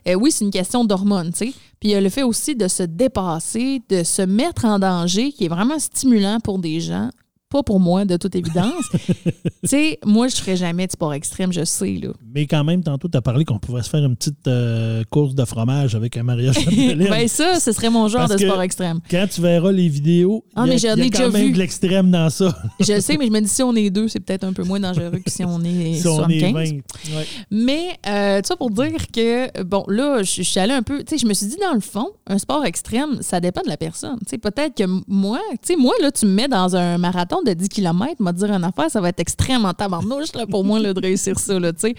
Euh, 0.09 0.15
oui, 0.15 0.31
c'est 0.31 0.45
une 0.45 0.51
question 0.51 0.85
d'hormones, 0.85 1.33
tu 1.33 1.49
sais. 1.49 1.55
Puis 1.81 1.91
il 1.91 1.93
y 1.93 1.95
a 1.95 2.01
le 2.01 2.09
fait 2.09 2.23
aussi 2.23 2.57
de 2.57 2.69
se 2.69 2.83
dépasser, 2.83 3.83
de 3.89 4.03
se 4.03 4.23
mettre 4.23 4.65
en 4.65 4.79
danger, 4.79 5.33
qui 5.33 5.45
est 5.45 5.49
vraiment 5.49 5.79
stimulant 5.79 6.41
pour 6.41 6.59
des 6.59 6.81
gens. 6.81 7.11
Pas 7.49 7.63
pour 7.63 7.79
moi, 7.79 8.05
de 8.05 8.17
toute 8.17 8.35
évidence. 8.35 8.85
tu 8.93 9.33
sais, 9.65 10.01
moi, 10.05 10.27
je 10.27 10.35
ferais 10.35 10.57
jamais 10.57 10.89
de 10.89 10.93
sport 10.93 11.15
extrême, 11.15 11.53
je 11.53 11.65
sais, 11.65 11.99
là. 12.03 12.09
Mais 12.35 12.47
quand 12.47 12.65
même, 12.65 12.83
tantôt, 12.83 13.09
tu 13.09 13.17
as 13.17 13.23
parlé 13.23 13.45
qu'on 13.45 13.61
pouvait 13.61 13.83
se 13.83 13.89
faire 13.89 14.05
une 14.05 14.17
petite 14.17 14.49
euh, 14.49 15.05
course 15.11 15.37
de 15.37 15.45
fromage 15.45 15.95
avec 15.95 16.17
un 16.17 16.25
mariage 16.25 16.57
ben 16.67 17.29
ça, 17.29 17.61
ce 17.61 17.71
serait 17.71 17.89
mon 17.89 18.09
genre 18.09 18.27
Parce 18.27 18.41
de 18.41 18.47
sport 18.49 18.63
extrême. 18.63 19.01
Quand 19.09 19.27
tu 19.31 19.41
verras 19.41 19.71
les 19.71 19.89
vidéos, 19.89 20.45
Ah, 20.57 20.65
il 20.67 20.77
y 20.77 20.89
a, 20.89 20.97
mais 20.97 21.07
y 21.07 21.07
a 21.07 21.11
quand 21.11 21.31
même 21.31 21.47
vu. 21.47 21.53
de 21.53 21.59
l'extrême 21.59 22.11
dans 22.11 22.31
ça. 22.31 22.59
Je 22.81 22.99
sais, 23.01 23.17
mais 23.17 23.27
je 23.27 23.31
me 23.31 23.41
dis 23.41 23.49
si 23.49 23.63
on 23.63 23.77
est 23.77 23.91
deux, 23.91 24.09
c'est 24.09 24.21
peut-être 24.21 24.43
un 24.43 24.53
peu 24.53 24.65
moins 24.65 24.81
dangereux 24.81 25.21
que 25.25 25.31
si 25.31 25.45
on 25.45 25.63
est 25.63 25.95
si 26.01 26.09
on 26.09 26.29
est 26.29 26.41
75. 26.41 26.53
20. 26.53 27.17
Ouais. 27.17 27.27
Mais, 27.53 27.89
euh, 28.09 28.41
tout 28.43 28.49
ça 28.49 28.57
pour 28.57 28.71
dire 28.71 29.07
que, 29.13 29.63
bon, 29.63 29.85
là, 29.87 30.25
je, 30.25 30.43
suis 30.43 30.59
allée 30.59 30.75
un 30.75 30.83
peu, 30.83 31.05
tu 31.05 31.11
sais, 31.11 31.19
je 31.19 31.27
me 31.27 31.35
suis 31.35 31.47
dit, 31.47 31.57
dans 31.63 31.75
le 31.75 31.81
fond, 31.81 32.09
un 32.27 32.39
sport 32.39 32.65
extrême, 32.65 33.19
ça 33.21 33.39
dépend 33.39 33.63
de 33.63 33.69
la 33.69 33.77
personne. 33.77 34.19
Tu 34.21 34.31
sais, 34.31 34.39
peut-être 34.39 34.77
que 34.77 34.85
moi, 35.07 35.39
tu 35.53 35.59
sais, 35.63 35.77
moi, 35.77 35.95
là, 36.03 36.11
tu 36.11 36.27
me 36.27 36.33
mets 36.33 36.49
dans 36.49 36.75
un 36.75 36.99
marathon 36.99 37.36
de 37.43 37.53
10 37.53 37.69
km, 37.69 38.15
m'a 38.21 38.33
dire 38.33 38.51
une 38.53 38.65
affaire, 38.65 38.91
ça 38.91 39.01
va 39.01 39.09
être 39.09 39.21
extrêmement 39.21 39.73
tabarnouche, 39.73 40.35
là, 40.35 40.47
pour 40.47 40.65
moi, 40.65 40.79
là, 40.79 40.93
de 40.93 41.01
réussir 41.01 41.39
ça, 41.39 41.59
là, 41.59 41.73
tu 41.73 41.81
sais. 41.81 41.95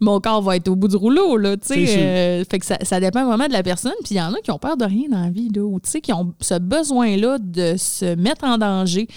Mon 0.00 0.20
corps 0.20 0.42
va 0.42 0.56
être 0.56 0.68
au 0.68 0.76
bout 0.76 0.88
du 0.88 0.96
rouleau, 0.96 1.36
là, 1.36 1.56
euh, 1.70 2.44
fait 2.48 2.58
que 2.58 2.66
ça, 2.66 2.78
ça 2.82 3.00
dépend 3.00 3.26
vraiment 3.26 3.46
de 3.46 3.52
la 3.52 3.62
personne. 3.62 3.92
Puis 4.04 4.14
il 4.14 4.18
y 4.18 4.20
en 4.20 4.32
a 4.32 4.40
qui 4.40 4.50
ont 4.50 4.58
peur 4.58 4.76
de 4.76 4.84
rien 4.84 5.08
dans 5.10 5.22
la 5.22 5.30
vie, 5.30 5.50
là, 5.54 5.62
ou 5.62 5.80
tu 5.80 5.90
sais, 5.90 6.00
qui 6.00 6.12
ont 6.12 6.34
ce 6.40 6.58
besoin-là 6.58 7.38
de 7.38 7.74
se 7.76 8.14
mettre 8.14 8.44
en 8.44 8.58
danger. 8.58 9.08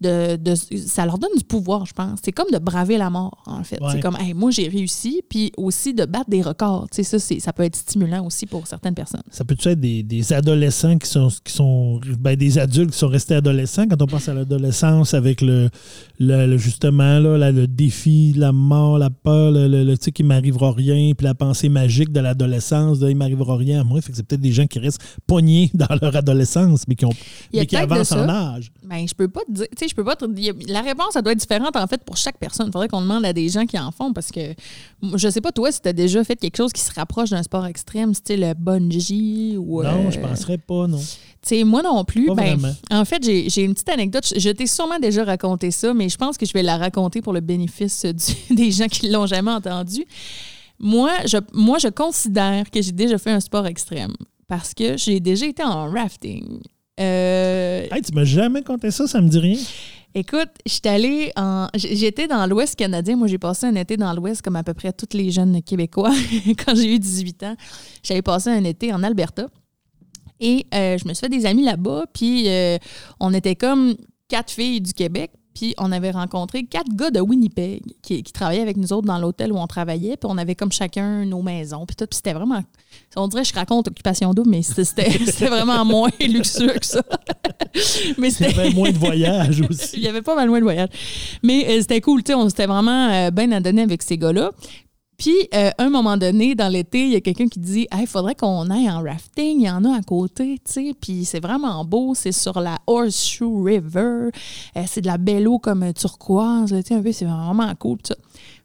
De, 0.00 0.36
de- 0.36 0.54
ça 0.54 1.06
leur 1.06 1.18
donne 1.18 1.30
du 1.38 1.44
pouvoir, 1.44 1.86
je 1.86 1.94
pense. 1.94 2.18
C'est 2.22 2.32
comme 2.32 2.50
de 2.52 2.58
braver 2.58 2.98
la 2.98 3.08
mort, 3.08 3.42
en 3.46 3.64
fait. 3.64 3.80
Ouais. 3.80 3.88
C'est 3.92 4.00
comme, 4.00 4.16
hey, 4.20 4.34
moi, 4.34 4.50
j'ai 4.50 4.68
réussi, 4.68 5.22
puis 5.28 5.52
aussi 5.56 5.94
de 5.94 6.04
battre 6.04 6.28
des 6.28 6.42
records. 6.42 6.88
Tu 6.90 7.02
sais, 7.02 7.18
ça, 7.18 7.34
ça 7.40 7.52
peut 7.54 7.62
être 7.62 7.76
stimulant 7.76 8.24
aussi 8.26 8.44
pour 8.46 8.66
certaines 8.66 8.94
personnes. 8.94 9.22
Ça 9.30 9.44
peut 9.44 9.56
être 9.64 9.80
des, 9.80 10.02
des 10.02 10.32
adolescents 10.34 10.98
qui 10.98 11.08
sont, 11.08 11.28
qui 11.42 11.52
sont 11.52 11.98
ben, 12.20 12.36
des 12.36 12.58
adultes 12.58 12.90
qui 12.92 12.98
sont 12.98 13.08
restés 13.08 13.34
adolescents? 13.36 13.86
Quand 13.88 14.02
on 14.02 14.06
pense 14.06 14.28
à 14.28 14.34
l'adolescence 14.34 15.14
avec 15.14 15.40
le, 15.40 15.70
le- 16.18 16.46
le- 16.46 16.58
justement 16.58 17.18
là, 17.18 17.50
le 17.50 17.66
défi, 17.66 18.34
la 18.36 18.52
mort, 18.52 18.98
la 18.98 19.08
peur, 19.10 19.50
le, 19.50 19.66
le, 19.66 19.96
tu 19.96 20.04
sais 20.04 20.12
qu'il 20.12 20.26
m'arrivera 20.26 20.72
rien, 20.72 21.12
puis 21.16 21.24
la 21.24 21.34
pensée 21.34 21.68
magique 21.70 22.12
de 22.12 22.20
l'adolescence, 22.20 22.98
de, 22.98 23.08
il 23.08 23.16
m'arrivera 23.16 23.56
rien 23.56 23.80
à 23.80 23.84
moi. 23.84 24.00
Fait 24.02 24.10
que 24.10 24.16
c'est 24.18 24.26
peut-être 24.26 24.42
des 24.42 24.52
gens 24.52 24.66
qui 24.66 24.78
restent 24.78 25.00
pognés 25.26 25.70
dans 25.74 25.86
leur 26.02 26.14
adolescence, 26.14 26.84
mais 26.86 26.94
qui 26.96 27.06
ont 27.06 27.10
mais 27.54 27.64
qui 27.66 27.76
avancent 27.76 28.12
en 28.12 28.28
âge. 28.28 28.70
Ben, 28.84 29.06
je 29.08 29.14
peux 29.14 29.28
pas 29.28 29.40
te 29.46 29.52
dire. 29.52 29.66
Sais, 29.86 29.90
je 29.90 29.94
peux 29.94 30.04
pas 30.04 30.16
te. 30.16 30.24
La 30.70 30.82
réponse, 30.82 31.12
ça 31.12 31.22
doit 31.22 31.32
être 31.32 31.38
différente, 31.38 31.76
en 31.76 31.86
fait, 31.86 32.02
pour 32.04 32.16
chaque 32.16 32.38
personne. 32.38 32.66
Il 32.68 32.72
faudrait 32.72 32.88
qu'on 32.88 33.00
demande 33.00 33.24
à 33.24 33.32
des 33.32 33.48
gens 33.48 33.66
qui 33.66 33.78
en 33.78 33.90
font 33.90 34.12
parce 34.12 34.30
que 34.30 34.40
je 35.14 35.28
sais 35.28 35.40
pas, 35.40 35.52
toi, 35.52 35.70
si 35.72 35.80
tu 35.80 35.88
as 35.88 35.92
déjà 35.92 36.22
fait 36.24 36.36
quelque 36.36 36.56
chose 36.56 36.72
qui 36.72 36.80
se 36.82 36.92
rapproche 36.92 37.30
d'un 37.30 37.42
sport 37.42 37.66
extrême, 37.66 38.14
style 38.14 38.40
le 38.40 38.54
bungee 38.54 39.56
ou. 39.58 39.82
Non, 39.82 40.06
euh, 40.06 40.10
je 40.10 40.18
penserais 40.20 40.58
pas, 40.58 40.86
non. 40.86 40.98
Tu 40.98 41.58
sais, 41.58 41.64
moi 41.64 41.82
non 41.82 42.04
plus. 42.04 42.26
Pas 42.26 42.34
ben, 42.34 42.56
vraiment. 42.56 42.74
en 42.90 43.04
fait, 43.04 43.22
j'ai 43.22 43.48
j'ai 43.48 43.62
une 43.62 43.74
petite 43.74 43.88
anecdote. 43.88 44.26
Je, 44.34 44.40
je 44.40 44.50
t'ai 44.50 44.66
sûrement 44.66 44.98
déjà 44.98 45.24
raconté 45.24 45.70
ça, 45.70 45.94
mais 45.94 46.08
je 46.08 46.16
pense 46.16 46.36
que 46.36 46.46
je 46.46 46.52
vais 46.52 46.62
la 46.62 46.76
raconter 46.76 47.22
pour 47.22 47.32
le 47.32 47.40
bénéfice 47.40 48.04
du- 48.04 48.34
des 48.54 48.70
gens 48.72 48.88
qui 48.88 49.08
l'ont 49.10 49.26
jamais 49.26 49.52
entendu. 49.52 50.04
Moi 50.78 51.10
je, 51.24 51.38
moi, 51.52 51.78
je 51.78 51.88
considère 51.88 52.70
que 52.70 52.82
j'ai 52.82 52.92
déjà 52.92 53.16
fait 53.18 53.30
un 53.30 53.40
sport 53.40 53.66
extrême 53.66 54.12
parce 54.48 54.74
que 54.74 54.96
j'ai 54.96 55.20
déjà 55.20 55.46
été 55.46 55.62
en 55.62 55.90
rafting. 55.90 56.60
Euh, 57.00 57.86
Hey, 57.90 58.02
tu 58.02 58.12
m'as 58.14 58.24
jamais 58.24 58.62
conté 58.62 58.90
ça, 58.90 59.06
ça 59.06 59.20
me 59.20 59.28
dit 59.28 59.38
rien. 59.38 59.58
Écoute, 60.14 60.48
j'étais 60.64 60.88
allée 60.88 61.32
en. 61.36 61.68
J'étais 61.74 62.26
dans 62.26 62.46
l'Ouest 62.46 62.74
canadien. 62.74 63.16
Moi, 63.16 63.26
j'ai 63.26 63.36
passé 63.36 63.66
un 63.66 63.74
été 63.74 63.98
dans 63.98 64.14
l'Ouest 64.14 64.40
comme 64.40 64.56
à 64.56 64.64
peu 64.64 64.72
près 64.72 64.92
tous 64.92 65.14
les 65.14 65.30
jeunes 65.30 65.62
Québécois 65.62 66.12
quand 66.64 66.74
j'ai 66.74 66.94
eu 66.94 66.98
18 66.98 67.42
ans. 67.42 67.56
J'avais 68.02 68.22
passé 68.22 68.48
un 68.48 68.64
été 68.64 68.94
en 68.94 69.02
Alberta. 69.02 69.46
Et 70.40 70.66
euh, 70.74 70.96
je 70.96 71.06
me 71.06 71.12
suis 71.12 71.20
fait 71.20 71.28
des 71.28 71.44
amis 71.44 71.64
là-bas. 71.64 72.06
Puis 72.14 72.48
euh, 72.48 72.78
on 73.20 73.34
était 73.34 73.56
comme 73.56 73.94
quatre 74.28 74.50
filles 74.50 74.80
du 74.80 74.94
Québec. 74.94 75.32
Puis 75.56 75.74
on 75.78 75.90
avait 75.90 76.10
rencontré 76.10 76.64
quatre 76.64 76.94
gars 76.94 77.10
de 77.10 77.18
Winnipeg 77.18 77.80
qui, 78.02 78.22
qui 78.22 78.30
travaillaient 78.30 78.60
avec 78.60 78.76
nous 78.76 78.92
autres 78.92 79.06
dans 79.06 79.18
l'hôtel 79.18 79.52
où 79.52 79.56
on 79.56 79.66
travaillait. 79.66 80.18
Puis 80.18 80.28
on 80.30 80.36
avait 80.36 80.54
comme 80.54 80.70
chacun 80.70 81.24
nos 81.24 81.40
maisons. 81.40 81.86
Puis 81.86 81.96
tout. 81.96 82.04
Puis 82.06 82.16
c'était 82.16 82.34
vraiment. 82.34 82.62
On 83.16 83.26
dirait 83.26 83.42
que 83.42 83.48
je 83.48 83.54
raconte 83.54 83.88
Occupation 83.88 84.34
Double, 84.34 84.50
mais 84.50 84.60
c'était 84.60 85.10
c'était 85.10 85.46
vraiment 85.48 85.82
moins 85.86 86.10
luxueux 86.20 86.74
que 86.78 86.84
ça. 86.84 87.02
mais 88.18 88.28
Il 88.28 88.28
y 88.28 88.30
c'était. 88.32 88.60
avait 88.60 88.70
moins 88.74 88.90
de 88.90 88.98
voyages 88.98 89.62
aussi. 89.62 89.96
Il 89.96 90.02
y 90.02 90.08
avait 90.08 90.20
pas 90.20 90.34
mal 90.34 90.50
moins 90.50 90.58
de 90.58 90.64
voyages. 90.64 90.90
Mais 91.42 91.66
euh, 91.70 91.80
c'était 91.80 92.02
cool, 92.02 92.22
tu 92.22 92.32
sais, 92.32 92.34
on 92.34 92.46
s'était 92.50 92.66
vraiment 92.66 93.08
euh, 93.10 93.30
bien 93.30 93.50
adonné 93.52 93.80
avec 93.80 94.02
ces 94.02 94.18
gars-là. 94.18 94.50
Puis, 95.18 95.48
euh, 95.54 95.70
un 95.78 95.88
moment 95.88 96.16
donné, 96.16 96.54
dans 96.54 96.68
l'été, 96.68 97.04
il 97.04 97.12
y 97.12 97.16
a 97.16 97.20
quelqu'un 97.20 97.48
qui 97.48 97.58
dit 97.58 97.86
il 97.98 98.06
faudrait 98.06 98.34
qu'on 98.34 98.68
aille 98.70 98.90
en 98.90 99.02
rafting. 99.02 99.60
Il 99.60 99.66
y 99.66 99.70
en 99.70 99.84
a 99.84 99.96
à 99.96 100.02
côté, 100.02 100.58
tu 100.64 100.72
sais. 100.72 100.94
Puis, 101.00 101.24
c'est 101.24 101.40
vraiment 101.40 101.84
beau. 101.84 102.14
C'est 102.14 102.32
sur 102.32 102.60
la 102.60 102.78
Horseshoe 102.86 103.62
River. 103.64 104.30
Euh, 104.76 104.82
c'est 104.86 105.00
de 105.00 105.06
la 105.06 105.18
belle 105.18 105.48
eau 105.48 105.58
comme 105.58 105.92
turquoise. 105.94 106.70
Tu 106.70 106.82
sais, 106.82 106.94
un 106.94 107.02
peu, 107.02 107.12
c'est 107.12 107.24
vraiment 107.24 107.72
cool, 107.76 107.98
ça. 108.04 108.14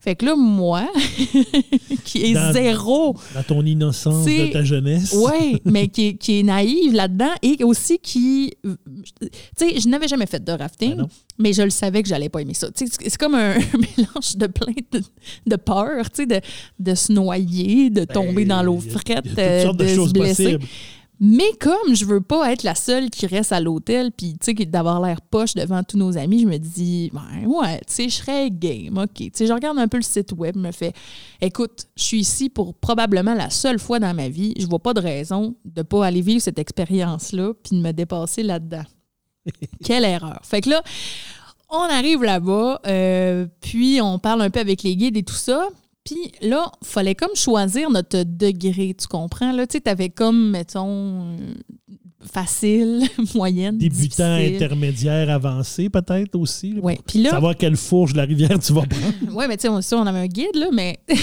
Fait 0.03 0.15
que 0.15 0.25
là, 0.25 0.35
moi, 0.35 0.91
qui 2.03 2.23
est 2.25 2.33
Dans- 2.33 2.51
zéro 2.53 3.15
Dans 3.35 3.43
ton 3.43 3.65
innocence 3.65 4.25
de 4.25 4.51
ta 4.51 4.63
jeunesse. 4.63 5.13
oui, 5.15 5.61
mais 5.63 5.87
qui, 5.89 6.07
est- 6.07 6.13
qui 6.15 6.39
est 6.39 6.43
naïve 6.43 6.93
là-dedans 6.93 7.31
et 7.41 7.63
aussi 7.63 7.99
qui. 7.99 8.51
Tu 8.63 9.27
sais, 9.55 9.79
je 9.79 9.87
n'avais 9.87 10.07
jamais 10.07 10.25
fait 10.25 10.43
de 10.43 10.51
rafting, 10.51 10.95
Ben 10.95 11.07
mais 11.37 11.53
je 11.53 11.61
le 11.61 11.69
savais 11.69 12.01
que 12.03 12.09
j'allais 12.09 12.29
pas 12.29 12.41
aimer 12.41 12.53
ça. 12.55 12.69
Tu 12.71 12.87
sais, 12.87 12.93
c'est 12.99 13.17
comme 13.17 13.35
un 13.35 13.53
mélange 13.97 14.35
de 14.37 14.47
plein 14.47 14.73
de, 14.91 15.01
de 15.47 15.55
peur, 15.55 16.09
tu 16.09 16.23
sais, 16.23 16.25
de, 16.25 16.41
de 16.79 16.95
se 16.95 17.11
noyer, 17.11 17.89
de 17.89 18.03
tomber 18.05 18.45
dans 18.45 18.63
l'eau 18.63 18.77
Ben, 18.77 18.83
Il 18.85 18.91
y 18.91 18.95
a- 18.95 18.99
frette, 18.99 19.25
il 19.25 19.29
y 19.29 19.31
a 19.31 19.35
toutes 19.35 19.39
euh, 19.39 19.63
sortes 19.63 19.77
de, 19.77 19.83
de, 19.83 19.89
se 19.89 19.95
choses 19.95 20.13
blesser. 20.13 20.43
possibles. 20.43 20.65
Mais 21.23 21.53
comme 21.59 21.93
je 21.93 22.03
veux 22.03 22.19
pas 22.19 22.51
être 22.51 22.63
la 22.63 22.73
seule 22.73 23.11
qui 23.11 23.27
reste 23.27 23.51
à 23.51 23.59
l'hôtel, 23.59 24.11
puis 24.11 24.39
tu 24.39 24.55
sais, 24.57 24.65
d'avoir 24.65 24.99
l'air 24.99 25.21
poche 25.21 25.53
devant 25.53 25.83
tous 25.83 25.95
nos 25.97 26.17
amis, 26.17 26.41
je 26.41 26.47
me 26.47 26.57
dis, 26.57 27.11
ben 27.13 27.45
ouais, 27.45 27.77
tu 27.81 27.93
sais, 27.93 28.09
je 28.09 28.15
serais 28.15 28.49
game, 28.49 28.97
ok. 28.97 29.13
Tu 29.13 29.29
sais, 29.31 29.45
je 29.45 29.53
regarde 29.53 29.77
un 29.77 29.87
peu 29.87 29.97
le 29.97 30.03
site 30.03 30.31
web, 30.31 30.55
me 30.57 30.71
fait, 30.71 30.95
écoute, 31.39 31.85
je 31.95 32.03
suis 32.03 32.19
ici 32.21 32.49
pour 32.49 32.73
probablement 32.73 33.35
la 33.35 33.51
seule 33.51 33.77
fois 33.77 33.99
dans 33.99 34.15
ma 34.15 34.29
vie, 34.29 34.55
je 34.57 34.65
vois 34.65 34.79
pas 34.79 34.95
de 34.95 34.99
raison 34.99 35.53
de 35.63 35.83
pas 35.83 36.07
aller 36.07 36.21
vivre 36.21 36.41
cette 36.41 36.57
expérience-là, 36.57 37.53
puis 37.63 37.77
de 37.77 37.83
me 37.83 37.91
dépasser 37.91 38.41
là-dedans. 38.41 38.85
Quelle 39.85 40.05
erreur. 40.05 40.39
Fait 40.41 40.61
que 40.61 40.71
là, 40.71 40.81
on 41.69 41.83
arrive 41.83 42.23
là-bas, 42.23 42.81
euh, 42.87 43.45
puis 43.59 44.01
on 44.01 44.17
parle 44.17 44.41
un 44.41 44.49
peu 44.49 44.59
avec 44.59 44.81
les 44.81 44.95
guides 44.95 45.17
et 45.17 45.23
tout 45.23 45.35
ça. 45.35 45.69
Puis 46.03 46.31
là, 46.41 46.71
fallait 46.83 47.15
comme 47.15 47.35
choisir 47.35 47.89
notre 47.89 48.23
degré, 48.23 48.95
tu 48.99 49.07
comprends? 49.07 49.51
Là, 49.51 49.67
tu 49.67 49.73
sais, 49.73 49.81
t'avais 49.81 50.09
comme, 50.09 50.49
mettons, 50.49 51.37
facile, 52.25 53.03
moyenne, 53.35 53.77
Débutant, 53.77 54.37
difficile. 54.37 54.55
intermédiaire, 54.55 55.29
avancé, 55.29 55.89
peut-être 55.89 56.35
aussi. 56.35 56.79
Ouais. 56.81 56.99
Puis 57.05 57.21
là, 57.21 57.31
Savoir 57.31 57.55
quelle 57.55 57.75
fourche 57.77 58.13
de 58.13 58.17
la 58.17 58.23
rivière 58.25 58.57
tu 58.59 58.73
vas 58.73 58.81
prendre. 58.81 59.13
Ouais, 59.35 59.47
mais 59.47 59.57
tu 59.57 59.63
sais, 59.63 59.69
on, 59.69 59.81
ça, 59.81 59.97
on 59.97 60.05
avait 60.05 60.19
un 60.19 60.27
guide, 60.27 60.55
là, 60.55 60.67
mais 60.73 60.99
tu 61.07 61.15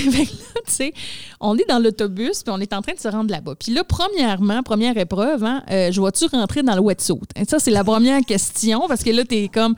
sais, 0.66 0.92
on 1.40 1.56
est 1.56 1.68
dans 1.68 1.78
l'autobus, 1.78 2.42
puis 2.42 2.52
on 2.54 2.60
est 2.60 2.72
en 2.72 2.82
train 2.82 2.94
de 2.94 3.00
se 3.00 3.08
rendre 3.08 3.30
là-bas. 3.30 3.54
Puis 3.56 3.72
là, 3.72 3.84
premièrement, 3.84 4.62
première 4.62 4.96
épreuve, 4.96 5.44
hein, 5.44 5.62
euh, 5.70 5.90
je 5.92 6.00
vois-tu 6.00 6.26
rentrer 6.26 6.62
dans 6.62 6.74
le 6.74 6.80
wetsuit? 6.80 7.14
Et 7.36 7.44
ça, 7.44 7.58
c'est 7.58 7.70
la 7.70 7.84
première 7.84 8.20
question, 8.22 8.86
parce 8.88 9.02
que 9.02 9.10
là, 9.10 9.24
t'es 9.24 9.48
comme, 9.52 9.74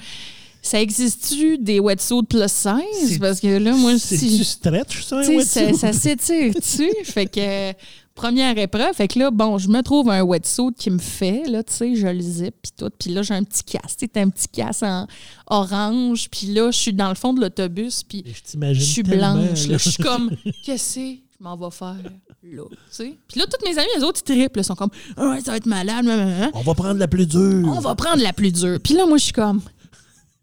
ça 0.63 0.81
existe-tu 0.81 1.59
des 1.59 1.81
wetsuits 1.81 2.23
plus 2.29 2.41
16? 2.49 2.81
C'est- 3.07 3.19
Parce 3.19 3.41
que 3.41 3.59
là, 3.59 3.75
moi, 3.75 3.99
si... 3.99 4.45
stretch, 4.45 5.05
ça, 5.05 5.19
un 5.19 5.23
Tu 5.23 5.39
sais, 5.41 5.45
ça, 5.45 5.61
wetsuit? 5.65 5.79
ça 5.79 5.93
s'étire-tu? 5.93 6.91
fait 7.05 7.27
que, 7.27 7.73
première 8.15 8.57
épreuve, 8.59 8.93
fait 8.95 9.09
que 9.09 9.19
là, 9.19 9.31
bon, 9.31 9.57
je 9.59 9.69
me 9.69 9.81
trouve 9.83 10.11
un 10.11 10.23
wetsuit 10.23 10.73
qui 10.77 10.91
me 10.91 10.99
fait, 10.99 11.45
là, 11.49 11.63
tu 11.63 11.73
sais, 11.73 11.95
je 11.95 12.07
le 12.07 12.21
zip, 12.21 12.55
puis 12.63 12.73
tout. 12.77 12.91
Puis 12.99 13.11
là, 13.11 13.23
j'ai 13.23 13.35
un 13.35 13.43
petit 13.45 13.65
casse, 13.65 13.97
tu 13.97 14.01
sais, 14.05 14.09
t'as 14.09 14.21
un 14.23 14.29
petit 14.29 14.49
casse 14.49 14.83
en 14.83 15.07
orange, 15.47 16.29
puis 16.31 16.49
là, 16.49 16.71
je 16.71 16.79
suis 16.79 16.93
dans 16.93 17.09
le 17.09 17.15
fond 17.15 17.33
de 17.33 17.41
l'autobus, 17.41 18.03
puis 18.03 18.25
Je 18.27 18.75
je 18.75 18.81
suis 18.83 19.03
blanche. 19.03 19.67
là. 19.67 19.73
là. 19.73 19.79
Je 19.79 19.91
suis 19.91 20.03
comme, 20.03 20.31
qu'est-ce 20.65 20.95
que 20.97 21.01
je 21.01 21.43
m'en 21.45 21.57
vais 21.57 21.71
faire 21.71 21.97
là? 22.03 22.11
tu 22.43 22.67
sais? 22.91 23.15
Puis 23.29 23.39
là, 23.39 23.47
toutes 23.47 23.63
mes 23.65 23.79
amis, 23.79 23.89
les 23.97 24.03
autres, 24.03 24.21
ils 24.27 24.35
triplent. 24.35 24.61
Ils 24.61 24.65
sont 24.65 24.75
comme, 24.75 24.91
Ah 25.17 25.31
ouais, 25.31 25.41
ça 25.41 25.51
va 25.53 25.57
être 25.59 25.67
malade. 25.67 26.07
On 26.55 26.63
va 26.63 26.75
prendre 26.75 26.99
la 26.99 27.07
plus 27.09 27.27
dure. 27.27 27.67
On 27.69 27.81
va 27.81 27.95
prendre 27.95 28.23
la 28.23 28.33
plus 28.33 28.51
dure. 28.53 28.79
Puis 28.83 28.95
là, 28.95 29.07
moi, 29.07 29.19
je 29.19 29.25
suis 29.25 29.33
comme, 29.33 29.61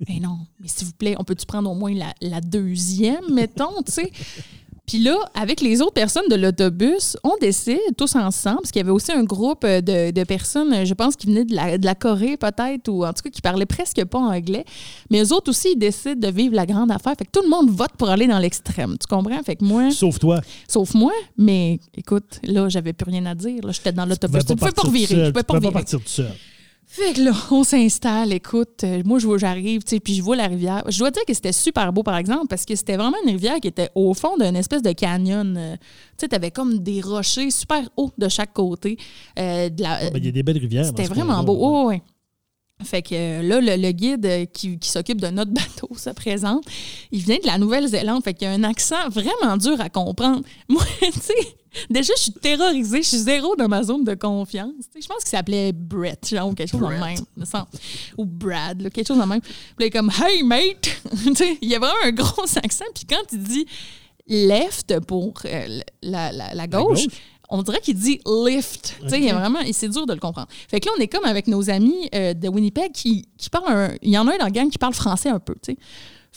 mais 0.07 0.19
non, 0.19 0.37
mais 0.59 0.67
s'il 0.67 0.87
vous 0.87 0.93
plaît, 0.93 1.15
on 1.17 1.23
peut-tu 1.23 1.45
prendre 1.45 1.69
au 1.71 1.75
moins 1.75 1.93
la, 1.93 2.13
la 2.21 2.41
deuxième, 2.41 3.31
mettons, 3.31 3.81
tu 3.85 3.91
sais? 3.91 4.11
Puis 4.85 4.99
là, 4.99 5.17
avec 5.33 5.59
les 5.59 5.81
autres 5.81 5.91
personnes 5.91 6.29
de 6.29 6.35
l'autobus, 6.35 7.17
on 7.21 7.35
décide 7.41 7.77
tous 7.97 8.15
ensemble, 8.15 8.59
parce 8.61 8.71
qu'il 8.71 8.79
y 8.79 8.83
avait 8.83 8.91
aussi 8.91 9.11
un 9.11 9.25
groupe 9.25 9.65
de, 9.65 10.11
de 10.11 10.23
personnes, 10.23 10.85
je 10.85 10.93
pense, 10.93 11.17
qui 11.17 11.27
venaient 11.27 11.43
de 11.43 11.53
la, 11.53 11.77
de 11.77 11.83
la 11.85 11.93
Corée 11.93 12.37
peut-être, 12.37 12.87
ou 12.87 13.03
en 13.05 13.11
tout 13.11 13.21
cas 13.23 13.29
qui 13.29 13.41
parlaient 13.41 13.65
presque 13.65 14.01
pas 14.05 14.17
anglais. 14.19 14.63
Mais 15.11 15.21
eux 15.21 15.33
autres 15.33 15.49
aussi, 15.49 15.73
ils 15.73 15.77
décident 15.77 16.15
de 16.25 16.33
vivre 16.33 16.55
la 16.55 16.65
grande 16.65 16.89
affaire. 16.89 17.15
Fait 17.19 17.25
que 17.25 17.31
tout 17.31 17.43
le 17.43 17.49
monde 17.49 17.69
vote 17.69 17.91
pour 17.97 18.07
aller 18.07 18.27
dans 18.27 18.39
l'extrême. 18.39 18.95
Tu 18.97 19.13
comprends? 19.13 19.43
Fait 19.43 19.57
que 19.57 19.65
moi, 19.65 19.91
Sauf 19.91 20.19
toi. 20.19 20.39
sauf 20.69 20.93
moi, 20.93 21.11
mais 21.37 21.81
écoute, 21.93 22.39
là, 22.43 22.69
j'avais 22.69 22.93
plus 22.93 23.11
rien 23.11 23.25
à 23.25 23.35
dire. 23.35 23.65
Là, 23.65 23.73
j'étais 23.73 23.91
dans 23.91 24.05
l'autobus. 24.05 24.45
Tu 24.45 24.53
ne 24.53 24.57
pouvais 24.57 24.71
pas 24.71 24.83
revirer. 24.83 25.25
Je 25.25 25.31
pouvais 25.31 25.43
pas 25.43 25.59
partir 25.71 25.99
tout 25.99 26.07
seul. 26.07 26.31
Fait 26.89 27.11
que 27.13 27.21
là, 27.21 27.31
on 27.51 27.63
s'installe, 27.65 28.31
écoute, 28.31 28.83
euh, 28.85 29.01
moi 29.05 29.19
je 29.19 29.27
vois, 29.27 29.37
j'arrive, 29.37 29.83
tu 29.83 29.89
sais, 29.95 29.99
puis 29.99 30.15
je 30.15 30.21
vois 30.23 30.37
la 30.37 30.47
rivière. 30.47 30.83
Je 30.87 30.97
dois 30.99 31.11
dire 31.11 31.23
que 31.27 31.33
c'était 31.33 31.51
super 31.51 31.91
beau, 31.91 32.01
par 32.01 32.15
exemple, 32.17 32.47
parce 32.47 32.63
que 32.65 32.75
c'était 32.75 32.95
vraiment 32.95 33.17
une 33.25 33.31
rivière 33.31 33.59
qui 33.59 33.67
était 33.67 33.89
au 33.93 34.13
fond 34.13 34.37
d'une 34.37 34.55
espèce 34.55 34.81
de 34.81 34.93
canyon. 34.93 35.55
euh, 35.57 35.75
tu 35.75 35.81
sais, 36.21 36.27
t'avais 36.29 36.49
comme 36.51 36.79
des 36.79 37.01
rochers 37.01 37.51
super 37.51 37.81
hauts 37.97 38.11
de 38.17 38.29
chaque 38.29 38.53
côté. 38.53 38.97
euh, 39.37 39.69
de 39.69 39.83
la- 39.83 39.97
Ah, 40.01 40.09
ben, 40.11 40.17
Il 40.17 40.25
y 40.25 40.29
a 40.29 40.31
des 40.31 40.43
belles 40.43 40.57
rivières. 40.59 40.85
c'était 40.85 41.03
vraiment 41.03 41.43
beau. 41.43 41.53
ouais. 41.53 41.59
Oh, 41.83 41.87
ouais. 41.89 42.01
Fait 42.83 43.01
que 43.01 43.15
euh, 43.15 43.41
là, 43.41 43.59
le, 43.59 43.81
le 43.81 43.91
guide 43.91 44.25
euh, 44.25 44.45
qui, 44.45 44.77
qui 44.77 44.89
s'occupe 44.89 45.19
de 45.19 45.27
notre 45.27 45.51
bateau 45.53 45.89
se 45.97 46.11
présente. 46.11 46.63
Il 47.11 47.21
vient 47.23 47.37
de 47.41 47.47
la 47.47 47.57
Nouvelle-Zélande. 47.57 48.23
Fait 48.23 48.33
qu'il 48.35 48.47
y 48.47 48.51
a 48.51 48.53
un 48.53 48.63
accent 48.63 49.09
vraiment 49.09 49.57
dur 49.57 49.81
à 49.81 49.89
comprendre. 49.89 50.43
Moi, 50.69 50.83
tu 51.01 51.11
sais, 51.19 51.33
déjà, 51.89 52.13
je 52.15 52.21
suis 52.23 52.31
terrorisée. 52.33 53.01
Je 53.01 53.07
suis 53.07 53.17
zéro 53.17 53.55
dans 53.55 53.67
ma 53.67 53.81
zone 53.81 54.03
de 54.03 54.13
confiance. 54.13 54.73
Tu 54.77 54.83
sais, 54.93 55.01
je 55.01 55.07
pense 55.07 55.23
qu'il 55.23 55.29
s'appelait 55.31 55.71
Brett, 55.73 56.27
genre, 56.29 56.49
ou 56.49 56.53
quelque 56.53 56.69
chose 56.69 56.79
de 56.81 56.85
Brett. 56.85 57.01
même. 57.01 57.25
me 57.35 57.45
semble. 57.45 57.67
Ou 58.17 58.25
Brad, 58.25 58.79
là, 58.81 58.89
quelque 58.91 59.07
chose 59.07 59.19
de 59.19 59.23
même. 59.25 59.41
Puis 59.41 59.51
il 59.79 59.85
est 59.85 59.89
comme 59.89 60.11
Hey, 60.23 60.43
mate! 60.43 60.87
Tu 61.25 61.35
sais, 61.35 61.57
il 61.61 61.69
y 61.69 61.75
a 61.75 61.79
vraiment 61.79 61.97
un 62.05 62.11
gros 62.11 62.45
accent. 62.63 62.85
Puis 62.93 63.05
quand 63.09 63.23
il 63.31 63.39
dit 63.41 63.65
left 64.27 64.99
pour 65.07 65.33
euh, 65.45 65.79
la, 66.03 66.31
la- 66.31 66.53
la 66.53 66.67
gauche, 66.67 67.05
gauche? 67.05 67.13
On 67.49 67.61
dirait 67.63 67.79
qu'il 67.79 67.95
dit 67.95 68.19
lift. 68.25 68.97
Tu 69.03 69.09
sais, 69.09 69.21
il 69.21 69.33
vraiment, 69.33 69.59
et 69.59 69.73
c'est 69.73 69.89
dur 69.89 70.05
de 70.05 70.13
le 70.13 70.19
comprendre. 70.19 70.47
Fait 70.67 70.79
que 70.79 70.87
là, 70.87 70.91
on 70.97 71.01
est 71.01 71.07
comme 71.07 71.25
avec 71.25 71.47
nos 71.47 71.69
amis 71.69 72.09
euh, 72.13 72.33
de 72.33 72.47
Winnipeg 72.49 72.91
qui, 72.91 73.27
qui 73.37 73.49
parlent 73.49 73.71
un. 73.71 73.95
Il 74.01 74.11
y 74.11 74.17
en 74.17 74.27
a 74.27 74.33
un 74.33 74.37
dans 74.37 74.45
la 74.45 74.51
gang 74.51 74.69
qui 74.69 74.77
parle 74.77 74.93
français 74.93 75.29
un 75.29 75.39
peu, 75.39 75.55
tu 75.55 75.73
sais. 75.73 75.77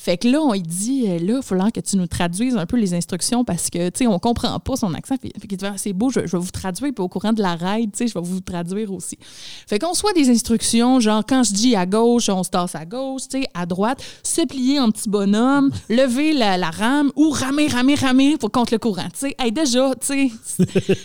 Fait 0.02 0.16
que 0.16 0.26
là, 0.28 0.40
on 0.40 0.54
lui 0.54 0.62
dit, 0.62 1.04
euh, 1.08 1.18
là, 1.18 1.34
il 1.36 1.42
faut 1.42 1.54
que 1.56 1.80
tu 1.80 1.98
nous 1.98 2.06
traduises 2.06 2.56
un 2.56 2.64
peu 2.64 2.78
les 2.78 2.94
instructions 2.94 3.44
parce 3.44 3.68
que, 3.68 3.90
tu 3.90 3.98
sais, 3.98 4.06
on 4.06 4.18
comprend 4.18 4.58
pas 4.58 4.74
son 4.76 4.94
accent. 4.94 5.16
Fait, 5.20 5.30
fait 5.38 5.46
qu'il 5.46 5.58
dit, 5.58 5.66
Ah, 5.66 5.74
c'est 5.76 5.92
beau, 5.92 6.08
je, 6.08 6.20
je 6.26 6.38
vais 6.38 6.42
vous 6.42 6.50
traduire, 6.50 6.90
puis 6.94 7.04
au 7.04 7.08
courant 7.08 7.34
de 7.34 7.42
la 7.42 7.54
ride, 7.54 7.90
tu 7.92 7.98
sais, 7.98 8.06
je 8.08 8.14
vais 8.14 8.24
vous 8.24 8.40
traduire 8.40 8.90
aussi. 8.94 9.18
Fait 9.66 9.78
qu'on 9.78 9.92
soit 9.92 10.14
des 10.14 10.30
instructions, 10.30 11.00
genre, 11.00 11.22
quand 11.28 11.42
je 11.42 11.52
dis 11.52 11.76
à 11.76 11.84
gauche, 11.84 12.30
on 12.30 12.42
se 12.42 12.48
tasse 12.48 12.74
à 12.76 12.86
gauche, 12.86 13.28
tu 13.30 13.42
sais, 13.42 13.46
à 13.52 13.66
droite, 13.66 14.02
se 14.22 14.40
plier 14.46 14.80
en 14.80 14.90
petit 14.90 15.10
bonhomme, 15.10 15.70
lever 15.90 16.32
la, 16.32 16.56
la 16.56 16.70
rame 16.70 17.12
ou 17.14 17.28
ramer, 17.28 17.66
ramer, 17.66 17.96
ramer 17.96 18.38
pour 18.38 18.50
contre 18.50 18.72
le 18.72 18.78
courant, 18.78 19.08
tu 19.12 19.26
sais. 19.28 19.36
Hey, 19.38 19.52
déjà, 19.52 19.90
tu 20.00 20.06
sais, 20.06 20.30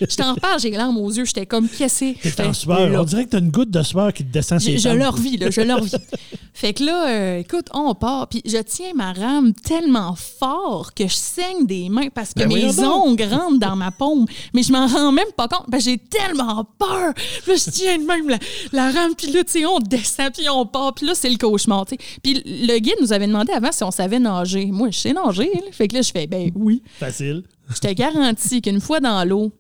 je 0.10 0.16
t'en 0.16 0.36
reparle, 0.36 0.62
j'ai 0.62 0.72
les 0.72 0.78
larmes 0.78 1.00
aux 1.00 1.12
yeux, 1.12 1.26
j'étais 1.26 1.46
comme, 1.46 1.68
je 1.68 1.86
T'es 2.32 2.46
en 2.46 2.54
sueur. 2.54 2.90
là? 2.90 3.02
On 3.02 3.04
dirait 3.04 3.26
que 3.26 3.32
t'as 3.32 3.40
une 3.40 3.52
goutte 3.52 3.72
de 3.72 3.84
sueur 3.84 4.14
qui 4.14 4.24
te 4.24 4.32
descend 4.32 4.62
Je, 4.62 4.66
ses 4.68 4.78
je 4.78 4.88
tempes. 4.88 4.98
leur 5.00 5.18
vis, 5.18 5.36
là, 5.36 5.50
je 5.50 5.60
leur 5.60 5.84
vis. 5.84 5.98
fait 6.54 6.74
que 6.74 6.86
là, 6.86 7.10
euh, 7.10 7.40
écoute, 7.40 7.68
on 7.74 7.94
part, 7.94 8.30
puis 8.30 8.42
je 8.46 8.58
tiens 8.60 8.85
ma 8.94 9.14
rame 9.14 9.54
tellement 9.54 10.16
fort 10.16 10.94
que 10.94 11.08
je 11.08 11.16
saigne 11.16 11.66
des 11.66 11.90
mains 11.90 12.10
parce 12.14 12.34
que 12.34 12.40
Ben 12.40 12.50
mes 12.50 12.84
ongles 12.84 13.24
rentrent 13.24 13.60
dans 13.60 13.76
ma 13.76 13.92
paume, 13.92 14.26
mais 14.54 14.64
je 14.64 14.72
m'en 14.72 14.88
rends 14.88 15.12
même 15.12 15.32
pas 15.36 15.48
compte, 15.48 15.70
que 15.72 15.80
j'ai 15.80 15.98
tellement 15.98 16.66
peur. 16.78 17.14
Là, 17.48 17.56
je 17.56 17.70
tiens 17.70 17.98
de 17.98 18.06
même 18.06 18.30
la, 18.30 18.38
la 18.72 18.92
rame, 18.92 19.16
puis 19.16 19.32
là, 19.32 19.44
tu 19.44 19.52
sais, 19.52 19.66
on 19.66 19.80
descend, 19.80 20.32
puis 20.34 20.50
on 20.50 20.66
part, 20.66 20.94
puis 20.94 21.06
là, 21.06 21.16
c'est 21.16 21.30
le 21.30 21.38
cauchemar. 21.38 21.86
Puis 22.24 22.42
le 22.46 22.78
guide 22.80 22.96
nous 23.02 23.14
avait 23.14 23.28
demandé 23.28 23.54
avant 23.54 23.72
si 23.72 23.84
on 23.84 23.92
savait 23.92 24.20
nager. 24.20 24.68
Moi, 24.68 24.90
je 24.92 25.00
sais 25.00 25.14
nager, 25.14 25.52
là. 25.54 25.72
fait 25.72 25.88
que 25.88 25.96
là, 25.96 26.02
je 26.02 26.12
fais, 26.12 26.28
ben 26.28 26.52
oui. 26.56 26.82
Facile. 27.00 27.44
Je 27.74 27.80
te 27.80 27.92
garantis 27.92 28.62
qu'une 28.62 28.80
fois 28.80 29.00
dans 29.00 29.24
l'eau, 29.28 29.52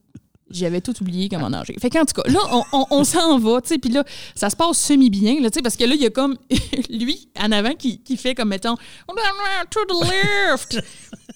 j'avais 0.49 0.81
tout 0.81 0.93
oublié 1.01 1.27
comment 1.29 1.49
nager. 1.49 1.75
Fait 1.81 1.89
qu'en 1.89 2.05
tout 2.05 2.21
cas, 2.21 2.29
là, 2.29 2.39
on, 2.51 2.63
on- 2.71 2.85
on 2.91 3.03
s'en 3.03 3.39
va, 3.39 3.61
tu 3.61 3.69
sais, 3.69 3.77
puis 3.77 3.89
là, 3.91 4.03
ça 4.35 4.49
se 4.49 4.55
passe 4.55 4.77
semi-bien, 4.79 5.41
là, 5.41 5.49
tu 5.49 5.55
sais, 5.55 5.61
parce 5.61 5.75
que 5.75 5.83
là, 5.85 5.95
il 5.95 6.01
y 6.01 6.05
a 6.05 6.09
comme 6.11 6.37
lui, 6.89 7.29
en 7.39 7.51
avant, 7.51 7.73
qui, 7.73 7.99
qui 8.03 8.15
fait 8.17 8.35
comme, 8.35 8.49
mettons, 8.49 8.75
to 9.69 9.79
the 9.87 10.03
left. 10.03 10.79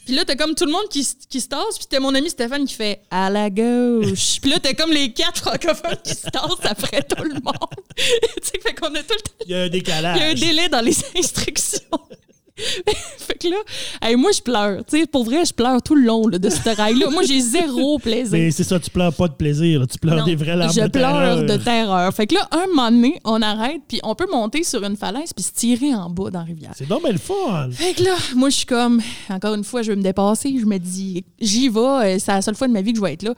Puis 0.05 0.15
là, 0.15 0.25
t'as 0.25 0.35
comme 0.35 0.55
tout 0.55 0.65
le 0.65 0.71
monde 0.71 0.87
qui, 0.89 1.07
qui 1.29 1.41
se 1.41 1.47
tasse, 1.47 1.77
puis 1.77 1.85
t'as 1.89 1.99
mon 1.99 2.13
ami 2.15 2.29
Stéphane 2.29 2.65
qui 2.65 2.73
fait 2.73 3.01
à 3.11 3.29
la 3.29 3.49
gauche. 3.49 4.39
Puis 4.41 4.49
là, 4.49 4.59
t'as 4.59 4.73
comme 4.73 4.91
les 4.91 5.11
quatre 5.13 5.37
francophones 5.41 5.97
qui 6.03 6.15
se 6.15 6.27
tassent 6.29 6.65
après 6.65 7.03
tout 7.03 7.23
le 7.23 7.33
monde. 7.33 7.53
tu 7.95 8.03
sais, 8.43 8.59
fait 8.61 8.73
qu'on 8.73 8.87
a 8.95 9.03
tout 9.03 9.13
le 9.15 9.21
temps 9.21 9.45
Il 9.45 9.51
y 9.51 9.55
a 9.55 9.61
un 9.63 9.65
il 9.65 9.65
y 9.65 9.65
a 9.65 9.65
un 9.65 9.69
décalage. 9.69 10.39
délai 10.39 10.69
dans 10.69 10.81
les 10.81 10.95
instructions. 11.17 11.81
fait 13.17 13.35
que 13.37 13.47
là, 13.47 13.57
hey, 14.01 14.15
moi, 14.15 14.31
je 14.31 14.41
pleure. 14.41 14.83
Tu 14.85 14.99
sais, 14.99 15.05
pour 15.05 15.23
vrai, 15.23 15.45
je 15.45 15.53
pleure 15.53 15.81
tout 15.81 15.95
le 15.95 16.03
long 16.03 16.27
là, 16.27 16.37
de 16.37 16.49
ce 16.49 16.75
rail-là. 16.75 17.09
Moi, 17.09 17.23
j'ai 17.23 17.39
zéro 17.39 17.97
plaisir. 17.99 18.31
Mais 18.31 18.51
c'est 18.51 18.63
ça, 18.63 18.79
tu 18.79 18.89
pleures 18.89 19.13
pas 19.13 19.27
de 19.27 19.33
plaisir, 19.33 19.79
là. 19.79 19.87
tu 19.87 19.97
pleures 19.97 20.17
Non, 20.17 20.25
des 20.25 20.35
vraies 20.35 20.55
larmes 20.55 20.73
je 20.73 20.81
de 20.81 20.87
pleure 20.87 21.11
terreur. 21.11 21.43
de 21.45 21.63
terreur. 21.63 22.13
Fait 22.13 22.27
que 22.27 22.35
là, 22.35 22.47
un 22.51 22.67
moment 22.67 22.91
donné, 22.91 23.19
on 23.23 23.41
arrête, 23.41 23.81
puis 23.87 23.99
on 24.03 24.15
peut 24.15 24.27
monter 24.31 24.63
sur 24.63 24.83
une 24.83 24.97
falaise 24.97 25.33
puis 25.33 25.43
se 25.43 25.51
tirer 25.53 25.93
en 25.95 26.09
bas 26.09 26.29
dans 26.31 26.39
la 26.39 26.45
rivière. 26.45 26.71
C'est 26.75 26.87
donc 26.87 27.03
bien 27.03 27.11
le 27.13 27.17
fun. 27.17 27.69
Fait 27.71 27.93
que 27.93 28.03
là, 28.03 28.15
moi, 28.35 28.49
je 28.49 28.57
suis 28.57 28.65
comme, 28.65 29.01
encore 29.29 29.53
une 29.53 29.63
fois, 29.63 29.81
je 29.81 29.91
veux 29.91 29.97
me 29.97 30.03
dépasser. 30.03 30.55
Je 30.59 30.65
me 30.65 30.77
dis, 30.77 31.23
j'y 31.39 31.69
vais, 31.69 31.79
euh, 31.79 32.17
c'est 32.19 32.31
la 32.31 32.41
seule 32.41 32.55
fois 32.55 32.67
de 32.67 32.73
ma 32.73 32.81
vie 32.81 32.91
que 32.93 32.97
je 32.99 33.03
vais 33.03 33.13
être 33.13 33.23
là. 33.23 33.33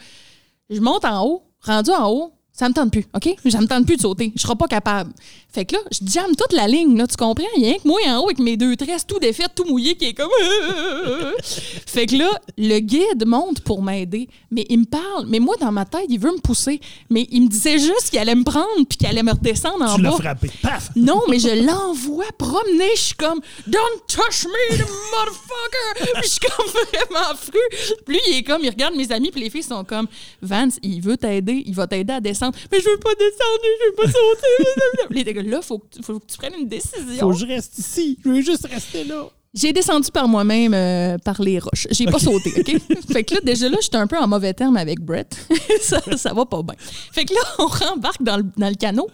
Je 0.69 0.80
monte 0.80 1.06
en 1.06 1.26
haut, 1.26 1.43
rendu 1.61 1.91
en 1.91 2.10
haut, 2.10 2.31
ça 2.53 2.68
me 2.69 2.73
tente 2.73 2.91
plus, 2.91 3.06
OK? 3.15 3.36
Ça 3.49 3.60
me 3.61 3.65
tente 3.68 3.86
plus 3.86 3.95
de 3.98 4.02
sauter. 4.02 4.32
Je 4.36 4.41
serai 4.41 4.56
pas 4.56 4.68
capable. 4.68 5.11
Fait 5.52 5.65
que 5.65 5.76
là, 5.76 5.82
je 5.91 5.99
jamme 6.10 6.36
toute 6.36 6.53
la 6.53 6.68
ligne, 6.68 6.98
là, 6.98 7.07
tu 7.07 7.15
comprends? 7.18 7.44
Il 7.57 7.64
y 7.64 7.65
a 7.65 7.69
rien 7.69 7.78
que 7.80 7.88
moi 7.88 7.99
en 8.07 8.19
haut 8.19 8.26
avec 8.28 8.40
mes 8.40 8.56
deux 8.56 8.76
tresses 8.76 9.06
tout 9.06 9.19
défaites, 9.19 9.52
tout 9.56 9.65
mouillé, 9.65 9.95
qui 9.95 10.06
est 10.06 10.14
comme. 10.14 10.30
fait 11.41 12.06
que 12.06 12.15
là, 12.15 12.30
le 12.57 12.80
guide 12.80 13.26
monte 13.26 13.61
pour 13.61 13.82
m'aider, 13.82 14.30
mais 14.52 14.65
il 14.69 14.80
me 14.80 14.86
parle. 14.86 15.26
Mais 15.28 15.40
moi, 15.40 15.56
dans 15.60 15.72
ma 15.72 15.86
tête, 15.86 16.06
il 16.10 16.19
veut 16.19 16.32
me 16.32 16.40
pousser. 16.40 16.80
Mais 17.10 17.28
il 17.32 17.44
me 17.44 17.48
disait 17.48 17.80
juste 17.80 18.10
qu'il 18.10 18.19
allait 18.19 18.36
me 18.36 18.44
prendre 18.44 18.86
puis 18.88 18.98
qu'il 18.98 19.07
allait 19.07 19.23
me 19.23 19.32
redescendre 19.32 19.84
en 19.84 19.95
Tu 19.95 20.02
l'as 20.02 20.11
bas. 20.11 20.18
frappé. 20.18 20.52
Paf! 20.61 20.90
Non, 20.95 21.22
mais 21.30 21.40
je 21.40 21.65
l'envoie 21.65 22.32
promener. 22.38 22.90
Je 22.95 23.02
suis 23.02 23.15
comme, 23.15 23.40
Don't 23.68 24.02
touch 24.07 24.45
me, 24.45 24.78
the 24.78 24.88
motherfucker! 24.88 26.11
Puis 26.14 26.23
je 26.23 26.28
suis 26.30 26.40
comme 26.40 26.68
vraiment 26.94 27.36
fru. 27.36 27.60
Puis 28.06 28.15
lui, 28.15 28.22
il 28.30 28.38
est 28.38 28.44
comme, 28.44 28.61
il 28.64 28.69
regarde 28.69 28.95
mes 28.95 29.11
amis, 29.11 29.32
puis 29.32 29.41
les 29.41 29.49
filles 29.49 29.64
sont 29.64 29.84
comme, 29.84 30.07
Vance, 30.41 30.76
il 30.84 31.02
veut 31.02 31.18
t'aider, 31.18 31.64
il 31.65 31.73
va 31.73 31.88
t'aider 31.88 32.14
à 32.14 32.19
descendre. 32.22 32.40
Mais 32.72 32.80
je 32.80 32.89
veux 32.89 32.97
pas 32.97 33.13
descendre, 33.15 33.61
je 33.63 33.85
veux 33.89 33.95
pas 33.95 34.07
sauter. 34.07 35.13
Les 35.13 35.34
gars, 35.34 35.41
là, 35.43 35.61
faut 35.61 35.80
que, 35.80 35.85
tu- 35.97 36.03
faut 36.03 36.19
que 36.19 36.26
tu 36.26 36.38
prennes 36.38 36.53
une 36.59 36.68
décision. 36.68 37.19
Faut 37.19 37.31
que 37.31 37.38
je 37.38 37.45
reste 37.45 37.77
ici. 37.77 38.18
Je 38.23 38.30
veux 38.30 38.41
juste 38.41 38.65
rester 38.72 39.03
là. 39.03 39.26
J'ai 39.53 39.73
descendu 39.73 40.09
par 40.11 40.30
moi-même 40.30 40.73
euh, 40.73 41.18
par 41.18 41.41
les 41.41 41.59
roches. 41.59 41.85
J'ai 41.91 42.05
pas 42.05 42.19
sauté, 42.19 42.53
OK? 42.57 42.81
fait 43.11 43.23
que 43.26 43.34
là, 43.35 43.41
déjà 43.43 43.68
là, 43.68 43.77
j'étais 43.81 43.97
un 43.97 44.07
peu 44.07 44.18
en 44.18 44.26
mauvais 44.27 44.53
terme 44.53 44.77
avec 44.77 45.01
Brett. 45.01 45.35
ça, 45.81 45.99
ça 46.15 46.34
va 46.34 46.45
pas 46.45 46.61
bien. 46.63 46.76
Fait 47.11 47.26
que 47.26 47.34
là, 47.34 47.41
on 47.59 47.65
rembarque 47.68 48.23
dans 48.23 48.38
le, 48.38 48.45
dans 48.57 48.69
le 48.69 48.76
canot. 48.76 49.07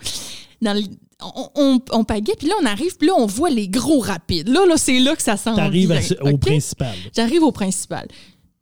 Dans 0.62 0.74
le- 0.74 0.84
on, 1.24 1.50
on, 1.56 1.80
on 1.92 2.04
pagaie, 2.04 2.36
puis 2.38 2.48
là, 2.48 2.54
on 2.62 2.66
arrive, 2.68 2.96
puis 2.98 3.08
là, 3.08 3.16
on 3.18 3.26
voit 3.26 3.50
les 3.50 3.68
gros 3.68 4.00
rapides. 4.00 4.50
Là, 4.50 4.68
là 4.68 4.78
c'est 4.78 5.00
là 5.00 5.16
que 5.16 5.24
ça 5.24 5.36
sent 5.38 5.56
T'arrives 5.56 5.92
à- 5.92 6.24
au 6.32 6.38
principal. 6.38 6.94
J'arrive 7.16 7.42
au 7.42 7.52
principal. 7.52 8.08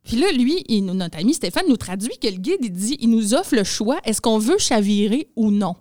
Puis 0.05 0.17
là, 0.17 0.31
lui, 0.31 0.63
il 0.67 0.85
notre 0.85 1.17
ami 1.17 1.33
Stéphane 1.33 1.65
nous 1.67 1.77
traduit 1.77 2.17
que 2.21 2.27
le 2.27 2.37
guide, 2.37 2.59
il 2.61 2.71
dit, 2.71 2.97
il 2.99 3.09
nous 3.09 3.33
offre 3.33 3.55
le 3.55 3.63
choix, 3.63 3.97
est-ce 4.05 4.21
qu'on 4.21 4.37
veut 4.37 4.57
chavirer 4.59 5.27
ou 5.35 5.51
non? 5.51 5.75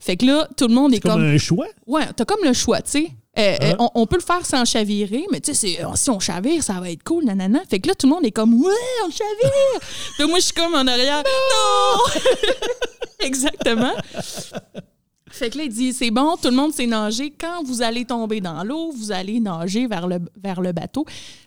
Fait 0.00 0.16
que 0.16 0.24
là, 0.26 0.48
tout 0.56 0.66
le 0.68 0.74
monde 0.74 0.94
est 0.94 1.00
Comme 1.00 1.12
comme... 1.12 1.24
un 1.24 1.38
choix? 1.38 1.66
Ouais, 1.86 2.04
t'as 2.16 2.24
comme 2.24 2.42
le 2.44 2.52
choix, 2.52 2.80
tu 2.80 2.90
sais. 2.90 3.10
Euh, 3.38 3.42
euh, 3.42 3.72
Hein? 3.72 3.76
on, 3.78 3.90
on 3.94 4.06
peut 4.06 4.16
le 4.16 4.22
faire 4.22 4.46
sans 4.46 4.64
chavirer, 4.64 5.24
mais 5.30 5.40
tu 5.40 5.52
sais, 5.54 5.84
euh, 5.84 5.88
si 5.94 6.08
on 6.08 6.18
chavire, 6.18 6.62
ça 6.62 6.80
va 6.80 6.90
être 6.90 7.02
cool, 7.04 7.24
nanana. 7.24 7.60
Fait 7.68 7.80
que 7.80 7.88
là, 7.88 7.94
tout 7.94 8.06
le 8.06 8.14
monde 8.14 8.24
est 8.24 8.30
comme, 8.30 8.54
ouais, 8.54 8.72
on 9.06 9.10
chavire. 9.10 9.80
Puis 10.18 10.26
moi, 10.26 10.38
je 10.38 10.44
suis 10.44 10.54
comme 10.54 10.74
en 10.74 10.86
arrière, 10.86 11.22
non! 11.22 12.20
Exactement. 13.26 13.92
Fait 15.30 15.50
que 15.50 15.58
là, 15.58 15.64
il 15.64 15.70
dit, 15.72 15.92
c'est 15.92 16.10
bon, 16.10 16.36
tout 16.40 16.48
le 16.48 16.56
monde 16.56 16.72
sait 16.72 16.86
nager. 16.86 17.30
Quand 17.38 17.62
vous 17.64 17.82
allez 17.82 18.06
tomber 18.06 18.40
dans 18.40 18.64
l'eau, 18.64 18.90
vous 18.92 19.12
allez 19.12 19.38
nager 19.40 19.86
vers 19.86 20.06
le, 20.06 20.18
vers 20.42 20.62
le 20.62 20.72
bateau. 20.72 21.04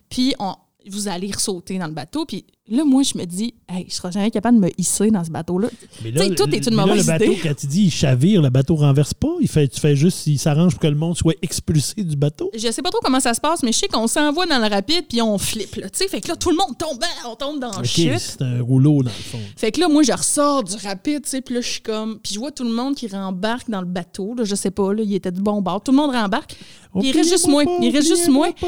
Puis 0.09 0.35
on, 0.37 0.53
vous 0.87 1.07
allez 1.07 1.31
ressauter 1.31 1.77
dans 1.77 1.87
le 1.87 1.93
bateau. 1.93 2.25
Puis 2.25 2.45
là, 2.69 2.83
moi, 2.85 3.03
je 3.03 3.17
me 3.17 3.25
dis, 3.25 3.53
hey, 3.67 3.85
je 3.89 3.93
serai 3.95 4.11
jamais 4.11 4.31
capable 4.31 4.57
de 4.59 4.65
me 4.65 4.71
hisser 4.77 5.11
dans 5.11 5.23
ce 5.23 5.29
bateau-là. 5.29 5.67
Mais 6.03 6.11
Tu 6.11 6.17
sais, 6.19 6.35
tout 6.35 6.49
est 6.55 6.65
une 6.67 6.75
mais 6.75 6.85
là, 6.85 6.95
le 6.95 7.03
bateau, 7.03 7.25
idée. 7.25 7.39
quand 7.43 7.53
tu 7.55 7.67
dis 7.67 7.83
il 7.85 7.91
chavire, 7.91 8.41
le 8.41 8.49
bateau 8.49 8.75
renverse 8.75 9.13
pas. 9.13 9.33
Il 9.41 9.47
fait, 9.47 9.67
tu 9.67 9.79
fais 9.79 9.95
juste, 9.95 10.25
il 10.27 10.37
s'arrange 10.39 10.73
pour 10.73 10.81
que 10.81 10.87
le 10.87 10.95
monde 10.95 11.17
soit 11.17 11.35
expulsé 11.41 12.03
du 12.03 12.15
bateau. 12.15 12.49
Je 12.55 12.71
sais 12.71 12.81
pas 12.81 12.89
trop 12.91 13.01
comment 13.03 13.19
ça 13.19 13.33
se 13.33 13.41
passe, 13.41 13.61
mais 13.63 13.71
je 13.71 13.77
sais 13.79 13.87
qu'on 13.87 14.07
s'envoie 14.07 14.45
dans 14.45 14.59
le 14.59 14.67
rapide 14.67 15.05
puis 15.09 15.21
on 15.21 15.37
flippe, 15.37 15.75
là, 15.75 15.89
tu 15.89 15.99
sais. 15.99 16.07
Fait 16.07 16.21
que 16.21 16.29
là, 16.29 16.35
tout 16.35 16.49
le 16.51 16.55
monde 16.57 16.77
tombe, 16.77 16.99
hein, 17.03 17.27
on 17.29 17.35
tombe 17.35 17.59
dans 17.59 17.77
le 17.77 17.83
chute. 17.85 18.17
c'est 18.17 18.41
un 18.41 18.61
rouleau 18.61 19.03
dans 19.03 19.09
le 19.09 19.23
fond. 19.23 19.39
Fait 19.57 19.71
que 19.71 19.79
là, 19.81 19.89
moi, 19.89 20.03
je 20.03 20.13
ressors 20.13 20.63
du 20.63 20.75
rapide, 20.77 21.23
tu 21.23 21.29
sais, 21.29 21.41
puis 21.41 21.55
là, 21.55 21.61
je 21.61 21.67
suis 21.67 21.81
comme... 21.81 22.19
Puis 22.19 22.33
je 22.35 22.39
vois 22.39 22.51
tout 22.51 22.63
le 22.63 22.71
monde 22.71 22.95
qui 22.95 23.07
rembarque 23.07 23.69
dans 23.69 23.81
le 23.81 23.87
bateau, 23.87 24.33
là, 24.35 24.43
je 24.45 24.55
sais 24.55 24.71
pas, 24.71 24.93
là, 24.93 25.03
il 25.03 25.13
était 25.13 25.31
du 25.31 25.41
bon 25.41 25.61
bord. 25.61 25.81
Tout 25.83 25.91
le 25.91 25.97
monde 25.97 26.11
rembarque. 26.11 26.55
Il 27.01 27.11
reste 27.11 27.29
juste 27.29 27.47
moi, 27.47 27.63
il 27.81 27.91
reste 27.95 28.07
juste 28.07 28.29
moi. 28.29 28.49
pas. 28.59 28.67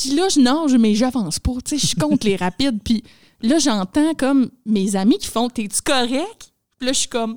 Puis 0.00 0.10
là, 0.10 0.28
je 0.28 0.40
nage, 0.40 0.74
mais 0.78 0.94
j'avance 0.94 1.38
pas, 1.38 1.52
tu 1.64 1.70
sais, 1.70 1.78
je 1.78 1.86
suis 1.88 1.96
contre 1.96 2.26
les 2.26 2.36
rapides. 2.36 2.78
Puis 2.82 3.04
là, 3.42 3.58
j'entends 3.58 4.14
comme 4.14 4.50
mes 4.64 4.96
amis 4.96 5.18
qui 5.18 5.26
font 5.28 5.48
«T'es-tu 5.50 5.82
correct?» 5.82 6.52
Puis 6.78 6.86
là, 6.86 6.92
je 6.92 6.98
suis 7.00 7.08
comme... 7.08 7.36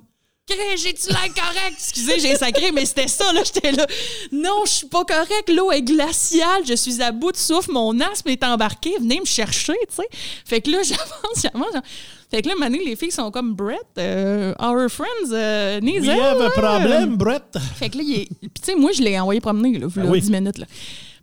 J'ai-tu 0.76 1.07
l'air 1.07 1.34
correct? 1.34 1.73
Excusez, 1.73 2.19
j'ai 2.19 2.35
sacré, 2.35 2.72
mais 2.73 2.85
c'était 2.85 3.07
ça, 3.07 3.31
là. 3.31 3.41
J'étais 3.45 3.72
là. 3.72 3.88
Non, 4.31 4.64
je 4.65 4.72
suis 4.72 4.88
pas 4.88 5.06
correct. 5.06 5.49
L'eau 5.49 5.72
est 5.72 5.81
glaciale. 5.81 6.64
Je 6.68 6.73
suis 6.73 7.02
à 7.02 7.14
bout 7.14 7.31
de 7.31 7.38
souffle. 7.38 7.72
Mon 7.72 7.98
asthme 8.02 8.27
est 8.27 8.44
embarqué. 8.44 8.91
Venez 8.99 9.22
me 9.22 9.26
chercher, 9.26 9.73
tu 9.88 9.95
sais. 9.95 10.07
Fait 10.45 10.60
que 10.60 10.69
là, 10.69 10.80
j'avance, 10.84 11.41
j'avance. 11.41 11.84
Fait 12.30 12.41
que 12.41 12.49
là, 12.49 12.69
les 12.69 12.95
filles 12.98 13.11
sont 13.11 13.31
comme 13.31 13.53
Brett, 13.53 13.80
euh, 13.98 14.53
our 14.60 14.90
friends, 14.90 15.31
euh, 15.31 15.80
We 15.81 16.10
have 16.10 16.41
a 16.41 16.49
problem, 16.49 17.15
Brett. 17.15 17.57
Fait 17.76 17.90
que 17.90 17.98
là, 17.98 18.03
il 18.06 18.14
est. 18.22 18.26
Puis, 18.26 18.49
tu 18.56 18.64
sais, 18.64 18.76
moi, 18.76 18.91
je 18.91 19.02
l'ai 19.02 19.18
envoyé 19.18 19.40
promener, 19.40 19.80
là, 19.80 19.88
Ah 19.95 19.99
là, 20.03 20.10
oui. 20.10 20.19
10 20.19 20.30
minutes, 20.30 20.57
là. 20.57 20.65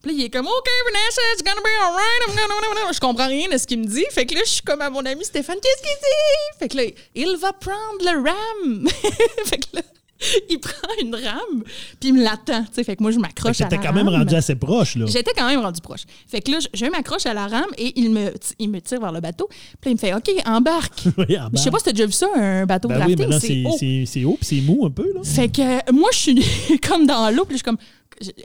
Puis 0.03 0.15
il 0.15 0.25
est 0.25 0.31
comme, 0.31 0.47
OK, 0.47 0.69
Vanessa, 0.87 1.21
it's 1.35 1.43
gonna 1.43 1.61
be 1.61 1.69
alright. 1.83 2.29
I'm 2.29 2.35
gonna... 2.35 2.93
Je 2.93 3.01
comprends 3.01 3.27
rien 3.27 3.49
de 3.49 3.59
ce 3.59 3.67
qu'il 3.67 3.81
me 3.81 3.85
dit. 3.85 4.07
Fait 4.13 4.25
que 4.25 4.35
là, 4.35 4.41
je 4.45 4.51
suis 4.51 4.63
comme 4.63 4.81
à 4.81 4.89
mon 4.89 5.05
ami 5.05 5.25
Stéphane, 5.25 5.59
qu'est-ce 5.61 5.83
qu'il 5.83 5.97
dit? 5.97 6.59
Fait 6.59 6.69
que 6.69 6.77
là, 6.77 6.83
il 7.15 7.37
va 7.37 7.53
prendre 7.53 8.01
le 8.01 8.31
ram. 8.31 8.89
fait 9.47 9.59
que 9.59 9.77
là, 9.77 9.83
il 10.51 10.59
prend 10.59 10.89
une 11.03 11.15
rame, 11.15 11.63
puis 11.99 12.11
il 12.11 12.15
me 12.15 12.23
l'attend. 12.23 12.63
tu 12.65 12.69
sais. 12.75 12.85
Fait 12.85 12.97
que 12.97 13.03
moi, 13.03 13.11
je 13.11 13.19
m'accroche 13.19 13.61
à 13.61 13.65
la 13.65 13.71
T'étais 13.71 13.87
quand 13.87 13.93
même 13.95 14.09
rame. 14.09 14.21
rendu 14.21 14.35
assez 14.35 14.55
proche, 14.55 14.97
là. 14.97 15.07
J'étais 15.07 15.33
quand 15.37 15.47
même 15.47 15.61
rendu 15.61 15.81
proche. 15.81 16.03
Fait 16.29 16.41
que 16.41 16.51
là, 16.51 16.59
je, 16.61 16.69
je 16.75 16.87
m'accroche 16.87 17.27
à 17.27 17.35
la 17.35 17.47
rame 17.47 17.71
et 17.79 17.99
il 18.01 18.11
me, 18.11 18.33
il 18.59 18.69
me 18.71 18.81
tire 18.81 19.01
vers 19.01 19.13
le 19.13 19.21
bateau. 19.21 19.49
Puis 19.49 19.59
là, 19.85 19.91
il 19.91 19.95
me 19.95 19.99
fait 19.99 20.15
OK, 20.15 20.31
embarque. 20.47 21.05
Oui, 21.19 21.37
Je 21.53 21.59
sais 21.59 21.71
pas 21.71 21.79
si 21.79 21.85
t'as 21.85 21.93
déjà 21.93 22.07
vu 22.07 22.13
ça, 22.13 22.29
un 22.35 22.67
bateau 22.67 22.89
Ben 22.89 23.05
oui, 23.07 23.15
mais 23.19 23.27
là, 23.27 23.41
c'est 23.41 23.65
haut. 23.65 23.77
c'est- 24.07 24.25
haut 24.25 24.37
puis 24.41 24.47
c'est 24.47 24.61
mou 24.61 24.85
un 24.87 24.91
peu, 24.91 25.11
là. 25.15 25.21
Fait 25.23 25.49
que 25.49 25.61
euh, 25.63 25.93
moi, 25.93 26.09
je 26.13 26.19
suis 26.19 26.81
comme 26.89 27.07
dans 27.07 27.31
l'eau, 27.35 27.45
puis 27.45 27.55
je 27.55 27.59
suis 27.59 27.65
comme 27.65 27.79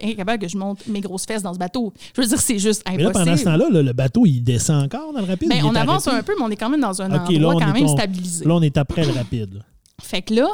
incapable 0.01 0.41
que 0.41 0.47
je 0.47 0.57
monte 0.57 0.87
mes 0.87 1.01
grosses 1.01 1.25
fesses 1.25 1.41
dans 1.43 1.53
ce 1.53 1.59
bateau. 1.59 1.93
Je 2.15 2.21
veux 2.21 2.27
dire, 2.27 2.39
c'est 2.39 2.59
juste 2.59 2.83
Mais 2.89 2.97
là, 2.97 3.09
impossible. 3.09 3.25
pendant 3.25 3.37
ce 3.37 3.43
temps-là, 3.43 3.69
là, 3.69 3.81
le 3.81 3.93
bateau, 3.93 4.25
il 4.25 4.41
descend 4.41 4.83
encore 4.83 5.11
dans 5.13 5.19
le 5.19 5.25
rapide. 5.25 5.49
Ben, 5.49 5.63
on 5.65 5.75
avance 5.75 6.07
arrêté? 6.07 6.21
un 6.21 6.23
peu, 6.23 6.33
mais 6.37 6.45
on 6.45 6.49
est 6.49 6.55
quand 6.55 6.69
même 6.69 6.79
dans 6.81 7.01
un 7.01 7.07
OK, 7.13 7.29
là, 7.31 7.35
endroit 7.37 7.55
on 7.55 7.59
quand 7.59 7.73
même 7.73 7.83
on- 7.83 7.87
stabilisé. 7.97 8.45
Là, 8.45 8.53
on 8.55 8.61
est 8.61 8.77
après 8.77 9.03
le 9.05 9.11
rapide. 9.11 9.53
là. 9.55 9.59
Fait 10.01 10.21
que 10.21 10.33
là, 10.33 10.47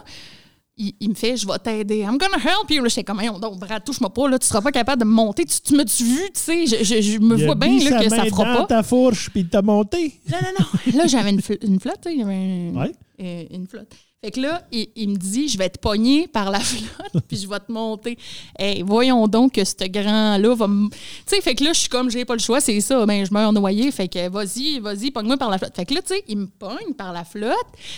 il, 0.77 0.93
il 0.99 1.09
me 1.09 1.13
fait, 1.15 1.37
je 1.37 1.45
vais 1.45 1.57
t'aider. 1.59 1.99
I'm 1.99 2.17
gonna 2.17 2.37
help 2.37 2.69
you. 2.69 2.83
J'étais 2.87 3.03
comme, 3.03 3.19
Hey, 3.19 3.29
donc, 3.39 3.59
Brad, 3.59 3.83
touche-moi 3.83 4.09
pas, 4.13 4.29
là, 4.29 4.39
tu 4.39 4.47
seras 4.47 4.61
pas 4.61 4.71
capable 4.71 5.01
de 5.01 5.05
me 5.07 5.11
monter. 5.13 5.45
Tu, 5.45 5.59
tu 5.61 5.75
m'as-tu 5.75 6.03
vu, 6.03 6.19
tu 6.33 6.39
sais, 6.39 6.65
je, 6.65 6.83
je- 6.83 7.01
je 7.01 7.19
me 7.19 7.37
Il 7.37 7.45
vois 7.45 7.55
bien 7.55 7.77
là, 7.89 8.03
que 8.03 8.09
ça 8.09 8.25
fera 8.25 8.53
dans 8.53 8.59
pas. 8.61 8.65
ta 8.67 8.83
fourche 8.83 9.29
puis 9.29 9.41
il 9.41 9.49
t'a 9.49 9.61
monté. 9.61 10.19
Non, 10.31 10.37
non, 10.41 10.65
non. 10.93 10.97
Là, 10.97 11.07
j'avais 11.07 11.29
une, 11.31 11.41
une 11.61 11.79
flotte, 11.79 11.99
tu 12.03 12.09
sais, 12.11 12.17
j'avais 12.17 12.33
un- 12.35 12.73
Ouais. 12.75 12.91
euh, 13.21 13.43
une 13.51 13.67
flotte. 13.67 13.91
Fait 14.23 14.29
que 14.29 14.39
là, 14.39 14.61
il, 14.71 14.87
il 14.95 15.09
me 15.09 15.15
dit, 15.15 15.47
je 15.47 15.57
vais 15.57 15.69
te 15.69 15.79
pogner 15.79 16.27
par 16.27 16.51
la 16.51 16.59
flotte, 16.61 17.23
puis 17.27 17.37
je 17.37 17.47
vais 17.47 17.59
te 17.59 17.71
monter. 17.71 18.19
Hey, 18.59 18.83
voyons 18.83 19.27
donc 19.27 19.53
que 19.53 19.63
ce 19.65 19.73
grand-là 19.87 20.53
va 20.53 20.67
me... 20.67 20.89
Tu 20.89 20.95
sais, 21.25 21.41
fait 21.41 21.55
que 21.55 21.63
là, 21.63 21.73
je 21.73 21.79
suis 21.79 21.89
comme, 21.89 22.11
j'ai 22.11 22.23
pas 22.23 22.35
le 22.35 22.39
choix, 22.39 22.61
c'est 22.61 22.79
ça, 22.81 23.03
ben, 23.07 23.25
je 23.25 23.33
meurs 23.33 23.51
noyé. 23.51 23.89
Fait 23.91 24.07
que 24.07 24.29
vas-y, 24.29 24.79
vas-y, 24.79 25.09
pogne-moi 25.09 25.37
par 25.37 25.49
la 25.49 25.57
flotte. 25.57 25.75
Fait 25.75 25.85
que 25.85 25.95
là, 25.95 26.03
tu 26.03 26.09
sais, 26.13 26.23
il 26.27 26.37
me 26.37 26.45
pogne 26.45 26.93
par 26.95 27.13
la 27.13 27.23
flotte, 27.25 27.55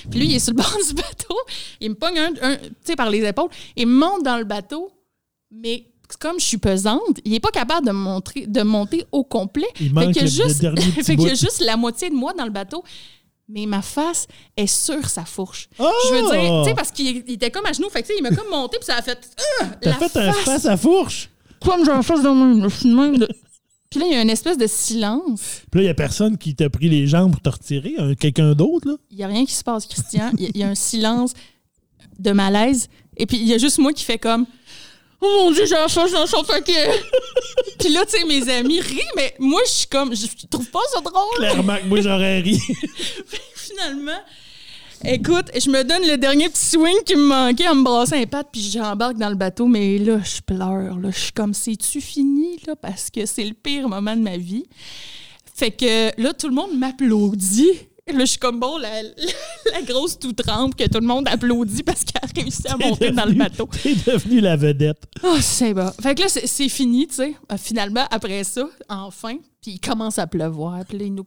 puis 0.10 0.22
lui, 0.22 0.28
il 0.30 0.36
est 0.36 0.40
sur 0.40 0.54
le 0.54 0.58
bord 0.62 0.78
du 0.88 0.94
bateau, 0.94 1.36
il 1.82 1.90
me 1.90 1.96
pogne, 1.96 2.18
un, 2.20 2.32
un- 2.42 2.56
tu 2.56 2.70
sais, 2.86 2.96
par 2.96 3.10
les 3.10 3.26
épaules, 3.28 3.50
il 3.76 3.88
me 3.88 3.94
monte 4.00 4.24
dans 4.24 4.38
le 4.38 4.46
bateau, 4.46 4.92
mais 5.52 5.88
comme 6.22 6.40
je 6.40 6.46
suis 6.46 6.58
pesante, 6.58 7.20
il 7.26 7.34
est 7.34 7.40
pas 7.42 7.52
capable 7.52 7.86
de, 7.88 7.92
montrer, 7.92 8.46
de 8.48 8.62
monter 8.62 9.04
au 9.12 9.26
complet. 9.26 9.68
Il 9.78 9.88
Fait 9.88 9.94
manque 9.94 10.16
le 10.16 10.28
juste, 10.28 10.62
dernier 10.62 10.82
petit 10.96 11.04
fait 11.04 11.16
bout. 11.18 11.28
juste 11.28 11.60
la 11.66 11.76
moitié 11.76 12.10
de 12.10 12.16
moi 12.16 12.32
dans 12.34 12.46
le 12.46 12.52
bateau. 12.52 12.82
Mais 13.50 13.66
ma 13.66 13.82
face 13.82 14.28
est 14.56 14.68
sur 14.68 15.08
sa 15.10 15.26
fourche. 15.26 15.68
Oh! 15.78 15.90
Je 16.10 16.14
veux 16.16 16.22
dire, 16.32 16.64
tu 16.64 16.70
sais, 16.70 16.76
parce 16.76 16.92
qu'il 16.92 17.08
il 17.28 17.34
était 17.34 17.52
comme 17.52 17.66
à 17.66 17.74
genoux. 17.74 17.90
Fait 17.90 18.02
que, 18.02 18.08
tu 18.08 18.14
sais, 18.14 18.20
il 18.20 18.24
m'a 18.24 18.30
comme 18.36 18.50
monté, 18.50 18.78
puis 18.78 18.86
ça 18.86 18.96
a 18.98 19.02
fait. 19.02 19.20
Ah! 19.62 19.66
T'as 19.82 19.90
la 19.90 19.96
fait 20.10 20.18
un 20.20 20.32
face. 20.32 20.44
face 20.46 20.66
à 20.66 20.78
fourche? 20.78 21.30
Comme 21.64 21.84
j'ai 21.86 21.92
un 21.92 22.02
face 22.02 22.24
de 22.24 22.30
même. 22.30 22.64
je 22.64 22.76
suis 22.76 22.90
de 22.90 22.96
même 22.96 23.18
de- 23.18 23.30
Puis 23.90 24.00
là, 24.00 24.06
il 24.08 24.14
y 24.14 24.16
a 24.16 24.22
une 24.22 24.30
espèce 24.30 24.58
de 24.58 24.66
silence. 24.68 25.62
Puis 25.72 25.80
là, 25.80 25.82
il 25.82 25.86
n'y 25.86 25.90
a 25.90 25.94
personne 25.94 26.38
qui 26.38 26.56
t'a 26.56 26.70
pris 26.70 26.90
les 26.90 27.06
jambes 27.08 27.32
pour 27.32 27.42
te 27.42 27.50
retirer. 27.50 27.96
un- 27.98 28.16
Quelqu'un 28.16 28.54
d'autre, 28.54 28.88
là? 28.88 28.96
Il 29.12 29.18
n'y 29.18 29.24
a 29.24 29.28
rien 29.28 29.46
qui 29.46 29.54
se 29.54 29.64
passe, 29.64 29.86
Christian. 29.88 30.32
Il 30.38 30.56
y 30.56 30.60
y, 30.60 30.64
a 30.64 30.70
un 30.70 30.76
silence 30.76 31.34
de 32.20 32.32
malaise. 32.32 32.88
Et 33.18 33.26
puis, 33.26 33.38
il 33.38 33.48
y 33.48 33.54
a 33.54 33.58
juste 33.58 33.78
moi 33.78 33.92
qui 33.94 34.04
fait 34.04 34.18
comme. 34.18 34.46
Oh 35.26 35.44
mon 35.46 35.52
Dieu, 35.52 35.66
j'ai 35.66 35.76
face 35.88 36.12
dans 36.12 36.28
son 36.28 36.44
paquet. 36.44 36.90
puis 37.80 37.88
là, 37.94 38.06
tu 38.06 38.18
sais, 38.18 38.26
mes 38.26 38.50
amis 38.50 38.82
rient, 38.82 39.00
mais 39.16 39.34
moi, 39.40 39.62
je 39.66 39.72
suis 39.72 39.88
comme. 39.88 40.14
Je 40.14 40.28
trouve 40.48 40.70
pas 40.70 40.82
ça 40.94 41.00
drôle. 41.00 41.38
Clairement 41.38 41.78
que 41.78 41.86
moi, 41.86 42.02
j'aurais 42.02 42.42
ri. 42.42 42.60
finalement, 43.56 44.20
écoute, 45.06 45.46
je 45.56 45.70
me 45.70 45.82
donne 45.86 46.06
le 46.06 46.18
dernier 46.18 46.50
petit 46.50 46.66
swing 46.66 47.04
qui 47.06 47.16
me 47.16 47.26
manquait 47.26 47.70
en 47.70 47.76
me 47.76 47.84
brassant 47.84 48.18
les 48.18 48.26
pattes, 48.26 48.50
puis 48.52 48.70
j'embarque 48.70 49.16
dans 49.16 49.30
le 49.30 49.36
bateau, 49.36 49.66
mais 49.66 49.98
là, 49.98 50.20
je 50.22 50.42
pleure. 50.42 51.00
Là. 51.00 51.10
Je 51.10 51.20
suis 51.20 51.32
comme, 51.32 51.54
c'est-tu 51.54 52.02
fini, 52.02 52.60
là, 52.68 52.76
parce 52.76 53.10
que 53.10 53.26
c'est 53.26 53.46
le 53.46 53.54
pire 53.54 53.88
moment 53.88 54.18
de 54.18 54.22
ma 54.22 54.36
vie. 54.36 54.66
Fait 55.56 55.72
que 55.72 56.22
là, 56.22 56.34
tout 56.34 56.50
le 56.50 56.56
monde 56.56 56.78
m'applaudit. 56.78 57.80
Là, 58.06 58.20
je 58.20 58.32
suis 58.32 58.38
comme 58.38 58.60
bon, 58.60 58.78
la, 58.78 59.02
la, 59.02 59.82
grosse 59.84 60.20
tout 60.20 60.34
trempe 60.34 60.76
que 60.76 60.84
tout 60.84 61.00
le 61.00 61.08
monde 61.08 61.26
applaudit 61.28 61.84
parce 61.84 62.04
qu'elle 62.04 62.22
a 62.22 62.42
réussi 62.42 62.68
à 62.68 62.76
monter 62.76 63.12
dans 63.12 63.26
le 63.26 63.34
bateau. 63.34 63.70
T'es 63.82 63.96
devenue 63.96 64.42
la 64.42 64.58
vedette. 64.58 65.06
Oh, 65.24 65.38
c'est 65.40 65.74
bon. 65.74 65.90
Fait 66.02 66.14
que 66.14 66.24
là, 66.24 66.28
c'est 66.28 66.70
fini, 66.70 67.08
tu 67.08 67.16
sais. 67.16 67.36
Euh, 67.52 67.58
finalement, 67.58 68.06
après 68.12 68.44
ça, 68.44 68.68
enfin, 68.90 69.38
puis 69.62 69.72
il 69.72 69.80
commence 69.80 70.20
à 70.20 70.28
pleuvoir. 70.28 70.84
Puis 70.86 70.98
là, 70.98 71.06
il 71.06 71.16
nous, 71.16 71.26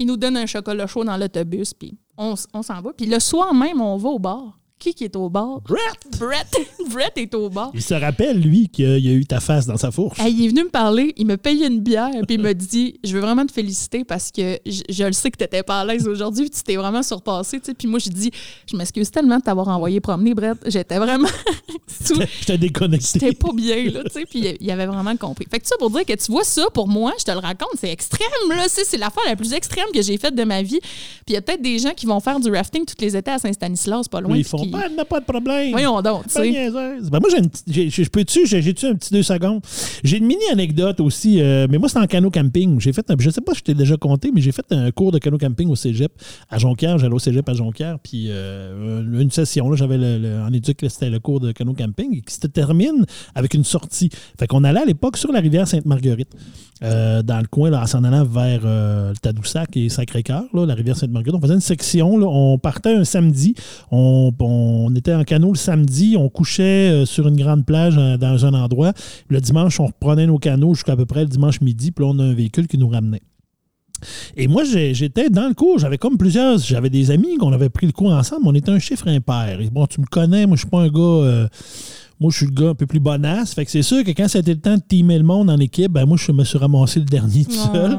il 0.00 0.06
nous 0.06 0.16
donne 0.16 0.36
un 0.36 0.46
chocolat 0.46 0.88
chaud 0.88 1.04
dans 1.04 1.16
l'autobus, 1.16 1.72
puis 1.72 1.96
on, 2.18 2.34
on 2.52 2.62
s'en 2.62 2.80
va. 2.80 2.92
Puis 2.92 3.06
le 3.06 3.20
soir 3.20 3.54
même, 3.54 3.80
on 3.80 3.96
va 3.96 4.08
au 4.08 4.18
bar. 4.18 4.58
Qui 4.78 4.92
qui 4.92 5.04
est 5.04 5.16
au 5.16 5.30
bar? 5.30 5.62
Brett! 5.62 6.18
Brett! 6.18 6.46
Brett 6.90 7.12
est 7.16 7.34
au 7.34 7.48
bar. 7.48 7.70
Il 7.72 7.82
se 7.82 7.94
rappelle, 7.94 8.38
lui, 8.38 8.68
qu'il 8.68 8.98
y 8.98 9.08
a 9.08 9.12
eu 9.12 9.24
ta 9.24 9.40
face 9.40 9.66
dans 9.66 9.78
sa 9.78 9.90
fourche. 9.90 10.18
il 10.20 10.44
est 10.44 10.48
venu 10.48 10.64
me 10.64 10.68
parler, 10.68 11.14
il 11.16 11.26
m'a 11.26 11.38
payé 11.38 11.66
une 11.66 11.80
bière, 11.80 12.10
puis 12.26 12.36
il 12.36 12.42
m'a 12.42 12.52
dit 12.52 13.00
Je 13.02 13.14
veux 13.14 13.20
vraiment 13.20 13.46
te 13.46 13.52
féliciter 13.52 14.04
parce 14.04 14.30
que 14.30 14.58
je, 14.66 15.04
le 15.04 15.12
sais 15.12 15.30
que 15.30 15.38
tu 15.38 15.44
n'étais 15.44 15.62
pas 15.62 15.80
à 15.80 15.84
l'aise 15.84 16.06
aujourd'hui, 16.06 16.50
tu 16.50 16.62
t'es 16.62 16.76
vraiment 16.76 17.02
surpassé. 17.02 17.58
Puis 17.60 17.88
moi, 17.88 17.98
je 17.98 18.10
dis 18.10 18.30
Je 18.70 18.76
m'excuse 18.76 19.10
tellement 19.10 19.38
de 19.38 19.42
t'avoir 19.42 19.68
envoyé 19.68 20.00
promener, 20.00 20.34
Brett. 20.34 20.58
J'étais 20.66 20.98
vraiment. 20.98 21.28
Je 22.08 22.46
t'ai 22.46 22.58
déconnecté. 22.58 23.18
J'étais 23.20 23.32
pas 23.32 23.52
bien, 23.52 23.90
là, 23.90 24.04
tu 24.04 24.12
sais, 24.12 24.24
puis 24.26 24.56
il 24.60 24.70
avait 24.70 24.86
vraiment 24.86 25.16
compris. 25.16 25.46
Fait 25.50 25.58
que 25.58 25.66
ça, 25.66 25.76
pour 25.78 25.90
dire 25.90 26.04
que 26.04 26.12
tu 26.12 26.30
vois 26.30 26.44
ça, 26.44 26.68
pour 26.72 26.88
moi, 26.88 27.12
je 27.18 27.24
te 27.24 27.30
le 27.30 27.38
raconte, 27.38 27.70
c'est 27.80 27.90
extrême, 27.90 28.28
là. 28.48 28.66
C'est 28.68 28.96
l'affaire 28.96 29.24
la 29.26 29.36
plus 29.36 29.52
extrême 29.52 29.86
que 29.94 30.02
j'ai 30.02 30.18
faite 30.18 30.34
de 30.34 30.44
ma 30.44 30.62
vie. 30.62 30.78
Puis 30.80 31.28
il 31.28 31.34
y 31.34 31.36
a 31.36 31.42
peut-être 31.42 31.62
des 31.62 31.78
gens 31.78 31.92
qui 31.94 32.06
vont 32.06 32.20
faire 32.20 32.38
du 32.40 32.50
rafting 32.50 32.84
tous 32.84 33.00
les 33.00 33.16
étés 33.16 33.30
à 33.30 33.38
Saint-Stanislas, 33.38 34.08
pas 34.08 34.20
loin. 34.20 34.36
Pas, 34.70 34.88
n'a 34.88 35.04
pas 35.04 35.20
de 35.20 35.24
problème. 35.24 35.70
Voyons 35.70 36.00
donc, 36.02 36.26
tu 36.26 36.32
sais. 36.32 36.70
Ben 36.70 37.20
moi, 37.20 37.30
j'ai 37.66 37.90
je 37.90 38.08
peux-tu, 38.10 38.46
j'ai-tu 38.46 38.86
un 38.86 38.94
petit 38.94 39.12
deux 39.12 39.22
secondes? 39.22 39.60
J'ai 40.04 40.18
une 40.18 40.26
mini-anecdote 40.26 41.00
aussi, 41.00 41.40
euh, 41.40 41.66
mais 41.70 41.78
moi, 41.78 41.88
c'est 41.88 41.98
en 41.98 42.06
canot 42.06 42.30
camping. 42.30 42.80
J'ai 42.80 42.92
fait, 42.92 43.06
je 43.18 43.30
sais 43.30 43.40
pas 43.40 43.52
si 43.52 43.58
je 43.58 43.64
t'ai 43.64 43.74
déjà 43.74 43.96
compté, 43.96 44.30
mais 44.34 44.40
j'ai 44.40 44.52
fait 44.52 44.66
un 44.70 44.90
cours 44.90 45.12
de 45.12 45.18
canot 45.18 45.38
camping 45.38 45.68
au 45.68 45.76
cégep 45.76 46.12
à 46.50 46.58
Jonquière. 46.58 46.98
J'allais 46.98 47.14
au 47.14 47.18
cégep 47.18 47.48
à 47.48 47.54
Jonquière, 47.54 47.98
puis 47.98 48.26
euh, 48.28 49.02
une 49.02 49.30
session, 49.30 49.68
là, 49.70 49.76
j'avais 49.76 49.98
le, 49.98 50.42
en 50.46 50.52
éduc, 50.52 50.84
c'était 50.88 51.10
le 51.10 51.18
cours 51.18 51.40
de 51.40 51.52
canot 51.52 51.74
camping, 51.74 52.22
qui 52.22 52.34
se 52.34 52.46
termine 52.46 53.04
avec 53.34 53.54
une 53.54 53.64
sortie. 53.64 54.10
Fait 54.38 54.46
qu'on 54.46 54.64
allait 54.64 54.80
à 54.80 54.84
l'époque 54.84 55.16
sur 55.16 55.32
la 55.32 55.40
rivière 55.40 55.66
Sainte-Marguerite, 55.66 56.30
euh, 56.82 57.22
dans 57.22 57.38
le 57.40 57.46
coin, 57.46 57.70
là, 57.70 57.82
en 57.82 57.86
s'en 57.86 58.04
allant 58.04 58.24
vers 58.24 58.60
le 58.62 59.14
Tadoussac 59.20 59.76
et 59.76 59.88
Sacré-Cœur, 59.88 60.44
la 60.52 60.74
rivière 60.74 60.96
Sainte-Marguerite. 60.96 61.36
On 61.36 61.40
faisait 61.40 61.54
une 61.54 61.60
section, 61.60 62.18
là, 62.18 62.26
on 62.28 62.58
partait 62.58 62.94
un 62.94 63.04
samedi, 63.04 63.54
on, 63.90 64.32
on 64.38 64.55
était 64.94 65.14
en 65.14 65.24
canot 65.24 65.52
le 65.52 65.58
samedi, 65.58 66.16
on 66.18 66.28
couchait 66.28 67.04
sur 67.06 67.28
une 67.28 67.36
grande 67.36 67.64
plage 67.64 67.96
dans 67.96 68.46
un 68.46 68.54
endroit. 68.54 68.92
Le 69.28 69.40
dimanche, 69.40 69.80
on 69.80 69.86
reprenait 69.86 70.26
nos 70.26 70.38
canaux 70.38 70.74
jusqu'à 70.74 70.96
peu 70.96 71.06
près 71.06 71.20
le 71.20 71.28
dimanche 71.28 71.60
midi, 71.60 71.92
puis 71.92 72.04
on 72.04 72.18
a 72.18 72.22
un 72.22 72.34
véhicule 72.34 72.66
qui 72.66 72.78
nous 72.78 72.88
ramenait. 72.88 73.22
Et 74.36 74.46
moi, 74.46 74.64
j'étais 74.64 75.30
dans 75.30 75.48
le 75.48 75.54
cours, 75.54 75.78
j'avais 75.78 75.98
comme 75.98 76.18
plusieurs, 76.18 76.58
j'avais 76.58 76.90
des 76.90 77.10
amis 77.10 77.36
qu'on 77.38 77.52
avait 77.52 77.68
pris 77.68 77.86
le 77.86 77.92
cours 77.92 78.12
ensemble, 78.12 78.46
on 78.46 78.54
était 78.54 78.70
un 78.70 78.78
chiffre 78.78 79.08
impair. 79.08 79.58
Bon, 79.72 79.86
tu 79.86 80.00
me 80.00 80.06
connais, 80.06 80.46
moi, 80.46 80.56
je 80.56 80.60
suis 80.60 80.70
pas 80.70 80.80
un 80.80 80.88
gars. 80.88 81.00
Euh, 81.00 81.48
moi, 82.18 82.30
je 82.30 82.38
suis 82.38 82.46
le 82.46 82.52
gars 82.52 82.70
un 82.70 82.74
peu 82.74 82.86
plus 82.86 83.00
bonasse. 83.00 83.54
Fait 83.54 83.64
que 83.64 83.70
c'est 83.70 83.82
sûr 83.82 84.02
que 84.02 84.10
quand 84.10 84.28
c'était 84.28 84.54
le 84.54 84.60
temps 84.60 84.76
de 84.76 84.82
teamer 84.86 85.18
le 85.18 85.24
monde 85.24 85.50
en 85.50 85.58
équipe, 85.58 85.92
ben 85.92 86.06
moi, 86.06 86.16
je 86.16 86.32
me 86.32 86.44
suis 86.44 86.58
ramassé 86.58 87.00
le 87.00 87.06
dernier 87.06 87.44
tout 87.44 87.52
seul. 87.52 87.98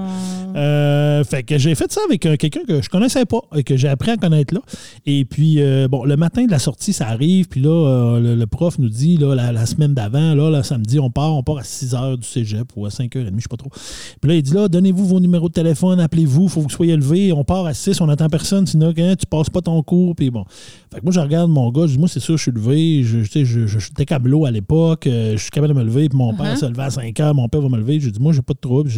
Euh, 0.56 1.23
fait 1.23 1.44
que 1.44 1.57
j'ai 1.60 1.76
fait 1.76 1.91
ça 1.91 2.02
avec 2.07 2.26
euh, 2.26 2.35
quelqu'un 2.35 2.61
que 2.68 2.81
je 2.81 2.89
connaissais 2.89 3.26
pas 3.26 3.41
et 3.56 3.64
que 3.64 3.77
j'ai 3.77 3.89
appris 3.89 4.11
à 4.11 4.18
connaître 4.18 4.56
là. 4.56 4.61
Et 5.06 5.23
puis, 5.23 5.61
euh, 5.61 5.88
bon, 5.88 6.03
le 6.03 6.18
matin 6.18 6.45
de 6.45 6.52
la 6.52 6.57
sortie, 6.57 6.94
ça 6.94 7.07
arrive. 7.07 7.48
Puis 7.48 7.61
là, 7.61 8.19
le, 8.19 8.45
prof 8.45 8.80
nous 8.80 8.89
dit, 8.89 9.18
là, 9.18 9.35
la, 9.35 9.65
semaine 9.68 9.94
d'avant, 9.94 10.34
là, 10.34 10.49
le 10.49 10.64
samedi, 10.64 10.99
on 10.99 11.11
part, 11.11 11.35
on 11.35 11.44
part 11.44 11.57
à 11.57 11.64
6 11.64 11.94
h 11.94 12.18
du 12.18 12.27
cégep 12.27 12.68
ou 12.76 12.85
à 12.85 12.89
5 12.89 13.14
h 13.14 13.23
30, 13.23 13.34
je 13.35 13.41
sais 13.41 13.48
pas 13.49 13.57
trop. 13.57 13.69
Puis 13.69 14.30
là, 14.30 14.35
il 14.35 14.41
dit, 14.41 14.53
là, 14.53 14.68
donnez-vous 14.68 15.06
vos 15.06 15.19
numéros 15.19 15.49
de 15.49 15.53
téléphone, 15.53 15.99
appelez-vous, 15.99 16.44
il 16.44 16.49
faut 16.49 16.61
que 16.61 16.65
vous 16.65 16.76
soyez 16.76 16.95
levé. 16.95 17.31
On 17.34 17.44
part 17.44 17.65
à 17.65 17.73
6, 17.73 18.02
on 18.02 18.07
n'attend 18.07 18.30
personne, 18.30 18.65
sinon, 18.65 18.94
hein, 18.98 19.15
tu 19.15 19.27
passes 19.27 19.49
pas 19.49 19.61
ton 19.61 19.84
cours. 19.84 20.15
Puis 20.15 20.31
bon. 20.31 20.45
Fait 20.91 20.99
que 20.99 21.06
moi, 21.06 21.11
je 21.11 21.19
regarde 21.19 21.52
mon 21.52 21.69
gars, 21.72 21.85
je 21.85 21.91
dis, 21.91 21.99
moi, 21.99 22.07
c'est 22.07 22.19
sûr, 22.19 22.38
je 22.38 22.44
suis 22.44 22.52
levé. 22.52 23.03
Je, 23.03 23.22
je, 23.22 23.44
je, 23.44 23.68
je, 23.68 23.89
câbleau 24.08 24.46
à 24.46 24.52
l'époque. 24.52 25.04
je 25.06 25.38
suis 25.38 25.52
capable 25.52 25.74
de 25.74 25.80
me 25.80 25.86
lever. 25.86 26.10
Puis 26.10 26.18
mon 26.18 26.34
père 26.34 26.56
uh-huh. 26.56 26.60
se 26.60 26.66
levait 26.66 26.84
à 26.84 26.90
5 26.90 27.16
h, 27.16 27.34
mon 27.34 27.48
père 27.48 27.62
va 27.62 27.70
me 27.70 27.78
lever. 27.78 28.00
Je 28.00 28.10
dis, 28.10 28.20
moi, 28.20 28.34
j'ai 28.34 28.42
pas 28.42 28.54
de 28.54 28.60
trouble. 28.60 28.90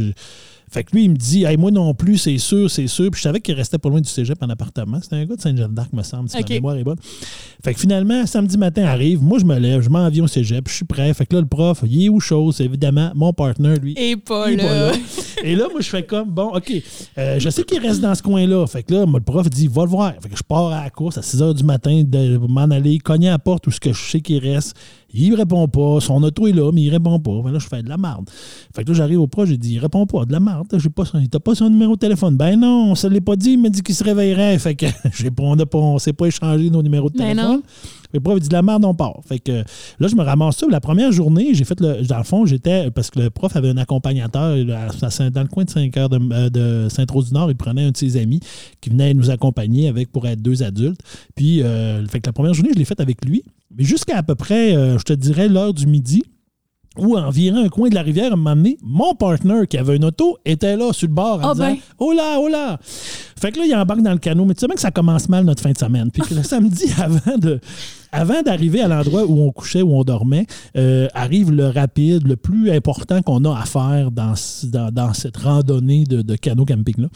Fait 0.71 0.83
que 0.83 0.95
lui, 0.95 1.05
il 1.05 1.11
me 1.11 1.15
dit, 1.15 1.45
hey, 1.45 1.57
moi 1.57 1.71
non 1.71 1.93
plus, 1.93 2.17
c'est 2.17 2.37
sûr, 2.37 2.69
c'est 2.69 2.87
sûr. 2.87 3.09
Puis 3.11 3.19
je 3.19 3.23
savais 3.23 3.39
qu'il 3.39 3.55
restait 3.55 3.77
pas 3.77 3.89
loin 3.89 4.01
du 4.01 4.09
cégep 4.09 4.37
en 4.41 4.49
appartement. 4.49 4.99
C'était 5.01 5.15
un 5.15 5.25
gars 5.25 5.35
de 5.35 5.41
Saint-Jean-d'Arc, 5.41 5.91
me 5.93 6.03
semble, 6.03 6.29
si 6.29 6.37
ma 6.37 6.47
mémoire 6.47 6.75
est 6.75 6.83
bonne. 6.83 6.99
Fait 7.63 7.73
que 7.73 7.79
finalement, 7.79 8.25
samedi 8.25 8.57
matin 8.57 8.83
arrive, 8.85 9.21
moi 9.21 9.39
je 9.39 9.45
me 9.45 9.57
lève, 9.57 9.81
je 9.81 9.89
m'en 9.89 10.07
viens 10.09 10.23
au 10.23 10.27
cégep, 10.27 10.67
je 10.67 10.73
suis 10.73 10.85
prêt. 10.85 11.13
Fait 11.13 11.25
que 11.25 11.35
là, 11.35 11.41
le 11.41 11.47
prof, 11.47 11.83
il 11.85 12.05
est 12.05 12.09
où 12.09 12.19
chose? 12.19 12.61
Évidemment, 12.61 13.11
mon 13.15 13.33
partner, 13.33 13.75
lui. 13.79 13.95
Et 13.97 14.15
pas, 14.15 14.49
là. 14.51 14.91
Et 15.43 15.55
là, 15.55 15.67
moi, 15.71 15.81
je 15.81 15.89
fais 15.89 16.03
comme, 16.03 16.29
bon, 16.29 16.51
OK, 16.55 16.71
euh, 17.17 17.39
je 17.39 17.49
sais 17.49 17.63
qu'il 17.63 17.79
reste 17.79 18.01
dans 18.01 18.13
ce 18.13 18.21
coin-là. 18.21 18.65
Fait 18.67 18.83
que 18.83 18.93
là, 18.93 19.05
moi, 19.05 19.19
le 19.19 19.25
prof 19.25 19.49
dit, 19.49 19.67
va 19.67 19.83
le 19.83 19.89
voir. 19.89 20.13
Fait 20.21 20.29
que 20.29 20.37
je 20.37 20.43
pars 20.43 20.67
à 20.67 20.83
la 20.83 20.89
course 20.89 21.17
à 21.17 21.21
6 21.21 21.41
h 21.41 21.53
du 21.55 21.63
matin, 21.63 22.03
de 22.05 22.37
m'en 22.37 22.69
aller, 22.69 22.99
cogner 22.99 23.29
à 23.29 23.33
la 23.33 23.39
porte 23.39 23.67
où 23.67 23.71
ce 23.71 23.79
que 23.79 23.93
je 23.93 24.01
sais 24.01 24.21
qu'il 24.21 24.39
reste. 24.39 24.75
Il 25.13 25.35
répond 25.35 25.67
pas. 25.67 25.99
Son 25.99 26.21
auto 26.23 26.47
est 26.47 26.51
là, 26.51 26.71
mais 26.71 26.81
il 26.81 26.89
répond 26.89 27.19
pas. 27.19 27.51
là, 27.51 27.59
je 27.59 27.67
fais 27.67 27.83
de 27.83 27.89
la 27.89 27.97
merde. 27.97 28.29
Fait 28.75 28.83
que 28.83 28.89
là, 28.89 28.93
j'arrive 28.95 29.19
au 29.19 29.27
proche, 29.27 29.49
j'ai 29.49 29.57
dit, 29.57 29.73
il 29.75 29.79
répond 29.79 30.05
pas, 30.05 30.25
de 30.25 30.31
la 30.31 30.39
merde. 30.39 30.67
J'ai 30.77 30.89
pas 30.89 31.05
son, 31.05 31.23
pas 31.25 31.55
son 31.55 31.69
numéro 31.69 31.95
de 31.95 31.99
téléphone? 31.99 32.37
Ben 32.37 32.59
non, 32.59 32.91
on 32.91 32.95
se 32.95 33.07
l'est 33.07 33.21
pas 33.21 33.35
dit, 33.35 33.51
il 33.51 33.59
m'a 33.59 33.69
dit 33.69 33.81
qu'il 33.81 33.95
se 33.95 34.03
réveillerait. 34.03 34.57
Fait 34.59 34.75
que 34.75 34.85
j'ai 35.17 35.29
on 35.39 35.55
ne 35.55 35.99
s'est 35.99 36.13
pas 36.13 36.25
échangé 36.27 36.69
nos 36.69 36.81
numéros 36.81 37.09
de 37.09 37.17
ben 37.17 37.35
téléphone. 37.35 37.61
Le 38.13 38.19
prof 38.19 38.39
dit 38.39 38.47
de 38.47 38.53
la 38.53 38.61
merde, 38.61 38.83
on 38.85 38.93
part. 38.93 39.19
Fait 39.27 39.39
que 39.39 39.63
là, 39.99 40.07
je 40.07 40.15
me 40.15 40.23
ramasse 40.23 40.57
ça. 40.57 40.67
La 40.69 40.81
première 40.81 41.11
journée, 41.11 41.53
j'ai 41.53 41.63
fait 41.63 41.79
le. 41.79 42.01
Dans 42.03 42.17
le 42.17 42.23
fond, 42.23 42.45
j'étais. 42.45 42.89
Parce 42.91 43.09
que 43.09 43.19
le 43.19 43.29
prof 43.29 43.55
avait 43.55 43.69
un 43.69 43.77
accompagnateur 43.77 44.55
dans 44.55 45.41
le 45.41 45.47
coin 45.47 45.63
de 45.63 45.69
5 45.69 45.97
heures 45.97 46.09
de, 46.09 46.19
euh, 46.33 46.49
de 46.49 46.89
Saint-Rose-du-Nord. 46.89 47.51
Il 47.51 47.57
prenait 47.57 47.83
un 47.83 47.91
de 47.91 47.97
ses 47.97 48.17
amis 48.17 48.39
qui 48.81 48.89
venait 48.89 49.13
nous 49.13 49.29
accompagner 49.29 49.87
avec 49.87 50.11
pour 50.11 50.27
être 50.27 50.41
deux 50.41 50.63
adultes. 50.63 51.01
Puis, 51.35 51.61
euh, 51.61 52.05
fait 52.07 52.19
que 52.19 52.27
la 52.27 52.33
première 52.33 52.53
journée, 52.53 52.71
je 52.73 52.79
l'ai 52.79 52.85
faite 52.85 52.99
avec 52.99 53.23
lui. 53.25 53.43
Mais 53.75 53.83
jusqu'à 53.83 54.17
à 54.17 54.23
peu 54.23 54.35
près, 54.35 54.75
euh, 54.75 54.97
je 54.97 55.03
te 55.03 55.13
dirais, 55.13 55.47
l'heure 55.47 55.73
du 55.73 55.85
midi, 55.85 56.23
où 56.97 57.17
environ 57.17 57.63
un 57.63 57.69
coin 57.69 57.89
de 57.89 57.95
la 57.95 58.01
rivière, 58.01 58.31
à 58.31 58.33
un 58.33 58.35
moment 58.35 58.55
donné, 58.55 58.77
mon 58.81 59.13
partner 59.15 59.67
qui 59.69 59.77
avait 59.77 59.95
une 59.95 60.05
auto 60.05 60.37
était 60.45 60.75
là 60.75 60.91
sur 60.91 61.07
le 61.07 61.13
bord 61.13 61.43
en 61.43 61.51
oh 61.51 61.53
disant 61.53 61.71
ben. 61.71 61.77
Oh 61.99 62.13
là, 62.13 62.37
oh 62.39 62.47
là! 62.47 62.79
Fait 63.39 63.51
que 63.51 63.59
là, 63.59 63.65
il 63.65 63.75
embarque 63.75 64.01
dans 64.01 64.11
le 64.11 64.17
canot. 64.17 64.45
Mais 64.45 64.53
tu 64.53 64.61
sais 64.61 64.67
bien 64.67 64.75
que 64.75 64.81
ça 64.81 64.91
commence 64.91 65.29
mal 65.29 65.45
notre 65.45 65.61
fin 65.61 65.71
de 65.71 65.77
semaine. 65.77 66.11
Puis 66.11 66.21
que 66.21 66.33
le 66.33 66.43
samedi, 66.49 66.85
avant 66.97 67.37
de, 67.37 67.59
avant 68.11 68.41
d'arriver 68.41 68.81
à 68.81 68.87
l'endroit 68.87 69.25
où 69.25 69.41
on 69.41 69.51
couchait, 69.51 69.81
où 69.81 69.93
on 69.93 70.03
dormait, 70.03 70.45
euh, 70.77 71.07
arrive 71.13 71.51
le 71.51 71.67
rapide, 71.67 72.27
le 72.27 72.35
plus 72.35 72.71
important 72.71 73.21
qu'on 73.21 73.45
a 73.45 73.57
à 73.57 73.65
faire 73.65 74.11
dans, 74.11 74.33
dans, 74.91 75.13
cette 75.13 75.37
randonnée 75.37 76.03
de, 76.03 76.21
de 76.21 76.35
canot 76.35 76.65
camping-là. 76.65 77.07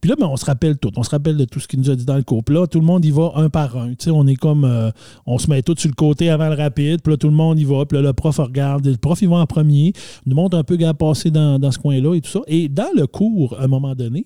Puis 0.00 0.10
là, 0.10 0.16
ben, 0.18 0.26
on 0.26 0.36
se 0.36 0.44
rappelle 0.44 0.76
tout. 0.76 0.90
On 0.96 1.02
se 1.02 1.10
rappelle 1.10 1.36
de 1.36 1.44
tout 1.44 1.60
ce 1.60 1.68
qu'il 1.68 1.80
nous 1.80 1.90
a 1.90 1.94
dit 1.94 2.04
dans 2.04 2.16
le 2.16 2.22
couple. 2.22 2.54
Là, 2.54 2.66
tout 2.66 2.80
le 2.80 2.86
monde 2.86 3.04
y 3.04 3.10
va 3.10 3.32
un 3.36 3.48
par 3.48 3.76
un. 3.76 3.92
sais, 3.98 4.10
on 4.10 4.26
est 4.26 4.36
comme. 4.36 4.64
Euh, 4.64 4.90
on 5.26 5.38
se 5.38 5.48
met 5.48 5.62
tout 5.62 5.74
sur 5.76 5.88
le 5.88 5.94
côté 5.94 6.30
avant 6.30 6.48
le 6.48 6.56
rapide. 6.56 7.00
Puis 7.02 7.12
là, 7.12 7.16
tout 7.16 7.28
le 7.28 7.34
monde 7.34 7.58
y 7.58 7.64
va. 7.64 7.84
Puis 7.84 7.96
là, 7.96 8.02
le 8.02 8.12
prof 8.12 8.38
regarde. 8.38 8.86
Le 8.86 8.96
prof, 8.96 9.20
il 9.22 9.28
va 9.28 9.36
en 9.36 9.46
premier. 9.46 9.92
nous 10.26 10.34
montre 10.34 10.56
un 10.56 10.64
peu 10.64 10.78
à 10.84 10.94
passer 10.94 11.30
dans, 11.30 11.58
dans 11.58 11.70
ce 11.70 11.78
coin-là 11.78 12.14
et 12.14 12.20
tout 12.20 12.30
ça. 12.30 12.40
Et 12.46 12.68
dans 12.68 12.90
le 12.96 13.06
cours, 13.06 13.56
à 13.58 13.64
un 13.64 13.68
moment 13.68 13.94
donné, 13.94 14.24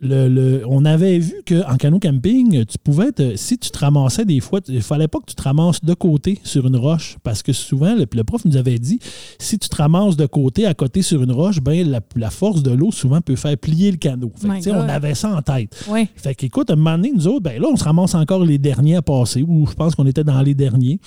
le, 0.00 0.62
on 0.68 0.84
avait 0.84 1.18
vu 1.18 1.34
qu'en 1.46 1.76
canot 1.76 1.98
camping, 1.98 2.64
tu 2.66 2.78
pouvais, 2.78 3.10
si 3.36 3.58
tu 3.58 3.70
te 3.70 3.78
ramassais 3.78 4.24
des 4.24 4.40
fois, 4.40 4.60
il 4.68 4.82
fallait 4.82 5.08
pas 5.08 5.20
que 5.20 5.26
tu 5.26 5.34
te 5.34 5.42
ramasses 5.42 5.82
de 5.82 5.94
côté 5.94 6.38
sur 6.44 6.66
une 6.66 6.76
roche, 6.76 7.16
parce 7.22 7.42
que 7.42 7.52
souvent, 7.52 7.94
le, 7.94 8.06
le 8.10 8.24
prof 8.24 8.44
nous 8.44 8.56
avait 8.56 8.78
dit, 8.78 8.98
si 9.38 9.58
tu 9.58 9.68
te 9.68 9.76
ramasses 9.76 10.16
de 10.16 10.26
côté, 10.26 10.66
à 10.66 10.74
côté 10.74 11.02
sur 11.02 11.22
une 11.22 11.32
roche, 11.32 11.60
ben 11.60 12.00
la, 12.16 12.30
force 12.30 12.62
de 12.62 12.72
l'eau 12.72 12.90
souvent 12.90 13.20
peut 13.20 13.36
faire 13.36 13.56
plier 13.56 13.90
le 13.90 13.96
canot. 13.96 14.32
on 14.44 14.88
avait 14.88 15.14
ça 15.14 15.34
en 15.34 15.42
tête. 15.42 15.74
Fait 16.16 16.34
qu'écoute, 16.34 16.70
à 16.70 16.74
un 16.74 16.76
moment 16.76 16.96
donné, 16.96 17.12
nous 17.14 17.26
autres, 17.28 17.42
ben 17.42 17.60
là, 17.60 17.68
on 17.72 17.76
se 17.76 17.84
ramasse 17.84 18.14
encore 18.14 18.44
les 18.44 18.58
derniers 18.58 18.96
à 18.96 19.02
passer, 19.02 19.42
ou 19.46 19.66
je 19.66 19.74
pense 19.74 19.94
qu'on 19.94 20.06
était 20.06 20.24
dans 20.24 20.42
les 20.42 20.54
derniers. 20.54 21.00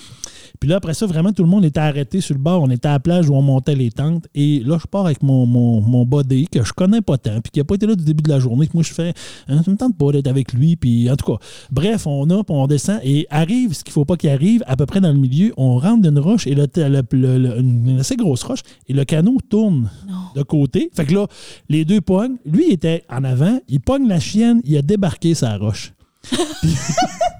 Puis 0.58 0.68
là, 0.68 0.76
après 0.76 0.94
ça, 0.94 1.06
vraiment, 1.06 1.32
tout 1.32 1.42
le 1.42 1.48
monde 1.48 1.64
était 1.64 1.80
arrêté 1.80 2.20
sur 2.20 2.34
le 2.34 2.40
bord. 2.40 2.62
On 2.62 2.70
était 2.70 2.88
à 2.88 2.92
la 2.92 3.00
plage 3.00 3.30
où 3.30 3.34
on 3.34 3.40
montait 3.42 3.74
les 3.74 3.90
tentes. 3.90 4.26
Et 4.34 4.60
là, 4.60 4.76
je 4.78 4.86
pars 4.86 5.06
avec 5.06 5.22
mon, 5.22 5.46
mon, 5.46 5.80
mon 5.80 6.04
body 6.04 6.48
que 6.48 6.62
je 6.62 6.72
connais 6.72 7.00
pas 7.00 7.16
tant, 7.16 7.40
puis 7.40 7.50
qui 7.50 7.60
n'a 7.60 7.64
pas 7.64 7.76
été 7.76 7.86
là 7.86 7.94
du 7.94 8.04
début 8.04 8.22
de 8.22 8.28
la 8.28 8.40
journée. 8.40 8.68
Moi, 8.74 8.79
je 8.82 8.92
fais, 8.92 9.12
hein, 9.48 9.62
ça 9.62 9.70
me 9.70 9.76
tente 9.76 9.96
pas 9.96 10.12
d'être 10.12 10.26
avec 10.26 10.52
lui. 10.52 10.76
Puis 10.76 11.10
en 11.10 11.16
tout 11.16 11.32
cas, 11.32 11.44
bref, 11.70 12.06
on 12.06 12.26
puis 12.26 12.44
on 12.48 12.66
descend. 12.66 13.00
Et 13.02 13.26
arrive 13.30 13.72
ce 13.74 13.84
qu'il 13.84 13.92
faut 13.92 14.04
pas 14.04 14.16
qu'il 14.16 14.30
arrive, 14.30 14.62
à 14.66 14.76
peu 14.76 14.86
près 14.86 15.00
dans 15.00 15.12
le 15.12 15.18
milieu. 15.18 15.52
On 15.56 15.78
rentre 15.78 16.02
d'une 16.02 16.18
roche, 16.18 16.46
et 16.46 16.54
le, 16.54 17.58
une 17.58 17.98
assez 18.00 18.16
grosse 18.16 18.42
roche, 18.42 18.60
et 18.88 18.92
le 18.92 19.04
canot 19.04 19.38
tourne 19.48 19.90
de 20.34 20.42
côté. 20.42 20.90
Fait 20.94 21.04
que 21.04 21.14
là, 21.14 21.26
les 21.68 21.84
deux 21.84 22.00
pognent. 22.00 22.36
Lui, 22.44 22.64
il 22.68 22.72
était 22.74 23.04
en 23.10 23.24
avant, 23.24 23.58
il 23.68 23.80
pogne 23.80 24.08
la 24.08 24.20
chienne, 24.20 24.60
il 24.64 24.76
a 24.76 24.82
débarqué 24.82 25.34
sa 25.34 25.56
roche. 25.56 25.92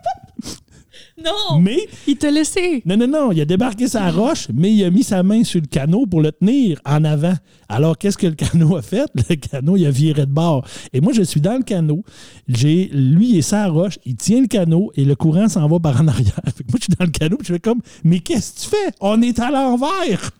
Non! 1.24 1.60
Mais. 1.60 1.88
Il 2.06 2.16
t'a 2.16 2.30
laissé. 2.30 2.82
Non, 2.84 2.96
non, 2.96 3.06
non. 3.06 3.32
Il 3.32 3.40
a 3.40 3.44
débarqué 3.44 3.88
sa 3.88 4.10
roche, 4.10 4.48
mais 4.52 4.72
il 4.72 4.84
a 4.84 4.90
mis 4.90 5.02
sa 5.02 5.22
main 5.22 5.44
sur 5.44 5.60
le 5.60 5.66
canot 5.66 6.06
pour 6.06 6.20
le 6.20 6.32
tenir 6.32 6.80
en 6.84 7.04
avant. 7.04 7.34
Alors, 7.68 7.96
qu'est-ce 7.98 8.18
que 8.18 8.26
le 8.26 8.34
canot 8.34 8.76
a 8.76 8.82
fait? 8.82 9.10
Le 9.28 9.36
canot, 9.36 9.76
il 9.76 9.86
a 9.86 9.90
viré 9.90 10.26
de 10.26 10.32
bord. 10.32 10.66
Et 10.92 11.00
moi, 11.00 11.12
je 11.12 11.22
suis 11.22 11.40
dans 11.40 11.56
le 11.56 11.62
canot. 11.62 12.02
J'ai, 12.48 12.90
lui, 12.92 13.38
est 13.38 13.42
sa 13.42 13.68
roche. 13.68 13.98
Il 14.04 14.16
tient 14.16 14.40
le 14.40 14.46
canot 14.46 14.90
et 14.96 15.04
le 15.04 15.14
courant 15.14 15.48
s'en 15.48 15.68
va 15.68 15.78
par 15.78 16.00
en 16.00 16.08
arrière. 16.08 16.40
moi, 16.44 16.78
je 16.78 16.84
suis 16.84 16.94
dans 16.98 17.04
le 17.04 17.10
canot. 17.10 17.38
je 17.42 17.52
fais 17.52 17.60
comme, 17.60 17.80
mais 18.04 18.20
qu'est-ce 18.20 18.54
que 18.54 18.60
tu 18.60 18.66
fais? 18.68 18.92
On 19.00 19.20
est 19.22 19.38
à 19.38 19.50
l'envers! 19.50 20.30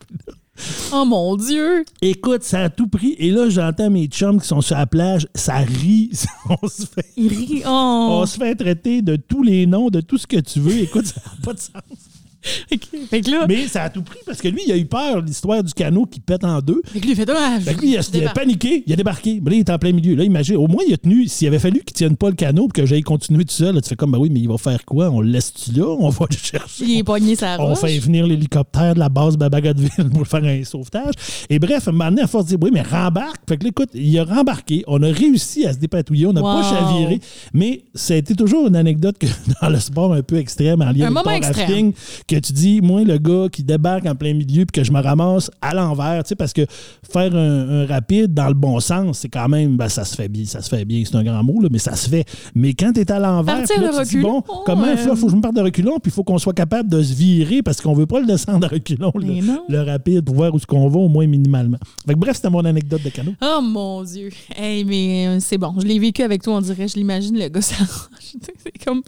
Oh 0.93 1.05
mon 1.05 1.35
Dieu! 1.35 1.85
Écoute, 2.01 2.43
ça 2.43 2.63
a 2.63 2.69
tout 2.69 2.87
pris. 2.87 3.15
Et 3.17 3.31
là, 3.31 3.49
j'entends 3.49 3.89
mes 3.89 4.07
chums 4.07 4.41
qui 4.41 4.47
sont 4.47 4.61
sur 4.61 4.75
la 4.77 4.85
plage, 4.87 5.27
ça 5.35 5.57
rit. 5.57 6.11
On 6.61 6.67
se 6.67 6.85
fait, 6.85 7.05
Il 7.15 7.29
rit. 7.29 7.63
Oh! 7.65 8.07
on 8.21 8.25
se 8.25 8.37
fait 8.37 8.55
traiter 8.55 9.01
de 9.01 9.15
tous 9.15 9.43
les 9.43 9.65
noms, 9.65 9.89
de 9.89 10.01
tout 10.01 10.17
ce 10.17 10.27
que 10.27 10.37
tu 10.37 10.59
veux. 10.59 10.77
Écoute, 10.77 11.05
ça 11.05 11.21
n'a 11.25 11.45
pas 11.45 11.53
de 11.53 11.59
sens. 11.59 12.00
OK. 12.73 12.81
Fait 13.09 13.21
que 13.21 13.31
là, 13.31 13.45
Mais 13.47 13.67
ça 13.67 13.83
a 13.83 13.89
tout 13.89 14.01
pris 14.01 14.19
parce 14.25 14.41
que 14.41 14.47
lui, 14.47 14.61
il 14.65 14.71
a 14.71 14.77
eu 14.77 14.85
peur, 14.85 15.21
l'histoire 15.21 15.63
du 15.63 15.73
canot 15.73 16.05
qui 16.05 16.19
pète 16.19 16.43
en 16.43 16.59
deux. 16.59 16.81
fait 16.85 16.99
que 16.99 17.05
lui, 17.05 17.11
il 17.11 17.15
fait 17.15 17.25
dommage. 17.25 17.63
Fait 17.63 17.73
que 17.73 17.81
lui, 17.81 17.91
il 17.91 17.97
a, 17.97 18.01
il 18.13 18.25
a 18.27 18.29
paniqué, 18.31 18.83
il 18.85 18.93
a 18.93 18.95
débarqué. 18.95 19.39
Mais 19.43 19.51
là, 19.51 19.55
il 19.57 19.59
est 19.59 19.69
en 19.69 19.77
plein 19.77 19.91
milieu. 19.91 20.15
Là, 20.15 20.23
imagine, 20.23 20.55
au 20.57 20.67
moins, 20.67 20.83
il 20.87 20.93
a 20.93 20.97
tenu. 20.97 21.27
S'il 21.27 21.47
avait 21.47 21.59
fallu 21.59 21.81
qu'il 21.81 21.93
tienne 21.93 22.15
pas 22.17 22.29
le 22.29 22.35
canot 22.35 22.67
et 22.67 22.71
que 22.71 22.85
j'aille 22.85 23.01
continuer 23.01 23.45
tout 23.45 23.53
seul, 23.53 23.75
là, 23.75 23.81
tu 23.81 23.89
fais 23.89 23.95
comme, 23.95 24.11
ben 24.11 24.17
oui, 24.19 24.29
mais 24.31 24.39
il 24.39 24.47
va 24.49 24.57
faire 24.57 24.83
quoi? 24.85 25.09
On 25.09 25.21
le 25.21 25.29
laisse-tu 25.29 25.71
là? 25.73 25.85
On 25.87 26.09
va 26.09 26.25
le 26.29 26.35
chercher. 26.35 26.83
Il 26.85 26.97
est 26.99 27.03
pogné 27.03 27.35
sa 27.35 27.59
On 27.61 27.67
roche. 27.67 27.79
fait 27.79 27.99
venir 27.99 28.25
l'hélicoptère 28.25 28.93
de 28.95 28.99
la 28.99 29.09
base 29.09 29.37
Babagadeville 29.37 30.09
pour 30.13 30.27
faire 30.27 30.43
un 30.43 30.63
sauvetage. 30.63 31.13
Et 31.49 31.59
bref, 31.59 31.87
un 31.87 31.91
moment 31.91 32.09
donné, 32.09 32.21
à 32.23 32.27
force 32.27 32.45
de 32.45 32.49
dire, 32.51 32.59
oui, 32.61 32.69
mais 32.73 32.81
rembarque. 32.81 33.41
Fait 33.47 33.57
que 33.57 33.63
là, 33.63 33.69
écoute, 33.69 33.89
il 33.93 34.17
a 34.19 34.23
rembarqué. 34.23 34.83
On 34.87 35.01
a 35.03 35.07
réussi 35.11 35.65
à 35.65 35.73
se 35.73 35.77
dépatouiller. 35.77 36.27
On 36.27 36.33
n'a 36.33 36.41
pas 36.41 36.63
chaviré. 36.63 37.19
Mais 37.53 37.83
ça 37.93 38.13
a 38.13 38.17
été 38.17 38.35
toujours 38.35 38.67
une 38.67 38.75
anecdote 38.75 39.17
que 39.17 39.27
dans 39.61 39.69
le 39.69 39.79
sport 39.79 40.13
un 40.13 40.21
peu 40.23 40.37
extrême, 40.37 40.81
en 40.81 40.91
lien 40.91 41.07
Un 41.07 41.15
avec 41.15 41.45
rafting, 41.45 41.93
que 42.31 42.39
tu 42.39 42.53
dis, 42.53 42.81
moi, 42.81 43.03
le 43.03 43.17
gars 43.17 43.47
qui 43.51 43.63
débarque 43.63 44.05
en 44.05 44.15
plein 44.15 44.33
milieu 44.33 44.65
puis 44.65 44.81
que 44.81 44.83
je 44.83 44.91
me 44.91 45.01
ramasse 45.01 45.51
à 45.61 45.73
l'envers, 45.73 46.23
tu 46.23 46.29
sais, 46.29 46.35
parce 46.35 46.53
que 46.53 46.65
faire 47.11 47.35
un, 47.35 47.81
un 47.81 47.85
rapide 47.85 48.33
dans 48.33 48.47
le 48.47 48.53
bon 48.53 48.79
sens, 48.79 49.19
c'est 49.19 49.29
quand 49.29 49.49
même, 49.49 49.77
ben, 49.77 49.89
ça 49.89 50.05
se 50.05 50.15
fait 50.15 50.27
bien, 50.27 50.45
ça 50.45 50.61
se 50.61 50.69
fait 50.69 50.85
bien, 50.85 51.03
c'est 51.05 51.15
un 51.15 51.23
grand 51.23 51.43
mot, 51.43 51.61
là, 51.61 51.67
mais 51.71 51.79
ça 51.79 51.95
se 51.95 52.09
fait. 52.09 52.25
Mais 52.55 52.73
quand 52.73 52.93
tu 52.93 53.01
es 53.01 53.11
à 53.11 53.19
l'envers, 53.19 53.63
tu 53.67 54.17
dis, 54.17 54.21
bon, 54.21 54.41
comment 54.65 54.85
il 54.91 54.97
faut, 54.97 55.15
faut 55.15 55.25
que 55.25 55.31
je 55.31 55.37
me 55.37 55.41
parte 55.41 55.55
de 55.55 55.61
reculons, 55.61 55.99
puis 55.99 56.11
il 56.11 56.13
faut 56.13 56.23
qu'on 56.23 56.37
soit 56.37 56.53
capable 56.53 56.89
de 56.89 57.01
se 57.01 57.13
virer 57.13 57.61
parce 57.61 57.81
qu'on 57.81 57.93
veut 57.93 58.07
pas 58.07 58.19
le 58.19 58.27
descendre 58.27 58.65
à 58.65 58.69
reculons, 58.69 59.11
le, 59.15 59.41
le 59.67 59.81
rapide, 59.81 60.23
pour 60.23 60.35
voir 60.35 60.53
où 60.53 60.59
ce 60.59 60.65
qu'on 60.65 60.87
va, 60.87 60.99
au 60.99 61.09
moins 61.09 61.27
minimalement. 61.27 61.77
Fait 62.05 62.13
que 62.13 62.19
bref, 62.19 62.35
c'était 62.37 62.49
mon 62.49 62.63
anecdote 62.65 63.03
de 63.03 63.09
canot. 63.09 63.33
Oh 63.41 63.61
mon 63.61 64.03
Dieu. 64.03 64.29
Hey, 64.55 64.83
mais 64.85 65.27
euh, 65.27 65.39
c'est 65.39 65.57
bon. 65.57 65.73
Je 65.79 65.85
l'ai 65.85 65.99
vécu 65.99 66.21
avec 66.23 66.43
toi, 66.43 66.55
on 66.55 66.61
dirait. 66.61 66.87
Je 66.87 66.95
l'imagine, 66.95 67.37
le 67.37 67.47
gars, 67.47 67.61
ça. 67.61 67.75
c'est 68.19 68.83
comme. 68.83 69.01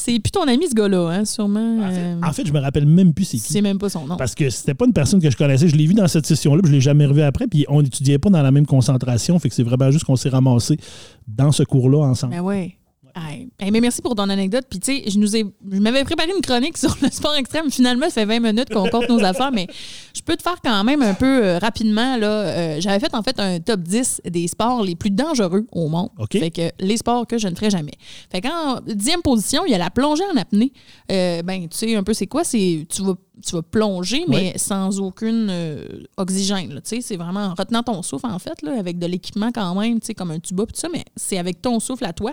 C'est 0.00 0.18
plus 0.20 0.30
ton 0.30 0.42
ami, 0.46 0.68
ce 0.68 0.74
gars-là, 0.74 1.08
hein, 1.08 1.24
sûrement. 1.24 1.80
euh, 1.82 2.20
En 2.24 2.32
fait, 2.32 2.46
je 2.46 2.52
me 2.52 2.60
rappelle 2.60 2.86
même 2.86 3.12
plus 3.12 3.24
c'est 3.24 3.36
qui. 3.38 3.52
c'est 3.52 3.60
même 3.60 3.78
pas 3.78 3.88
son 3.88 4.06
nom. 4.06 4.16
Parce 4.16 4.34
que 4.34 4.48
c'était 4.48 4.74
pas 4.74 4.86
une 4.86 4.92
personne 4.92 5.20
que 5.20 5.28
je 5.28 5.36
connaissais. 5.36 5.66
Je 5.68 5.74
l'ai 5.74 5.86
vu 5.86 5.94
dans 5.94 6.06
cette 6.06 6.24
session-là, 6.24 6.62
puis 6.62 6.70
je 6.70 6.76
l'ai 6.76 6.80
jamais 6.80 7.04
revu 7.04 7.20
après. 7.22 7.48
Puis 7.48 7.66
on 7.68 7.82
n'étudiait 7.82 8.18
pas 8.18 8.30
dans 8.30 8.40
la 8.42 8.52
même 8.52 8.64
concentration. 8.64 9.36
Fait 9.40 9.48
que 9.48 9.54
c'est 9.56 9.64
vraiment 9.64 9.90
juste 9.90 10.04
qu'on 10.04 10.14
s'est 10.16 10.28
ramassé 10.28 10.78
dans 11.26 11.50
ce 11.50 11.64
cours-là 11.64 11.98
ensemble. 12.06 12.34
Ben 12.34 12.40
ouais. 12.42 12.77
Hey. 13.18 13.48
Hey, 13.58 13.70
mais 13.70 13.80
merci 13.80 14.00
pour 14.00 14.14
ton 14.14 14.28
anecdote. 14.28 14.64
Puis, 14.70 14.78
tu 14.78 14.94
sais, 14.96 15.10
je, 15.10 15.18
nous 15.18 15.34
ai- 15.36 15.44
je 15.72 15.78
m'avais 15.80 16.04
préparé 16.04 16.30
une 16.34 16.40
chronique 16.42 16.76
sur 16.78 16.96
le 17.02 17.10
sport 17.10 17.34
extrême. 17.34 17.70
Finalement, 17.70 18.06
ça 18.06 18.20
fait 18.20 18.26
20 18.26 18.40
minutes 18.40 18.68
qu'on 18.72 18.88
compte 18.88 19.08
nos 19.08 19.22
affaires, 19.24 19.50
mais 19.52 19.66
je 20.14 20.22
peux 20.22 20.36
te 20.36 20.42
faire 20.42 20.56
quand 20.62 20.84
même 20.84 21.02
un 21.02 21.14
peu 21.14 21.44
euh, 21.44 21.58
rapidement. 21.58 22.16
là. 22.16 22.26
Euh, 22.28 22.76
J'avais 22.80 23.00
fait 23.00 23.14
en 23.14 23.22
fait 23.22 23.38
un 23.40 23.58
top 23.60 23.80
10 23.80 24.22
des 24.26 24.46
sports 24.46 24.82
les 24.84 24.94
plus 24.94 25.10
dangereux 25.10 25.66
au 25.72 25.88
monde. 25.88 26.10
Fait 26.40 26.50
que 26.50 26.70
les 26.78 26.96
sports 26.96 27.26
que 27.26 27.38
je 27.38 27.48
ne 27.48 27.54
ferai 27.54 27.70
jamais. 27.70 27.92
Fait 28.30 28.40
qu'en 28.40 28.80
dixième 28.86 29.22
position, 29.22 29.62
il 29.66 29.72
y 29.72 29.74
a 29.74 29.78
la 29.78 29.90
plongée 29.90 30.24
en 30.32 30.36
apnée. 30.36 30.72
Euh, 31.10 31.42
ben, 31.42 31.62
tu 31.68 31.76
sais 31.76 31.94
un 31.96 32.02
peu 32.02 32.14
c'est 32.14 32.26
quoi? 32.26 32.44
C'est 32.44 32.86
tu 32.88 33.02
vas 33.02 33.14
tu 33.44 33.54
vas 33.54 33.62
plonger, 33.62 34.24
mais 34.28 34.56
sans 34.58 35.00
aucune 35.00 35.48
euh, 35.50 35.86
oxygène. 36.16 36.80
C'est 36.84 37.16
vraiment 37.16 37.40
en 37.46 37.54
retenant 37.54 37.82
ton 37.82 38.02
souffle, 38.02 38.26
en 38.26 38.38
fait, 38.38 38.60
là, 38.62 38.78
avec 38.78 38.98
de 38.98 39.06
l'équipement 39.06 39.50
quand 39.52 39.74
même, 39.74 39.98
comme 40.16 40.30
un 40.30 40.38
tuba, 40.40 40.64
tout 40.66 40.72
ça, 40.74 40.88
mais 40.92 41.04
c'est 41.16 41.38
avec 41.38 41.60
ton 41.62 41.80
souffle 41.80 42.04
à 42.04 42.12
toi. 42.12 42.32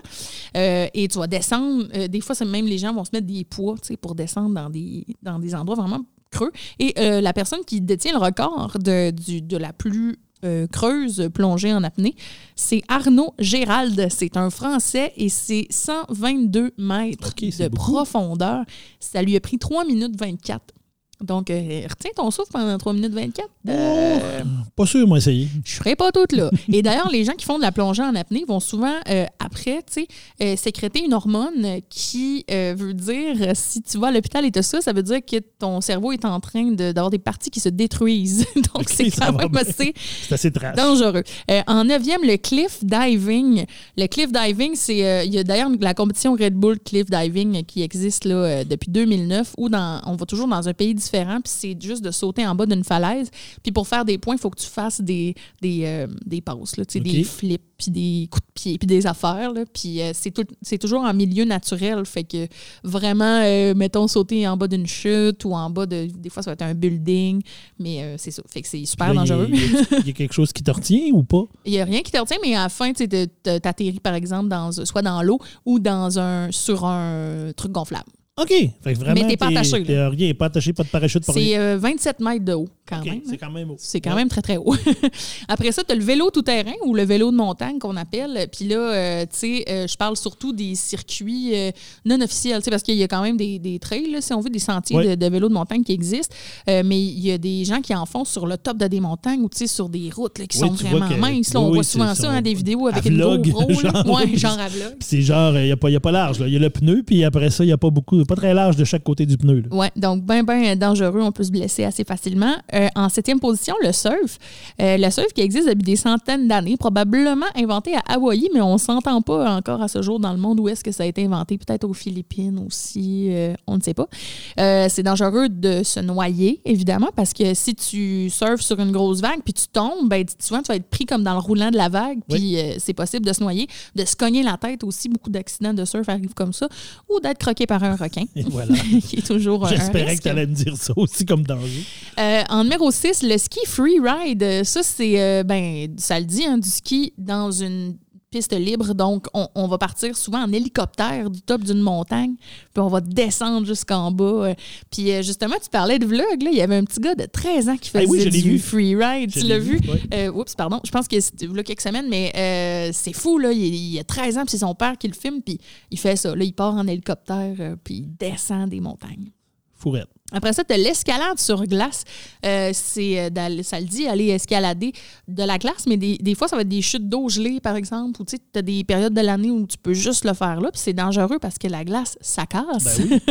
Euh, 0.56 0.86
et 0.94 1.08
tu 1.08 1.18
vas 1.18 1.26
descendre. 1.26 1.84
euh, 1.94 2.08
des 2.08 2.20
fois, 2.20 2.34
c'est 2.34 2.44
même 2.44 2.66
les 2.66 2.78
gens 2.78 2.92
vont 2.94 3.04
se 3.04 3.10
mettre 3.12 3.26
des 3.26 3.44
poids 3.44 3.76
pour 4.00 4.14
descendre 4.14 4.54
dans 4.54 4.70
des, 4.70 5.04
dans 5.22 5.38
des 5.38 5.54
endroits 5.54 5.76
vraiment 5.76 6.00
creux. 6.30 6.50
Et 6.78 6.92
la 7.20 7.32
personne 7.32 7.64
qui 7.66 7.80
détient 7.80 8.12
le 8.12 8.18
record 8.18 8.76
de, 8.78 9.10
du- 9.10 9.42
de 9.42 9.56
la 9.56 9.72
plus 9.72 10.18
euh, 10.44 10.66
creuse 10.66 11.30
plongée 11.32 11.72
en 11.72 11.82
apnée, 11.82 12.14
c'est 12.56 12.82
Arnaud 12.88 13.32
Gérald. 13.38 14.06
C'est 14.10 14.36
un 14.36 14.50
Français 14.50 15.12
et 15.16 15.28
c'est 15.30 15.66
122 15.70 16.72
mètres 16.78 17.32
de 17.34 17.68
beaucoup. 17.68 17.74
profondeur. 17.74 18.64
Ça 19.00 19.22
lui 19.22 19.34
a 19.36 19.40
pris 19.40 19.58
3 19.58 19.84
minutes 19.86 20.18
24. 20.20 20.74
Donc, 21.22 21.48
euh, 21.50 21.82
retiens 21.88 22.10
ton 22.14 22.30
souffle 22.30 22.50
pendant 22.52 22.76
3 22.76 22.92
minutes 22.92 23.14
24. 23.14 23.48
Euh, 23.68 24.42
Pas 24.76 24.84
sûr, 24.86 25.06
moi, 25.08 25.16
essayer. 25.18 25.48
je 25.64 25.76
serai 25.76 25.96
pas 25.96 26.12
toute 26.12 26.32
là. 26.32 26.50
Et 26.70 26.82
d'ailleurs, 26.82 27.08
les 27.10 27.24
gens 27.24 27.32
qui 27.32 27.46
font 27.46 27.56
de 27.56 27.62
la 27.62 27.72
plongée 27.72 28.02
en 28.02 28.14
apnée 28.14 28.44
vont 28.46 28.60
souvent, 28.60 28.92
euh, 29.08 29.24
après, 29.38 29.82
tu 29.90 30.02
sais, 30.02 30.08
euh, 30.42 30.56
sécréter 30.56 31.02
une 31.02 31.14
hormone 31.14 31.80
qui 31.88 32.44
veut 32.48 32.92
dire, 32.92 33.36
si 33.54 33.80
tu 33.82 33.96
vas 33.98 34.08
à 34.08 34.10
l'hôpital 34.12 34.44
et 34.44 34.52
tout 34.52 34.62
ça, 34.62 34.82
ça 34.82 34.92
veut 34.92 35.02
dire 35.02 35.20
que 35.24 35.36
ton 35.58 35.80
cerveau 35.80 36.12
est 36.12 36.24
en 36.26 36.38
train 36.38 36.64
de- 36.72 36.92
d'avoir 36.92 37.08
des 37.10 37.18
parties 37.18 37.50
qui 37.50 37.60
se 37.60 37.70
détruisent. 37.70 38.44
Donc, 38.56 38.80
Ok, 38.82 38.88
c'est 38.88 39.08
ça 39.10 39.26
quand 39.26 39.32
va 39.38 39.48
même 39.48 39.56
assez 39.56 39.94
C'est 40.28 40.34
assez 40.34 40.50
dangereux. 40.50 41.22
En 41.66 41.84
neuvième, 41.84 42.20
le 42.24 42.36
cliff 42.36 42.84
diving. 42.84 43.64
Le 43.96 44.06
cliff 44.06 44.30
diving, 44.30 44.74
c'est 44.74 45.24
il 45.26 45.32
y 45.34 45.38
a 45.38 45.44
d'ailleurs 45.44 45.70
la 45.80 45.94
compétition 45.94 46.34
Red 46.34 46.54
Bull 46.54 46.78
Cliff 46.78 47.06
Diving 47.06 47.64
qui 47.64 47.82
existe 47.82 48.26
là, 48.26 48.64
depuis 48.64 48.90
2009 48.90 49.54
où 49.56 49.68
dans, 49.70 50.02
on 50.04 50.14
va 50.16 50.26
toujours 50.26 50.46
dans 50.48 50.68
un 50.68 50.74
pays 50.74 50.94
différent 50.94 51.05
puis 51.42 51.52
c'est 51.54 51.76
juste 51.80 52.02
de 52.04 52.10
sauter 52.10 52.46
en 52.46 52.54
bas 52.54 52.66
d'une 52.66 52.84
falaise. 52.84 53.30
Puis 53.62 53.72
pour 53.72 53.86
faire 53.88 54.04
des 54.04 54.18
points, 54.18 54.34
il 54.36 54.40
faut 54.40 54.50
que 54.50 54.60
tu 54.60 54.66
fasses 54.68 55.00
des 55.00 55.34
des, 55.62 55.82
euh, 55.84 56.06
des 56.24 56.40
passes 56.40 56.76
là, 56.76 56.84
des 57.00 57.10
flips 57.24 57.62
puis 57.78 57.90
des 57.90 58.28
coups 58.30 58.46
de 58.46 58.52
pied 58.54 58.78
puis 58.78 58.86
des 58.86 59.06
affaires 59.06 59.52
là. 59.52 59.64
Puis 59.72 60.00
euh, 60.00 60.12
c'est 60.14 60.30
tout- 60.30 60.46
c'est 60.62 60.78
toujours 60.78 61.02
en 61.02 61.12
milieu 61.12 61.44
naturel, 61.44 62.04
fait 62.06 62.24
que 62.24 62.46
vraiment 62.84 63.40
euh, 63.42 63.74
mettons 63.74 64.08
sauter 64.08 64.46
en 64.48 64.56
bas 64.56 64.68
d'une 64.68 64.86
chute 64.86 65.44
ou 65.44 65.52
en 65.54 65.68
bas 65.70 65.86
de 65.86 66.06
des 66.16 66.30
fois 66.30 66.42
ça 66.42 66.50
va 66.50 66.54
être 66.54 66.62
un 66.62 66.74
building, 66.74 67.42
mais 67.78 68.14
c'est 68.18 68.30
ça. 68.30 68.42
Fait 68.48 68.62
que 68.62 68.68
c'est 68.68 68.84
super 68.84 69.08
Là, 69.08 69.14
dangereux. 69.14 69.48
Il 69.52 69.58
y, 69.60 69.76
a- 69.76 69.98
il 70.00 70.06
y 70.06 70.10
a 70.10 70.12
quelque 70.12 70.32
chose 70.32 70.52
qui 70.52 70.62
te 70.62 70.70
retient 70.70 71.10
ou 71.12 71.22
pas? 71.22 71.44
Il 71.64 71.72
n'y 71.72 71.80
a 71.80 71.84
rien 71.84 72.00
qui 72.02 72.12
te 72.12 72.18
retient, 72.18 72.38
mais 72.42 72.54
à 72.54 72.62
la 72.64 72.68
fin, 72.68 72.92
tu 72.92 73.06
t'atterris, 73.08 74.00
par 74.00 74.14
exemple, 74.14 74.48
dans, 74.48 74.72
soit 74.72 75.02
dans 75.02 75.22
l'eau 75.22 75.38
ou 75.64 75.78
dans 75.78 76.18
un, 76.18 76.50
sur 76.52 76.84
un 76.84 77.52
truc 77.56 77.72
gonflable. 77.72 78.10
OK. 78.38 78.48
Fait 78.50 78.92
que 78.92 78.98
vraiment, 78.98 79.14
Mais 79.22 79.28
t'es 79.28 79.36
pas 79.38 79.46
attaché, 79.48 79.82
t'es 79.82 80.06
rien, 80.08 80.34
pas 80.34 80.44
attaché, 80.46 80.74
pas 80.74 80.82
de 80.82 80.88
parachute. 80.88 81.24
C'est 81.24 81.56
euh, 81.56 81.78
27 81.80 82.20
mètres 82.20 82.44
de 82.44 82.52
haut, 82.52 82.68
quand 82.86 83.02
même. 83.02 83.14
hein. 83.14 83.20
C'est 83.26 83.38
quand 83.38 83.50
même 83.50 83.70
haut. 83.70 83.76
C'est 83.78 84.00
quand 84.02 84.14
même 84.14 84.28
très, 84.28 84.42
très 84.42 84.58
haut. 84.58 84.74
Après 85.48 85.72
ça, 85.72 85.82
tu 85.82 85.92
as 85.92 85.94
le 85.94 86.04
vélo 86.04 86.30
tout-terrain 86.30 86.74
ou 86.84 86.94
le 86.94 87.02
vélo 87.04 87.30
de 87.30 87.36
montagne 87.36 87.78
qu'on 87.78 87.96
appelle. 87.96 88.46
Puis 88.54 88.66
là, 88.68 88.76
euh, 88.76 89.22
tu 89.22 89.28
sais, 89.38 89.64
euh, 89.70 89.86
je 89.86 89.96
parle 89.96 90.18
surtout 90.18 90.52
des 90.52 90.74
circuits 90.74 91.52
euh, 91.54 91.70
non 92.04 92.20
officiels, 92.20 92.58
tu 92.58 92.64
sais, 92.64 92.70
parce 92.70 92.82
qu'il 92.82 92.96
y 92.96 93.02
a 93.02 93.08
quand 93.08 93.22
même 93.22 93.38
des, 93.38 93.58
des 93.58 93.78
trails, 93.78 94.10
là, 94.10 94.20
si 94.20 94.34
on 94.34 94.40
veut, 94.42 94.50
des 94.50 94.58
sentiers 94.58 94.96
Ouais. 94.98 95.16
de, 95.16 95.24
de 95.26 95.30
vélo 95.32 95.48
de 95.48 95.54
montagne 95.54 95.82
qui 95.82 95.92
existent. 95.92 96.36
Mais 96.66 97.00
il 97.02 97.20
y 97.20 97.32
a 97.32 97.38
des 97.38 97.64
gens 97.64 97.80
qui 97.80 97.94
en 97.94 98.04
font 98.04 98.26
sur 98.26 98.46
le 98.46 98.58
top 98.58 98.76
de 98.76 98.86
des 98.86 99.00
montagnes 99.00 99.40
ou, 99.40 99.48
tu 99.48 99.56
sais, 99.60 99.66
sur 99.66 99.88
des 99.88 100.10
routes 100.14 100.38
là, 100.40 100.46
qui 100.46 100.60
Oui, 100.60 100.68
sont 100.68 100.74
vraiment 100.74 101.08
que- 101.08 101.14
minces. 101.14 101.54
Là, 101.54 101.60
on 101.60 101.68
oui, 101.70 101.76
voit 101.76 101.84
souvent 101.84 102.14
ça. 102.14 102.24
ça, 102.24 102.30
hein, 102.32 102.42
des 102.42 102.52
vidéos 102.52 102.86
avec 102.86 103.06
une 103.06 103.18
GoPro. 103.18 103.72
genre, 103.80 104.06
Ouais, 104.10 104.36
genre 104.36 104.58
à 104.60 104.68
vlog. 104.68 104.90
Puis 104.98 105.08
c'est 105.08 105.22
genre, 105.22 105.56
il 105.58 105.64
n'y 105.64 105.72
a, 105.72 105.96
a 105.96 106.00
pas 106.00 106.12
large. 106.12 106.36
Il 106.46 106.52
y 106.52 106.56
a 106.56 106.58
le 106.58 106.68
pneu, 106.68 107.02
puis 107.02 107.24
après 107.24 107.48
ça, 107.48 107.64
il 107.64 107.68
n'y 107.68 107.72
a 107.72 107.78
pas 107.78 107.88
beaucoup, 107.88 108.25
pas 108.26 108.36
très 108.36 108.54
large 108.54 108.76
de 108.76 108.84
chaque 108.84 109.02
côté 109.02 109.26
du 109.26 109.36
pneu. 109.36 109.62
Ouais, 109.70 109.90
donc 109.96 110.22
ben 110.22 110.42
ben 110.42 110.78
dangereux, 110.78 111.20
on 111.22 111.32
peut 111.32 111.44
se 111.44 111.50
blesser 111.50 111.84
assez 111.84 112.04
facilement. 112.04 112.54
Euh, 112.74 112.88
en 112.94 113.08
septième 113.08 113.40
position, 113.40 113.74
le 113.82 113.92
surf. 113.92 114.38
Euh, 114.80 114.96
le 114.96 115.10
surf 115.10 115.32
qui 115.34 115.40
existe 115.40 115.68
depuis 115.68 115.82
des 115.82 115.96
centaines 115.96 116.48
d'années, 116.48 116.76
probablement 116.76 117.46
inventé 117.54 117.94
à 117.94 118.14
Hawaï, 118.14 118.48
mais 118.54 118.60
on 118.60 118.78
s'entend 118.78 119.22
pas 119.22 119.50
encore 119.54 119.82
à 119.82 119.88
ce 119.88 120.02
jour 120.02 120.20
dans 120.20 120.32
le 120.32 120.38
monde 120.38 120.60
où 120.60 120.68
est-ce 120.68 120.82
que 120.82 120.92
ça 120.92 121.02
a 121.02 121.06
été 121.06 121.24
inventé, 121.24 121.58
peut-être 121.58 121.84
aux 121.84 121.94
Philippines 121.94 122.62
aussi, 122.66 123.28
euh, 123.30 123.54
on 123.66 123.76
ne 123.76 123.82
sait 123.82 123.94
pas. 123.94 124.08
C'est 124.56 125.02
dangereux 125.02 125.48
de 125.48 125.82
se 125.82 126.00
noyer, 126.00 126.60
évidemment, 126.64 127.10
parce 127.14 127.32
que 127.32 127.54
si 127.54 127.74
tu 127.74 128.30
surfes 128.30 128.60
sur 128.60 128.78
une 128.80 128.92
grosse 128.92 129.20
vague 129.20 129.40
puis 129.44 129.52
tu 129.52 129.68
tombes, 129.68 130.08
ben 130.08 130.24
souvent 130.38 130.62
tu 130.62 130.68
vas 130.68 130.76
être 130.76 130.88
pris 130.88 131.04
comme 131.04 131.22
dans 131.22 131.34
le 131.34 131.40
roulant 131.40 131.70
de 131.70 131.76
la 131.76 131.88
vague, 131.88 132.18
puis 132.28 132.56
c'est 132.78 132.94
possible 132.94 133.26
de 133.26 133.32
se 133.32 133.42
noyer, 133.42 133.66
de 133.94 134.04
se 134.04 134.16
cogner 134.16 134.42
la 134.42 134.56
tête 134.56 134.84
aussi. 134.84 135.08
Beaucoup 135.08 135.30
d'accidents 135.30 135.74
de 135.74 135.84
surf 135.84 136.08
arrivent 136.08 136.34
comme 136.34 136.52
ça, 136.52 136.68
ou 137.08 137.20
d'être 137.20 137.38
croqué 137.38 137.66
par 137.66 137.82
un 137.84 137.96
requin. 137.96 138.15
Et 138.36 138.42
voilà. 138.48 138.74
qui 139.06 139.16
est 139.16 139.26
toujours 139.26 139.66
un 139.66 139.70
J'espérais 139.70 140.16
que 140.16 140.22
tu 140.22 140.28
allais 140.28 140.46
me 140.46 140.54
dire 140.54 140.76
ça 140.76 140.92
aussi 140.96 141.24
comme 141.24 141.42
danger. 141.42 141.84
Euh, 142.18 142.42
en 142.48 142.64
numéro 142.64 142.90
6, 142.90 143.22
le 143.22 143.36
ski 143.38 143.60
free 143.66 143.98
ride. 144.00 144.42
Euh, 144.42 144.64
Ça, 144.64 144.82
c'est, 144.82 145.20
euh, 145.20 145.42
ben, 145.42 145.88
ça 145.98 146.18
le 146.18 146.26
dit, 146.26 146.44
hein, 146.44 146.58
du 146.58 146.68
ski 146.68 147.12
dans 147.18 147.50
une 147.50 147.96
piste 148.36 148.52
libre. 148.52 148.94
Donc, 148.94 149.26
on, 149.32 149.48
on 149.54 149.66
va 149.66 149.78
partir 149.78 150.16
souvent 150.16 150.42
en 150.44 150.52
hélicoptère 150.52 151.30
du 151.30 151.40
top 151.40 151.62
d'une 151.64 151.80
montagne, 151.80 152.34
puis 152.74 152.82
on 152.82 152.88
va 152.88 153.00
descendre 153.00 153.66
jusqu'en 153.66 154.10
bas. 154.10 154.24
euh. 154.48 154.54
Puis, 154.90 155.10
euh, 155.10 155.22
justement, 155.22 155.56
tu 155.62 155.70
parlais 155.70 155.98
de 155.98 156.04
vlog, 156.04 156.42
là. 156.42 156.50
Il 156.52 156.56
y 156.56 156.60
avait 156.60 156.76
un 156.76 156.84
petit 156.84 157.00
gars 157.00 157.14
de 157.14 157.24
13 157.24 157.68
ans 157.70 157.76
qui 157.76 157.88
faisait 157.90 158.04
Eh 158.04 158.08
oui, 158.08 158.24
l'ai 158.24 158.30
du 158.30 158.50
vu. 158.52 158.58
free 158.58 158.94
ride. 158.94 159.32
Je 159.34 159.40
tu 159.40 159.46
l'as 159.46 159.58
vu? 159.58 159.80
Euh, 160.12 160.30
oups, 160.32 160.54
pardon. 160.54 160.80
Je 160.84 160.90
pense 160.90 161.08
que 161.08 161.18
c'était 161.18 161.46
là 161.46 161.62
quelques 161.62 161.80
semaines, 161.80 162.08
mais 162.10 162.32
euh, 162.36 162.90
c'est 162.92 163.14
fou, 163.14 163.38
là. 163.38 163.52
Il, 163.52 163.74
il 163.74 163.98
a 163.98 164.04
13 164.04 164.36
ans, 164.38 164.42
puis 164.42 164.50
c'est 164.50 164.58
son 164.58 164.74
père 164.74 164.98
qui 164.98 165.08
le 165.08 165.14
filme, 165.14 165.40
puis 165.40 165.58
il 165.90 165.98
fait 165.98 166.16
ça. 166.16 166.34
Là, 166.36 166.44
il 166.44 166.52
part 166.52 166.74
en 166.74 166.86
hélicoptère, 166.86 167.54
puis 167.82 167.94
il 167.94 168.16
descend 168.18 168.68
des 168.68 168.80
montagnes. 168.80 169.30
Fourette. 169.74 170.08
Après 170.32 170.52
ça, 170.52 170.64
tu 170.64 170.74
as 170.74 170.76
l'escalade 170.76 171.38
sur 171.38 171.64
glace. 171.66 172.02
Euh, 172.44 172.70
c'est, 172.74 173.20
euh, 173.20 173.62
ça 173.62 173.78
le 173.78 173.86
dit, 173.86 174.06
aller 174.08 174.26
escalader 174.28 174.92
de 175.28 175.42
la 175.44 175.56
glace, 175.56 175.86
mais 175.86 175.96
des, 175.96 176.18
des 176.18 176.34
fois, 176.34 176.48
ça 176.48 176.56
va 176.56 176.62
être 176.62 176.68
des 176.68 176.82
chutes 176.82 177.08
d'eau 177.08 177.28
gelée, 177.28 177.60
par 177.60 177.76
exemple, 177.76 178.20
ou 178.20 178.24
tu 178.24 178.36
as 178.56 178.62
des 178.62 178.82
périodes 178.82 179.14
de 179.14 179.20
l'année 179.20 179.50
où 179.52 179.64
tu 179.66 179.78
peux 179.78 179.94
juste 179.94 180.24
le 180.24 180.34
faire 180.34 180.60
là, 180.60 180.70
puis 180.72 180.80
c'est 180.82 180.92
dangereux 180.92 181.38
parce 181.40 181.58
que 181.58 181.68
la 181.68 181.84
glace, 181.84 182.18
ça 182.20 182.44
casse. 182.46 182.98
Ben 183.00 183.20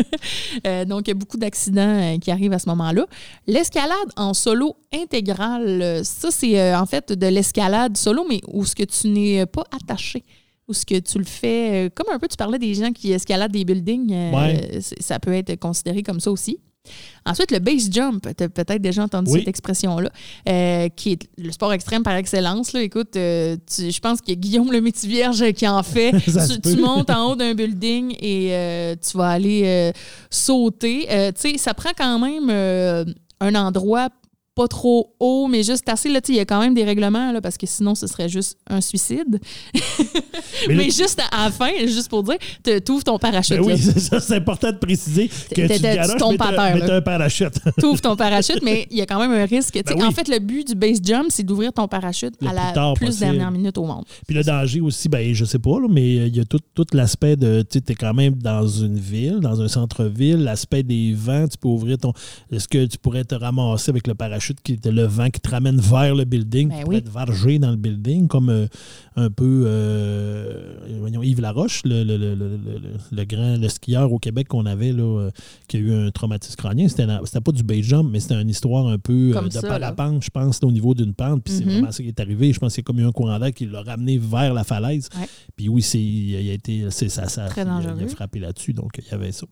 Euh, 0.66 0.86
donc, 0.86 1.08
il 1.08 1.10
y 1.10 1.12
a 1.12 1.16
beaucoup 1.16 1.38
d'accidents 1.38 2.18
qui 2.20 2.32
arrivent 2.32 2.54
à 2.54 2.60
ce 2.60 2.70
moment-là. 2.70 3.06
L'escalade 3.46 3.96
en 4.16 4.34
solo 4.34 4.76
intégrale, 4.94 6.02
ça, 6.04 6.32
c'est 6.32 6.74
en 6.76 6.86
fait 6.86 7.12
de 7.12 7.28
l'escalade 7.28 7.98
solo, 7.98 8.26
mais 8.30 8.42
où 8.48 8.66
ce 8.66 8.76
que 8.76 8.84
tu 8.84 9.08
n'es 9.10 9.46
pas 9.46 9.64
attaché. 9.72 10.24
Ou 10.68 10.74
ce 10.74 10.86
que 10.86 10.98
tu 11.00 11.20
le 11.20 11.26
fais, 11.26 11.92
comme 11.94 12.08
un 12.12 12.18
peu 12.18 12.28
tu 12.28 12.38
parlais 12.38 12.58
des 12.58 12.74
gens 12.74 12.92
qui 12.92 13.12
escaladent 13.12 13.52
des 13.52 13.66
buildings, 13.66 14.32
Ouais. 14.34 14.80
ça 15.00 15.20
peut 15.20 15.34
être 15.34 15.56
considéré 15.60 16.02
comme 16.02 16.20
ça 16.20 16.32
aussi. 16.32 16.58
Ensuite, 17.26 17.52
le 17.52 17.60
base 17.60 17.90
jump, 17.92 18.28
tu 18.38 18.44
as 18.44 18.50
peut-être 18.50 18.82
déjà 18.82 19.04
entendu 19.04 19.32
Oui. 19.32 19.40
cette 19.40 19.48
expression-là, 19.48 20.10
euh, 20.48 20.90
qui 20.96 21.14
est 21.14 21.28
le 21.38 21.52
sport 21.52 21.74
extrême 21.74 22.04
par 22.04 22.16
excellence. 22.16 22.74
Là. 22.74 22.82
Écoute, 22.84 23.16
euh, 23.16 23.58
tu- 23.66 23.92
je 23.92 24.00
pense 24.00 24.22
qu'il 24.22 24.36
y 24.36 24.38
a 24.38 24.40
Guillaume 24.40 24.72
le 24.72 24.82
métier 24.82 25.10
vierge 25.10 25.52
qui 25.54 25.68
en 25.68 25.82
fait. 25.84 26.12
Tu, 26.64 26.76
montes 26.78 27.10
en 27.10 27.32
haut 27.32 27.36
d'un 27.36 27.54
building 27.54 28.16
et 28.20 28.50
euh, 28.54 28.96
tu 28.96 29.18
vas 29.18 29.30
aller 29.30 29.92
sauter. 30.30 31.08
Tu 31.36 31.52
sais, 31.52 31.58
ça 31.58 31.74
prend 31.74 31.92
quand 31.98 32.20
même 32.20 32.50
un 33.40 33.56
endroit 33.56 34.10
pas 34.56 34.68
trop 34.70 35.14
haut, 35.20 35.48
mais 35.48 35.64
juste 35.64 35.88
assez. 35.90 36.10
Là, 36.10 36.22
il 36.30 36.36
y 36.36 36.40
a 36.40 36.46
quand 36.46 36.62
même 36.62 36.74
des 36.74 36.86
règlements, 36.86 37.32
là, 37.34 37.42
parce 37.42 37.58
que 37.58 37.68
sinon, 37.68 37.94
ce 37.94 38.08
serait 38.08 38.30
juste 38.30 38.58
un 38.70 38.80
suicide. 38.82 39.40
Mais 40.68 40.76
Mais, 40.76 40.76
là- 40.76 40.84
juste 40.86 41.22
à 41.32 41.46
la 41.46 41.52
fin, 41.52 41.70
juste 41.86 42.10
pour 42.10 42.24
dire, 42.24 42.38
tu 42.64 42.92
ouvres 42.92 43.04
ton 43.04 43.20
parachute. 43.20 43.58
Ben 43.58 43.64
oui, 43.66 43.78
c'est 44.22 44.36
important 44.36 44.72
de 44.72 44.78
préciser 44.78 45.28
que 45.28 45.62
tu 45.62 45.68
te 45.68 46.18
tombes 46.18 46.42
à 46.42 46.54
terre, 46.54 46.76
mais 46.76 46.90
un 46.90 47.02
parachute. 47.02 47.54
tu 47.80 47.86
ouvres 47.86 48.02
ton 48.02 48.16
parachute, 48.16 48.62
mais 48.64 48.88
il 48.90 48.98
y 48.98 49.02
a 49.02 49.06
quand 49.06 49.20
même 49.20 49.32
un 49.32 49.46
risque. 49.46 49.74
Ben 49.74 49.94
oui. 49.98 50.04
En 50.04 50.12
fait, 50.12 50.28
le 50.30 50.40
but 50.40 50.68
du 50.68 50.76
base 50.76 51.00
jump, 51.04 51.28
c'est 51.30 51.44
d'ouvrir 51.44 51.74
ton 51.74 51.88
parachute 51.88 52.34
Le 52.42 52.48
à 52.48 52.54
la 52.54 52.62
plus 52.68 52.74
tard 52.74 52.94
plus 52.94 53.06
possible. 53.08 53.26
dernière 53.26 53.52
minute 53.52 53.78
au 53.78 53.86
monde. 53.86 54.06
Puis 54.26 54.36
le 54.36 54.44
danger 54.44 54.80
aussi, 54.82 55.10
ben, 55.10 55.34
je 55.34 55.44
sais 55.44 55.60
pas, 55.60 55.80
là, 55.80 55.88
mais 55.90 56.20
euh, 56.20 56.28
il 56.28 56.36
y 56.36 56.40
a 56.40 56.46
tout, 56.46 56.60
tout 56.74 56.86
l'aspect 56.94 57.36
de. 57.36 57.64
Tu 57.70 57.80
es 57.80 57.96
quand 57.96 58.14
même 58.14 58.36
dans 58.36 58.68
une 58.68 58.98
ville, 58.98 59.40
dans 59.42 59.62
un 59.62 59.68
centre-ville, 59.68 60.38
l'aspect 60.44 60.84
des 60.84 61.14
vents, 61.14 61.48
tu 61.48 61.58
peux 61.58 61.68
ouvrir 61.68 61.98
ton. 61.98 62.14
Est-ce 62.52 62.68
que 62.68 62.86
tu 62.86 62.98
pourrais 62.98 63.26
te 63.26 63.36
ramasser 63.36 63.90
avec 63.90 64.08
le 64.08 64.16
parachute, 64.16 64.45
qui 64.54 64.74
est 64.74 64.86
le 64.88 65.04
vent 65.04 65.30
qui 65.30 65.40
te 65.42 65.50
ramène 65.50 65.80
vers 65.80 66.16
le 66.16 66.26
building, 66.26 66.70
Ben 66.70 66.84
tu 66.84 66.90
oui. 66.90 67.02
te 67.04 67.10
varger 67.10 67.60
dans 67.60 67.72
le 67.72 67.78
building, 67.78 68.28
comme 68.28 68.50
euh, 68.50 68.68
un 69.16 69.30
peu 69.30 69.64
euh, 69.68 70.76
voyons, 71.00 71.24
Yves 71.24 71.42
Laroche, 71.42 71.82
le, 71.86 72.04
le, 72.04 72.18
le, 72.18 72.36
le, 72.36 72.48
le- 72.58 72.82
le 73.12 73.24
grand 73.26 73.58
le 73.58 73.70
skieur 73.70 74.12
au 74.12 74.20
Québec 74.20 74.48
qu'on 74.48 74.66
avait, 74.66 74.92
là, 74.92 75.04
euh, 75.04 75.32
qui 75.68 75.78
a 75.78 75.80
eu 75.80 75.94
un 75.94 76.12
traumatisme 76.12 76.56
crânien. 76.56 76.88
C'était 76.88 77.06
pas 77.42 77.52
du 77.52 77.64
base 77.64 77.82
jump, 77.82 78.10
mais 78.12 78.20
c'était 78.20 78.40
une 78.42 78.50
histoire 78.50 78.88
un 78.88 78.98
peu 78.98 79.32
Comme 79.34 79.48
de 79.48 79.54
ça, 79.54 79.62
là. 79.62 79.92
parapente, 79.94 80.24
je 80.24 80.30
pense, 80.30 80.62
là, 80.62 80.68
au 80.68 80.72
niveau 80.72 80.94
d'une 80.94 81.14
pente. 81.14 81.44
Puis 81.44 81.54
c'est 81.54 81.66
Mhm. 81.66 81.72
vraiment 81.72 81.92
ça 81.92 82.04
qui 82.04 82.10
est 82.10 82.20
arrivé. 82.20 82.54
Je 82.54 82.60
pense 82.60 82.74
qu'il 82.74 82.82
y 82.82 82.86
a 82.86 82.88
comme 82.88 83.00
eu 83.00 83.06
un 83.06 83.12
courant 83.12 83.40
d'air 83.40 83.54
qui 83.54 83.66
l'a 83.66 83.82
ramené 83.82 84.18
vers 84.18 84.54
la 84.54 84.64
falaise. 84.64 85.10
Puis 85.56 85.70
oui, 85.70 85.82
c'est, 85.82 86.02
il 86.02 86.50
a 86.50 86.54
été, 86.54 86.86
c'est 86.90 87.10
ça, 87.10 87.28
ça 87.28 87.46
Très 87.48 87.62
il 87.64 87.68
a- 87.68 87.80
il, 87.80 87.86
dangereux. 87.88 88.04
a 88.06 88.08
frappé 88.08 88.40
là-dessus, 88.40 88.74
donc 88.74 88.92
il 88.98 89.10
y 89.12 89.14
avait 89.14 89.32
ça. 89.32 89.46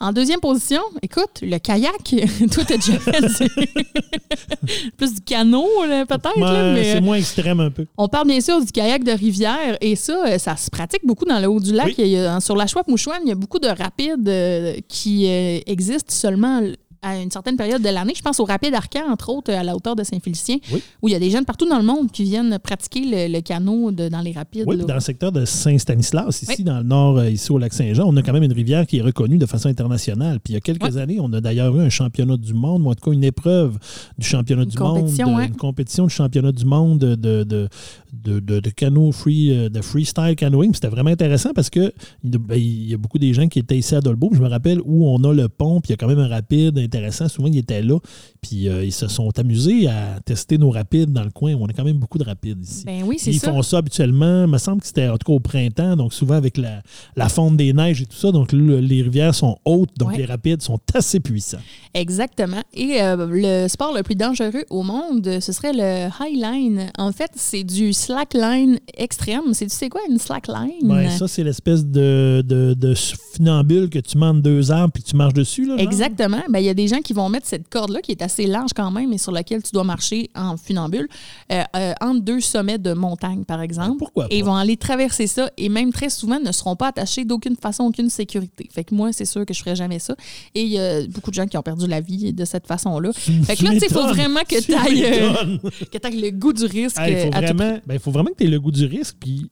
En 0.00 0.12
deuxième 0.12 0.40
position, 0.40 0.80
écoute, 1.02 1.40
le 1.42 1.58
kayak. 1.58 1.92
Toi, 2.52 2.64
t'as 2.66 2.76
déjà 2.76 2.98
fait 2.98 3.20
plus 4.96 5.14
du 5.14 5.20
canot, 5.20 5.68
peut-être, 6.08 6.38
mais 6.74 6.84
c'est 6.84 6.96
euh, 6.96 7.00
moins 7.00 7.16
extrême 7.16 7.60
un 7.60 7.70
peu. 7.70 7.86
on 7.96 8.08
parle 8.08 8.26
bien 8.28 8.40
sûr 8.40 8.60
du 8.64 8.70
kayak 8.72 9.04
de 9.04 9.12
rivière 9.12 9.76
et 9.80 9.96
ça, 9.96 10.24
euh, 10.26 10.38
ça 10.38 10.56
se 10.56 10.70
pratique 10.70 11.04
beaucoup 11.04 11.24
dans 11.24 11.38
le 11.40 11.46
haut 11.48 11.60
du 11.60 11.72
lac. 11.72 11.94
Oui. 11.98 12.16
A- 12.16 12.40
sur 12.40 12.56
la 12.56 12.66
Chouette-Mouchouane, 12.66 13.20
il 13.24 13.28
y 13.28 13.32
a 13.32 13.36
beaucoup 13.36 13.58
de 13.58 13.68
rapides 13.68 14.28
euh, 14.28 14.74
qui 14.88 15.26
euh, 15.28 15.60
existent 15.66 16.12
seulement 16.14 16.60
à 17.04 17.20
une 17.20 17.30
certaine 17.30 17.56
période 17.56 17.82
de 17.82 17.88
l'année. 17.88 18.14
Je 18.16 18.22
pense 18.22 18.40
au 18.40 18.44
rapide 18.44 18.74
Arcan, 18.74 19.10
entre 19.10 19.28
autres, 19.30 19.52
à 19.52 19.62
la 19.62 19.76
hauteur 19.76 19.94
de 19.94 20.02
Saint-Félicien, 20.02 20.56
Oui. 20.72 20.82
où 21.02 21.08
il 21.08 21.12
y 21.12 21.14
a 21.14 21.18
des 21.18 21.30
jeunes 21.30 21.44
partout 21.44 21.68
dans 21.68 21.78
le 21.78 21.84
monde 21.84 22.10
qui 22.10 22.24
viennent 22.24 22.58
pratiquer 22.58 23.00
le, 23.04 23.32
le 23.32 23.40
canot 23.42 23.92
de- 23.92 24.08
dans 24.08 24.20
les 24.20 24.32
rapides. 24.32 24.64
Oui, 24.66 24.76
là. 24.78 24.84
dans 24.84 24.94
le 24.94 25.00
secteur 25.00 25.30
de 25.32 25.44
Saint-Stanislas, 25.44 26.42
ici 26.42 26.54
Oui. 26.58 26.64
dans 26.64 26.78
le 26.78 26.84
nord, 26.84 27.18
euh, 27.18 27.30
ici 27.30 27.52
au 27.52 27.58
lac 27.58 27.72
Saint-Jean, 27.72 28.04
on 28.06 28.16
a 28.16 28.22
quand 28.22 28.32
même 28.32 28.42
une 28.42 28.52
rivière 28.52 28.86
qui 28.86 28.98
est 28.98 29.02
reconnue 29.02 29.36
de 29.38 29.46
façon 29.46 29.68
internationale. 29.68 30.40
Puis 30.40 30.52
il 30.52 30.54
y 30.54 30.56
a 30.56 30.60
quelques 30.60 30.94
Oui. 30.94 30.98
années, 30.98 31.18
on 31.20 31.32
a 31.32 31.40
d'ailleurs 31.40 31.76
eu 31.76 31.80
un 31.80 31.90
championnat 31.90 32.36
du 32.36 32.54
monde, 32.54 32.82
ou 32.82 32.90
en 32.90 32.94
tout 32.94 33.10
cas 33.10 33.12
une 33.14 33.24
épreuve 33.24 33.78
du 34.18 34.26
championnat 34.26 34.62
Une 34.62 34.68
du 34.70 34.78
monde, 34.78 35.08
une 35.48 35.56
compétition 35.56 36.04
du 36.06 36.10
championnat 36.14 36.52
du 36.52 36.64
monde 36.64 36.98
de, 36.98 37.14
de, 37.14 37.44
de, 37.44 37.68
de, 38.12 38.40
de- 38.40 38.60
de 38.60 38.70
canot 38.70 39.12
free, 39.12 39.50
euh, 39.56 39.68
de 39.68 39.80
freestyle 39.82 40.34
canoeing. 40.36 40.72
C'était 40.72 40.88
vraiment 40.88 41.10
intéressant 41.10 41.50
parce 41.54 41.68
que 41.70 41.92
ben, 42.22 42.56
il 42.56 42.88
y 42.90 42.94
a 42.94 42.96
beaucoup 42.96 43.18
des 43.18 43.32
gens 43.34 43.48
qui 43.48 43.58
étaient 43.58 43.76
ici 43.78 43.94
à 43.94 44.00
Dolbeau. 44.00 44.30
Je 44.32 44.40
me 44.40 44.48
rappelle 44.48 44.80
où 44.84 45.06
on 45.06 45.22
a 45.24 45.32
le 45.32 45.48
pont, 45.48 45.80
puis 45.80 45.88
il 45.90 45.92
y 45.92 45.94
a 45.94 45.96
quand 45.96 46.06
même 46.06 46.18
un 46.18 46.28
rapide 46.28 46.78
intéressant. 46.94 47.28
Souvent, 47.28 47.48
ils 47.48 47.58
étaient 47.58 47.82
là, 47.82 47.98
puis 48.40 48.68
euh, 48.68 48.84
ils 48.84 48.92
se 48.92 49.08
sont 49.08 49.36
amusés 49.38 49.88
à 49.88 50.20
tester 50.24 50.58
nos 50.58 50.70
rapides 50.70 51.12
dans 51.12 51.24
le 51.24 51.30
coin. 51.30 51.54
On 51.54 51.66
a 51.66 51.72
quand 51.72 51.84
même 51.84 51.98
beaucoup 51.98 52.18
de 52.18 52.24
rapides 52.24 52.62
ici. 52.62 52.84
Ben 52.86 53.02
oui, 53.04 53.16
c'est 53.18 53.30
Ils 53.30 53.38
ça. 53.40 53.50
font 53.52 53.62
ça 53.62 53.78
habituellement. 53.78 54.44
Il 54.44 54.50
me 54.50 54.58
semble 54.58 54.80
que 54.80 54.86
c'était 54.86 55.08
en 55.08 55.16
tout 55.18 55.26
cas 55.26 55.32
au 55.32 55.40
printemps, 55.40 55.96
donc 55.96 56.12
souvent 56.14 56.34
avec 56.34 56.56
la, 56.56 56.82
la 57.16 57.28
fonte 57.28 57.56
des 57.56 57.72
neiges 57.72 58.02
et 58.02 58.06
tout 58.06 58.16
ça. 58.16 58.30
Donc 58.32 58.52
le- 58.52 58.80
les 58.80 59.02
rivières 59.02 59.34
sont 59.34 59.56
hautes, 59.64 59.90
donc 59.98 60.10
Ouais. 60.10 60.18
les 60.18 60.24
rapides 60.26 60.62
sont 60.62 60.78
assez 60.94 61.20
puissants. 61.20 61.58
Exactement. 61.94 62.62
Et 62.74 63.00
euh, 63.02 63.26
le 63.30 63.68
sport 63.68 63.94
le 63.94 64.02
plus 64.02 64.14
dangereux 64.16 64.64
au 64.70 64.82
monde, 64.82 65.38
ce 65.40 65.52
serait 65.52 65.72
le 65.72 66.08
highline. 66.20 66.90
En 66.98 67.12
fait, 67.12 67.30
c'est 67.36 67.64
du 67.64 67.92
slackline 67.92 68.78
extrême. 68.96 69.52
C'est 69.52 69.66
tu 69.66 69.74
sais 69.74 69.88
quoi 69.88 70.00
une 70.10 70.18
slackline 70.18 70.72
Ouais, 70.90 71.08
ça, 71.10 71.26
c'est 71.28 71.42
l'espèce 71.44 71.84
de, 71.84 72.42
de, 72.46 72.74
de 72.74 72.94
funambule 73.34 73.88
que 73.90 73.98
tu 73.98 74.18
montes 74.18 74.42
deux 74.42 74.70
arbres 74.70 74.92
puis 74.92 75.02
tu 75.02 75.16
marches 75.16 75.34
dessus. 75.34 75.66
Là. 75.66 75.76
Exactement. 75.78 76.42
Ben, 76.50 76.58
il 76.58 76.66
y 76.66 76.68
a 76.68 76.74
des 76.74 76.83
gens 76.88 77.00
qui 77.00 77.12
vont 77.12 77.28
mettre 77.28 77.46
cette 77.46 77.68
corde-là, 77.68 78.00
qui 78.00 78.12
est 78.12 78.22
assez 78.22 78.46
large 78.46 78.70
quand 78.74 78.90
même, 78.90 79.12
et 79.12 79.18
sur 79.18 79.32
laquelle 79.32 79.62
tu 79.62 79.72
dois 79.72 79.84
marcher 79.84 80.30
en 80.34 80.56
funambule, 80.56 81.08
euh, 81.52 81.62
euh, 81.76 81.92
entre 82.00 82.20
deux 82.20 82.40
sommets 82.40 82.78
de 82.78 82.92
montagne, 82.92 83.44
par 83.44 83.60
exemple. 83.60 83.98
Pourquoi 83.98 84.28
pas? 84.28 84.34
Et 84.34 84.38
ils 84.38 84.44
vont 84.44 84.56
aller 84.56 84.76
traverser 84.76 85.26
ça, 85.26 85.50
et 85.56 85.68
même 85.68 85.92
très 85.92 86.10
souvent 86.10 86.40
ne 86.40 86.52
seront 86.52 86.76
pas 86.76 86.88
attachés 86.88 87.24
d'aucune 87.24 87.56
façon, 87.56 87.84
aucune 87.84 88.10
sécurité. 88.10 88.68
Fait 88.72 88.84
que 88.84 88.94
moi, 88.94 89.12
c'est 89.12 89.24
sûr 89.24 89.44
que 89.44 89.54
je 89.54 89.60
ferais 89.60 89.76
jamais 89.76 89.98
ça. 89.98 90.14
Et 90.54 90.62
il 90.62 90.70
y 90.70 90.78
a 90.78 91.06
beaucoup 91.06 91.30
de 91.30 91.34
gens 91.34 91.46
qui 91.46 91.56
ont 91.56 91.62
perdu 91.62 91.86
la 91.86 92.00
vie 92.00 92.32
de 92.32 92.44
cette 92.44 92.66
façon-là. 92.66 93.12
Fait 93.44 93.56
que 93.56 93.64
là, 93.64 93.72
il 93.74 93.88
faut 93.90 94.06
vraiment 94.06 94.40
que 94.40 94.56
Tu 94.56 94.66
tu 94.66 94.74
ailles 94.74 95.98
t'ailles 96.04 96.20
le 96.20 96.30
goût 96.30 96.52
du 96.52 96.64
risque. 96.64 96.98
Hey, 96.98 97.14
euh, 97.14 97.24
faut, 97.24 97.30
vraiment, 97.30 97.78
ben, 97.86 97.98
faut 97.98 98.10
vraiment 98.10 98.30
que 98.30 98.36
tu 98.38 98.44
aies 98.44 98.50
le 98.50 98.60
goût 98.60 98.70
du 98.70 98.84
risque. 98.84 99.16
Puis, 99.20 99.50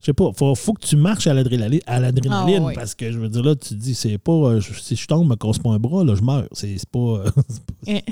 je 0.00 0.06
sais 0.06 0.12
pas, 0.12 0.30
faut, 0.36 0.54
faut 0.54 0.72
que 0.74 0.86
tu 0.86 0.96
marches 0.96 1.26
à 1.26 1.34
l'adrénaline, 1.34 1.80
à 1.86 1.98
l'adrénaline 2.00 2.64
Ah, 2.68 2.72
parce 2.74 2.94
que 2.94 3.10
je 3.10 3.18
veux 3.18 3.28
dire, 3.28 3.42
là, 3.42 3.54
tu 3.56 3.70
te 3.70 3.74
dis, 3.74 3.94
c'est 3.94 4.18
pas, 4.18 4.32
euh, 4.32 4.60
je- 4.60 4.74
si 4.80 4.94
je 4.96 5.06
tombe, 5.06 5.28
me 5.28 5.36
casse 5.36 5.58
pas 5.58 5.70
un 5.70 5.78
bras, 5.78 6.04
là, 6.04 6.14
je 6.14 6.22
meurs. 6.22 6.46
C'est 6.52 6.76
c'est 6.78 6.88
pas. 6.88 6.98
euh, 6.98 7.30
c'est 7.84 8.02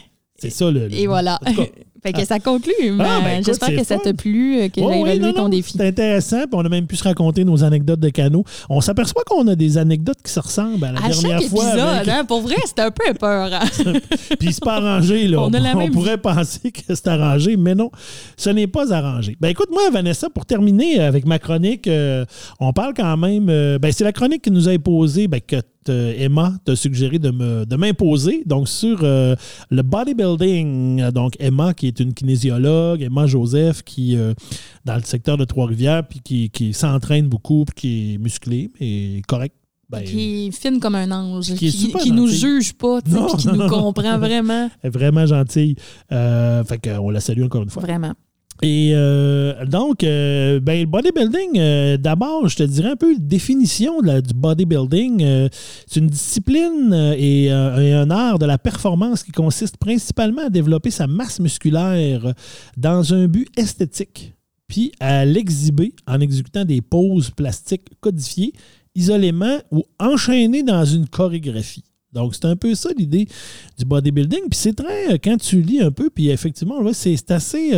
Eh, 0.44 0.50
ça, 0.50 0.70
le. 0.70 0.88
le- 0.88 0.94
Et 0.94 1.06
voilà. 1.06 1.38
en 1.42 1.52
tout 1.52 1.62
cas, 1.62 1.68
fait 2.04 2.12
que 2.12 2.24
ça 2.24 2.38
conclut. 2.38 2.72
Ah, 3.00 3.20
ben, 3.24 3.42
J'espère 3.44 3.74
que 3.74 3.84
ça 3.84 3.96
t'a 3.98 4.12
plu, 4.12 4.58
euh, 4.60 4.68
que 4.68 4.80
Ouais, 4.80 5.02
j'ai 5.14 5.18
non, 5.18 5.32
ton 5.32 5.42
non, 5.44 5.48
défi. 5.48 5.74
C'est 5.76 5.86
intéressant. 5.86 6.40
Puis 6.42 6.48
on 6.52 6.60
a 6.60 6.68
même 6.68 6.86
pu 6.86 6.96
se 6.96 7.04
raconter 7.04 7.44
nos 7.44 7.64
anecdotes 7.64 8.00
de 8.00 8.08
canot. 8.10 8.44
On 8.68 8.80
s'aperçoit 8.80 9.22
qu'on 9.26 9.46
a 9.48 9.54
des 9.54 9.78
anecdotes 9.78 10.18
qui 10.24 10.30
se 10.30 10.40
ressemblent 10.40 10.84
à 10.84 10.92
la 10.92 10.98
À 11.04 11.08
dernière 11.08 11.40
chaque 11.40 11.48
fois. 11.50 11.64
épisode, 11.64 11.80
avec- 11.88 12.08
hein, 12.08 12.24
pour 12.26 12.40
vrai, 12.42 12.56
c'était 12.66 12.82
un 12.82 12.90
peu 12.90 13.14
peur. 13.18 13.50
Puis 14.38 14.52
c'est 14.52 14.64
pas 14.64 14.74
arrangé. 14.74 15.28
Là. 15.28 15.40
On 15.42 15.52
a 15.52 15.58
la 15.58 15.74
même 15.74 15.92
pourrait 15.92 16.18
penser 16.18 16.70
que 16.72 16.80
c'est 16.94 17.08
arrangé, 17.08 17.56
mais 17.56 17.74
non, 17.74 17.90
ce 18.36 18.50
n'est 18.50 18.66
pas 18.66 18.92
arrangé. 18.92 19.36
Ben 19.40 19.48
écoute, 19.48 19.68
moi, 19.72 19.82
Vanessa, 19.90 20.28
pour 20.28 20.44
terminer 20.46 21.00
avec 21.00 21.24
ma 21.26 21.38
chronique, 21.38 21.86
euh, 21.88 22.24
on 22.60 22.72
parle 22.72 22.92
quand 22.94 23.16
même. 23.16 23.48
euh, 23.48 23.78
ben, 23.78 23.92
c'est 23.92 24.04
la 24.04 24.12
chronique 24.12 24.42
qui 24.42 24.50
nous 24.50 24.68
a 24.68 24.72
imposé, 24.72 25.26
ben, 25.28 25.40
que 25.40 25.56
Emma 25.92 26.54
t'a 26.64 26.76
suggéré 26.76 27.18
de 27.18 27.30
me- 27.30 27.64
de 27.66 27.76
m'imposer, 27.76 28.42
donc 28.46 28.68
sur 28.68 29.00
euh, 29.02 29.34
le 29.70 29.82
bodybuilding. 29.82 31.10
Donc, 31.10 31.34
Emma, 31.38 31.74
qui 31.74 31.86
est 31.86 32.00
une 32.00 32.14
kinésiologue, 32.14 33.02
Emma 33.02 33.26
Joseph, 33.26 33.82
qui, 33.82 34.16
euh, 34.16 34.34
dans 34.84 34.96
le 34.96 35.02
secteur 35.02 35.36
de 35.36 35.44
Trois-Rivières, 35.44 36.06
puis 36.06 36.20
qui, 36.20 36.50
qui 36.50 36.72
s'entraîne 36.72 37.28
beaucoup, 37.28 37.64
puis 37.64 37.74
qui 37.76 38.14
est 38.14 38.18
musclé, 38.18 38.70
mais 38.80 39.22
correct. 39.26 39.54
Ben, 39.90 40.02
qui 40.02 40.46
est 40.46 40.50
fine 40.50 40.80
comme 40.80 40.94
un 40.94 41.10
ange, 41.12 41.54
Qui 41.54 41.70
qui, 41.70 41.92
qui 41.92 42.10
nous 42.10 42.26
juge 42.26 42.72
pas, 42.72 43.00
Non, 43.06 43.26
puis 43.28 43.36
qui 43.36 43.46
non, 43.48 43.52
nous 43.52 43.58
non. 43.64 43.68
comprend 43.68 44.18
vraiment. 44.18 44.70
elle 44.82 44.88
est 44.88 44.90
vraiment 44.90 45.26
gentille. 45.26 45.76
Euh, 46.10 46.64
fait 46.64 46.78
qu'on 46.78 47.10
la 47.10 47.20
salue 47.20 47.42
encore 47.44 47.62
une 47.62 47.70
fois. 47.70 47.82
Vraiment. 47.82 48.14
Et 48.62 48.92
euh, 48.94 49.64
donc, 49.66 50.04
euh, 50.04 50.60
ben, 50.60 50.80
le 50.80 50.86
bodybuilding, 50.86 51.58
euh, 51.58 51.96
d'abord, 51.96 52.48
je 52.48 52.56
te 52.56 52.62
dirais 52.62 52.90
un 52.90 52.96
peu 52.96 53.12
la 53.12 53.18
définition 53.18 54.00
de 54.00 54.20
du 54.20 54.32
bodybuilding. 54.32 55.48
C'est 55.86 56.00
une 56.00 56.06
discipline 56.06 56.94
et, 57.16 57.46
et 57.46 57.50
un 57.92 58.10
art 58.10 58.38
de 58.38 58.46
la 58.46 58.58
performance 58.58 59.22
qui 59.24 59.32
consiste 59.32 59.76
principalement 59.76 60.46
à 60.46 60.50
développer 60.50 60.90
sa 60.90 61.06
masse 61.06 61.40
musculaire 61.40 62.32
dans 62.76 63.12
un 63.12 63.26
but 63.26 63.48
esthétique, 63.56 64.34
puis 64.68 64.92
à 65.00 65.24
l'exhiber 65.24 65.92
en 66.06 66.20
exécutant 66.20 66.64
des 66.64 66.80
poses 66.80 67.30
plastiques 67.30 67.88
codifiées, 68.00 68.52
isolément 68.94 69.58
ou 69.72 69.82
enchaînées 69.98 70.62
dans 70.62 70.84
une 70.84 71.08
chorégraphie. 71.08 71.84
Donc, 72.12 72.36
c'est 72.36 72.44
un 72.44 72.54
peu 72.54 72.76
ça 72.76 72.90
l'idée 72.96 73.26
du 73.76 73.84
bodybuilding. 73.84 74.42
Puis 74.48 74.58
c'est 74.58 74.74
très, 74.74 75.18
quand 75.18 75.36
tu 75.36 75.60
lis 75.60 75.82
un 75.82 75.90
peu, 75.90 76.10
puis 76.10 76.30
effectivement, 76.30 76.76
c'est 76.92 77.30
assez, 77.32 77.72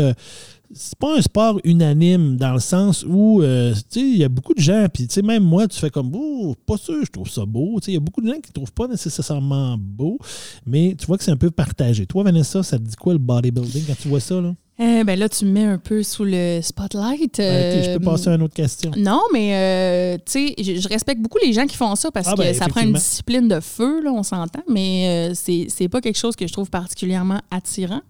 c'est 0.73 0.99
pas 0.99 1.17
un 1.17 1.23
sport 1.23 1.61
unanime 1.65 2.37
dans 2.37 2.53
le 2.53 2.61
sens 2.61 3.05
où, 3.09 3.43
euh, 3.43 3.73
tu 3.75 4.01
sais, 4.01 4.01
il 4.01 4.19
y 4.19 4.25
a 4.25 4.29
beaucoup 4.29 4.55
de 4.55 4.61
gens, 4.61 4.87
puis 4.93 5.07
tu 5.07 5.15
sais, 5.15 5.23
même 5.23 5.43
moi, 5.43 5.67
tu 5.69 5.79
fais 5.79 5.91
comme, 5.91 6.13
oh, 6.15 6.55
pas 6.67 6.77
sûr, 6.77 7.05
je 7.05 7.11
trouve 7.11 7.29
ça 7.29 7.45
beau. 7.45 7.79
Tu 7.81 7.87
sais, 7.87 7.91
il 7.93 7.95
y 7.95 7.99
a 7.99 8.01
beaucoup 8.01 8.21
de 8.21 8.29
gens 8.29 8.41
qui 8.41 8.53
trouvent 8.53 8.73
pas 8.73 8.87
nécessairement 8.87 9.77
beau, 9.79 10.19
mais 10.67 10.95
tu 10.99 11.07
vois 11.07 11.19
que 11.19 11.25
c'est 11.25 11.31
un 11.31 11.37
peu 11.37 11.51
partagé. 11.51 12.07
Toi, 12.07 12.25
Vanessa, 12.25 12.63
ça 12.63 12.79
te 12.79 12.85
dit 12.85 12.97
quoi 12.97 13.13
le 13.13 13.19
bodybuilding 13.19 13.85
quand 13.87 13.97
tu 14.01 14.09
vois 14.09 14.21
ça, 14.21 14.41
là? 14.41 14.55
Eh 14.79 15.05
ben 15.05 15.19
là, 15.19 15.27
tu 15.27 15.47
me 15.47 15.53
mets 15.53 15.65
un 15.65 15.79
peu 15.79 16.03
sous 16.03 16.25
le 16.25 16.61
spotlight. 16.63 17.39
Ben, 17.39 17.79
ok, 17.79 17.85
je 17.85 17.89
euh, 17.91 17.99
peux 17.99 18.05
passer 18.05 18.29
à 18.29 18.35
une 18.35 18.43
autre 18.43 18.53
question. 18.53 18.91
Non, 18.95 19.23
mais 19.33 19.55
euh, 19.55 20.19
tu 20.27 20.49
sais, 20.49 20.55
je, 20.59 20.81
je 20.83 20.89
respecte 20.89 21.23
beaucoup 21.23 21.39
les 21.43 21.55
gens 21.55 21.65
qui 21.67 21.77
font 21.77 21.95
ça 21.95 22.11
parce 22.11 22.29
Ah, 22.29 22.33
que 22.33 22.43
ben, 22.43 22.55
ça 22.55 22.69
prend 22.69 22.83
une 22.83 22.93
discipline 22.93 23.49
de 23.49 23.61
feu, 23.61 24.03
là, 24.03 24.13
on 24.13 24.23
s'entend, 24.23 24.61
mais 24.69 25.31
euh, 25.31 25.35
c'est 25.35 25.69
c'est 25.71 25.89
pas 25.89 26.03
quelque 26.03 26.19
chose 26.19 26.37
que 26.37 26.47
je 26.47 26.53
trouve 26.53 26.69
particulièrement 26.69 27.41
attirant. 27.51 28.03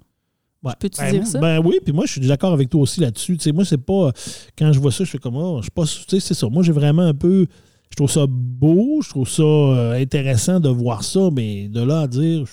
Ouais. 0.67 0.73
Peux-tu 0.79 1.01
Ben, 1.01 1.11
dire 1.13 1.27
ça? 1.27 1.39
Ben 1.39 1.61
oui, 1.65 1.79
puis 1.85 1.93
moi, 1.93 2.05
je 2.07 2.13
suis 2.13 2.21
d'accord 2.27 2.53
avec 2.53 2.69
toi 2.69 2.81
aussi 2.83 3.01
là-dessus. 3.01 3.37
Tu 3.37 3.45
sais, 3.45 3.53
moi, 3.53 3.65
c'est 3.65 3.79
pas. 3.79 4.11
Quand 4.59 4.73
je 4.73 4.81
vois 4.81 4.91
ça, 4.93 5.05
je 5.05 5.11
fais 5.11 5.19
comme, 5.19 5.37
oh, 5.37 5.59
je 5.59 5.63
suis 5.65 5.71
pas. 5.71 5.85
Tu 5.85 6.05
sais, 6.09 6.21
c'est 6.21 6.35
ça. 6.35 6.49
Moi, 6.49 6.63
j'ai 6.63 6.73
vraiment 6.73 7.03
un 7.03 7.15
peu. 7.15 7.47
Je 7.91 7.97
trouve 7.97 8.11
ça 8.11 8.27
beau, 8.29 9.01
je 9.03 9.09
trouve 9.11 9.29
ça 9.29 9.43
euh, 9.43 9.93
intéressant 10.01 10.59
de 10.61 10.69
voir 10.69 11.05
ça, 11.05 11.29
mais 11.33 11.69
de 11.69 11.81
là 11.83 12.01
à 12.01 12.07
dire. 12.09 12.45
je- 12.47 12.51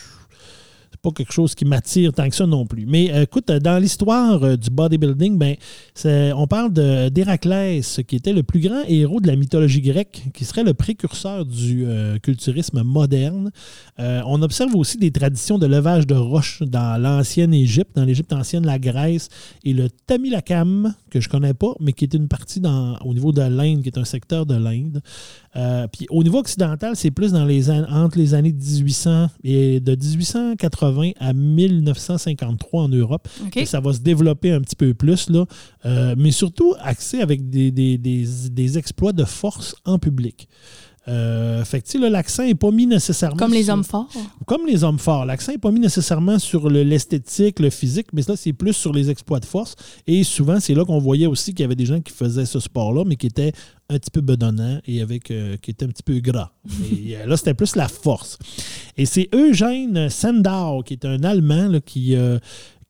pas 1.03 1.11
quelque 1.11 1.33
chose 1.33 1.53
qui 1.53 1.65
m'attire 1.65 2.13
tant 2.13 2.27
que 2.29 2.35
ça 2.35 2.47
non 2.47 2.65
plus. 2.65 2.85
Mais 2.87 3.13
euh, 3.13 3.23
écoute, 3.23 3.51
dans 3.51 3.77
l'histoire 3.77 4.41
euh, 4.41 4.55
du 4.55 4.69
bodybuilding, 4.69 5.37
ben, 5.37 5.55
on 6.35 6.47
parle 6.47 6.71
d'Héraclès, 7.11 7.99
qui 8.07 8.15
était 8.15 8.31
le 8.31 8.41
plus 8.41 8.61
grand 8.61 8.83
héros 8.87 9.19
de 9.19 9.27
la 9.27 9.35
mythologie 9.35 9.81
grecque, 9.81 10.23
qui 10.33 10.45
serait 10.45 10.63
le 10.63 10.73
précurseur 10.73 11.45
du 11.45 11.83
euh, 11.85 12.17
culturisme 12.19 12.81
moderne. 12.83 13.51
On 13.97 14.41
observe 14.41 14.75
aussi 14.75 14.97
des 14.97 15.11
traditions 15.11 15.57
de 15.57 15.67
levage 15.67 16.07
de 16.07 16.15
roches 16.15 16.63
dans 16.63 16.99
l'ancienne 17.01 17.53
Égypte, 17.53 17.91
dans 17.95 18.05
l'Égypte 18.05 18.31
ancienne, 18.31 18.65
la 18.65 18.79
Grèce 18.79 19.27
et 19.65 19.73
le 19.73 19.89
Tamilakam, 19.89 20.93
que 21.09 21.19
je 21.19 21.27
connais 21.27 21.53
pas, 21.53 21.73
mais 21.81 21.91
qui 21.91 22.05
est 22.05 22.13
une 22.13 22.27
partie 22.27 22.61
au 23.03 23.13
niveau 23.13 23.33
de 23.33 23.41
l'Inde, 23.41 23.81
qui 23.81 23.89
est 23.89 23.97
un 23.97 24.05
secteur 24.05 24.45
de 24.45 24.55
l'Inde. 24.55 25.01
Euh, 25.55 25.87
puis 25.87 26.07
au 26.09 26.23
niveau 26.23 26.39
occidental, 26.39 26.95
c'est 26.95 27.11
plus 27.11 27.31
dans 27.31 27.45
les 27.45 27.69
entre 27.69 28.17
les 28.17 28.33
années 28.33 28.53
1800 28.53 29.27
et 29.43 29.79
de 29.79 29.95
1880 29.95 31.11
à 31.19 31.31
1953 31.33 32.83
en 32.83 32.89
Europe 32.89 33.27
ça 33.65 33.79
va 33.79 33.93
se 33.93 33.99
développer 33.99 34.51
un 34.51 34.61
petit 34.61 34.75
peu 34.75 34.93
plus, 34.93 35.29
là, 35.29 35.45
Euh, 35.85 36.15
mais 36.17 36.31
surtout 36.31 36.73
axé 36.81 37.19
avec 37.21 37.49
des, 37.49 37.69
des- 37.71 37.97
des- 37.97 38.25
des 38.51 38.77
exploits 38.77 39.13
de 39.13 39.25
force 39.25 39.75
en 39.85 39.99
public. 39.99 40.47
Euh, 41.09 41.65
fait 41.65 41.81
que, 41.81 41.97
là, 41.97 42.09
l'accent 42.09 42.45
n'est 42.45 42.55
pas 42.55 42.71
mis 42.71 42.85
nécessairement. 42.87 43.35
Comme 43.37 43.51
les 43.53 43.63
sur- 43.65 43.73
hommes 43.73 43.83
forts. 43.83 44.07
Comme 44.45 44.65
les 44.65 44.83
hommes 44.85 44.99
forts. 44.99 45.25
L'accent 45.25 45.51
n'est 45.51 45.57
pas 45.57 45.71
mis 45.71 45.81
nécessairement 45.81 46.39
sur 46.39 46.69
le- 46.69 46.83
l'esthétique, 46.83 47.59
le, 47.59 47.69
physique, 47.69 48.07
mais 48.13 48.21
là, 48.27 48.35
c'est 48.37 48.53
plus 48.53 48.73
sur 48.73 48.93
les 48.93 49.09
exploits 49.09 49.39
de 49.41 49.45
force. 49.45 49.75
Et 50.07 50.23
souvent, 50.23 50.59
c'est 50.61 50.73
là 50.73 50.85
qu'on 50.85 50.99
voyait 50.99 51.25
aussi 51.27 51.51
qu'il 51.53 51.61
y 51.61 51.65
avait 51.65 51.75
des 51.75 51.85
gens 51.85 51.99
qui 51.99 52.13
faisaient 52.13 52.45
ce 52.45 52.59
sport-là, 52.59 53.03
mais 53.05 53.17
qui 53.17 53.27
étaient 53.27 53.51
un 53.89 53.99
petit 53.99 54.11
peu 54.11 54.21
bedonnants 54.21 54.79
et 54.87 55.01
avec, 55.01 55.29
euh, 55.29 55.57
qui 55.61 55.71
étaient 55.71 55.85
un 55.85 55.89
petit 55.89 56.03
peu 56.03 56.19
gras. 56.19 56.51
Et 56.91 57.17
euh, 57.17 57.25
là, 57.25 57.35
c'était 57.35 57.53
plus 57.53 57.75
la 57.75 57.89
force. 57.89 58.39
Et 58.95 59.05
c'est 59.05 59.27
Eugène 59.35 60.09
Sandow, 60.09 60.83
qui 60.85 60.93
est 60.93 61.05
un 61.05 61.21
Allemand, 61.23 61.67
là, 61.67 61.81
qui. 61.81 62.15
euh, 62.15 62.39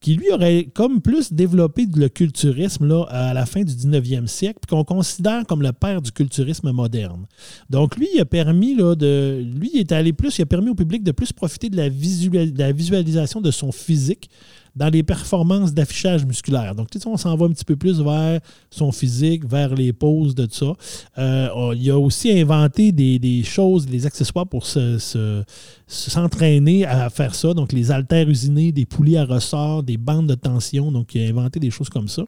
qui 0.04 0.16
lui 0.16 0.30
aurait 0.32 0.68
comme 0.74 1.02
plus 1.02 1.32
développé 1.32 1.88
le 1.96 2.10
culturisme 2.10 3.06
à 3.08 3.34
la 3.34 3.46
fin 3.46 3.62
du 3.64 3.74
19e 3.74 4.28
siècle, 4.28 4.60
qu'on 4.70 4.84
considère 4.84 5.46
comme 5.48 5.62
le 5.62 5.72
père 5.72 6.02
du 6.02 6.12
culturisme 6.12 6.72
moderne. 6.74 7.26
Donc, 7.70 7.96
lui, 7.96 8.10
il 8.14 8.20
a 8.20 8.26
permis 8.26 8.76
de. 8.76 9.42
Lui, 9.58 9.72
il 9.74 9.80
est 9.80 9.94
allé 9.94 10.12
plus, 10.12 10.38
il 10.38 10.42
a 10.42 10.46
permis 10.46 10.70
au 10.70 10.76
public 10.76 11.04
de 11.04 11.14
plus 11.14 11.32
profiter 11.32 11.70
de 11.70 11.78
la 11.78 12.72
visualisation 12.74 13.40
de 13.40 13.50
son 13.50 13.72
physique 13.72 14.30
dans 14.76 14.90
les 14.90 15.04
performances 15.04 15.74
d'affichage 15.74 16.26
musculaire. 16.26 16.74
Donc, 16.74 16.90
tu 16.90 17.00
sais, 17.00 17.08
on 17.08 17.18
s'en 17.18 17.36
va 17.36 17.46
un 17.46 17.50
petit 17.50 17.66
peu 17.66 17.76
plus 17.76 18.02
vers 18.02 18.40
son 18.72 18.92
physique, 18.92 19.46
vers 19.46 19.76
les 19.76 19.94
poses 19.94 20.34
de 20.34 20.48
ça. 20.50 20.74
Euh, 21.20 21.48
oh, 21.56 21.74
il 21.76 21.92
a 21.92 22.00
aussi 22.00 22.32
inventé 22.32 22.92
des, 22.92 23.20
des 23.20 23.44
choses, 23.44 23.86
des 23.86 24.06
accessoires 24.08 24.48
pour 24.48 24.66
se- 24.66 24.98
se- 24.98 25.44
s'entraîner 25.86 26.86
à 26.86 27.10
faire 27.10 27.36
ça. 27.36 27.54
Donc, 27.54 27.72
les 27.72 27.92
haltères 27.92 28.28
usinés, 28.30 28.72
des 28.72 28.86
poulies 28.86 29.18
à 29.18 29.26
ressort, 29.26 29.84
des 29.84 29.98
bandes 29.98 30.28
de 30.28 30.36
tension. 30.36 30.92
Donc, 30.92 31.14
il 31.16 31.24
a 31.26 31.30
inventé 31.30 31.60
des 31.60 31.70
choses 31.70 31.90
comme 31.90 32.08
ça. 32.08 32.24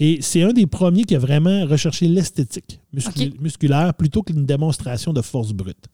Et 0.00 0.18
c'est 0.20 0.42
un 0.42 0.52
des 0.52 0.66
premiers 0.66 1.04
qui 1.04 1.14
a 1.16 1.18
vraiment 1.18 1.64
recherché 1.66 2.06
l'esthétique 2.08 2.80
musculaire 3.40 3.94
plutôt 3.94 4.22
qu'une 4.22 4.46
démonstration 4.46 5.12
de 5.12 5.20
force 5.22 5.52
brute. 5.52 5.86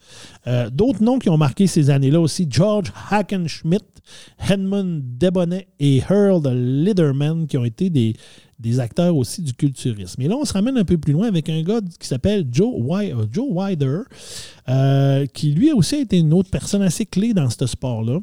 Euh, 0.47 0.71
D'autres 0.71 1.03
noms 1.03 1.19
qui 1.19 1.29
ont 1.29 1.37
marqué 1.39 1.67
ces 1.67 1.91
années-là 1.91 2.21
aussi, 2.21 2.47
George 2.49 2.93
Hackenschmidt, 3.11 3.85
Edmund 4.51 5.03
Debonnet 5.19 5.67
et 5.81 6.03
Earl 6.11 6.47
Liderman, 6.49 7.47
qui 7.47 7.59
ont 7.59 7.65
été 7.65 7.91
des, 7.91 8.15
des 8.59 8.81
acteurs 8.81 9.17
aussi 9.17 9.43
du 9.43 9.53
culturisme. 9.53 10.23
Et 10.23 10.29
là, 10.29 10.37
on 10.37 10.45
se 10.45 10.53
ramène 10.53 10.79
un 10.79 10.85
peu 10.85 10.99
plus 10.99 11.13
loin 11.13 11.29
avec 11.29 11.49
un 11.49 11.63
gars 11.63 11.81
qui 11.99 12.09
s'appelle 12.09 12.47
Joe, 12.51 12.75
euh, 12.91 13.27
Joe 13.31 13.47
Wider, 13.51 14.01
euh, 14.69 15.27
qui 15.27 15.53
lui 15.53 15.73
aussi 15.73 15.97
a 15.97 15.99
été 15.99 16.19
une 16.19 16.33
autre 16.33 16.51
personne 16.51 16.83
assez 16.83 17.07
clé 17.07 17.35
dans 17.35 17.51
ce 17.51 17.67
sport-là. 17.67 18.21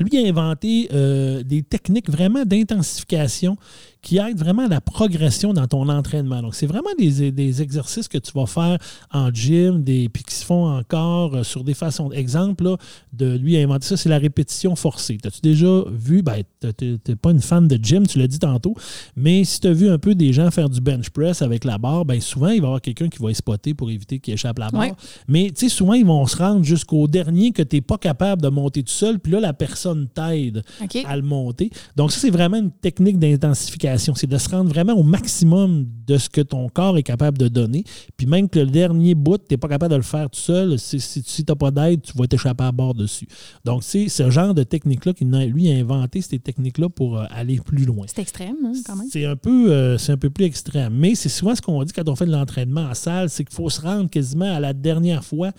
Lui 0.00 0.18
a 0.18 0.28
inventé 0.28 0.88
euh, 0.92 1.44
des 1.44 1.62
techniques 1.62 2.10
vraiment 2.10 2.44
d'intensification 2.44 3.56
qui 4.04 4.18
aident 4.18 4.38
vraiment 4.38 4.66
à 4.66 4.68
la 4.68 4.80
progression 4.82 5.54
dans 5.54 5.66
ton 5.66 5.88
entraînement. 5.88 6.42
Donc, 6.42 6.54
c'est 6.54 6.66
vraiment 6.66 6.90
des, 6.98 7.32
des 7.32 7.62
exercices 7.62 8.06
que 8.06 8.18
tu 8.18 8.32
vas 8.34 8.46
faire 8.46 8.78
en 9.10 9.32
gym, 9.32 9.82
des, 9.82 10.08
puis 10.10 10.22
qui 10.22 10.34
se 10.34 10.44
font 10.44 10.66
encore 10.66 11.34
euh, 11.34 11.42
sur 11.42 11.64
des 11.64 11.72
façons. 11.72 12.12
Exemple, 12.12 12.64
là, 12.64 12.76
de 13.14 13.36
lui 13.36 13.56
a 13.56 13.60
inventé 13.60 13.86
ça, 13.86 13.96
c'est 13.96 14.10
la 14.10 14.18
répétition 14.18 14.76
forcée. 14.76 15.16
T'as-tu 15.20 15.40
déjà 15.40 15.84
vu, 15.90 16.22
ben, 16.22 16.42
t'es 16.60 17.16
pas 17.16 17.30
une 17.30 17.40
fan 17.40 17.66
de 17.66 17.82
gym, 17.82 18.06
tu 18.06 18.18
l'as 18.18 18.26
dit 18.26 18.38
tantôt, 18.38 18.74
mais 19.16 19.42
si 19.44 19.60
tu 19.60 19.68
as 19.68 19.72
vu 19.72 19.88
un 19.88 19.98
peu 19.98 20.14
des 20.14 20.32
gens 20.34 20.50
faire 20.50 20.68
du 20.68 20.80
bench 20.80 21.08
press 21.08 21.40
avec 21.40 21.64
la 21.64 21.78
barre, 21.78 22.04
ben 22.04 22.20
souvent, 22.20 22.48
il 22.48 22.60
va 22.60 22.66
y 22.66 22.68
avoir 22.68 22.80
quelqu'un 22.82 23.08
qui 23.08 23.22
va 23.22 23.30
y 23.30 23.34
spotter 23.34 23.72
pour 23.72 23.90
éviter 23.90 24.18
qu'il 24.18 24.34
échappe 24.34 24.58
la 24.58 24.68
barre. 24.68 24.82
Ouais. 24.82 24.92
Mais 25.28 25.46
tu 25.46 25.66
sais, 25.66 25.68
souvent, 25.74 25.94
ils 25.94 26.04
vont 26.04 26.26
se 26.26 26.36
rendre 26.36 26.62
jusqu'au 26.62 27.08
dernier 27.08 27.52
que 27.52 27.62
tu 27.62 27.76
n'es 27.76 27.80
pas 27.80 27.96
capable 27.96 28.42
de 28.42 28.48
monter 28.48 28.82
tout 28.82 28.92
seul, 28.92 29.18
puis 29.18 29.32
là, 29.32 29.40
la 29.40 29.54
personne 29.54 30.08
t'aide 30.08 30.62
à 31.06 31.16
le 31.16 31.22
monter. 31.22 31.70
Donc, 31.96 32.12
ça, 32.12 32.20
c'est 32.20 32.30
vraiment 32.30 32.58
une 32.58 32.70
technique 32.70 33.18
d'intensification. 33.18 33.93
C'est 33.98 34.26
de 34.26 34.38
se 34.38 34.48
rendre 34.48 34.70
vraiment 34.70 34.94
au 34.94 35.02
maximum 35.02 35.86
de 36.06 36.18
ce 36.18 36.28
que 36.28 36.40
ton 36.40 36.68
corps 36.68 36.96
est 36.98 37.02
capable 37.02 37.38
de 37.38 37.48
donner. 37.48 37.84
Puis 38.16 38.26
même 38.26 38.48
que 38.48 38.58
le 38.60 38.66
dernier 38.66 39.14
bout, 39.14 39.38
tu 39.38 39.44
n'es 39.52 39.56
pas 39.56 39.68
capable 39.68 39.92
de 39.92 39.96
le 39.96 40.02
faire 40.02 40.28
tout 40.30 40.40
seul. 40.40 40.78
Si, 40.78 41.00
si, 41.00 41.22
tu 41.22 41.42
n'as 41.48 41.54
pas 41.54 41.70
d'aide, 41.70 42.02
tu 42.02 42.12
vas 42.16 42.26
t'échapper 42.26 42.64
à 42.64 42.72
bord 42.72 42.94
dessus. 42.94 43.26
Donc, 43.64 43.82
c'est 43.84 44.08
ce 44.08 44.30
genre 44.30 44.54
de 44.54 44.62
technique-là 44.62 45.12
qu'il 45.12 45.34
a- 45.34 45.46
lui 45.46 45.70
a 45.70 45.74
inventé, 45.74 46.20
ces 46.20 46.38
techniques-là 46.38 46.88
pour 46.88 47.18
euh, 47.18 47.24
aller 47.30 47.58
plus 47.60 47.84
loin. 47.84 48.06
C'est 48.08 48.22
extrême, 48.22 48.56
hein, 48.64 48.72
quand 48.86 48.96
même. 48.96 49.08
C'est 49.10 49.24
un, 49.24 49.36
peu, 49.36 49.72
euh, 49.72 49.98
c'est 49.98 50.12
un 50.12 50.16
peu 50.16 50.30
plus 50.30 50.44
extrême. 50.44 50.94
Mais 50.94 51.14
c'est 51.14 51.28
souvent 51.28 51.54
ce 51.54 51.62
qu'on 51.62 51.82
dit 51.84 51.92
quand 51.92 52.08
on 52.08 52.16
fait 52.16 52.26
de 52.26 52.32
l'entraînement 52.32 52.82
en 52.82 52.94
salle, 52.94 53.30
c'est 53.30 53.44
qu'il 53.44 53.54
faut 53.54 53.70
se 53.70 53.80
rendre 53.80 54.08
quasiment 54.10 54.54
à 54.54 54.60
la 54.60 54.72
dernière 54.72 55.24
fois 55.24 55.52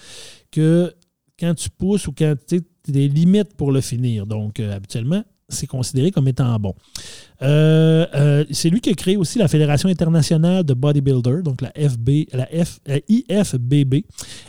que 0.51 0.93
quand 1.39 1.53
tu 1.53 1.69
pousses 1.69 2.07
ou 2.07 2.11
quand 2.11 2.33
tu 2.47 2.55
as 2.57 2.91
des 2.91 3.07
limites 3.07 3.55
pour 3.57 3.71
le 3.71 3.81
finir. 3.81 4.25
Donc, 4.25 4.59
euh, 4.59 4.75
habituellement, 4.75 5.23
c'est 5.49 5.67
considéré 5.67 6.11
comme 6.11 6.27
étant 6.27 6.57
bon. 6.59 6.73
Euh, 7.45 8.05
euh, 8.15 8.43
c'est 8.51 8.69
lui 8.69 8.81
qui 8.81 8.89
a 8.89 8.93
créé 8.93 9.17
aussi 9.17 9.37
la 9.37 9.47
Fédération 9.47 9.87
internationale 9.87 10.63
de 10.63 10.73
bodybuilder, 10.73 11.41
donc 11.43 11.61
la 11.61 11.71
FB, 11.71 12.09
la 12.33 12.45
F, 12.45 12.79
la 12.87 12.97
IFBB. 13.07 14.03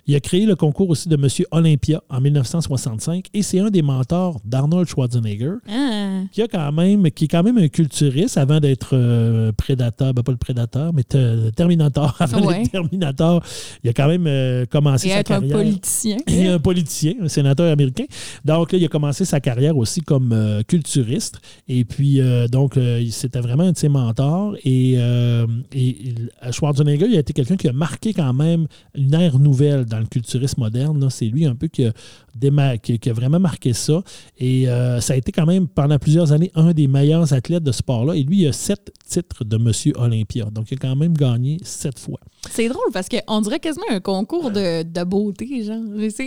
Il 0.07 0.15
a 0.15 0.21
créé 0.21 0.47
le 0.47 0.57
concours 0.57 0.89
aussi 0.89 1.09
de 1.09 1.17
Monsieur 1.17 1.47
Olympia 1.51 2.03
en 2.09 2.21
1965 2.21 3.27
et 3.35 3.43
c'est 3.43 3.61
un 3.61 3.69
des 3.71 3.83
mentors 3.83 4.41
d'Arnold 4.45 4.89
Schwarzenegger 4.89 5.55
Ah. 5.69 6.23
qui 6.33 6.43
a 6.43 6.49
quand 6.49 6.73
même 6.73 7.11
qui 7.11 7.25
est 7.25 7.29
quand 7.29 7.43
même 7.43 7.59
un 7.59 7.69
culturiste 7.69 8.39
avant 8.39 8.61
d'être 8.61 8.91
euh, 8.95 9.53
prédateur, 9.53 10.15
ben 10.15 10.23
pas 10.23 10.33
le 10.33 10.39
prédateur, 10.39 10.93
mais 10.95 11.03
te- 11.03 11.51
Terminator. 11.51 12.17
Avant 12.21 12.47
Ouais. 12.47 12.59
d'être 12.63 12.71
Terminator, 12.73 13.43
il 13.85 13.91
a 13.91 13.93
quand 13.93 14.09
même 14.09 14.67
commencé 14.67 15.09
Et 15.09 15.11
sa 15.13 15.19
être 15.21 15.33
un 15.33 15.41
carrière. 15.41 15.57
politicien. 15.59 16.17
Et 16.27 16.47
un 16.49 16.59
politicien, 16.59 17.15
un 17.23 17.29
sénateur 17.29 17.71
américain. 17.71 18.05
Donc 18.45 18.73
là, 18.73 18.79
il 18.79 18.85
a 18.85 18.89
commencé 18.89 19.25
sa 19.25 19.41
carrière 19.41 19.77
aussi 19.77 20.01
comme 20.01 20.63
culturiste. 20.67 21.41
Et 21.69 21.85
puis, 21.85 22.21
donc, 22.51 22.77
c'était 23.11 23.41
vraiment 23.41 23.65
un 23.65 23.73
de 23.73 23.77
ses 23.77 23.89
mentors. 23.89 24.55
Et, 24.65 24.95
euh, 24.97 25.47
et 25.73 25.85
il- 25.89 26.31
Schwarzenegger, 26.53 27.07
il 27.09 27.17
a 27.17 27.21
été 27.21 27.33
quelqu'un 27.33 27.57
qui 27.57 27.69
a 27.69 27.73
marqué 27.73 28.13
quand 28.13 28.33
même 28.33 28.67
une 28.95 29.15
ère 29.15 29.39
nouvelle 29.39 29.85
dans 29.85 29.99
le 29.99 30.07
culturisme 30.07 30.61
moderne. 30.61 31.07
C'est 31.11 31.27
lui 31.27 31.45
un 31.47 31.55
peu 31.55 31.69
qui 31.69 31.85
a, 31.87 31.93
déma- 32.39 32.79
qui, 32.79 32.99
qui 32.99 33.11
a 33.11 33.13
vraiment 33.13 33.41
marqué 33.41 33.73
ça. 33.73 34.03
Et 34.39 34.69
euh, 34.69 35.01
ça 35.01 35.15
a 35.15 35.17
été 35.17 35.33
quand 35.33 35.47
même 35.47 35.69
pendant 35.69 35.99
plusieurs 35.99 36.33
années 36.33 36.51
un 36.55 36.73
des 36.73 36.89
meilleurs 36.89 37.33
athlètes 37.33 37.63
de 37.63 37.73
ce 37.73 37.79
sport-là. 37.79 38.15
Et 38.15 38.23
lui, 38.23 38.43
il 38.43 38.49
a 38.49 38.53
sept 38.53 38.93
titres 39.09 39.45
de 39.45 39.57
Monsieur 39.57 39.93
Olympia. 39.97 40.47
Donc, 40.47 40.71
il 40.71 40.75
a 40.75 40.79
quand 40.79 40.97
même 40.97 41.17
gagné 41.17 41.59
sept 41.63 41.99
fois. 41.99 42.21
C'est 42.51 42.69
drôle 42.69 42.91
parce 42.93 43.09
qu'on 43.09 43.41
dirait 43.41 43.59
quasiment 43.61 43.87
un 43.91 44.01
concours 44.01 44.51
de, 44.51 44.83
de 44.83 45.05
beauté, 45.05 45.65
genre. 45.65 45.77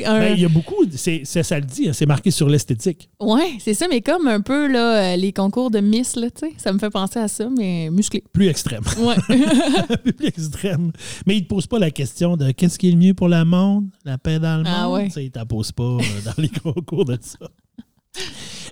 Un... 0.06 0.20
Ben, 0.20 0.34
il 0.36 0.42
y 0.42 0.46
a 0.46 0.50
beaucoup, 0.50 0.76
c'est, 0.92 1.24
ça 1.26 1.60
le 1.60 1.66
dit, 1.66 1.88
hein, 1.90 1.94
c'est 1.94 2.06
marqué 2.06 2.32
sur 2.32 2.50
l'esthétique. 2.50 3.10
Ouais, 3.22 3.54
c'est 3.60 3.74
ça, 3.74 3.88
mais 3.90 4.02
comme 4.02 4.28
un 4.28 4.42
peu 4.42 4.68
là, 4.72 5.14
euh, 5.14 5.16
les 5.16 5.32
concours 5.32 5.72
de 5.72 5.80
Miss, 5.80 6.16
là, 6.16 6.28
tu 6.40 6.48
sais. 6.48 6.54
Ça 6.58 6.72
me 6.74 6.80
fait 6.80 6.90
penser 6.90 7.20
à 7.20 7.28
ça, 7.28 7.50
mais 7.50 7.90
musclé. 7.92 8.24
Plus 8.32 8.48
extrême. 8.48 8.84
Ouais. 9.00 9.16
plus 10.18 10.28
extrême. 10.28 10.92
Mais 11.26 11.36
il 11.36 11.40
ne 11.40 11.44
te 11.44 11.50
pose 11.50 11.68
pas 11.68 11.80
la 11.80 11.92
question 11.92 12.36
de 12.38 12.52
qu'est-ce 12.52 12.78
qui 12.78 12.90
est 12.90 12.92
le 12.92 12.98
mieux 12.98 13.14
pour 13.14 13.30
le 13.30 13.44
monde, 13.46 13.90
la 14.06 14.18
paix 14.18 14.40
dans 14.40 14.58
le 14.58 14.64
monde? 14.64 14.74
Ah 14.76 14.90
ouais. 14.90 15.10
Ça, 15.10 15.22
il 15.22 15.26
ne 15.26 15.32
t'en 15.32 15.46
pose 15.46 15.72
pas 15.72 15.84
euh, 15.84 16.22
dans 16.26 16.42
les 16.42 16.50
concours 16.64 17.06
de 17.06 17.18
ça. 17.22 17.38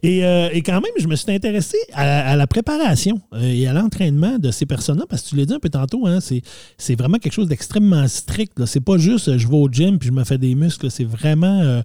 Et, 0.04 0.26
euh, 0.26 0.50
et 0.52 0.62
quand 0.62 0.80
même, 0.82 0.92
je 1.00 1.08
me 1.08 1.16
suis 1.16 1.32
intéressé 1.32 1.78
à, 1.94 2.36
la 2.36 2.48
préparation 2.48 3.20
euh, 3.34 3.42
et 3.42 3.68
à 3.68 3.74
l'entraînement 3.74 4.38
de 4.38 4.52
ces 4.52 4.66
personnes-là, 4.66 5.06
parce 5.10 5.24
que 5.24 5.30
tu 5.30 5.36
l'as 5.36 5.46
dit 5.46 5.54
un 5.54 5.60
peu 5.60 5.70
tantôt, 5.70 6.08
hein, 6.08 6.20
c'est, 6.20 6.96
vraiment 6.96 7.18
quelque 7.18 7.34
chose 7.34 7.48
d'extrêmement 7.48 8.08
strict. 8.08 8.66
C'est 8.66 8.84
pas 8.84 8.98
juste 8.98 9.28
euh, 9.28 9.38
je 9.38 9.48
vais 9.48 9.56
au 9.56 9.70
gym 9.70 10.00
puis 10.00 10.10
je 10.10 10.14
me 10.14 10.24
fais 10.24 10.38
des 10.38 10.56
muscles. 10.56 10.90
C'est 10.90 11.04
vraiment 11.04 11.82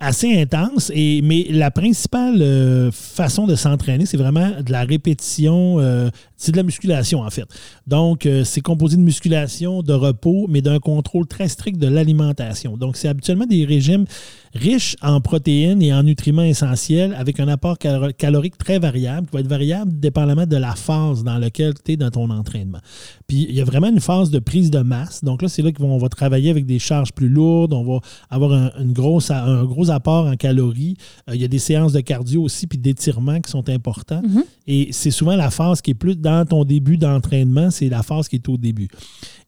assez 0.00 0.40
intense. 0.40 0.90
Et, 0.94 1.22
mais 1.22 1.46
la 1.50 1.70
principale 1.70 2.90
façon 2.92 3.46
de 3.46 3.54
s'entraîner, 3.54 4.06
c'est 4.06 4.16
vraiment 4.16 4.50
de 4.60 4.72
la 4.72 4.84
répétition. 4.84 5.78
c'est 6.36 6.52
de 6.52 6.56
la 6.56 6.62
musculation, 6.62 7.20
en 7.20 7.30
fait. 7.30 7.46
Donc, 7.86 8.28
c'est 8.44 8.60
composé 8.60 8.96
de 8.96 9.02
musculation, 9.02 9.82
de 9.82 9.92
repos, 9.92 10.46
mais 10.48 10.62
d'un 10.62 10.78
contrôle 10.78 11.26
très 11.26 11.48
strict 11.48 11.78
de 11.78 11.88
l'alimentation. 11.88 12.76
Donc, 12.76 12.96
c'est 12.96 13.08
habituellement 13.08 13.46
des 13.46 13.64
régimes 13.64 14.06
riches 14.54 14.96
en 15.02 15.20
protéines 15.20 15.82
et 15.82 15.92
en 15.92 16.02
nutriments 16.02 16.42
essentiels 16.42 17.14
avec 17.18 17.40
un 17.40 17.48
apport 17.54 17.78
calo- 17.78 18.12
calorique 18.12 18.58
très 18.58 18.78
variable, 18.78 19.26
qui 19.28 19.34
va 19.34 19.40
être 19.40 19.48
variable 19.48 19.98
dépendamment 19.98 20.46
de 20.46 20.56
la 20.56 20.74
phase 20.74 21.24
dans 21.24 21.38
laquelle 21.38 21.72
tu 21.82 21.92
es 21.92 21.96
dans 21.96 22.10
ton 22.10 22.28
entraînement. 22.30 22.80
Puis, 23.26 23.46
il 23.48 23.54
y 23.54 23.60
a 23.60 23.64
vraiment 23.64 23.88
une 23.88 24.00
phase 24.00 24.30
de 24.30 24.38
prise 24.38 24.70
de 24.70 24.80
masse. 24.80 25.24
Donc 25.24 25.40
là, 25.42 25.48
c'est 25.48 25.62
là 25.62 25.72
qu'on 25.72 25.98
va 25.98 26.08
travailler 26.08 26.50
avec 26.50 26.66
des 26.66 26.78
charges 26.78 27.12
plus 27.12 27.28
lourdes. 27.28 27.72
On 27.72 27.84
va 27.84 28.00
avoir 28.30 28.52
un, 28.52 28.70
une 28.80 28.92
grosse, 28.92 29.30
un 29.30 29.64
gros 29.64 29.90
apport 29.90 30.26
en 30.26 30.36
calories. 30.36 30.96
Euh, 31.28 31.34
il 31.34 31.40
y 31.40 31.44
a 31.44 31.48
des 31.48 31.58
séances 31.58 31.92
de 31.92 32.00
cardio 32.00 32.42
aussi, 32.42 32.66
puis 32.66 32.78
d'étirement 32.78 33.40
qui 33.40 33.50
sont 33.50 33.68
importants. 33.68 34.22
Et 34.66 34.88
c'est 34.92 35.10
souvent 35.10 35.36
la 35.36 35.50
phase 35.50 35.80
qui 35.80 35.92
est 35.92 35.94
plus 35.94 36.16
dans 36.16 36.44
ton 36.46 36.64
début 36.64 36.96
d'entraînement, 36.96 37.70
c'est 37.70 37.88
la 37.88 38.02
phase 38.02 38.28
qui 38.28 38.36
est 38.36 38.48
au 38.48 38.56
début. 38.56 38.88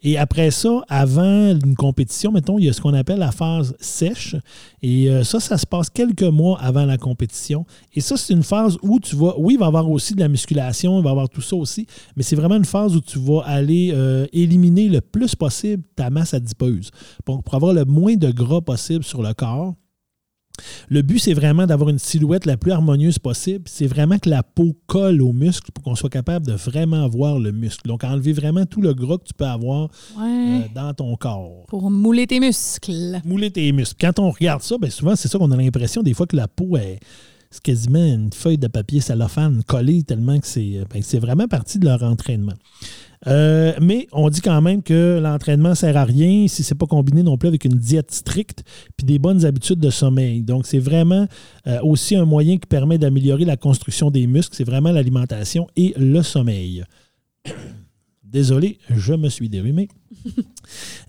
Et 0.08 0.16
après 0.18 0.52
ça, 0.52 0.84
avant 0.88 1.50
une 1.50 1.74
compétition, 1.74 2.30
mettons, 2.30 2.60
il 2.60 2.66
y 2.66 2.68
a 2.68 2.72
ce 2.72 2.80
qu'on 2.80 2.94
appelle 2.94 3.18
la 3.18 3.32
phase 3.32 3.74
sèche. 3.80 4.36
Et 4.80 5.10
euh, 5.10 5.24
ça, 5.24 5.40
ça 5.40 5.58
se 5.58 5.66
passe 5.66 5.90
quelques 5.90 6.22
mois 6.22 6.60
avant 6.60 6.84
la 6.84 6.96
compétition. 6.96 7.66
Et 7.92 8.00
ça, 8.00 8.16
c'est 8.16 8.32
une 8.32 8.44
phase 8.44 8.78
où 8.82 9.00
tu 9.00 9.16
vas, 9.16 9.34
oui, 9.36 9.54
il 9.54 9.58
va 9.58 9.64
y 9.64 9.68
avoir 9.68 9.90
aussi 9.90 10.14
de 10.14 10.20
la 10.20 10.28
musculation, 10.28 11.00
il 11.00 11.02
va 11.02 11.08
y 11.08 11.10
avoir 11.10 11.28
tout 11.28 11.40
ça 11.40 11.56
aussi, 11.56 11.88
mais 12.14 12.22
c'est 12.22 12.36
vraiment 12.36 12.54
une 12.54 12.64
phase 12.64 12.94
où 12.94 13.00
tu 13.00 13.18
vas 13.18 13.40
aller 13.46 13.90
euh, 13.92 14.28
éliminer 14.32 14.88
le 14.88 15.00
plus 15.00 15.34
possible 15.34 15.82
ta 15.96 16.08
masse 16.08 16.34
adipeuse 16.34 16.92
pour, 17.24 17.42
pour 17.42 17.54
avoir 17.56 17.72
le 17.72 17.84
moins 17.84 18.14
de 18.14 18.30
gras 18.30 18.60
possible 18.60 19.02
sur 19.02 19.24
le 19.24 19.34
corps. 19.34 19.74
Le 20.88 21.02
but, 21.02 21.18
c'est 21.18 21.34
vraiment 21.34 21.66
d'avoir 21.66 21.90
une 21.90 21.98
silhouette 21.98 22.46
la 22.46 22.56
plus 22.56 22.72
harmonieuse 22.72 23.18
possible. 23.18 23.64
C'est 23.66 23.86
vraiment 23.86 24.18
que 24.18 24.28
la 24.28 24.42
peau 24.42 24.76
colle 24.86 25.22
au 25.22 25.32
muscle 25.32 25.70
pour 25.72 25.84
qu'on 25.84 25.94
soit 25.94 26.10
capable 26.10 26.46
de 26.46 26.52
vraiment 26.52 27.08
voir 27.08 27.38
le 27.38 27.52
muscle. 27.52 27.86
Donc, 27.88 28.04
enlever 28.04 28.32
vraiment 28.32 28.66
tout 28.66 28.80
le 28.80 28.94
gras 28.94 29.18
que 29.18 29.24
tu 29.24 29.34
peux 29.34 29.46
avoir 29.46 29.88
euh, 30.18 30.60
dans 30.74 30.94
ton 30.94 31.16
corps. 31.16 31.66
Pour 31.68 31.90
mouler 31.90 32.26
tes 32.26 32.40
muscles. 32.40 33.20
Mouler 33.24 33.50
tes 33.50 33.70
muscles. 33.72 33.96
Quand 34.00 34.18
on 34.18 34.30
regarde 34.30 34.62
ça, 34.62 34.76
ben 34.78 34.90
souvent, 34.90 35.16
c'est 35.16 35.28
ça 35.28 35.38
qu'on 35.38 35.50
a 35.50 35.56
l'impression 35.56 36.02
des 36.02 36.14
fois 36.14 36.26
que 36.26 36.36
la 36.36 36.48
peau 36.48 36.76
est 36.76 37.00
c'est 37.50 37.62
quasiment 37.62 38.04
une 38.04 38.32
feuille 38.32 38.58
de 38.58 38.66
papier 38.66 39.00
cellophane 39.00 39.62
collée 39.62 40.02
tellement 40.02 40.38
que 40.38 40.46
c'est 40.46 40.84
ben, 40.92 41.00
c'est 41.00 41.18
vraiment 41.20 41.46
partie 41.46 41.78
de 41.78 41.86
leur 41.86 42.02
entraînement. 42.02 42.54
Euh, 43.26 43.72
mais 43.80 44.06
on 44.12 44.28
dit 44.28 44.40
quand 44.40 44.60
même 44.62 44.82
que 44.82 45.18
l'entraînement 45.20 45.70
ne 45.70 45.74
sert 45.74 45.96
à 45.96 46.04
rien 46.04 46.46
si 46.48 46.62
ce 46.62 46.72
n'est 46.72 46.78
pas 46.78 46.86
combiné 46.86 47.22
non 47.22 47.36
plus 47.36 47.48
avec 47.48 47.64
une 47.64 47.74
diète 47.74 48.12
stricte 48.12 48.62
puis 48.96 49.04
des 49.04 49.18
bonnes 49.18 49.44
habitudes 49.44 49.80
de 49.80 49.90
sommeil. 49.90 50.42
Donc, 50.42 50.66
c'est 50.66 50.78
vraiment 50.78 51.26
euh, 51.66 51.80
aussi 51.82 52.16
un 52.16 52.24
moyen 52.24 52.58
qui 52.58 52.66
permet 52.66 52.98
d'améliorer 52.98 53.44
la 53.44 53.56
construction 53.56 54.10
des 54.10 54.26
muscles. 54.26 54.56
C'est 54.56 54.64
vraiment 54.64 54.92
l'alimentation 54.92 55.66
et 55.76 55.94
le 55.96 56.22
sommeil. 56.22 56.84
Désolé, 58.22 58.78
je 58.90 59.14
me 59.14 59.28
suis 59.28 59.48
dérumé. 59.48 59.88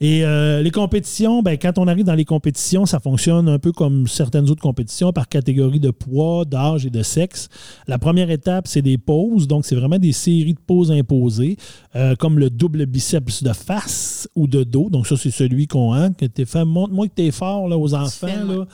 Et 0.02 0.24
euh, 0.24 0.62
les 0.62 0.72
compétitions, 0.72 1.42
ben, 1.42 1.58
quand 1.58 1.78
on 1.78 1.88
arrive 1.88 2.06
dans 2.06 2.14
les 2.14 2.26
compétitions, 2.26 2.86
ça 2.86 3.00
fonctionne 3.00 3.50
un 3.50 3.60
peu 3.60 3.72
comme 3.72 4.08
certaines 4.08 4.50
autres 4.50 4.62
compétitions 4.62 5.12
par 5.12 5.28
catégorie 5.28 5.80
de 5.80 5.92
poids, 5.92 6.46
d'âge 6.46 6.86
et 6.86 6.90
de 6.90 7.02
sexe. 7.02 7.50
La 7.88 7.98
première 7.98 8.30
étape, 8.30 8.68
c'est 8.68 8.82
des 8.82 8.98
pauses. 8.98 9.48
Donc, 9.48 9.66
c'est 9.66 9.76
vraiment 9.76 9.98
des 9.98 10.12
séries 10.12 10.54
de 10.54 10.60
pauses 10.60 10.92
imposées, 10.92 11.58
euh, 11.96 12.16
comme 12.16 12.38
le 12.38 12.50
double 12.50 12.86
biceps 12.86 13.44
de 13.44 13.54
face 13.54 14.30
ou 14.36 14.48
de 14.48 14.64
dos. 14.64 14.90
Donc, 14.90 15.08
ça, 15.08 15.18
c'est 15.18 15.32
celui 15.32 15.68
qu'on 15.68 15.94
a. 15.94 16.10
Que 16.12 16.26
t'es 16.26 16.46
fait, 16.46 16.64
montre-moi 16.64 17.08
que 17.08 17.14
tu 17.16 17.24
es 17.24 17.32
fort 17.32 17.68
là, 17.68 17.78
aux 17.78 17.94
enfants. 17.94 18.28
Là. 18.28 18.66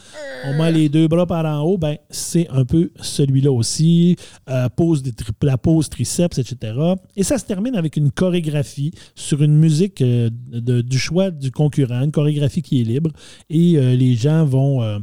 On 0.45 0.57
met 0.57 0.71
les 0.71 0.89
deux 0.89 1.07
bras 1.07 1.25
par 1.25 1.45
en 1.45 1.61
haut. 1.61 1.77
Ben, 1.77 1.97
c'est 2.09 2.47
un 2.49 2.65
peu 2.65 2.91
celui-là 2.99 3.51
aussi. 3.51 4.17
Euh, 4.49 4.67
pose 4.69 5.01
des 5.01 5.13
la 5.41 5.57
pose 5.57 5.89
triceps, 5.89 6.37
etc. 6.37 6.73
Et 7.15 7.23
ça 7.23 7.37
se 7.37 7.45
termine 7.45 7.75
avec 7.75 7.95
une 7.97 8.11
chorégraphie 8.11 8.91
sur 9.15 9.41
une 9.41 9.55
musique 9.55 10.01
de- 10.29 10.81
du 10.81 10.99
choix 10.99 11.31
du 11.31 11.51
concurrent, 11.51 12.01
une 12.03 12.11
chorégraphie 12.11 12.61
qui 12.61 12.81
est 12.81 12.83
libre. 12.83 13.11
Et 13.49 13.77
euh, 13.77 13.95
les 13.95 14.15
gens 14.15 14.45
vont 14.45 14.81
euh, 14.83 14.99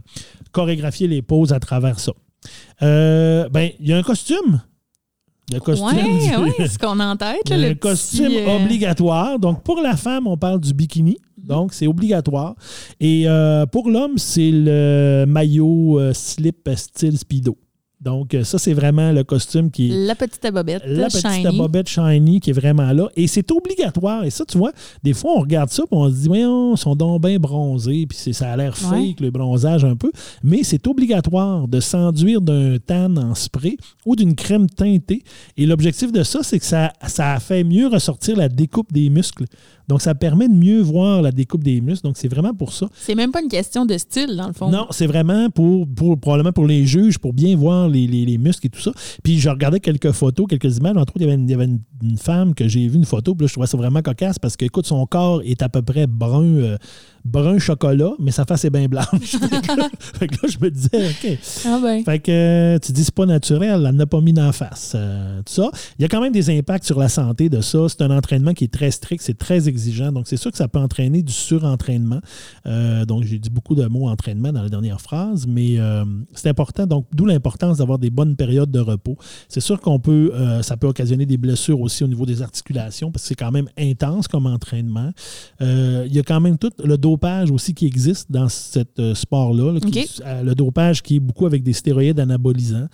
chorégraphier 0.52 1.08
les 1.08 1.22
poses 1.22 1.52
à 1.52 1.60
travers 1.60 1.98
ça. 2.00 2.12
Euh, 2.82 3.48
ben, 3.48 3.70
il 3.80 3.88
y 3.88 3.92
a 3.92 3.98
un 3.98 4.02
costume. 4.02 4.62
Le 5.52 5.58
costume. 5.58 5.86
Ouais, 5.88 6.68
ce 6.68 6.78
qu'on 6.78 7.00
a 7.00 7.06
en 7.06 7.16
tête. 7.16 7.48
Là, 7.50 7.56
le 7.58 7.68
le 7.70 7.74
costume 7.74 8.28
petit, 8.28 8.46
obligatoire. 8.64 9.38
Donc, 9.38 9.62
pour 9.64 9.80
la 9.80 9.96
femme, 9.96 10.26
on 10.26 10.36
parle 10.36 10.60
du 10.60 10.72
bikini. 10.72 11.18
Donc, 11.36 11.74
c'est 11.74 11.86
obligatoire. 11.88 12.54
Et 13.00 13.26
pour 13.72 13.90
l'homme, 13.90 14.16
c'est 14.16 14.50
le 14.52 15.24
maillot 15.26 15.98
slip 16.12 16.68
style 16.76 17.18
speedo. 17.18 17.56
Donc, 18.00 18.32
euh, 18.34 18.44
ça, 18.44 18.58
c'est 18.58 18.72
vraiment 18.72 19.12
le 19.12 19.24
costume 19.24 19.70
qui 19.70 19.90
est 19.90 20.06
La 20.06 20.14
petite 20.14 20.50
bobette. 20.52 20.82
la 20.86 21.08
petite 21.08 21.26
shiny. 21.30 21.58
bobette 21.58 21.88
shiny 21.88 22.40
qui 22.40 22.50
est 22.50 22.54
vraiment 22.54 22.90
là. 22.92 23.08
Et 23.14 23.26
c'est 23.26 23.50
obligatoire. 23.52 24.24
Et 24.24 24.30
ça, 24.30 24.44
tu 24.46 24.56
vois, 24.56 24.72
des 25.02 25.12
fois, 25.12 25.32
on 25.36 25.40
regarde 25.40 25.68
ça 25.70 25.82
et 25.82 25.86
on 25.94 26.08
se 26.08 26.14
dit, 26.14 26.28
voyons, 26.28 26.74
ils 26.74 26.78
sont 26.78 26.96
donc 26.96 27.22
bien 27.22 27.38
bronzés. 27.38 28.06
Puis 28.08 28.32
ça 28.32 28.52
a 28.52 28.56
l'air 28.56 28.76
fake, 28.76 29.20
le 29.20 29.30
bronzage 29.30 29.84
un 29.84 29.96
peu. 29.96 30.10
Mais 30.42 30.62
c'est 30.62 30.86
obligatoire 30.86 31.68
de 31.68 31.78
s'enduire 31.80 32.40
d'un 32.40 32.78
tan 32.78 33.16
en 33.16 33.34
spray 33.34 33.76
ou 34.06 34.16
d'une 34.16 34.34
crème 34.34 34.68
teintée. 34.68 35.22
Et 35.58 35.66
l'objectif 35.66 36.10
de 36.10 36.22
ça, 36.22 36.42
c'est 36.42 36.58
que 36.58 36.64
ça, 36.64 36.92
ça 37.06 37.38
fait 37.38 37.64
mieux 37.64 37.86
ressortir 37.88 38.36
la 38.36 38.48
découpe 38.48 38.92
des 38.92 39.10
muscles. 39.10 39.44
Donc, 39.90 40.00
ça 40.02 40.14
permet 40.14 40.48
de 40.48 40.54
mieux 40.54 40.80
voir 40.80 41.20
la 41.20 41.32
découpe 41.32 41.62
des 41.62 41.80
muscles. 41.80 42.06
Donc, 42.06 42.16
c'est 42.16 42.28
vraiment 42.28 42.54
pour 42.54 42.72
ça. 42.72 42.88
C'est 42.98 43.14
même 43.14 43.30
pas 43.32 43.42
une 43.42 43.48
question 43.48 43.84
de 43.84 43.98
style, 43.98 44.36
dans 44.36 44.46
le 44.46 44.52
fond. 44.52 44.70
Non, 44.70 44.86
c'est 44.90 45.06
vraiment 45.06 45.50
pour, 45.50 45.86
pour 45.86 46.18
probablement 46.18 46.52
pour 46.52 46.66
les 46.66 46.86
juges, 46.86 47.18
pour 47.18 47.32
bien 47.32 47.56
voir 47.56 47.88
les, 47.88 48.06
les- 48.06 48.24
les 48.24 48.38
muscles 48.38 48.66
et 48.66 48.70
tout 48.70 48.80
ça. 48.80 48.92
Puis 49.22 49.38
je 49.40 49.48
regardais 49.50 49.80
quelques 49.80 50.12
photos, 50.12 50.46
quelques 50.48 50.76
images. 50.78 50.96
Entre 50.96 51.12
autres, 51.12 51.12
il 51.16 51.22
y 51.22 51.24
avait 51.24 51.34
une, 51.34 51.44
il 51.48 51.50
y 51.50 51.54
avait 51.54 51.64
une- 51.66 51.80
une 52.02 52.16
femme 52.16 52.54
que 52.54 52.66
j'ai 52.66 52.88
vu 52.88 52.96
une 52.96 53.04
photo, 53.04 53.34
puis 53.34 53.44
là, 53.44 53.48
je 53.48 53.52
trouvais 53.52 53.66
ça 53.66 53.76
vraiment 53.76 54.00
cocasse 54.00 54.38
parce 54.38 54.56
que, 54.56 54.64
écoute, 54.64 54.86
son 54.86 55.04
corps 55.04 55.42
est 55.44 55.60
à 55.60 55.68
peu 55.68 55.82
près 55.82 56.06
brun, 56.06 56.42
euh, 56.44 56.76
brun 57.26 57.58
chocolat, 57.58 58.12
mais 58.18 58.30
sa 58.30 58.46
face 58.46 58.64
est 58.64 58.70
bien 58.70 58.86
blanche. 58.86 59.04
fait, 59.22 59.60
que 59.66 59.76
là, 59.76 59.88
fait 60.18 60.26
que 60.28 60.34
là, 60.34 60.48
je 60.48 60.56
me 60.64 60.70
disais, 60.70 60.88
OK. 61.10 61.38
Ah 61.66 61.78
ben. 61.82 62.02
Fait 62.04 62.18
que 62.18 62.30
euh, 62.30 62.78
tu 62.78 62.92
dis 62.92 63.04
c'est 63.04 63.14
pas 63.14 63.26
naturel, 63.26 63.84
elle 63.86 63.94
n'a 63.96 64.06
pas 64.06 64.20
mis 64.22 64.32
d'en 64.32 64.52
face. 64.52 64.92
euh, 64.94 65.40
tout 65.44 65.52
ça. 65.52 65.70
Il 65.98 66.02
y 66.02 66.04
a 66.06 66.08
quand 66.08 66.22
même 66.22 66.32
des 66.32 66.48
impacts 66.56 66.84
sur 66.86 66.98
la 66.98 67.08
santé 67.10 67.48
de 67.50 67.60
ça. 67.60 67.80
C'est 67.88 68.00
un 68.02 68.16
entraînement 68.16 68.54
qui 68.54 68.64
est 68.64 68.72
très 68.72 68.90
strict, 68.90 69.22
c'est 69.22 69.36
très 69.36 69.68
exigeant. 69.68 69.79
Donc, 70.12 70.26
c'est 70.26 70.36
sûr 70.36 70.50
que 70.50 70.56
ça 70.56 70.68
peut 70.68 70.78
entraîner 70.78 71.22
du 71.22 71.32
surentraînement. 71.32 72.20
Euh, 72.66 73.04
donc, 73.04 73.24
j'ai 73.24 73.38
dit 73.38 73.50
beaucoup 73.50 73.74
de 73.74 73.86
mots 73.86 74.08
entraînement 74.08 74.52
dans 74.52 74.62
la 74.62 74.68
dernière 74.68 75.00
phrase, 75.00 75.46
mais 75.46 75.78
euh, 75.78 76.04
c'est 76.34 76.48
important. 76.48 76.86
Donc, 76.86 77.06
d'où 77.12 77.26
l'importance 77.26 77.78
d'avoir 77.78 77.98
des 77.98 78.10
bonnes 78.10 78.36
périodes 78.36 78.70
de 78.70 78.80
repos. 78.80 79.16
C'est 79.48 79.60
sûr 79.60 79.80
qu'on 79.80 79.98
peut, 79.98 80.32
euh, 80.34 80.62
ça 80.62 80.76
peut 80.76 80.86
occasionner 80.86 81.26
des 81.26 81.36
blessures 81.36 81.80
aussi 81.80 82.04
au 82.04 82.08
niveau 82.08 82.26
des 82.26 82.42
articulations 82.42 83.10
parce 83.10 83.24
que 83.24 83.28
c'est 83.28 83.34
quand 83.34 83.52
même 83.52 83.68
intense 83.78 84.28
comme 84.28 84.46
entraînement. 84.46 85.10
Il 85.60 86.12
y 86.12 86.18
a 86.18 86.22
quand 86.22 86.40
même 86.40 86.58
tout 86.58 86.72
le 86.82 86.96
dopage 86.96 87.50
aussi 87.50 87.74
qui 87.74 87.86
existe 87.86 88.30
dans 88.30 88.48
ce 88.48 88.80
sport-là. 89.14 89.72
là, 89.72 90.42
le 90.42 90.54
dopage 90.54 91.02
qui 91.02 91.16
est 91.16 91.20
beaucoup 91.20 91.46
avec 91.46 91.62
des 91.62 91.72
stéroïdes 91.72 92.18
anabolisants. 92.18 92.88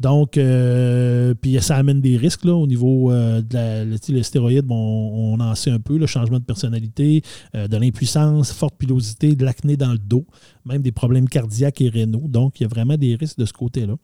Donc, 0.00 0.32
puis 0.32 1.58
ça 1.60 1.76
amène 1.76 2.00
des 2.00 2.16
risques 2.16 2.44
là, 2.44 2.54
au 2.54 2.66
niveau 2.66 3.10
de 3.12 3.44
la, 3.52 3.84
le, 3.84 4.22
stéroïdes. 4.22 4.64
Bon, 4.64 4.76
on 4.76 5.40
en 5.40 5.54
sait 5.54 5.70
un 5.70 5.80
peu, 5.80 5.96
le 5.96 6.06
changement 6.06 6.31
de 6.38 6.44
personnalité, 6.44 7.22
euh, 7.54 7.68
de 7.68 7.76
l'impuissance, 7.76 8.52
forte 8.52 8.76
pilosité, 8.76 9.34
de 9.34 9.44
l'acné 9.44 9.76
dans 9.76 9.92
le 9.92 9.98
dos, 9.98 10.26
même 10.64 10.82
des 10.82 10.92
problèmes 10.92 11.28
cardiaques 11.28 11.80
et 11.80 11.88
rénaux. 11.88 12.24
Donc, 12.26 12.60
il 12.60 12.64
y 12.64 12.66
a 12.66 12.68
vraiment 12.68 12.96
des 12.96 13.14
risques 13.14 13.38
de 13.38 13.44
ce 13.46 13.52
côté-là. 13.52 13.94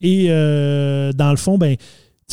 Et 0.00 0.26
euh, 0.28 1.12
dans 1.12 1.30
le 1.30 1.36
fond, 1.36 1.58
ben, 1.58 1.76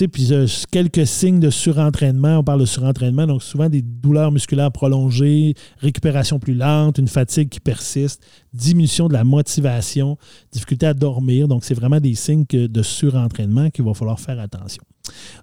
puis 0.06 0.32
euh, 0.32 0.46
quelques 0.70 1.08
signes 1.08 1.40
de 1.40 1.50
surentraînement, 1.50 2.38
on 2.38 2.44
parle 2.44 2.60
de 2.60 2.66
surentraînement, 2.66 3.26
donc 3.26 3.42
souvent 3.42 3.68
des 3.68 3.82
douleurs 3.82 4.32
musculaires 4.32 4.72
prolongées, 4.72 5.56
récupération 5.80 6.38
plus 6.38 6.54
lente, 6.54 7.00
une 7.00 7.08
fatigue 7.08 7.50
qui 7.50 7.60
persiste, 7.60 8.24
diminution 8.54 9.08
de 9.08 9.14
la 9.14 9.24
motivation, 9.24 10.18
difficulté 10.52 10.86
à 10.86 10.94
dormir. 10.94 11.48
Donc, 11.48 11.64
c'est 11.64 11.74
vraiment 11.74 12.00
des 12.00 12.14
signes 12.14 12.46
de 12.48 12.82
surentraînement 12.84 13.72
qu'il 13.72 13.86
va 13.86 13.96
falloir 13.96 14.20
faire 14.20 14.40
attention. 14.40 14.84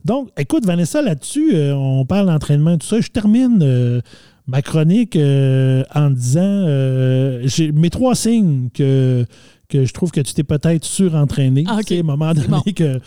Donc, 0.05 0.29
écoute, 0.37 0.65
Vanessa, 0.67 1.03
là-dessus, 1.03 1.55
euh, 1.55 1.75
on 1.75 2.05
parle 2.05 2.27
d'entraînement 2.27 2.73
et 2.73 2.79
tout 2.79 2.87
ça. 2.87 3.01
Je 3.01 3.09
termine 3.09 3.61
euh, 3.63 4.01
ma 4.47 4.63
chronique 4.63 5.17
euh, 5.17 5.83
en 5.95 6.11
disant 6.11 6.67
mes 7.73 7.91
trois 7.91 8.15
signes 8.15 8.69
que, 8.75 9.25
que 9.75 9.85
je 9.85 9.93
trouve 9.93 10.13
que 10.13 10.21
tu 10.21 10.35
t'es 10.35 10.45
peut-être 10.45 10.85
surentraîné. 10.85 11.65
Ah, 11.67 11.79
ok. 11.79 11.87
Tu 11.87 11.95
sais, 11.95 11.97
à 11.99 12.01
un 12.01 12.05
moment 12.05 12.33
donné 12.33 12.47
bon. 12.47 12.63
que 12.77 13.01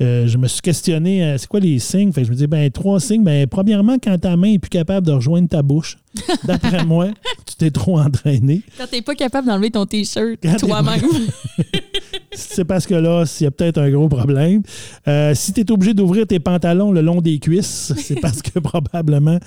euh, 0.00 0.26
je 0.26 0.38
me 0.38 0.48
suis 0.48 0.62
questionné, 0.62 1.22
euh, 1.22 1.36
c'est 1.36 1.46
quoi 1.46 1.60
les 1.60 1.78
signes? 1.78 2.12
Fait 2.12 2.22
que 2.22 2.28
je 2.28 2.32
me 2.32 2.36
dis, 2.36 2.46
ben 2.46 2.70
trois 2.70 2.98
signes. 2.98 3.22
Ben, 3.22 3.46
premièrement, 3.46 3.96
quand 4.02 4.16
ta 4.18 4.34
main 4.36 4.52
n'est 4.52 4.58
plus 4.58 4.70
capable 4.70 5.06
de 5.06 5.12
rejoindre 5.12 5.48
ta 5.48 5.60
bouche, 5.60 5.98
d'après 6.44 6.84
moi, 6.84 7.08
tu 7.46 7.56
t'es 7.56 7.70
trop 7.70 7.98
entraîné. 7.98 8.62
Quand 8.78 8.86
t'es 8.90 9.02
pas 9.02 9.14
capable 9.14 9.48
d'enlever 9.48 9.70
ton 9.70 9.84
t-shirt 9.84 10.40
toi-même. 10.58 11.02
c'est 12.32 12.64
parce 12.64 12.86
que 12.86 12.94
là, 12.94 13.24
il 13.40 13.44
y 13.44 13.46
a 13.46 13.50
peut-être 13.50 13.78
un 13.78 13.90
gros 13.90 14.08
problème. 14.08 14.62
Euh, 15.08 15.34
si 15.34 15.52
tu 15.52 15.60
es 15.60 15.70
obligé 15.70 15.94
d'ouvrir 15.94 16.26
tes 16.26 16.40
pantalons 16.40 16.92
le 16.92 17.00
long 17.00 17.20
des 17.20 17.38
cuisses, 17.38 17.92
c'est 17.96 18.20
parce 18.20 18.42
que 18.42 18.58
probablement 18.58 19.38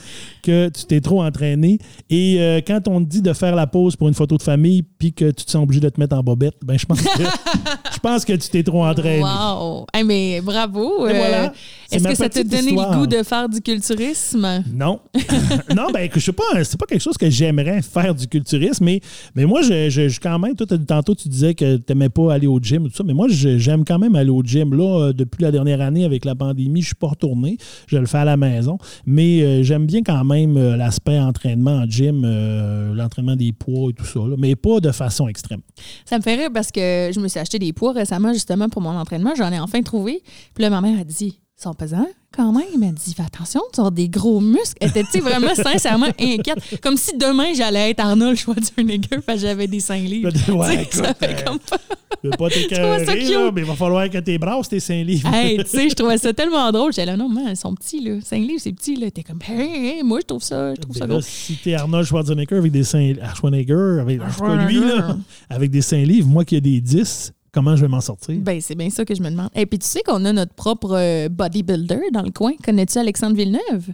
que 0.43 0.69
tu 0.69 0.85
t'es 0.85 1.01
trop 1.01 1.23
entraîné. 1.23 1.79
Et 2.09 2.37
euh, 2.39 2.61
quand 2.65 2.87
on 2.87 3.03
te 3.03 3.09
dit 3.09 3.21
de 3.21 3.33
faire 3.33 3.55
la 3.55 3.67
pause 3.67 3.95
pour 3.95 4.07
une 4.07 4.13
photo 4.13 4.37
de 4.37 4.43
famille 4.43 4.83
puis 4.83 5.13
que 5.13 5.25
tu 5.31 5.45
te 5.45 5.51
sens 5.51 5.63
obligé 5.63 5.81
de 5.81 5.89
te 5.89 5.99
mettre 5.99 6.15
en 6.15 6.23
bobette, 6.23 6.55
ben 6.67 6.77
je 6.77 6.85
pense 6.85 7.01
que, 7.01 7.23
je 7.93 7.99
pense 7.99 8.25
que 8.25 8.33
tu 8.33 8.49
t'es 8.49 8.61
trop 8.61 8.83
entraîné. 8.85 9.23
Wow! 9.23 9.85
Hey, 9.93 10.03
mais 10.03 10.41
bravo! 10.41 11.07
Et 11.07 11.13
voilà. 11.13 11.43
Euh, 11.45 11.49
C'est 11.86 11.86
Est-ce 11.91 12.03
que 12.07 12.15
ça 12.15 12.29
t'a 12.29 12.43
donné 12.43 12.67
histoire. 12.71 12.91
le 12.91 12.97
goût 12.99 13.07
de 13.07 13.23
faire 13.23 13.47
du 13.49 13.61
culturisme? 13.61 14.63
Non. 14.73 14.99
non, 15.75 15.87
ben, 15.93 16.09
je 16.13 16.19
sais 16.19 16.31
pas, 16.31 16.43
c'est 16.63 16.77
pas 16.79 16.85
quelque 16.85 17.01
chose 17.01 17.17
que 17.17 17.29
j'aimerais 17.29 17.81
faire 17.81 18.13
du 18.13 18.27
culturisme, 18.27 18.83
mais, 18.85 18.99
mais 19.35 19.45
moi, 19.45 19.61
je, 19.61 19.89
je- 19.89 20.07
je- 20.09 20.19
quand 20.19 20.37
même, 20.39 20.55
toi, 20.55 20.65
tantôt, 20.87 21.15
tu 21.15 21.29
disais 21.29 21.53
que 21.53 21.77
tu 21.77 21.83
n'aimais 21.89 22.09
pas 22.09 22.33
aller 22.33 22.47
au 22.47 22.59
gym 22.59 22.85
et 22.85 22.89
tout 22.89 22.95
ça, 22.95 23.03
mais 23.05 23.13
moi, 23.13 23.27
j'aime 23.29 23.85
quand 23.85 23.99
même 23.99 24.15
aller 24.15 24.29
au 24.29 24.41
gym. 24.43 24.73
Là, 24.73 25.07
euh, 25.07 25.13
depuis 25.13 25.41
la 25.43 25.51
dernière 25.51 25.81
année, 25.81 26.03
avec 26.05 26.25
la 26.25 26.35
pandémie, 26.35 26.81
je 26.81 26.87
suis 26.87 26.95
pas 26.95 27.07
retourné. 27.07 27.57
Je 27.87 27.97
le 27.97 28.05
fais 28.05 28.17
à 28.19 28.25
la 28.25 28.37
maison, 28.37 28.77
mais 29.05 29.41
euh, 29.41 29.63
j'aime 29.63 29.85
bien 29.85 30.01
quand 30.03 30.23
même 30.23 30.57
euh, 30.57 30.75
l'aspect 30.75 31.19
entraînement 31.19 31.77
en 31.77 31.85
gym, 31.89 32.23
euh, 32.25 32.93
l'entraînement 32.93 33.35
des 33.35 33.53
poids 33.53 33.89
et 33.89 33.93
tout 33.93 34.05
ça, 34.05 34.19
là, 34.19 34.35
mais 34.37 34.55
pas 34.55 34.79
de 34.79 34.91
façon 34.91 35.27
extrême. 35.27 35.61
Ça 36.05 36.17
me 36.17 36.23
fait 36.23 36.35
rire 36.35 36.49
parce 36.53 36.71
que 36.71 37.11
je 37.13 37.19
me 37.19 37.27
suis 37.27 37.39
acheté 37.39 37.59
des 37.59 37.73
poids 37.73 37.93
récemment, 37.93 38.33
justement, 38.33 38.69
pour 38.69 38.81
mon 38.81 38.89
entraînement. 38.97 39.33
J'en 39.37 39.51
ai 39.51 39.59
enfin 39.59 39.81
trouvé. 39.81 40.21
Puis 40.53 40.61
là, 40.63 40.69
ma 40.69 40.81
mère 40.81 40.99
a 40.99 41.03
dit 41.03 41.39
sont 41.57 41.73
pesants 41.73 42.07
quand 42.31 42.51
même. 42.51 42.67
Elle 42.73 42.79
m'a 42.79 42.91
dit 42.91 43.13
Fais 43.13 43.23
attention, 43.23 43.61
tu 43.73 43.81
as 43.81 43.89
des 43.89 44.09
gros 44.09 44.39
muscles. 44.39 44.77
Elle 44.79 44.89
était, 44.89 45.19
vraiment 45.19 45.55
sincèrement 45.55 46.07
inquiète. 46.19 46.59
Comme 46.81 46.97
si 46.97 47.17
demain, 47.17 47.53
j'allais 47.55 47.91
être 47.91 47.99
Arnold 47.99 48.37
Schwarzenegger 48.37 49.19
parce 49.25 49.41
que 49.41 49.47
j'avais 49.47 49.67
des 49.67 49.79
5 49.79 50.01
livres. 50.03 50.29
Ouais, 50.47 50.85
sais, 50.89 50.97
ça 50.97 51.09
écoute, 51.09 51.17
fait 51.19 51.41
euh, 51.41 51.43
comme 51.45 51.59
pas. 51.59 51.77
Je 52.23 52.29
pas 52.29 52.49
ça 53.05 53.13
t'écœurer, 53.13 53.51
mais 53.51 53.61
il 53.61 53.67
va 53.67 53.75
falloir 53.75 54.09
que 54.09 54.17
tes 54.19 54.37
brasses 54.37 54.69
tes 54.69 54.79
5 54.79 55.03
livres. 55.03 55.33
Hey, 55.33 55.57
tu 55.57 55.65
sais, 55.65 55.89
je 55.89 55.95
trouvais 55.95 56.17
ça 56.17 56.33
tellement 56.33 56.71
drôle. 56.71 56.93
J'étais 56.93 57.05
là, 57.05 57.17
non, 57.17 57.27
man, 57.27 57.45
ils 57.49 57.57
sont 57.57 57.73
petits, 57.73 58.01
là. 58.01 58.19
5 58.21 58.37
livres, 58.41 58.61
c'est 58.61 58.71
petit, 58.71 58.95
là. 58.95 59.11
T'es 59.11 59.23
comme, 59.23 59.39
hey, 59.47 59.87
hey, 59.87 60.03
moi, 60.03 60.19
je 60.21 60.25
trouve 60.25 60.43
ça, 60.43 60.73
je 60.73 60.81
trouve 60.81 60.95
ça 60.95 61.05
Ben 61.05 61.13
là, 61.15 61.19
gros. 61.19 61.21
si 61.21 61.55
t'es 61.57 61.73
Arnold 61.73 62.05
Schwarzenegger 62.05 62.57
avec 62.57 62.71
des 62.71 62.83
seins 62.83 63.13
ah, 63.21 63.33
Schwarzenegger, 63.35 63.99
avec, 64.01 64.21
en 64.21 64.25
tout 64.29 64.43
cas, 64.43 64.65
lui, 64.65 64.79
là, 64.79 65.17
avec 65.49 65.71
des 65.71 65.81
seins 65.81 66.03
livres, 66.03 66.27
moi 66.27 66.45
qui 66.45 66.55
ai 66.55 66.61
des 66.61 66.81
10, 66.81 67.33
comment 67.51 67.75
je 67.75 67.81
vais 67.81 67.87
m'en 67.87 68.01
sortir? 68.01 68.35
Ben, 68.39 68.59
c'est 68.61 68.75
bien 68.75 68.89
ça 68.89 69.05
que 69.05 69.15
je 69.15 69.21
me 69.21 69.29
demande. 69.29 69.49
Et 69.55 69.65
puis, 69.65 69.79
tu 69.79 69.87
sais 69.87 70.01
qu'on 70.03 70.23
a 70.25 70.33
notre 70.33 70.53
propre 70.53 70.93
euh, 70.97 71.29
bodybuilder 71.29 72.09
dans 72.13 72.21
le 72.23 72.31
coin. 72.31 72.53
Connais-tu 72.63 72.97
Alexandre 72.97 73.35
Villeneuve? 73.35 73.89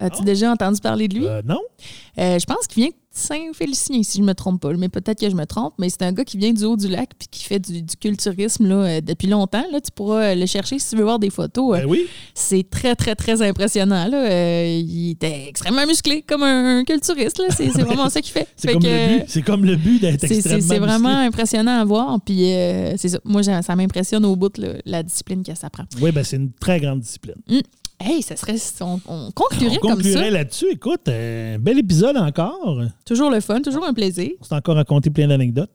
As-tu 0.00 0.18
Non. 0.18 0.24
déjà 0.24 0.50
entendu 0.52 0.80
parler 0.80 1.08
de 1.08 1.14
lui? 1.18 1.26
Euh, 1.26 1.42
non? 1.44 1.60
Euh, 2.18 2.38
je 2.38 2.44
pense 2.46 2.66
qu'il 2.66 2.82
vient 2.84 2.92
Saint-Félicien, 3.16 4.02
si 4.02 4.18
je 4.18 4.22
me 4.24 4.34
trompe 4.34 4.60
pas. 4.60 4.72
Mais 4.74 4.88
peut-être 4.88 5.20
que 5.20 5.30
je 5.30 5.36
me 5.36 5.46
trompe. 5.46 5.74
Mais 5.78 5.88
c'est 5.88 6.02
un 6.02 6.12
gars 6.12 6.24
qui 6.24 6.36
vient 6.36 6.52
du 6.52 6.64
haut 6.64 6.76
du 6.76 6.88
lac 6.88 7.10
puis 7.16 7.28
qui 7.30 7.44
fait 7.44 7.60
du, 7.60 7.80
du 7.80 7.96
culturisme 7.96 8.68
là, 8.68 8.74
euh, 8.74 9.00
depuis 9.00 9.28
longtemps. 9.28 9.64
Là, 9.70 9.80
tu 9.80 9.90
pourras 9.94 10.32
euh, 10.32 10.34
le 10.34 10.46
chercher 10.46 10.78
si 10.80 10.90
tu 10.90 10.96
veux 10.96 11.04
voir 11.04 11.20
des 11.20 11.30
photos. 11.30 11.76
Euh, 11.76 11.80
Ben 11.82 11.86
oui. 11.88 12.06
C'est 12.34 12.68
très, 12.68 12.96
très, 12.96 13.14
très 13.14 13.40
impressionnant. 13.40 14.08
Là. 14.08 14.28
Euh, 14.28 14.80
il 14.82 15.12
était 15.12 15.46
extrêmement 15.48 15.86
musclé, 15.86 16.22
comme 16.22 16.42
un 16.42 16.82
culturiste. 16.84 17.38
là. 17.38 17.46
C'est 17.50 17.70
c'est 17.70 17.82
vraiment 17.82 18.08
ça 18.10 18.20
qu'il 18.20 18.32
fait. 18.32 18.48
C'est 18.56 18.72
comme, 18.72 18.82
que, 18.82 18.88
le 18.88 19.18
but. 19.18 19.24
C'est 19.28 19.42
comme 19.42 19.64
le 19.64 19.76
but 19.76 20.00
d'être 20.00 20.24
extrêmement 20.24 20.60
c'est 20.68 20.78
vraiment 20.78 21.16
impressionnant 21.18 21.80
à 21.80 21.84
voir. 21.84 22.18
Puis 22.20 22.52
euh, 22.52 22.96
c'est 22.96 23.10
ça. 23.10 23.20
Moi, 23.24 23.42
ça 23.44 23.76
m'impressionne 23.76 24.24
au 24.24 24.34
bout 24.34 24.58
là, 24.58 24.74
la 24.84 25.02
discipline 25.04 25.44
que 25.44 25.54
ça 25.54 25.70
prend. 25.70 25.84
Oui, 26.00 26.10
ben 26.10 26.24
c'est 26.24 26.36
une 26.36 26.52
très 26.52 26.80
grande 26.80 27.00
discipline. 27.00 27.36
Hey, 28.00 28.22
ça 28.22 28.36
serait. 28.36 28.56
On, 28.80 29.00
on 29.06 29.30
conclurait 29.30 29.76
On 29.78 29.80
comme 29.80 29.90
ça. 29.90 29.96
conclurait 29.96 30.30
là-dessus. 30.30 30.66
Écoute, 30.72 31.08
un 31.08 31.58
bel 31.58 31.78
épisode 31.78 32.16
encore. 32.16 32.82
Toujours 33.04 33.30
le 33.30 33.40
fun, 33.40 33.60
toujours 33.62 33.84
un 33.84 33.94
plaisir. 33.94 34.30
On 34.40 34.44
s'est 34.44 34.54
encore 34.54 34.74
raconté 34.76 35.10
plein 35.10 35.28
d'anecdotes. 35.28 35.70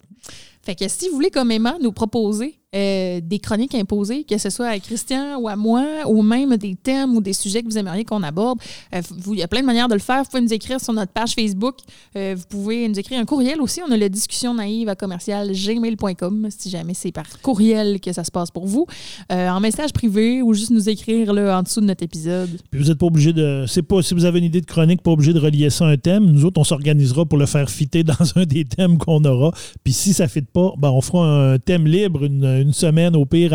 Fait 0.62 0.76
que 0.76 0.88
si 0.88 1.08
vous 1.10 1.16
voulez, 1.16 1.32
comme 1.32 1.50
Emma, 1.52 1.78
nous 1.82 1.92
proposer 1.92 2.59
euh, 2.76 3.20
des 3.24 3.40
chroniques 3.40 3.74
imposées, 3.74 4.24
que 4.24 4.38
ce 4.38 4.52
soit 4.52 4.68
à 4.68 4.80
Christian 4.80 5.40
ou 5.40 5.48
à 5.48 5.56
moi, 5.56 5.84
ou 6.06 6.22
même 6.22 6.56
des 6.58 6.76
thèmes 6.76 7.16
ou 7.16 7.22
des 7.22 7.34
sujets 7.34 7.64
que 7.64 7.68
vous 7.68 7.78
aimeriez 7.78 8.06
qu'on 8.06 8.22
aborde, 8.22 8.60
euh, 8.94 9.02
il 9.28 9.40
y 9.40 9.44
a 9.44 9.48
plein 9.48 9.62
de 9.62 9.66
manières 9.66 9.88
de 9.88 9.96
le 9.96 10.00
faire. 10.00 10.24
Vous 10.24 10.30
pouvez 10.30 10.44
nous 10.44 10.54
écrire 10.54 10.80
sur 10.80 10.94
notre 10.94 11.12
page 11.12 11.34
Facebook. 11.34 11.78
Euh, 12.16 12.36
vous 12.38 12.44
pouvez 12.48 12.88
nous 12.88 13.00
écrire 13.00 13.20
un 13.20 13.26
courriel 13.26 13.60
aussi. 13.62 13.82
On 13.88 13.92
a 13.92 13.98
la 13.98 14.10
discussion 14.10 14.54
naïve 14.54 14.88
à 14.88 14.96
commercial 14.96 15.52
gmail.com 15.52 16.48
si 16.52 16.70
jamais 16.70 16.94
c'est 16.94 17.12
par 17.12 17.26
courriel 17.42 18.00
que 18.00 18.14
ça 18.14 18.24
se 18.24 18.30
passe 18.30 18.52
pour 18.52 18.68
vous. 18.68 18.86
En 19.32 19.60
message 19.60 19.92
privé 19.92 20.42
ou 20.42 20.54
juste 20.54 20.70
nous 20.70 20.90
écrire 20.90 21.34
là, 21.34 21.58
en 21.58 21.64
dessous 21.64 21.82
de 21.82 21.86
notre 21.86 22.04
épisode. 22.04 22.50
Puis 22.70 22.82
vous 22.82 22.90
n'êtes 22.90 23.00
pas 23.00 23.08
obligé 23.08 23.34
de. 23.34 23.66
C'est 23.68 23.82
pas 23.82 24.02
si 24.02 24.14
vous 24.14 24.26
avez 24.26 24.40
une 24.40 24.46
idée 24.46 24.62
de 24.62 24.66
chronique, 24.66 25.02
pas 25.02 25.12
obligé 25.12 25.34
de 25.34 25.40
relier 25.40 25.70
ça 25.70 25.86
à 25.86 25.90
un 25.90 25.98
thème. 25.98 26.26
Nous 26.26 26.46
autres, 26.46 26.60
on 26.60 26.64
s'organisera 26.64 27.26
pour 27.26 27.40
le 27.40 27.48
faire 27.48 27.70
fitter 27.70 28.04
dans 28.04 28.16
un 28.36 28.46
des 28.46 28.66
thèmes 28.66 29.00
qu'on 29.00 29.24
aura. 29.26 29.52
Puis 29.84 29.94
si 29.94 30.14
ça 30.14 30.26
ne 30.26 30.30
fit 30.30 30.42
pas, 30.42 30.74
ben 30.78 30.90
on 30.90 31.02
fera 31.02 31.26
un 31.26 31.58
thème 31.58 31.88
libre 31.88 32.26
une, 32.26 32.59
une 32.62 32.74
semaine 32.74 33.16
au 33.16 33.26
pire. 33.26 33.54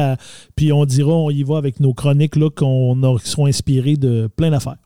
puis 0.56 0.72
on 0.72 0.85
dira, 0.85 1.12
on 1.12 1.31
y 1.31 1.43
va 1.43 1.56
avec 1.59 1.81
nos 1.81 1.94
chroniques 1.94 2.36
qu'on 2.51 3.02
a- 3.02 3.18
qui 3.18 3.28
de 3.97 4.28
plein 4.36 4.51
d'affaires. 4.51 4.76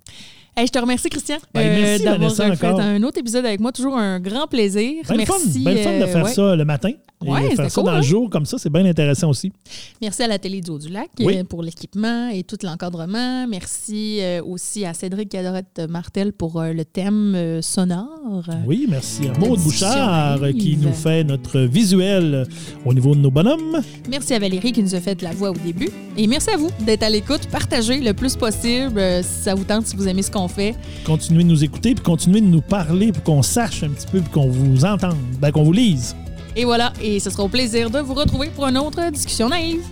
Hey, 0.59 0.67
je 0.67 0.73
te 0.73 0.79
remercie, 0.81 1.09
Christian, 1.09 1.37
Ben, 1.55 1.81
merci, 1.81 2.03
d'avoir 2.03 2.33
euh, 2.33 2.35
fait 2.35 2.67
encore. 2.67 2.81
un 2.81 3.01
autre 3.05 3.19
épisode 3.19 3.47
avec 3.47 3.61
moi. 3.61 3.71
Toujours 3.71 3.97
un 3.97 4.19
grand 4.19 4.49
plaisir. 4.49 5.05
Ben 5.09 5.25
fun, 5.25 5.35
merci. 5.45 5.61
ben 5.61 5.79
fun 5.79 5.99
de 5.99 6.03
euh, 6.03 6.07
faire 6.09 6.25
ouais. 6.25 6.33
ça 6.33 6.57
le 6.57 6.65
matin. 6.65 6.89
Et 7.25 7.29
Ouais, 7.29 7.51
faire 7.57 7.69
ça 7.71 7.81
cool, 7.81 7.85
dans 7.85 7.93
le 7.93 7.99
hein? 7.99 8.03
jour, 8.03 8.31
comme 8.31 8.45
ça, 8.47 8.59
c'est 8.59 8.71
bien 8.71 8.85
intéressant 8.85 9.29
aussi. 9.31 9.53
Merci 10.01 10.23
à 10.23 10.29
la 10.29 10.39
télé 10.39 10.61
du 10.61 10.71
Haut-du-Lac 10.71 11.11
Oui. 11.21 11.37
euh, 11.39 11.45
pour 11.45 11.63
l'équipement 11.65 12.29
et 12.29 12.43
tout 12.45 12.57
l'encadrement. 12.63 13.47
Merci 13.49 14.19
euh, 14.21 14.41
aussi 14.45 14.85
à 14.85 14.95
Cédric 14.95 15.29
Cadorette 15.29 15.81
Martel 15.89 16.33
pour 16.33 16.61
euh, 16.61 16.73
le 16.73 16.85
thème 16.85 17.35
euh, 17.37 17.61
sonore. 17.63 18.45
Oui, 18.67 18.87
merci 18.89 19.29
à 19.29 19.33
La 19.33 19.39
Maud 19.39 19.59
discussion 19.59 19.87
Bouchard 19.89 20.43
euh, 20.45 20.53
qui 20.53 20.77
nous 20.77 20.93
fait 20.93 21.23
notre 21.25 21.61
visuel 21.61 22.35
euh, 22.35 22.45
au 22.85 22.95
niveau 22.95 23.15
de 23.17 23.21
nos 23.21 23.31
bonhommes. 23.33 23.81
Merci 24.09 24.35
à 24.35 24.39
Valérie 24.39 24.71
qui 24.73 24.83
nous 24.85 24.95
a 24.95 25.01
fait 25.01 25.21
la 25.23 25.33
voix 25.33 25.51
au 25.51 25.57
début. 25.57 25.91
Et 26.17 26.27
merci 26.29 26.51
à 26.51 26.57
vous 26.57 26.71
d'être 26.87 27.03
à 27.03 27.11
l'écoute. 27.11 27.49
Partagez 27.51 27.99
le 28.01 28.13
plus 28.15 28.37
possible 28.37 28.99
euh, 28.99 29.23
si 29.25 29.43
ça 29.43 29.55
vous 29.57 29.65
tente, 29.65 29.87
si 29.87 29.97
vous 29.97 30.07
aimez 30.07 30.23
ce 30.23 30.31
qu'on 30.49 30.55
fait. 30.55 30.75
Continuez 31.05 31.45
de 31.45 31.49
nous 31.49 31.65
écouter 31.65 31.95
puis 31.95 32.05
continuez 32.05 32.41
de 32.41 32.47
nous 32.47 32.61
parler 32.61 33.13
pour 33.13 33.23
qu'on 33.23 33.43
sache 33.43 33.83
un 33.83 33.91
petit 33.91 34.07
peu 34.07 34.21
puis 34.21 34.31
qu'on 34.31 34.49
vous 34.49 34.85
entende, 34.85 35.17
ben, 35.41 35.53
qu'on 35.53 35.63
vous 35.63 35.73
lise. 35.73 36.17
Et 36.57 36.65
voilà, 36.65 36.93
et 37.01 37.21
ce 37.21 37.31
sera 37.31 37.45
au 37.45 37.49
plaisir 37.49 37.91
de 37.91 38.01
vous 38.01 38.15
retrouver 38.15 38.49
pour 38.49 38.67
une 38.67 38.79
autre 38.79 39.11
discussion 39.13 39.49
naïve. 39.49 39.83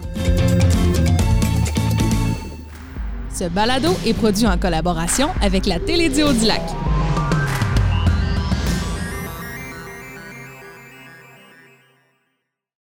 Ce 3.33 3.45
balado 3.45 3.91
est 4.07 4.15
produit 4.15 4.47
en 4.47 4.57
collaboration 4.57 5.29
avec 5.43 5.67
la 5.67 5.79
Télédio 5.79 6.33
du 6.33 6.47
Lac. 6.47 6.63